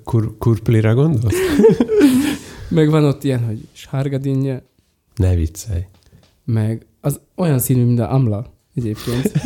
kur, 0.03 0.37
kurplira 0.37 0.93
gondolsz? 0.93 1.35
Meg 2.69 2.89
van 2.89 3.03
ott 3.03 3.23
ilyen, 3.23 3.45
hogy 3.45 3.67
sárga 3.71 4.17
dinnye, 4.17 4.63
Ne 5.15 5.35
viccelj. 5.35 5.81
meg 6.45 6.85
az 7.01 7.19
olyan 7.35 7.59
színű, 7.59 7.85
mint 7.85 7.99
a 7.99 8.13
amla 8.13 8.53
egyébként. 8.75 9.31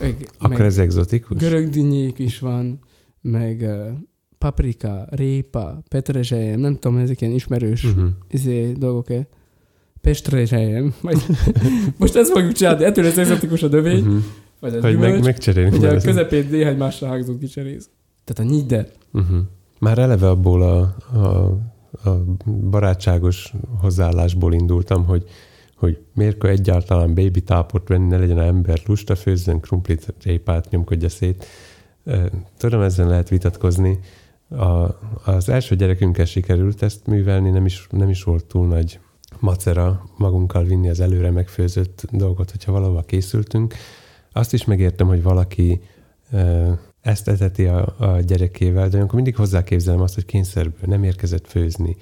meg, 0.00 0.28
Akkor 0.38 0.56
meg 0.56 0.60
ez 0.66 0.78
egzotikus? 0.78 1.38
görög 1.38 1.68
dinnyék 1.68 2.18
is 2.18 2.38
van, 2.38 2.78
meg 3.20 3.60
uh, 3.60 3.86
paprika, 4.38 5.06
répa, 5.10 5.82
petrezselyem, 5.88 6.60
nem 6.60 6.74
tudom, 6.78 6.96
ezek 6.98 7.20
ilyen 7.20 7.32
ismerős 7.34 7.84
Uh-huh. 7.84 8.08
izé, 8.30 8.72
dolgok-e. 8.72 9.28
Pestrezselyem. 10.02 10.94
Vagy, 11.00 11.16
most 11.98 12.16
ezt 12.16 12.30
fogjuk 12.30 12.52
csinálni, 12.52 12.84
ettől 12.84 13.06
ez 13.06 13.18
egzotikus 13.18 13.62
a 13.62 13.68
növény, 13.68 14.00
Uh-huh. 14.02 14.22
vagy 14.60 14.74
ez 14.74 14.82
Hogy 14.82 14.96
meg, 14.98 15.02
gyümölcs, 15.06 15.24
megcserélünk. 15.24 15.74
ugye 15.74 15.94
a 15.94 16.00
közepén 16.00 16.46
néhány 16.50 16.76
másra 16.76 17.06
hágzott 17.06 17.38
kicserész. 17.38 17.88
Tehát 18.24 18.50
a 18.52 18.54
nyide. 18.54 18.88
Uh-huh. 19.12 19.38
Már 19.78 19.98
eleve 19.98 20.28
abból 20.28 20.62
a, 20.62 20.96
a, 21.18 21.26
a 22.08 22.24
barátságos 22.70 23.52
hozzáállásból 23.80 24.52
indultam, 24.52 25.04
hogy, 25.04 25.24
hogy 25.76 25.98
miért 26.14 26.38
kell 26.38 26.50
egyáltalán 26.50 27.14
baby 27.14 27.40
tápot 27.40 27.88
venni, 27.88 28.06
ne 28.08 28.18
legyen 28.18 28.38
ember 28.40 28.80
lusta, 28.86 29.14
főzzen 29.14 29.60
krumplit, 29.60 30.14
répát, 30.24 30.70
nyomkodja 30.70 31.08
szét. 31.08 31.46
Tudom, 32.58 32.80
ezzel 32.80 33.08
lehet 33.08 33.28
vitatkozni. 33.28 33.98
A, 34.48 34.88
az 35.24 35.48
első 35.48 35.76
gyerekünkkel 35.76 36.24
sikerült 36.24 36.82
ezt 36.82 37.06
művelni, 37.06 37.50
nem 37.50 37.64
is, 37.66 37.86
nem 37.90 38.08
is 38.08 38.22
volt 38.22 38.44
túl 38.44 38.66
nagy 38.66 38.98
macera 39.42 40.04
magunkkal 40.16 40.64
vinni 40.64 40.88
az 40.88 41.00
előre 41.00 41.30
megfőzött 41.30 42.04
dolgot, 42.10 42.50
hogyha 42.50 42.72
valahova 42.72 43.02
készültünk. 43.02 43.74
Azt 44.32 44.52
is 44.52 44.64
megértem, 44.64 45.06
hogy 45.06 45.22
valaki 45.22 45.80
ezt 47.00 47.28
eteti 47.28 47.66
a, 47.66 47.94
a 47.98 48.20
gyerekével, 48.20 48.88
de 48.88 49.00
akkor 49.00 49.14
mindig 49.14 49.36
hozzáképzelem 49.36 50.00
azt, 50.00 50.14
hogy 50.14 50.24
kényszerből 50.24 50.80
nem 50.86 51.02
érkezett 51.02 51.46
főzni. 51.46 51.96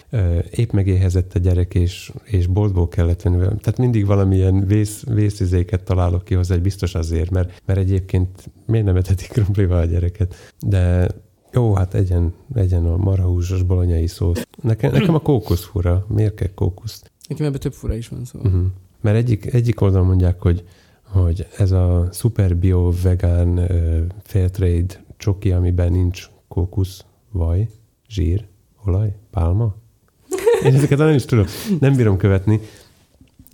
Épp 0.50 0.70
megéhezett 0.70 1.34
a 1.34 1.38
gyerek, 1.38 1.74
és, 1.74 2.12
és 2.24 2.46
boltból 2.46 2.88
kellett 2.88 3.22
venni. 3.22 3.36
Tehát 3.38 3.78
mindig 3.78 4.06
valamilyen 4.06 4.66
vész, 4.66 5.04
vészizéket 5.06 5.84
találok 5.84 6.24
ki 6.24 6.34
hozzá, 6.34 6.54
hogy 6.54 6.62
biztos 6.62 6.94
azért, 6.94 7.30
mert, 7.30 7.62
mert 7.64 7.78
egyébként 7.78 8.50
miért 8.66 8.86
nem 8.86 8.96
etetik 8.96 9.28
krumplival 9.28 9.78
a 9.78 9.84
gyereket. 9.84 10.34
De 10.66 11.08
jó, 11.52 11.74
hát 11.74 11.94
egyen, 11.94 12.34
egyen 12.54 12.86
a 12.86 12.96
marhahúsos 12.96 13.62
bolonyai 13.62 14.06
szósz. 14.06 14.46
Nekem, 14.62 14.92
nekem 14.92 15.14
a 15.14 15.20
kókusz 15.20 15.64
fura. 15.64 16.04
Miért 16.08 16.34
kell 16.34 16.54
kókuszt? 16.54 17.09
Nekem 17.30 17.46
ebben 17.46 17.60
több 17.60 17.72
fura 17.72 17.94
is 17.94 18.08
van 18.08 18.24
szó. 18.24 18.38
Uh-huh. 18.38 18.62
Mert 19.00 19.16
egyik, 19.16 19.54
egyik 19.54 19.80
oldalon 19.80 20.06
mondják, 20.06 20.40
hogy, 20.40 20.64
hogy 21.02 21.46
ez 21.58 21.70
a 21.70 22.08
szuper 22.10 22.56
bio 22.56 22.92
vegán 23.02 23.58
uh, 23.58 24.00
fair 24.22 24.50
trade 24.50 25.04
csoki, 25.16 25.52
amiben 25.52 25.92
nincs 25.92 26.30
kókusz, 26.48 27.04
vaj, 27.30 27.68
zsír, 28.08 28.46
olaj, 28.84 29.16
pálma. 29.30 29.74
Én 30.64 30.74
ezeket 30.74 30.98
nem 30.98 31.14
is 31.14 31.24
tudom. 31.24 31.46
Nem 31.80 31.96
bírom 31.96 32.16
követni. 32.16 32.60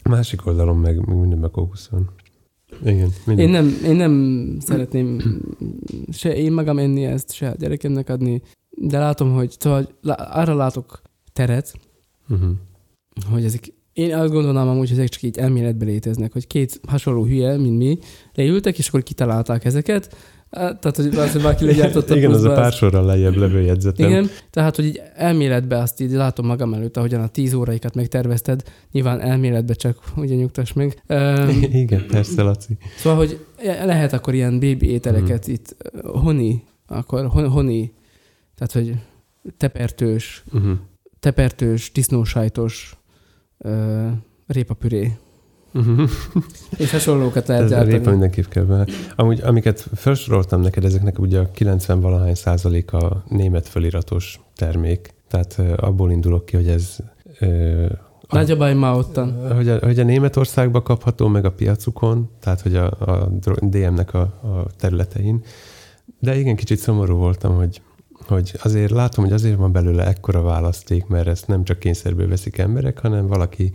Másik 0.04 0.46
oldalon 0.46 0.76
meg, 0.76 1.06
meg 1.06 1.16
mindenben 1.16 1.50
kókusz 1.50 1.88
van. 1.88 2.10
Igen, 2.84 3.12
minden. 3.26 3.46
Én 3.46 3.50
nem, 3.50 3.78
én 3.84 3.96
nem 3.96 4.56
szeretném 4.60 5.20
se 6.12 6.36
én 6.36 6.52
magam 6.52 6.78
enni 6.78 7.04
ezt, 7.04 7.32
se 7.32 7.48
a 7.48 7.54
gyerekemnek 7.58 8.08
adni, 8.08 8.42
de 8.70 8.98
látom, 8.98 9.32
hogy 9.32 9.56
szóval 9.58 9.88
lá- 10.00 10.20
arra 10.20 10.54
látok 10.54 11.02
teret, 11.32 11.78
Uh-huh. 12.28 12.50
Hogy 13.30 13.44
ezek, 13.44 13.72
én 13.92 14.14
azt 14.14 14.32
gondolnám 14.32 14.68
amúgy, 14.68 14.88
hogy 14.88 14.98
ezek 14.98 15.08
csak 15.08 15.22
így 15.22 15.38
elméletben 15.38 15.88
léteznek, 15.88 16.32
hogy 16.32 16.46
két 16.46 16.80
hasonló 16.88 17.24
hülye, 17.24 17.56
mint 17.56 17.76
mi, 17.78 17.98
leültek, 18.34 18.78
és 18.78 18.88
akkor 18.88 19.02
kitalálták 19.02 19.64
ezeket, 19.64 20.16
tehát, 20.50 20.96
hogy 20.96 21.16
az, 21.16 21.32
hogy 21.32 21.42
valaki 21.42 21.64
legyártotta 21.64 22.16
Igen, 22.16 22.30
az 22.32 22.44
a 22.44 22.52
pár 22.52 22.72
sorral 22.72 23.04
lejjebb 23.04 23.34
levő 23.36 23.60
jegyzetem. 23.60 24.08
Igen, 24.08 24.28
tehát, 24.50 24.76
hogy 24.76 24.84
így 24.84 25.00
elméletben 25.14 25.80
azt 25.82 26.00
így 26.00 26.10
látom 26.10 26.46
magam 26.46 26.74
előtt, 26.74 26.96
ahogyan 26.96 27.20
a 27.20 27.28
tíz 27.28 27.54
óraikat 27.54 27.94
megtervezted, 27.94 28.62
nyilván 28.92 29.20
elméletben 29.20 29.76
csak, 29.78 29.98
ugye 30.16 30.34
nyugtass 30.34 30.72
meg. 30.72 31.02
Um, 31.08 31.62
Igen, 31.72 32.06
persze, 32.06 32.42
Laci. 32.42 32.76
Szóval, 32.98 33.18
hogy 33.18 33.44
lehet 33.84 34.12
akkor 34.12 34.34
ilyen 34.34 34.58
bébi 34.58 34.90
ételeket 34.90 35.42
Mhm. 35.46 35.54
itt, 35.54 35.76
honi, 36.02 36.62
akkor 36.86 37.26
hon- 37.26 37.48
honi, 37.48 37.92
tehát, 38.54 38.72
hogy 38.72 38.94
tepertős, 39.56 40.42
Uh-huh. 40.52 40.72
tepertős, 41.20 41.92
disznósajtos 41.92 42.95
uh, 43.58 44.10
répapüré. 44.46 45.16
Uh-huh. 45.74 46.10
És 46.78 46.90
hasonlókat 46.90 47.46
lehet 47.48 47.62
a 47.62 47.66
répa 47.66 47.84
gyártani. 47.84 48.10
mindenképp 48.10 48.44
kell 48.44 48.64
bele. 48.64 48.86
Amúgy, 49.16 49.40
amiket 49.40 49.86
felsoroltam 49.94 50.60
neked, 50.60 50.84
ezeknek 50.84 51.18
ugye 51.18 51.38
a 51.38 51.50
90 51.50 52.00
valahány 52.00 52.34
százaléka 52.34 53.24
német 53.28 53.68
feliratos 53.68 54.40
termék. 54.54 55.14
Tehát 55.28 55.54
ö, 55.58 55.72
abból 55.76 56.10
indulok 56.10 56.46
ki, 56.46 56.56
hogy 56.56 56.68
ez 56.68 56.96
ö, 57.38 57.86
a, 58.28 58.34
Nagy 58.34 58.50
a 58.50 58.56
baj 58.56 58.74
ma 58.74 58.96
ottan. 58.96 59.54
hogy, 59.54 59.68
a, 59.68 59.78
hogy 59.78 59.98
a 59.98 60.04
Németországban 60.04 60.82
kapható 60.82 61.28
meg 61.28 61.44
a 61.44 61.52
piacukon, 61.52 62.30
tehát 62.40 62.60
hogy 62.60 62.76
a, 62.76 62.86
a 62.86 63.28
DM-nek 63.60 64.14
a, 64.14 64.20
a 64.20 64.66
területein. 64.78 65.44
De 66.18 66.38
igen, 66.38 66.56
kicsit 66.56 66.78
szomorú 66.78 67.16
voltam, 67.16 67.56
hogy, 67.56 67.80
hogy 68.26 68.52
azért 68.62 68.90
látom, 68.90 69.24
hogy 69.24 69.32
azért 69.32 69.56
van 69.56 69.72
belőle 69.72 70.06
ekkora 70.06 70.42
választék, 70.42 71.06
mert 71.06 71.26
ezt 71.26 71.46
nem 71.46 71.64
csak 71.64 71.78
kényszerből 71.78 72.28
veszik 72.28 72.58
emberek, 72.58 72.98
hanem 72.98 73.26
valaki 73.26 73.72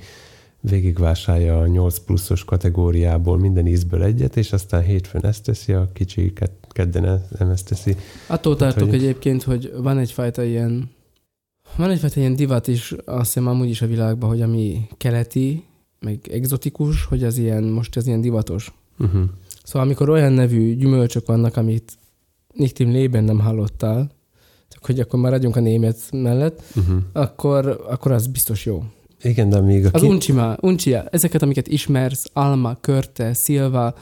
végigvásárolja 0.59 1.59
a 1.59 1.67
8 1.67 1.97
pluszos 1.99 2.43
kategóriából 2.43 3.37
minden 3.37 3.67
ízből 3.67 4.03
egyet, 4.03 4.37
és 4.37 4.53
aztán 4.53 4.83
hétfőn 4.83 5.25
ezt 5.25 5.43
teszi, 5.43 5.73
a 5.73 5.89
kicsi 5.93 6.33
ked- 6.33 6.67
kedden 6.69 7.21
nem 7.37 7.49
ezt 7.49 7.67
teszi. 7.67 7.95
Attól 8.27 8.55
tartok 8.55 8.89
hogy- 8.89 8.97
egyébként, 8.97 9.43
hogy 9.43 9.73
van 9.77 9.97
egyfajta 9.97 10.43
ilyen 10.43 10.89
van 11.77 11.89
egyfajta 11.89 12.19
ilyen 12.19 12.35
divat 12.35 12.67
is, 12.67 12.91
azt 13.05 13.33
hiszem 13.33 13.47
amúgy 13.47 13.69
is 13.69 13.81
a 13.81 13.87
világban, 13.87 14.29
hogy 14.29 14.41
ami 14.41 14.87
keleti, 14.97 15.63
meg 15.99 16.27
egzotikus, 16.31 17.05
hogy 17.05 17.23
az 17.23 17.37
ilyen, 17.37 17.63
most 17.63 17.97
ez 17.97 18.07
ilyen 18.07 18.21
divatos. 18.21 18.73
Uh-huh. 18.99 19.21
Szóval 19.63 19.81
amikor 19.87 20.09
olyan 20.09 20.31
nevű 20.31 20.75
gyümölcsök 20.75 21.25
vannak, 21.25 21.57
amit 21.57 21.97
Nichtim 22.53 22.91
lében 22.91 23.23
nem 23.23 23.39
hallottál, 23.39 24.11
csak 24.71 24.85
hogy 24.85 24.99
akkor 24.99 25.19
maradjunk 25.19 25.55
a 25.55 25.59
német 25.59 25.97
mellett, 26.11 26.61
Uh-huh. 26.75 26.97
akkor, 27.13 27.85
akkor 27.89 28.11
az 28.11 28.27
biztos 28.27 28.65
jó. 28.65 28.83
Igen, 29.23 29.49
de 29.49 29.59
még 29.61 29.85
a 29.85 29.89
Az 29.91 30.01
ki... 30.01 30.07
uncsima, 30.07 30.55
uncsia, 30.61 31.03
ezeket, 31.11 31.41
amiket 31.41 31.67
ismersz, 31.67 32.25
alma, 32.33 32.75
körte, 32.81 33.33
szilva, 33.33 33.93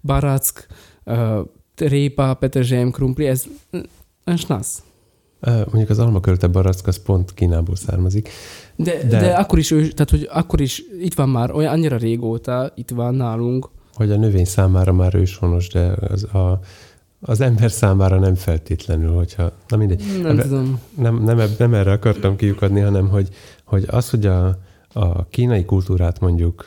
barack, 0.00 0.66
uh, 1.04 1.38
répa, 1.76 2.34
peterzselyem, 2.34 2.90
krumpli, 2.90 3.26
ez 3.26 3.44
uh, 3.72 4.36
snasz. 4.36 4.82
Ö, 5.40 5.50
mondjuk 5.50 5.90
az 5.90 5.98
almakölte 5.98 6.46
barack 6.46 6.86
az 6.86 7.02
pont 7.02 7.34
Kínából 7.34 7.76
származik. 7.76 8.28
De, 8.76 8.90
De- 8.96 9.06
de, 9.06 9.18
de 9.20 9.32
akkor 9.34 9.58
is, 9.58 9.70
ő, 9.70 9.88
tehát, 9.88 10.10
hogy 10.10 10.28
akkor 10.32 10.60
is 10.60 10.82
itt 11.00 11.14
van 11.14 11.28
már, 11.28 11.50
olyan 11.50 11.72
annyira 11.72 11.96
régóta, 11.96 12.72
itt 12.74 12.90
van 12.90 13.14
nálunk, 13.14 13.68
hogy 13.94 14.10
a 14.10 14.16
növény 14.16 14.44
számára 14.44 14.92
már 14.92 15.14
őshonos, 15.14 15.68
de 15.68 15.94
az, 16.10 16.24
a, 16.24 16.60
az 17.24 17.40
ember 17.40 17.70
számára 17.70 18.18
nem 18.18 18.34
feltétlenül, 18.34 19.14
hogyha... 19.14 19.52
Na 19.68 19.76
mindegy. 19.76 20.02
nem 20.22 20.38
Ebbe-. 20.38 20.60
Nem, 20.96 21.22
nem, 21.22 21.38
eb- 21.38 21.58
nem 21.58 21.74
erre 21.74 21.92
akartam 21.92 22.36
kiukadni, 22.36 22.80
hanem 22.80 23.08
hogy, 23.08 23.28
hogy 23.64 23.84
az, 23.88 24.10
hogy 24.10 24.26
a, 24.26 24.58
a 24.92 25.26
kínai 25.28 25.64
kultúrát 25.64 26.20
mondjuk 26.20 26.66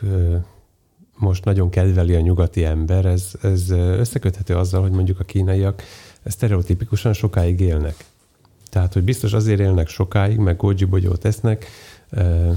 most 1.18 1.45
nagyon 1.45 1.69
kedveli 1.69 2.15
a 2.15 2.19
nyugati 2.19 2.64
ember, 2.64 3.06
ez, 3.06 3.32
ez 3.41 3.69
összeköthető 3.69 4.56
azzal, 4.56 4.82
hogy 4.82 4.91
mondjuk 4.91 5.19
a 5.19 5.23
kínaiak 5.23 5.84
sztereotipikusan 6.26 7.14
sokáig 7.14 7.60
élnek. 7.60 8.06
Tehát, 8.69 8.94
hogy 8.94 9.03
biztos 9.03 9.34
azért 9.34 9.60
élnek 9.60 9.88
sokáig, 9.88 10.38
meg 10.38 10.57
goji 10.57 10.86
bogyót 10.86 11.26
esznek, 11.26 11.65
ö, 12.10 12.52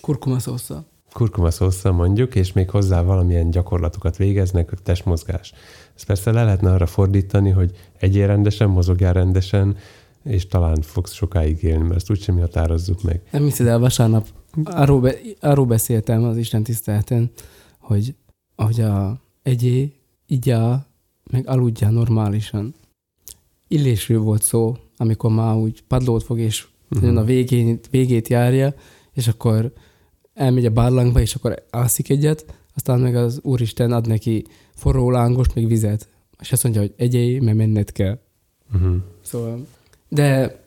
Kurkuma 0.00 0.38
szósza. 0.38 0.84
kurkuma 1.12 1.50
szószal 1.50 1.92
mondjuk, 1.92 2.34
és 2.34 2.52
még 2.52 2.70
hozzá 2.70 3.02
valamilyen 3.02 3.50
gyakorlatokat 3.50 4.16
végeznek, 4.16 4.72
testmozgás. 4.82 5.52
Ezt 6.00 6.08
persze 6.08 6.30
le 6.32 6.44
lehetne 6.44 6.72
arra 6.72 6.86
fordítani, 6.86 7.50
hogy 7.50 7.70
egyél 7.98 8.26
rendesen, 8.26 8.68
mozogjál 8.68 9.12
rendesen, 9.12 9.76
és 10.24 10.46
talán 10.46 10.82
fogsz 10.82 11.12
sokáig 11.12 11.62
élni, 11.62 11.82
mert 11.82 11.94
ezt 11.94 12.10
úgysem 12.10 12.34
mi 12.34 12.40
határozzuk 12.40 13.02
meg. 13.02 13.22
Nem 13.30 13.42
hiszed 13.42 13.66
el, 13.66 13.78
vasárnap 13.78 14.28
arról, 14.64 15.00
be, 15.00 15.14
arról 15.40 15.66
beszéltem 15.66 16.24
az 16.24 16.36
Isten 16.36 16.62
tiszteleten, 16.62 17.30
hogy 17.78 18.14
ahogy 18.54 18.80
a 18.80 19.20
egyé, 19.42 19.92
igyá, 20.26 20.86
meg 21.30 21.48
aludjál 21.48 21.90
normálisan. 21.90 22.74
Illésről 23.68 24.20
volt 24.20 24.42
szó, 24.42 24.76
amikor 24.96 25.30
már 25.30 25.56
úgy 25.56 25.82
padlót 25.88 26.22
fog, 26.22 26.38
és 26.38 26.66
uh-huh. 26.90 27.16
a 27.16 27.24
végén, 27.24 27.78
végét 27.90 28.28
járja, 28.28 28.74
és 29.12 29.28
akkor 29.28 29.72
elmegy 30.34 30.66
a 30.66 30.72
barlangba, 30.72 31.20
és 31.20 31.34
akkor 31.34 31.64
alszik 31.70 32.10
egyet, 32.10 32.54
aztán 32.74 33.00
meg 33.00 33.16
az 33.16 33.40
Úristen 33.42 33.92
ad 33.92 34.06
neki 34.06 34.44
forró 34.80 35.10
lángost, 35.10 35.54
meg 35.54 35.66
vizet. 35.66 36.08
És 36.40 36.52
azt 36.52 36.62
mondja, 36.62 36.80
hogy 36.80 36.92
egyél, 36.96 37.42
mert 37.42 37.56
menned 37.56 37.92
kell. 37.92 38.18
Uh-huh. 38.74 38.96
Szóval, 39.20 39.66
de 40.08 40.58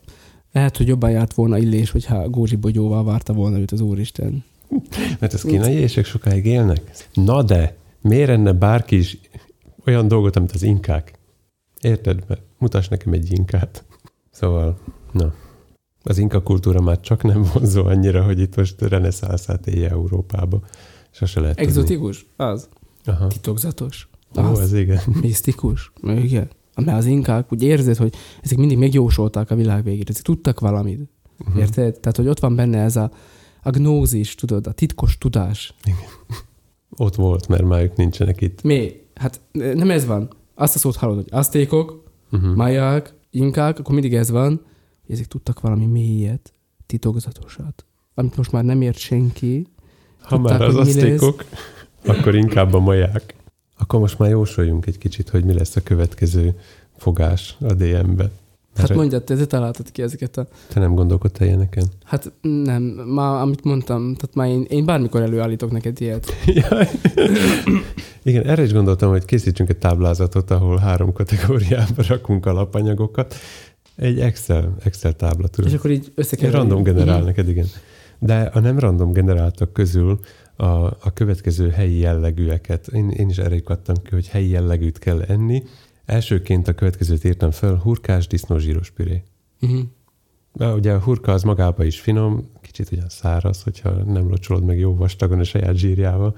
lehet, 0.51 0.77
hogy 0.77 0.87
jobban 0.87 1.11
járt 1.11 1.33
volna 1.33 1.57
Illés, 1.57 1.91
hogyha 1.91 2.29
Gózsi 2.29 2.55
Bogyóval 2.55 3.03
várta 3.03 3.33
volna 3.33 3.57
őt 3.57 3.71
az 3.71 3.81
Úristen. 3.81 4.43
Mert 5.19 5.33
az 5.33 5.41
kínai 5.41 5.73
ések 5.73 6.05
sokáig 6.05 6.45
élnek? 6.45 6.91
Na 7.13 7.43
de, 7.43 7.77
Miért 8.03 8.29
enne 8.29 8.51
bárki 8.51 8.97
is 8.97 9.17
olyan 9.85 10.07
dolgot, 10.07 10.35
amit 10.35 10.51
az 10.51 10.63
inkák? 10.63 11.13
Érted? 11.81 12.23
Mert 12.27 12.41
mutass 12.57 12.87
nekem 12.87 13.13
egy 13.13 13.31
inkát. 13.31 13.83
Szóval, 14.31 14.79
na. 15.11 15.33
Az 16.03 16.17
inka 16.17 16.43
kultúra 16.43 16.81
már 16.81 16.99
csak 16.99 17.23
nem 17.23 17.45
vonzó 17.53 17.85
annyira, 17.85 18.23
hogy 18.23 18.39
itt 18.39 18.55
most 18.55 18.81
reneszánszát 18.81 19.67
élje 19.67 19.89
Európába. 19.89 20.61
Sose 21.11 21.39
lehet 21.39 21.55
tudni. 21.55 21.71
Exotikus? 21.71 22.25
Az. 22.35 22.69
Aha. 23.05 23.27
Titokzatos? 23.27 24.07
Ó, 24.37 24.59
ez 24.59 24.73
igen. 24.73 24.99
Misztikus? 25.21 25.91
Igen. 26.03 26.49
Mert 26.75 26.97
az 26.97 27.05
inkák 27.05 27.51
úgy 27.53 27.63
érzed, 27.63 27.97
hogy 27.97 28.13
ezek 28.41 28.57
mindig 28.57 28.77
megjósolták 28.77 29.51
a 29.51 29.55
világ 29.55 29.83
végét, 29.83 30.09
ezek 30.09 30.21
tudtak 30.21 30.59
valamit. 30.59 31.09
Mhm. 31.37 31.57
Érted? 31.57 31.99
Tehát, 31.99 32.17
hogy 32.17 32.27
ott 32.27 32.39
van 32.39 32.55
benne 32.55 32.79
ez 32.81 32.95
a, 32.95 33.11
a 33.63 33.69
gnózis, 33.69 34.35
tudod, 34.35 34.67
a 34.67 34.71
titkos 34.71 35.17
tudás. 35.17 35.73
Ott 36.97 37.15
volt, 37.15 37.47
mert 37.47 37.63
már 37.63 37.81
ők 37.81 37.95
nincsenek 37.95 38.41
itt. 38.41 38.61
Mi? 38.61 38.91
Hát 39.15 39.41
nem 39.51 39.91
ez 39.91 40.05
van. 40.05 40.29
Azt 40.55 40.75
a 40.75 40.79
szót 40.79 40.95
hallod, 40.95 41.15
hogy 41.15 41.27
aztékok, 41.31 42.01
Uh-huh. 42.31 42.55
máják, 42.55 43.13
inkák, 43.29 43.79
akkor 43.79 43.93
mindig 43.93 44.13
ez 44.13 44.29
van, 44.29 44.61
hogy 45.05 45.15
ezek 45.15 45.25
tudtak 45.25 45.59
valami 45.59 45.85
mélyet, 45.85 46.53
titokzatosat, 46.85 47.85
amit 48.13 48.37
most 48.37 48.51
már 48.51 48.63
nem 48.63 48.81
ért 48.81 48.97
senki. 48.97 49.67
Ha 50.21 50.35
Tudták, 50.35 50.59
már 50.59 50.67
az 50.67 50.95
mi 50.95 51.01
lesz. 51.01 51.21
Akkor 52.05 52.35
inkább 52.35 52.73
a 52.73 52.79
maják. 52.79 53.35
Akkor 53.77 53.99
most 53.99 54.19
már 54.19 54.29
jósoljunk 54.29 54.85
egy 54.85 54.97
kicsit, 54.97 55.29
hogy 55.29 55.43
mi 55.43 55.53
lesz 55.53 55.75
a 55.75 55.81
következő 55.81 56.59
fogás 56.97 57.57
a 57.61 57.73
DM-be. 57.73 58.29
Hát 58.75 58.87
Mert 58.87 58.99
mondjad, 58.99 59.23
te, 59.23 59.35
te 59.35 59.45
találtad 59.45 59.91
ki 59.91 60.01
ezeket 60.01 60.37
a... 60.37 60.47
te 60.67 60.79
nem 60.79 60.95
gondolkodtál 60.95 61.47
ilyeneken? 61.47 61.83
Hát 62.03 62.31
nem, 62.41 62.83
már 62.83 63.41
amit 63.41 63.63
mondtam, 63.63 64.15
tehát 64.15 64.35
már 64.35 64.47
én, 64.47 64.65
én 64.69 64.85
bármikor 64.85 65.21
előállítok 65.21 65.71
neked 65.71 66.01
ilyet. 66.01 66.31
Igen, 68.23 68.45
erre 68.45 68.63
is 68.63 68.73
gondoltam, 68.73 69.09
hogy 69.09 69.25
készítsünk 69.25 69.69
egy 69.69 69.77
táblázatot, 69.77 70.51
ahol 70.51 70.77
három 70.77 71.13
kategóriába 71.13 72.03
rakunk 72.07 72.45
alapanyagokat. 72.45 73.35
Egy 73.95 74.19
Excel, 74.19 74.75
Excel 74.83 75.13
tábla, 75.13 75.47
tudod. 75.47 75.71
És 75.71 75.77
akkor 75.77 75.91
így 75.91 76.03
Egy 76.05 76.11
összekeverjük. 76.15 76.61
random 76.61 76.83
generál 76.83 77.21
neked, 77.21 77.47
igen. 77.49 77.67
De 78.19 78.51
a 78.53 78.59
nem 78.59 78.79
random 78.79 79.11
generáltak 79.11 79.73
közül 79.73 80.19
a, 80.55 80.85
a 80.85 81.11
következő 81.13 81.69
helyi 81.69 81.97
jellegűeket, 81.97 82.87
én, 82.87 83.09
én 83.09 83.29
is 83.29 83.37
erre 83.37 83.59
kattam 83.59 83.95
ki, 83.95 84.09
hogy 84.09 84.27
helyi 84.27 84.49
jellegűt 84.49 84.99
kell 84.99 85.21
enni. 85.21 85.63
Elsőként 86.05 86.67
a 86.67 86.73
következőt 86.73 87.23
írtam 87.23 87.51
fel, 87.51 87.75
hurkás 87.75 88.27
disznózsíros 88.27 88.91
püré. 88.91 89.23
Na, 90.53 90.73
ugye 90.75 90.93
a 90.93 90.99
hurka 90.99 91.31
az 91.31 91.43
magába 91.43 91.83
is 91.83 91.99
finom, 91.99 92.49
kicsit 92.61 92.91
ugyan 92.91 93.09
száraz, 93.09 93.63
hogyha 93.63 93.91
nem 93.91 94.29
locsolod 94.29 94.63
meg 94.63 94.79
jó 94.79 94.95
vastagon 94.95 95.39
a 95.39 95.43
saját 95.43 95.75
zsírjával, 95.75 96.37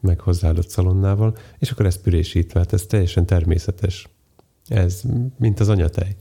meg 0.00 0.20
hozzáadott 0.20 0.68
szalonnával, 0.68 1.36
és 1.58 1.70
akkor 1.70 1.86
ezt 1.86 2.00
pürésítve, 2.00 2.58
hát 2.58 2.72
ez 2.72 2.86
teljesen 2.86 3.26
természetes. 3.26 4.08
Ez, 4.66 5.02
mint 5.38 5.60
az 5.60 5.68
anyatej. 5.68 6.16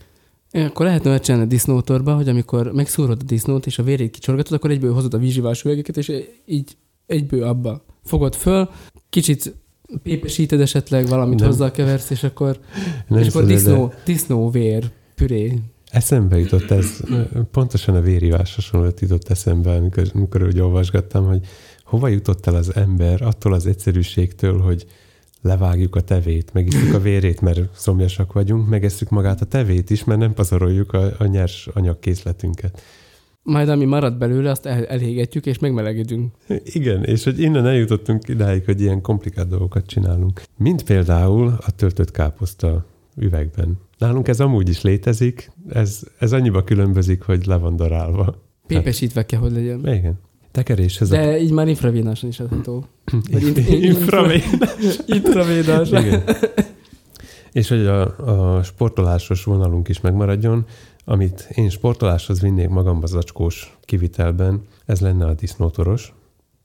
Akkor 0.52 0.86
lehetne 0.86 1.10
olyat 1.10 1.24
csinálni 1.24 1.46
a 1.46 1.50
disznótorba, 1.50 2.16
hogy 2.16 2.30
amikor 2.30 2.72
megszúrod 2.72 3.22
a 3.22 3.26
disznót, 3.26 3.66
és 3.66 3.80
a 3.80 3.84
vérét 3.84 4.12
kicsorgatod, 4.12 4.54
akkor 4.54 4.72
egyből 4.72 4.94
hozod 4.94 5.14
a 5.14 5.18
vízsivás 5.18 5.64
üvegeket, 5.64 5.98
és 5.98 6.12
így 6.46 6.78
egyből 7.14 7.44
abba 7.44 7.86
fogod 8.04 8.36
föl, 8.36 8.70
kicsit 9.10 9.56
pépesíted 10.04 10.62
esetleg, 10.62 11.08
valamit 11.08 11.40
Nem. 11.40 11.48
hozzá 11.48 11.72
keversz, 11.72 12.10
és 12.10 12.24
akkor, 12.24 12.60
Nem 13.08 13.20
és 13.20 13.28
akkor 13.28 13.42
szeded, 13.42 13.48
de 13.48 13.54
disznó, 13.54 13.94
disznóvér 14.06 14.92
püré. 15.16 15.60
Eszembe 15.92 16.40
jutott 16.40 16.72
ez, 16.72 17.00
pontosan 17.52 17.96
a 17.96 18.02
vérivás 18.02 18.56
hasonlót 18.56 19.00
jutott 19.00 19.30
eszembe, 19.30 19.72
amikor, 19.72 20.12
amikor 20.14 20.44
úgy 20.44 20.60
olvasgattam, 20.60 21.26
hogy 21.26 21.46
hova 21.84 22.08
jutott 22.08 22.46
el 22.46 22.56
az 22.56 22.76
ember 22.76 23.22
attól 23.22 23.54
az 23.54 23.66
egyszerűségtől, 23.66 24.60
hogy 24.60 24.86
levágjuk 25.42 25.96
a 25.96 26.02
tevét, 26.02 26.54
megisszük 26.54 26.94
a 26.94 27.00
vérét, 27.00 27.42
mert 27.42 27.60
szomjasak 27.76 28.34
vagyunk, 28.34 28.70
megesszük 28.70 29.10
magát 29.10 29.42
a 29.42 29.46
tevét 29.46 29.90
is, 29.90 30.04
mert 30.04 30.20
nem 30.20 30.34
pazaroljuk 30.34 30.94
a, 30.94 31.12
a 31.18 31.26
nyers 31.26 31.68
anyagkészletünket. 31.74 32.82
Majd 33.44 33.70
ami 33.70 33.86
marad 33.86 34.18
belőle, 34.18 34.50
azt 34.50 34.66
el, 34.66 34.86
elégetjük, 34.86 35.46
és 35.46 35.60
megmelegedünk. 35.60 36.32
Igen, 36.64 37.04
és 37.04 37.24
hogy 37.24 37.40
innen 37.40 37.66
eljutottunk 37.66 38.28
idáig, 38.28 38.66
hogy 38.66 38.82
ilyen 38.82 39.02
komplikált 39.02 39.48
dolgokat 39.50 39.86
csinálunk. 39.86 40.44
Mint 40.58 40.84
például 40.84 41.58
a 41.66 41.72
töltött 41.72 42.12
káposzta 42.12 42.86
üvegben. 43.16 43.80
Nálunk 43.98 44.28
ez 44.28 44.40
amúgy 44.40 44.70
is 44.70 44.82
létezik, 44.82 45.52
ez, 45.70 46.02
ez 46.20 46.34
annyiba 46.34 46.64
különbözik, 46.64 47.22
hogy 47.22 47.46
le 47.46 47.58
van 47.58 47.76
darálva. 47.76 48.42
Pépesítve 48.68 49.26
kell, 49.26 49.40
hogy 49.40 49.52
legyen. 49.52 49.80
Igen. 49.88 50.20
Tekeréshez 50.52 51.12
a 51.12 51.16
De 51.16 51.40
így 51.40 51.52
már 51.52 51.68
infravénáson 51.68 52.30
is 52.30 52.40
adható. 52.40 52.86
Infravénás. 55.06 55.90
Igen. 55.90 56.24
És 57.52 57.70
hogy 57.70 57.86
a, 57.86 58.58
a 58.58 58.64
sportolásos 58.64 59.44
vonalunk 59.44 59.90
is 59.90 60.02
megmaradjon, 60.02 60.66
amit 61.06 61.50
én 61.56 61.70
sportoláshoz 61.70 62.42
vinnék 62.42 62.70
magamba 62.70 63.06
zacskós 63.08 63.78
kivitelben, 63.82 64.62
ez 64.86 65.00
lenne 65.00 65.26
a 65.26 65.34
disznótoros, 65.34 66.14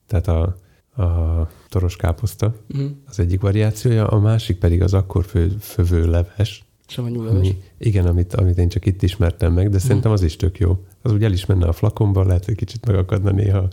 tehát 0.07 0.29
a, 0.29 0.57
a 1.03 1.49
toros 1.69 1.97
káposzta, 1.97 2.55
Mhm. 2.67 2.85
az 3.09 3.19
egyik 3.19 3.41
variációja, 3.41 4.07
a 4.07 4.19
másik 4.19 4.59
pedig 4.59 4.83
az 4.83 4.95
akkor 4.95 5.25
fő, 5.25 5.57
fövő 5.61 6.11
leves, 6.11 6.65
Savanyú 6.87 7.23
leves. 7.23 7.37
ami, 7.39 7.63
igen, 7.79 8.07
amit, 8.07 8.35
amit 8.35 8.59
én 8.59 8.69
csak 8.69 8.87
itt 8.87 9.03
ismertem 9.03 9.53
meg, 9.53 9.69
de 9.71 9.79
szerintem 9.79 10.13
az 10.13 10.23
is 10.23 10.37
tök 10.37 10.59
jó. 10.59 10.79
Az 11.03 11.13
úgy 11.13 11.25
el 11.25 11.33
is 11.33 11.47
menne 11.47 11.67
a 11.67 11.73
flakonba, 11.73 12.25
lehet, 12.25 12.45
hogy 12.45 12.55
kicsit 12.55 12.87
megakadna 12.87 13.31
néha 13.31 13.69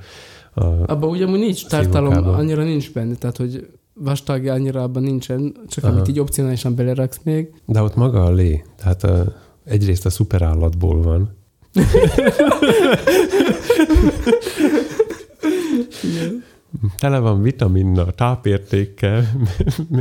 a, 0.54 0.64
Abban 0.66 1.10
ugye 1.10 1.26
amúgy 1.26 1.40
nincs 1.40 1.68
tartalom, 1.68 2.28
annyira 2.28 2.64
nincs 2.64 2.94
benne, 2.94 3.16
tehát 3.16 3.38
hogy 3.38 3.68
vastagja 3.94 4.54
annyira 4.54 4.84
abban 4.84 5.04
nincsen, 5.04 5.56
csak 5.68 5.84
Aha. 5.84 5.94
amit 5.94 6.08
így 6.08 6.20
opcionálisan 6.20 6.76
beleraksz 6.76 7.20
még. 7.24 7.54
De 7.66 7.82
ott 7.82 7.96
maga 7.96 8.24
a 8.24 8.32
lé, 8.32 8.64
tehát 8.78 9.04
a, 9.04 9.36
egyrészt 9.66 10.06
a 10.06 10.10
szuperállatból 10.10 11.02
van. 11.02 11.36
Tele 16.98 17.20
van 17.20 17.42
vitaminnal, 17.42 18.14
tápértékkel, 18.14 19.28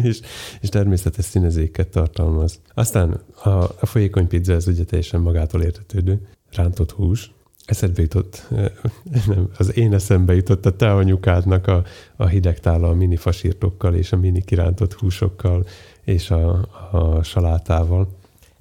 és, 0.03 0.21
és 0.61 0.69
természetes 0.69 1.25
színezéket 1.25 1.89
tartalmaz. 1.89 2.61
Aztán 2.75 3.21
a, 3.43 3.49
a 3.51 3.87
folyékony 3.87 4.29
pizza, 4.29 4.53
ez 4.53 4.67
ugye 4.67 4.85
teljesen 4.85 5.21
magától 5.21 5.63
értetődő. 5.63 6.21
Rántott 6.53 6.91
hús. 6.91 7.33
Eszedbe 7.65 8.03
jutott, 8.03 8.47
eh, 8.51 8.71
nem, 9.27 9.49
az 9.59 9.77
én 9.77 9.95
eszembe 9.95 10.35
jutott 10.35 10.67
a 10.67 10.77
te 10.77 10.93
anyukádnak 10.93 11.67
a, 11.67 11.85
a 12.17 12.27
hideg 12.27 12.61
tála 12.61 12.89
a 12.89 12.95
mini 12.95 13.17
fasírtokkal 13.17 13.95
és 13.95 14.13
a 14.13 14.17
mini 14.17 14.45
kirántott 14.45 14.93
húsokkal 14.93 15.67
és 16.03 16.31
a, 16.31 16.69
a 16.91 17.23
salátával. 17.23 18.09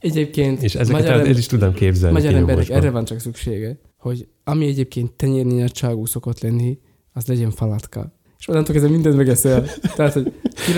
Egyébként 0.04 0.64
És 0.64 0.76
ezeket 0.76 1.02
magyar, 1.02 1.20
el, 1.20 1.38
is 1.38 1.46
tudom 1.46 1.74
képzelni. 1.74 2.16
magyar 2.16 2.34
emberek 2.34 2.70
erre 2.70 2.90
van 2.90 3.06
csak 3.06 3.20
szüksége, 3.20 3.80
hogy 3.98 4.28
ami 4.44 4.66
egyébként 4.66 5.12
tenyérnyi 5.12 5.60
nagyságú 5.60 6.06
szokott 6.06 6.42
lenni, 6.42 6.80
az 7.14 7.26
legyen 7.28 7.52
falatka. 7.52 8.14
És 8.40 8.48
onnantól 8.48 8.74
kezdve 8.74 8.92
mindent 8.92 9.16
megeszel. 9.16 9.66
Tehát, 9.96 10.14
hogy 10.14 10.32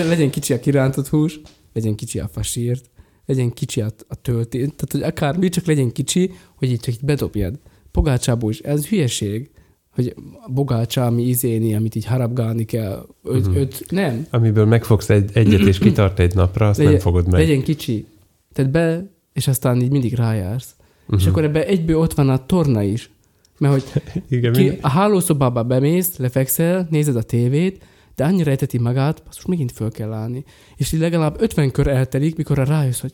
legyen 0.08 0.30
kicsi 0.30 0.52
a 0.52 0.60
kirántott 0.60 1.08
hús, 1.08 1.40
legyen 1.72 1.94
kicsi 1.94 2.18
a 2.18 2.28
fasírt, 2.28 2.90
legyen 3.26 3.52
kicsi 3.52 3.80
a, 3.80 3.86
a 4.08 4.14
tölté, 4.14 4.58
tehát 4.58 4.92
hogy 4.92 5.02
akármi, 5.02 5.48
csak 5.48 5.66
legyen 5.66 5.92
kicsi, 5.92 6.30
hogy 6.56 6.70
így 6.70 6.80
csak 6.80 6.94
így 6.94 7.04
bedobjad. 7.04 7.58
Pogácsából 7.90 8.50
is, 8.50 8.58
ez 8.60 8.86
hülyeség, 8.86 9.50
hogy 9.90 10.14
bogácsa, 10.48 11.06
ami 11.06 11.22
izéni, 11.28 11.74
amit 11.74 11.94
így 11.94 12.04
harapgálni 12.04 12.64
kell, 12.64 13.06
öt, 13.22 13.46
Mhm. 13.46 13.56
öt, 13.56 13.84
nem, 13.90 14.26
Amiből 14.30 14.64
megfogsz 14.66 15.10
egy, 15.10 15.30
egyet 15.34 15.60
és 15.60 15.78
kitart 15.78 16.18
egy 16.18 16.34
napra, 16.34 16.68
azt 16.68 16.78
Legyen- 16.78 16.92
nem 16.92 17.02
fogod 17.02 17.24
meg. 17.30 17.40
legyen 17.40 17.62
kicsi. 17.62 18.06
Tehát 18.52 18.70
be, 18.70 19.14
és 19.36 19.48
aztán 19.48 19.80
így 19.82 19.90
mindig 19.90 20.14
rájársz. 20.14 20.74
Uh-huh. 21.04 21.20
És 21.20 21.26
akkor 21.26 21.44
ebbe 21.44 21.66
egyből 21.66 21.96
ott 21.98 22.12
van 22.14 22.28
a 22.28 22.46
torna 22.46 22.82
is. 22.82 23.10
Mert 23.58 23.72
hogy 23.74 24.02
Igen, 24.28 24.52
ki, 24.52 24.78
a 24.80 24.88
hálószobába 24.88 25.62
bemész, 25.62 26.16
lefekszel, 26.16 26.86
nézed 26.90 27.16
a 27.16 27.22
tévét, 27.22 27.84
de 28.14 28.24
annyira 28.24 28.50
eteti 28.50 28.78
magát, 28.78 29.22
most 29.26 29.46
megint 29.46 29.72
föl 29.72 29.90
kell 29.90 30.12
állni. 30.12 30.44
És 30.76 30.92
így 30.92 31.00
legalább 31.00 31.36
50 31.40 31.70
kör 31.70 31.86
eltelik, 31.86 32.36
mikor 32.36 32.56
rájössz, 32.58 33.00
hogy 33.00 33.12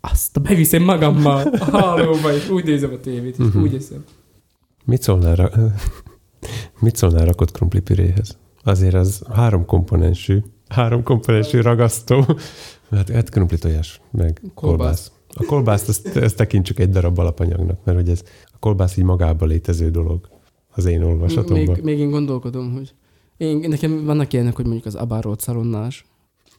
azt 0.00 0.36
a 0.36 0.40
beviszem 0.40 0.82
magammal 0.82 1.46
a 1.46 1.64
hálóba, 1.78 2.34
és 2.34 2.48
úgy 2.50 2.64
nézem 2.64 2.92
a 2.92 3.00
tévét, 3.00 3.38
és 3.38 3.44
Mhm. 3.44 3.62
úgy 3.62 3.74
eszem. 3.74 4.04
mit 4.84 5.02
szólnál, 5.02 5.34
ra- 5.34 5.54
mit 6.80 6.96
szólnál 6.96 7.24
rakott 7.24 7.50
krumplipüréhez? 7.52 8.38
Azért 8.64 8.94
az 8.94 9.22
három 9.34 9.64
komponensű, 9.64 10.38
három 10.68 11.02
komponensű 11.02 11.60
ragasztó. 11.60 12.24
Hát, 12.90 13.10
hát 13.10 13.30
krumpli 13.30 13.58
tojás, 13.58 14.00
meg 14.10 14.40
kolbász. 14.54 14.54
Kolbász. 14.54 15.12
A 15.34 15.44
kolbászt 15.44 15.88
azt, 15.88 16.16
ezt 16.16 16.36
tekintsük 16.36 16.78
egy 16.78 16.90
darab 16.90 17.18
alapanyagnak, 17.18 17.84
mert 17.84 17.98
hogy 17.98 18.08
ez 18.08 18.22
a 18.44 18.58
kolbász 18.58 18.96
így 18.96 19.04
magában 19.04 19.48
létező 19.48 19.90
dolog 19.90 20.28
az 20.70 20.84
én 20.84 21.02
olvasatomban. 21.02 21.74
Még, 21.74 21.84
még 21.84 21.98
én 21.98 22.10
gondolkodom, 22.10 22.72
hogy 22.72 22.94
én, 23.36 23.68
nekem 23.68 24.04
vannak 24.04 24.32
ilyenek, 24.32 24.56
hogy 24.56 24.64
mondjuk 24.64 24.86
az 24.86 24.94
abárolt 24.94 25.40
szalonnás. 25.40 26.04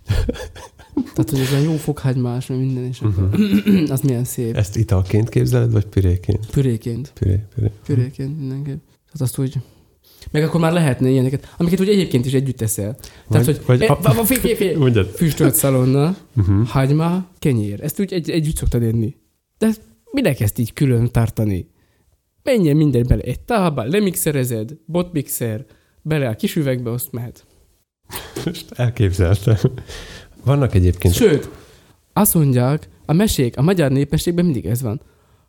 Tehát, 1.14 1.30
hogy 1.30 1.40
ez 1.40 1.52
olyan 1.52 1.64
jó 1.64 1.76
fokhagymás, 1.76 2.48
meg 2.48 2.58
minden, 2.58 2.84
és 2.84 3.02
Uh-huh. 3.02 3.90
az 3.96 4.02
milyen 4.02 4.24
szép. 4.24 4.56
Ezt 4.56 4.78
italként 4.78 5.30
képzeled, 5.30 5.72
vagy 5.72 5.86
püréként? 5.86 6.46
Püréként. 6.52 7.12
Püré, 7.14 7.40
püré. 7.56 7.72
Püréként 7.86 8.40
mindenképp. 8.40 8.80
Tehát 8.88 9.22
azt 9.22 9.38
úgy 9.38 9.56
Meg 10.32 10.44
akkor 10.44 10.60
már 10.60 10.72
lehetne 10.74 11.10
ilyeneket, 11.10 11.54
amiket 11.58 11.80
ugye 11.80 11.92
egyébként 11.92 12.26
is 12.26 12.34
együtt 12.34 12.58
teszel. 12.58 12.98
Tehát, 13.30 13.46
hogy 13.46 13.62
vagy 13.66 13.82
e, 13.82 13.92
a- 13.92 14.00
füstölt 15.16 15.56
szalonna, 15.56 16.16
Uh-huh. 16.38 16.68
hagyma, 16.68 17.26
kenyér. 17.40 17.84
Ezt 17.84 18.00
úgy 18.00 18.14
egy, 18.14 18.30
együtt 18.30 18.56
szoktad 18.56 18.84
enni. 18.84 19.16
De 19.58 19.70
minek 20.12 20.40
ezt 20.40 20.58
így 20.60 20.74
külön 20.74 21.12
tartani? 21.12 21.68
Menjen 22.44 22.76
minden 22.76 23.06
bele 23.08 23.22
egy 23.22 23.40
tálba, 23.40 23.84
lemixerezed, 23.84 24.76
botmixer, 24.86 25.66
bele 26.02 26.28
a 26.30 26.36
kis 26.36 26.56
üvegbe, 26.56 26.92
azt 26.92 27.12
mehet. 27.12 27.46
Most 28.46 28.66
elképzeltem. 28.76 29.58
Vannak 30.44 30.74
egyébként... 30.76 31.14
Sőt, 31.14 31.50
azt 32.14 32.34
mondják, 32.34 32.90
a 33.06 33.14
mesék, 33.14 33.58
a 33.58 33.62
magyar 33.62 33.92
népességben 33.92 34.46
mindig 34.46 34.66
ez 34.66 34.82
van. 34.82 35.02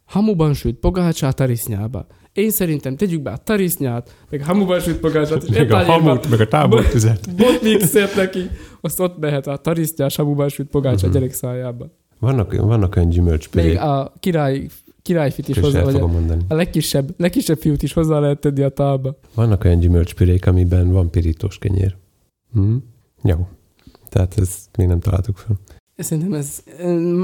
Hamuban 0.04 0.54
sült 0.54 0.74
pogácsát 0.76 1.36
tarisznyába. 1.36 2.06
Én 2.32 2.50
szerintem 2.50 2.96
tegyük 2.96 3.22
be 3.22 3.30
a 3.30 3.36
tarisznyát, 3.36 4.14
meg 4.30 4.42
sült 4.80 4.96
pogácsát, 4.98 5.48
meg 5.48 5.70
a 5.72 5.84
hamut, 5.84 6.28
meg 6.30 6.40
a 6.40 6.48
tábortüzet. 6.48 7.34
botmixert 7.36 8.16
neki, 8.16 8.50
azt 8.80 9.00
ott 9.00 9.18
mehet 9.18 9.46
a 9.46 9.56
tarisznyás 9.56 10.16
hamuban 10.16 10.48
sült 10.48 10.68
pogácsa 10.68 11.06
Mhm. 11.06 11.16
a 11.16 11.18
gyerek 11.18 11.34
szájába. 11.34 11.90
Vannak, 12.18 12.52
vannak 12.54 12.96
olyan 12.96 13.08
Még 13.08 13.16
gyümölcspürék, 13.16 13.80
a 13.80 14.12
király, 14.20 14.66
királyfit 15.02 15.48
is 15.48 15.58
hozzá, 15.58 15.82
vagy 15.82 16.00
mondani. 16.00 16.44
a 16.48 16.54
legkisebb, 16.54 17.14
legkisebb 17.16 17.58
fiút 17.58 17.82
is 17.82 17.92
hozzá 17.92 18.18
lehet 18.18 18.38
tenni 18.40 18.62
a 18.62 18.68
tálba. 18.68 19.18
Vannak 19.34 19.64
olyan 19.64 19.78
gyümölcspürék, 19.78 20.46
amiben 20.46 20.90
van 20.92 21.10
pirítós 21.10 21.58
kenyér. 21.58 21.96
Hm? 22.52 22.74
Jó. 23.24 23.48
Tehát 24.08 24.38
ezt 24.38 24.76
még 24.76 24.86
nem 24.86 25.00
találtuk 25.00 25.36
fel. 25.36 25.56
Szerintem 26.02 26.34
ez, 26.34 26.62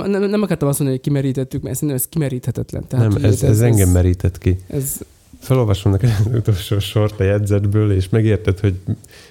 nem, 0.06 0.22
nem 0.22 0.42
akartam 0.42 0.68
azt 0.68 0.78
mondani, 0.78 0.90
hogy 0.90 1.00
kimerítettük, 1.00 1.62
mert 1.62 1.74
szerintem 1.74 1.98
ez 1.98 2.08
kimeríthetetlen. 2.08 2.86
Tehát, 2.86 3.08
nem, 3.08 3.14
hogy 3.14 3.24
ez, 3.24 3.42
ez, 3.42 3.60
engem 3.60 3.88
merített 3.88 4.38
ki. 4.38 4.58
Ez, 4.66 5.00
Felolvasom 5.38 5.92
neked 5.92 6.10
az 6.26 6.34
utolsó 6.34 6.78
sort 6.78 7.20
a 7.20 7.24
jegyzetből, 7.24 7.92
és 7.92 8.08
megérted, 8.08 8.58
hogy, 8.58 8.80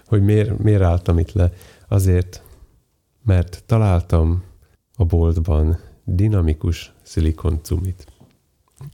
hogy 0.06 0.22
miért, 0.22 0.58
miért 0.58 0.82
álltam 0.82 1.20
itt 1.20 1.32
le. 1.32 1.54
Azért, 1.88 2.42
mert 3.26 3.64
találtam 3.66 4.44
a 4.96 5.06
boltban 5.06 5.80
dinamikus 6.04 6.94
szilikoncumit. 7.04 8.06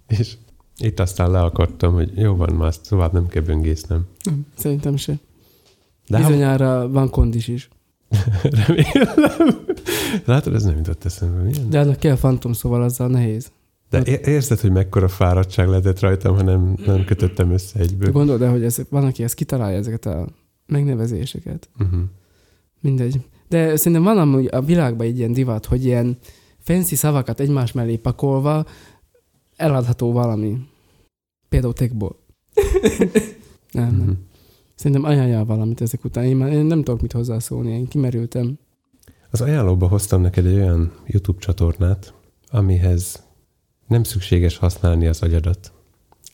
És 0.07 0.35
itt 0.77 0.99
aztán 0.99 1.31
le 1.31 1.41
akartam, 1.41 1.93
hogy 1.93 2.11
jó 2.15 2.35
van, 2.35 2.53
már 2.53 2.75
tovább 2.75 3.13
nem 3.13 3.27
kell 3.27 3.41
böngésznem. 3.41 4.05
nem, 4.23 4.45
szerintem 4.57 4.95
se. 4.95 5.19
De 6.07 6.17
Bizonyára 6.17 6.89
van 6.89 7.09
kondis 7.09 7.47
is. 7.47 7.69
remélem. 8.67 9.65
Látod, 10.25 10.53
ez 10.53 10.63
nem 10.63 10.77
jutott 10.77 11.05
eszembe. 11.05 11.41
Milyen? 11.41 11.69
De 11.69 11.79
annak 11.79 11.99
kell 11.99 12.15
fantom, 12.15 12.53
szóval 12.53 12.83
azzal 12.83 13.07
nehéz. 13.07 13.51
De 13.89 14.01
é- 14.01 14.27
érzed, 14.27 14.59
hogy 14.59 14.71
mekkora 14.71 15.07
fáradtság 15.07 15.67
lehetett 15.67 15.99
rajtam, 15.99 16.35
ha 16.35 16.43
nem, 16.43 16.77
nem 16.85 17.05
kötöttem 17.05 17.51
össze 17.51 17.79
egyből. 17.79 18.11
gondold 18.11 18.41
el, 18.41 18.51
hogy 18.51 18.63
ez, 18.63 18.81
van, 18.89 19.05
aki 19.05 19.23
ezt 19.23 19.33
kitalálja, 19.33 19.77
ezeket 19.77 20.05
a 20.05 20.27
megnevezéseket. 20.65 21.69
Uh-huh. 21.79 21.99
Mindegy. 22.81 23.21
De 23.47 23.75
szerintem 23.75 24.03
van 24.03 24.17
amúgy 24.17 24.47
a 24.51 24.61
világban 24.61 25.07
egy 25.07 25.17
ilyen 25.17 25.33
divat, 25.33 25.65
hogy 25.65 25.85
ilyen 25.85 26.17
fancy 26.59 26.95
szavakat 26.95 27.39
egymás 27.39 27.71
mellé 27.71 27.95
pakolva 27.95 28.65
eladható 29.55 30.11
valami. 30.11 30.57
Például 31.49 31.73
techból. 31.73 32.15
nem, 33.71 33.95
nem. 33.95 34.17
Szerintem 34.75 35.03
ajánljál 35.11 35.45
valamit 35.45 35.81
ezek 35.81 36.03
után. 36.03 36.23
Én, 36.23 36.35
már, 36.35 36.51
én 36.51 36.65
nem 36.65 36.83
tudok 36.83 37.01
mit 37.01 37.11
hozzászólni, 37.11 37.71
én 37.71 37.87
kimerültem. 37.87 38.59
Az 39.29 39.41
ajánlóba 39.41 39.87
hoztam 39.87 40.21
neked 40.21 40.45
egy 40.45 40.55
olyan 40.55 40.91
YouTube 41.05 41.39
csatornát, 41.39 42.13
amihez 42.49 43.23
nem 43.87 44.03
szükséges 44.03 44.57
használni 44.57 45.07
az 45.07 45.21
agyadat, 45.21 45.71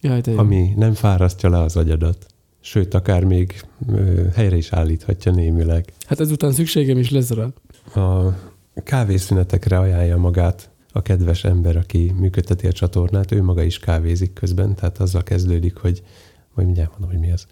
Jaj, 0.02 0.22
de 0.22 0.32
jó. 0.32 0.38
ami 0.38 0.74
nem 0.76 0.94
fárasztja 0.94 1.50
le 1.50 1.62
az 1.62 1.76
agyadat, 1.76 2.26
sőt, 2.60 2.94
akár 2.94 3.24
még 3.24 3.62
ö, 3.88 4.28
helyre 4.34 4.56
is 4.56 4.72
állíthatja 4.72 5.32
némileg. 5.32 5.94
Hát 6.08 6.20
ezután 6.20 6.52
szükségem 6.52 6.98
is 6.98 7.10
lesz 7.10 7.30
rá. 7.30 7.48
A 8.04 8.38
kávészünetekre 8.84 9.80
ajánlja 9.80 10.18
magát 10.18 10.70
a 10.92 11.02
kedves 11.02 11.44
ember, 11.44 11.78
aki 11.78 12.14
működteti 12.20 12.68
a 12.68 12.72
csatornát, 12.72 13.32
ő 13.32 13.44
maga 13.44 13.64
is 13.64 13.80
kávézik 13.80 14.34
közben, 14.34 14.76
tehát 14.76 15.00
azzal 15.00 15.24
kezdődik, 15.24 15.76
hogy, 15.76 16.04
majd 16.54 16.68
mindjárt 16.68 16.92
mondom, 16.92 17.10
hogy 17.10 17.20
mi 17.20 17.32
az, 17.32 17.46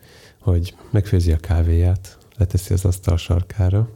hogy 0.52 0.76
megfőzi 0.90 1.32
a 1.32 1.38
kávéját, 1.38 2.18
leteszi 2.38 2.74
az 2.74 2.86
asztal 2.86 3.18
sarkára, 3.18 3.90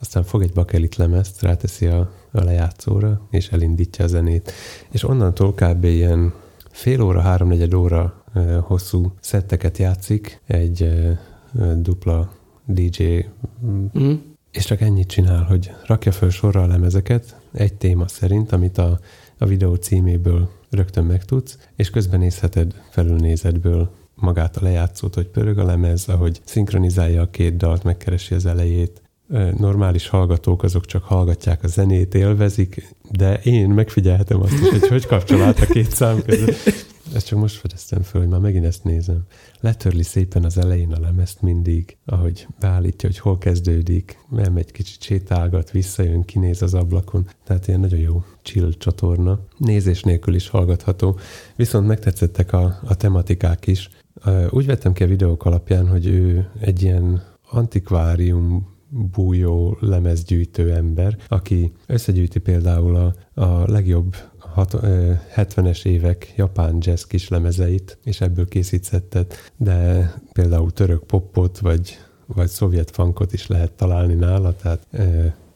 aztán 0.00 0.22
fog 0.22 0.42
egy 0.42 0.52
bakelit 0.52 0.96
lemezt, 0.96 1.42
ráteszi 1.42 1.86
a, 1.86 2.12
a 2.32 2.44
lejátszóra, 2.44 3.20
és 3.30 3.48
elindítja 3.48 4.04
a 4.04 4.08
zenét. 4.08 4.52
És 4.90 5.04
onnantól 5.04 5.54
kb. 5.54 5.84
ilyen 5.84 6.32
fél 6.70 7.02
óra, 7.02 7.20
háromnegyed 7.20 7.74
óra 7.74 8.24
ö, 8.34 8.58
hosszú 8.62 9.12
szetteket 9.20 9.78
játszik, 9.78 10.40
egy 10.46 10.82
ö, 10.82 11.12
dupla 11.76 12.32
DJ 12.64 13.26
Mm. 13.98 14.12
és 14.50 14.64
csak 14.64 14.80
ennyit 14.80 15.08
csinál, 15.08 15.42
hogy 15.42 15.72
rakja 15.86 16.12
föl 16.12 16.30
sorra 16.30 16.62
a 16.62 16.66
lemezeket, 16.66 17.36
egy 17.52 17.74
téma 17.74 18.08
szerint, 18.08 18.52
amit 18.52 18.78
a, 18.78 18.98
a 19.38 19.46
videó 19.46 19.74
címéből 19.74 20.50
rögtön 20.70 21.04
megtudsz, 21.04 21.58
és 21.76 21.90
közben 21.90 22.20
nézheted 22.20 22.82
felülnézetből 22.90 23.90
magát 24.22 24.56
a 24.56 24.62
lejátszót, 24.62 25.14
hogy 25.14 25.28
pörög 25.28 25.58
a 25.58 25.64
lemez, 25.64 26.08
ahogy 26.08 26.40
szinkronizálja 26.44 27.22
a 27.22 27.30
két 27.30 27.56
dalt, 27.56 27.84
megkeresi 27.84 28.34
az 28.34 28.46
elejét. 28.46 29.02
Normális 29.56 30.08
hallgatók 30.08 30.62
azok 30.62 30.86
csak 30.86 31.02
hallgatják 31.02 31.64
a 31.64 31.68
zenét, 31.68 32.14
élvezik, 32.14 32.94
de 33.10 33.34
én 33.36 33.70
megfigyelhetem 33.70 34.42
azt 34.42 34.52
is, 34.52 34.68
hogy 34.68 34.88
hogy 34.88 35.06
kapcsol 35.06 35.42
át 35.42 35.60
a 35.60 35.66
két 35.66 35.90
szám 35.90 36.22
között. 36.22 36.90
Ezt 37.14 37.26
csak 37.26 37.38
most 37.38 37.56
fedeztem 37.56 38.02
föl, 38.02 38.20
hogy 38.20 38.30
már 38.30 38.40
megint 38.40 38.64
ezt 38.64 38.84
nézem. 38.84 39.22
Letörli 39.60 40.02
szépen 40.02 40.44
az 40.44 40.58
elején 40.58 40.92
a 40.92 41.00
lemezt 41.00 41.42
mindig, 41.42 41.96
ahogy 42.06 42.46
beállítja, 42.60 43.08
hogy 43.08 43.18
hol 43.18 43.38
kezdődik, 43.38 44.18
elmegy 44.36 44.72
kicsit 44.72 45.02
sétálgat, 45.02 45.70
visszajön, 45.70 46.24
kinéz 46.24 46.62
az 46.62 46.74
ablakon. 46.74 47.28
Tehát 47.44 47.68
ilyen 47.68 47.80
nagyon 47.80 47.98
jó 47.98 48.24
chill 48.42 48.72
csatorna. 48.78 49.40
Nézés 49.56 50.02
nélkül 50.02 50.34
is 50.34 50.48
hallgatható. 50.48 51.18
Viszont 51.56 51.86
megtetszettek 51.86 52.52
a, 52.52 52.78
a 52.84 52.94
tematikák 52.94 53.66
is. 53.66 53.90
Úgy 54.50 54.66
vettem 54.66 54.92
ki 54.92 55.02
a 55.02 55.06
videók 55.06 55.44
alapján, 55.44 55.88
hogy 55.88 56.06
ő 56.06 56.50
egy 56.60 56.82
ilyen 56.82 57.22
antikvárium 57.50 58.70
bújó 58.88 59.76
lemezgyűjtő 59.80 60.72
ember, 60.72 61.16
aki 61.28 61.72
összegyűjti 61.86 62.38
például 62.38 62.96
a, 62.96 63.40
a 63.42 63.70
legjobb 63.70 64.16
hat, 64.38 64.74
ö, 64.74 65.12
70-es 65.36 65.84
évek 65.84 66.32
japán 66.36 66.76
jazz 66.80 67.02
kislemezeit, 67.02 67.98
és 68.04 68.20
ebből 68.20 68.48
készít 68.48 68.84
szettet, 68.84 69.52
de 69.56 70.10
például 70.32 70.70
török 70.70 71.04
popot, 71.04 71.58
vagy, 71.58 71.98
vagy 72.26 72.48
szovjet 72.48 72.90
funkot 72.90 73.32
is 73.32 73.46
lehet 73.46 73.72
találni 73.72 74.14
nála, 74.14 74.56
tehát 74.56 74.86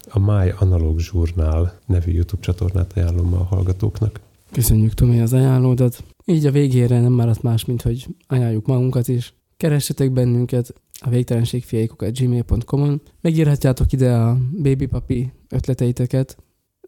a 0.08 0.18
My 0.18 0.52
Analog 0.58 1.00
Journal 1.12 1.72
nevű 1.86 2.12
YouTube 2.12 2.42
csatornát 2.42 2.92
ajánlom 2.96 3.34
a 3.34 3.44
hallgatóknak. 3.44 4.20
Köszönjük, 4.52 4.94
Tomi, 4.94 5.20
az 5.20 5.32
ajánlódat. 5.32 6.04
Így 6.28 6.46
a 6.46 6.50
végére 6.50 7.00
nem 7.00 7.12
maradt 7.12 7.42
más, 7.42 7.64
mint 7.64 7.82
hogy 7.82 8.06
ajánljuk 8.26 8.66
magunkat 8.66 9.08
is. 9.08 9.34
Keressetek 9.56 10.12
bennünket 10.12 10.74
a 11.00 11.08
végtelenségfiaikokat 11.08 12.18
gmail.com-on. 12.18 13.00
Megírhatjátok 13.20 13.92
ide 13.92 14.14
a 14.14 14.38
babypapi 14.62 15.32
ötleteiteket. 15.48 16.36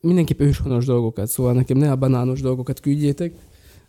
Mindenképp 0.00 0.40
őshonos 0.40 0.84
dolgokat, 0.84 1.28
szóval 1.28 1.52
nekem 1.52 1.76
ne 1.76 1.90
a 1.90 1.96
banános 1.96 2.40
dolgokat 2.40 2.80
küldjétek, 2.80 3.32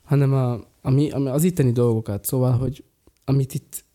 hanem 0.04 0.34
a, 0.34 0.60
ami, 0.82 1.10
ami 1.10 1.28
az 1.28 1.44
itteni 1.44 1.72
dolgokat, 1.72 2.26
szóval, 2.26 2.52
hogy 2.52 2.84
amit 3.26 3.54
itt, 3.54 3.86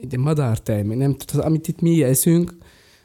itt 0.00 0.16
madártej, 0.16 0.82
meg 0.82 0.96
nem 0.96 1.16
tudom, 1.16 1.46
amit 1.46 1.68
itt 1.68 1.80
mi 1.80 2.02
eszünk, 2.02 2.56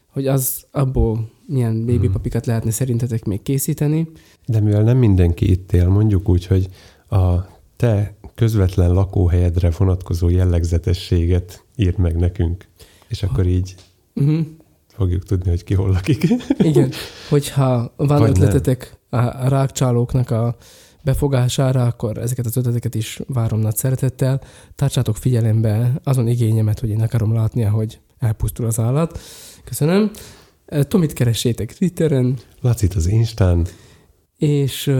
hogy 0.07 0.27
az 0.27 0.65
abból 0.71 1.29
milyen 1.47 1.85
babypapikat 1.85 2.45
lehetne 2.45 2.71
szerintetek 2.71 3.25
még 3.25 3.41
készíteni. 3.41 4.07
De 4.45 4.59
mivel 4.59 4.83
nem 4.83 4.97
mindenki 4.97 5.51
itt 5.51 5.71
él, 5.71 5.87
mondjuk 5.87 6.29
úgy, 6.29 6.45
hogy 6.45 6.67
a 7.09 7.51
te 7.83 8.15
közvetlen 8.35 8.93
lakóhelyedre 8.93 9.71
vonatkozó 9.77 10.29
jellegzetességet 10.29 11.63
írd 11.75 11.97
meg 11.97 12.15
nekünk, 12.15 12.65
és 13.07 13.23
akkor 13.23 13.45
így 13.45 13.75
Uh-huh. 14.15 14.45
fogjuk 14.87 15.23
tudni, 15.23 15.49
hogy 15.49 15.63
ki 15.63 15.73
hol 15.73 15.89
lakik. 15.89 16.27
Igen, 16.57 16.91
hogyha 17.29 17.93
van 17.95 18.19
Vagy 18.19 18.29
ötletetek 18.29 18.97
a, 19.09 19.17
a 19.17 19.47
rákcsálóknak 19.47 20.31
a 20.31 20.55
befogására, 21.03 21.85
akkor 21.85 22.17
ezeket 22.17 22.45
az 22.45 22.57
ötleteket 22.57 22.95
is 22.95 23.19
várom 23.27 23.59
nagy 23.59 23.75
szeretettel. 23.75 24.41
Tartsátok 24.75 25.17
figyelembe 25.17 25.99
azon 26.03 26.27
igényemet, 26.27 26.79
hogy 26.79 26.89
én 26.89 27.01
akarom 27.01 27.33
látni, 27.33 27.61
hogy 27.61 27.99
elpusztul 28.19 28.65
az 28.65 28.79
állat. 28.79 29.19
Köszönöm. 29.63 30.11
Tomit 30.65 31.13
keressétek 31.13 31.73
Twitteren, 31.73 32.37
Lacit 32.61 32.93
az 32.93 33.07
Instán, 33.07 33.67
és 34.43 34.91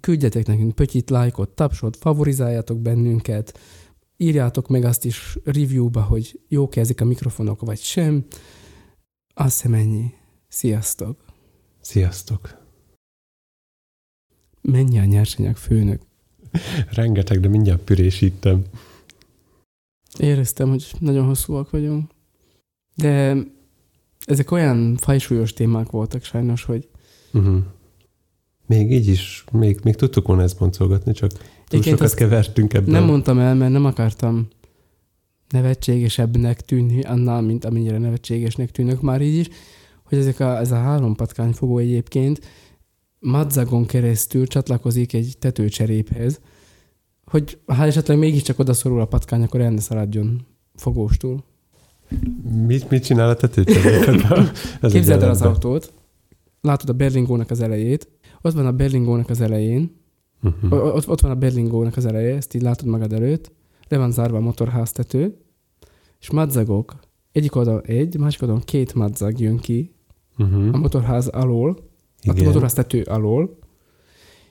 küldjetek 0.00 0.46
nekünk 0.46 0.74
pötyit, 0.74 1.10
lájkot, 1.10 1.48
tapsot, 1.48 1.96
favorizáljátok 1.96 2.78
bennünket, 2.78 3.58
írjátok 4.16 4.68
meg 4.68 4.84
azt 4.84 5.04
is 5.04 5.38
reviewba, 5.44 6.02
hogy 6.02 6.40
jók 6.48 6.76
ezek 6.76 7.00
a 7.00 7.04
mikrofonok, 7.04 7.60
vagy 7.60 7.78
sem. 7.78 8.24
Azt 9.34 9.54
hiszem 9.54 9.74
ennyi. 9.74 10.12
Sziasztok! 10.48 11.24
sziasztok! 11.80 12.62
Mennyi 14.60 14.98
a 14.98 15.04
nyersanyag 15.04 15.56
főnök? 15.56 16.02
Rengeteg, 16.90 17.40
de 17.40 17.48
mindjárt 17.48 17.82
pürésítem. 17.82 18.64
Éreztem, 20.18 20.68
hogy 20.68 20.92
nagyon 20.98 21.26
hosszúak 21.26 21.70
vagyunk. 21.70 22.10
De 22.94 23.36
ezek 24.26 24.50
olyan 24.50 24.96
fajsúlyos 24.96 25.52
témák 25.52 25.90
voltak 25.90 26.22
sajnos, 26.22 26.64
hogy 26.64 26.88
Uh-huh. 27.32 27.64
Még 28.66 28.92
így 28.92 29.08
is, 29.08 29.44
még, 29.52 29.80
még 29.82 29.94
tudtuk 29.94 30.26
volna 30.26 30.42
ezt 30.42 30.58
boncolgatni, 30.58 31.12
csak 31.12 31.30
túl 31.30 31.40
Egyébként 31.68 31.98
sokat 31.98 32.14
kevertünk 32.14 32.74
ebben. 32.74 32.90
nem 32.90 33.04
mondtam 33.04 33.38
el, 33.38 33.54
mert 33.54 33.72
nem 33.72 33.84
akartam 33.84 34.48
nevetségesebbnek 35.48 36.60
tűnni 36.60 37.02
annál, 37.02 37.40
mint 37.40 37.64
amennyire 37.64 37.98
nevetségesnek 37.98 38.70
tűnök 38.70 39.00
már 39.00 39.20
így 39.20 39.36
is, 39.36 39.48
hogy 40.04 40.18
ezek 40.18 40.40
a, 40.40 40.58
ez 40.58 40.70
a 40.70 40.76
három 40.76 41.14
patkányfogó 41.14 41.78
egyébként 41.78 42.40
madzagon 43.18 43.86
keresztül 43.86 44.46
csatlakozik 44.46 45.12
egy 45.12 45.34
tetőcseréphez, 45.38 46.40
hogy 47.24 47.58
ha 47.66 47.84
esetleg 47.84 48.18
mégiscsak 48.18 48.58
odaszorul 48.58 49.00
a 49.00 49.06
patkány, 49.06 49.42
akkor 49.42 49.60
el 49.60 49.70
ne 49.70 49.80
szaladjon 49.80 50.46
fogóstól. 50.74 51.44
Mit, 52.66 52.90
mit 52.90 53.04
csinál 53.04 53.28
a 53.28 53.36
tetőcserépet? 53.36 54.22
Ez 54.80 54.92
Képzeld 54.92 55.22
el 55.22 55.30
az 55.30 55.42
autót, 55.42 55.92
látod 56.60 56.88
a 56.88 56.92
Berlingónak 56.92 57.50
az 57.50 57.60
elejét, 57.60 58.08
ott 58.44 58.52
van 58.54 58.66
a 58.66 58.72
Berlingónak 58.72 59.30
az 59.30 59.40
elején, 59.40 60.02
Uh-huh. 60.44 60.94
Ott, 60.94 61.08
ott 61.08 61.20
van 61.20 61.30
a 61.30 61.34
Berlingónak 61.34 61.96
az 61.96 62.04
eleje, 62.06 62.36
ezt 62.36 62.54
így 62.54 62.62
látod 62.62 62.88
magad 62.88 63.12
előtt, 63.12 63.52
le 63.88 63.98
van 63.98 64.12
zárva 64.12 64.36
a 64.36 64.40
motorháztető, 64.40 65.36
és 66.20 66.30
madzagok, 66.30 66.94
egyik 67.32 67.56
oldalon 67.56 67.82
egy, 67.84 68.18
másik 68.18 68.42
oldalon 68.42 68.62
két 68.64 68.94
madzag 68.94 69.40
jön 69.40 69.58
ki 69.58 69.92
a 70.36 70.42
Uh-huh. 70.42 70.76
motorház 70.76 71.26
alól, 71.26 71.70
a 71.70 72.30
Igen. 72.32 72.44
motorháztető 72.44 73.02
alól, 73.02 73.58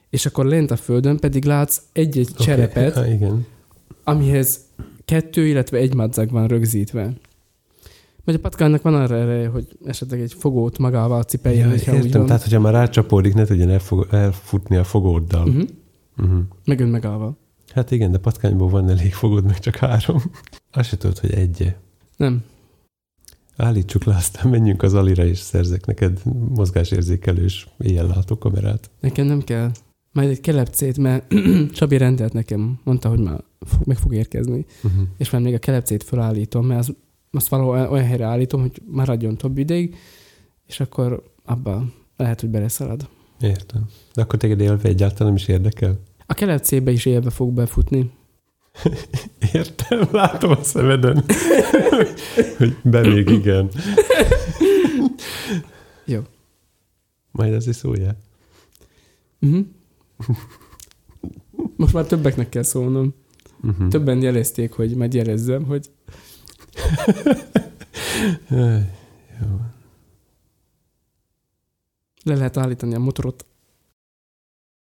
és 0.09 0.25
akkor 0.25 0.45
lent 0.45 0.71
a 0.71 0.75
földön 0.75 1.17
pedig 1.17 1.45
látsz 1.45 1.81
egy-egy 1.91 2.29
Oké, 2.31 2.43
cserepet, 2.43 3.05
igen. 3.15 3.45
amihez 4.03 4.59
kettő, 5.05 5.47
illetve 5.47 5.77
egy 5.77 5.93
madzag 5.95 6.31
van 6.31 6.47
rögzítve. 6.47 7.13
Vagy 8.25 8.35
a 8.35 8.39
patkánynak 8.39 8.81
van 8.81 8.93
arra 8.95 9.15
ereje, 9.15 9.47
hogy 9.47 9.67
esetleg 9.85 10.21
egy 10.21 10.33
fogót 10.33 10.77
magával 10.77 11.23
cipeljen, 11.23 11.65
Ja, 11.65 11.69
hogyha 11.69 11.91
úgy 11.91 11.97
értem, 12.05 12.17
van. 12.17 12.25
tehát 12.27 12.41
hogyha 12.43 12.59
már 12.59 12.73
rácsapódik, 12.73 13.33
ne 13.33 13.45
tudjon 13.45 13.69
elfog, 13.69 14.07
elfutni 14.11 14.75
a 14.75 14.83
fogóddal. 14.83 15.47
Uh-huh. 15.47 15.63
Uh-huh. 16.17 16.39
Meg 16.65 16.79
ön 16.79 16.87
megállva. 16.87 17.37
Hát 17.73 17.91
igen, 17.91 18.11
de 18.11 18.17
patkányból 18.17 18.69
van 18.69 18.89
elég 18.89 19.13
fogód, 19.13 19.45
meg 19.45 19.59
csak 19.59 19.75
három. 19.75 20.21
Azt 20.71 20.89
se 20.89 20.97
tudod, 20.97 21.19
hogy 21.19 21.31
egy 21.33 21.75
Nem. 22.17 22.43
Állítsuk 23.57 24.03
le, 24.03 24.15
aztán 24.15 24.49
menjünk 24.51 24.83
az 24.83 24.93
Alira, 24.93 25.25
és 25.25 25.37
szerzek 25.37 25.85
neked 25.85 26.21
mozgásérzékelős 26.49 27.67
éjjellátó 27.79 28.37
kamerát. 28.37 28.89
Nekem 28.99 29.25
nem 29.25 29.41
kell. 29.41 29.71
Majd 30.11 30.29
egy 30.29 30.41
kelepcét, 30.41 30.97
mert 30.97 31.33
Csabi 31.73 31.97
rendelt 31.97 32.33
nekem, 32.33 32.79
mondta, 32.83 33.09
hogy 33.09 33.19
már 33.19 33.43
fog- 33.59 33.85
meg 33.85 33.97
fog 33.97 34.13
érkezni. 34.13 34.65
Uh-huh. 34.83 35.01
És 35.17 35.29
már 35.29 35.41
még 35.41 35.53
a 35.53 35.59
kelepcét 35.59 36.03
felállítom, 36.03 36.65
mert 36.65 36.79
az, 36.79 36.95
azt 37.35 37.47
valahol 37.47 37.89
olyan- 37.91 38.05
helyre 38.05 38.25
állítom, 38.25 38.61
hogy 38.61 38.81
maradjon 38.85 39.37
több 39.37 39.57
ideig, 39.57 39.95
és 40.67 40.79
akkor 40.79 41.23
abba 41.45 41.83
lehet, 42.17 42.41
hogy 42.41 42.49
beleszalad. 42.49 43.09
Értem. 43.41 43.85
De 44.13 44.21
akkor 44.21 44.39
téged 44.39 44.59
élve 44.59 44.89
egyáltalán 44.89 45.33
nem 45.33 45.35
is 45.35 45.47
érdekel? 45.47 45.99
A 46.25 46.33
kelepcébe 46.33 46.91
is 46.91 47.05
élve 47.05 47.29
fog 47.29 47.53
befutni. 47.53 48.11
Értem, 49.53 50.07
látom 50.11 50.51
a 50.51 50.63
szemeden, 50.63 51.23
hogy 52.57 52.77
be 52.83 53.07
még 53.07 53.29
igen. 53.29 53.69
Jó. 56.05 56.19
Majd 57.31 57.53
ez 57.53 57.67
is 57.67 57.75
szóljál. 57.75 58.17
Uh-huh. 59.41 59.65
Most 61.75 61.93
már 61.93 62.05
többeknek 62.05 62.49
kell 62.49 62.63
szólnom. 62.63 63.13
Uh-huh. 63.63 63.87
Többen 63.87 64.21
jelezték, 64.21 64.71
hogy 64.71 64.95
majd 64.95 65.13
jelezzem, 65.13 65.63
hogy 65.65 65.89
Jó. 69.41 69.59
le 72.23 72.35
lehet 72.35 72.57
állítani 72.57 72.95
a 72.95 72.99
motorot 72.99 73.45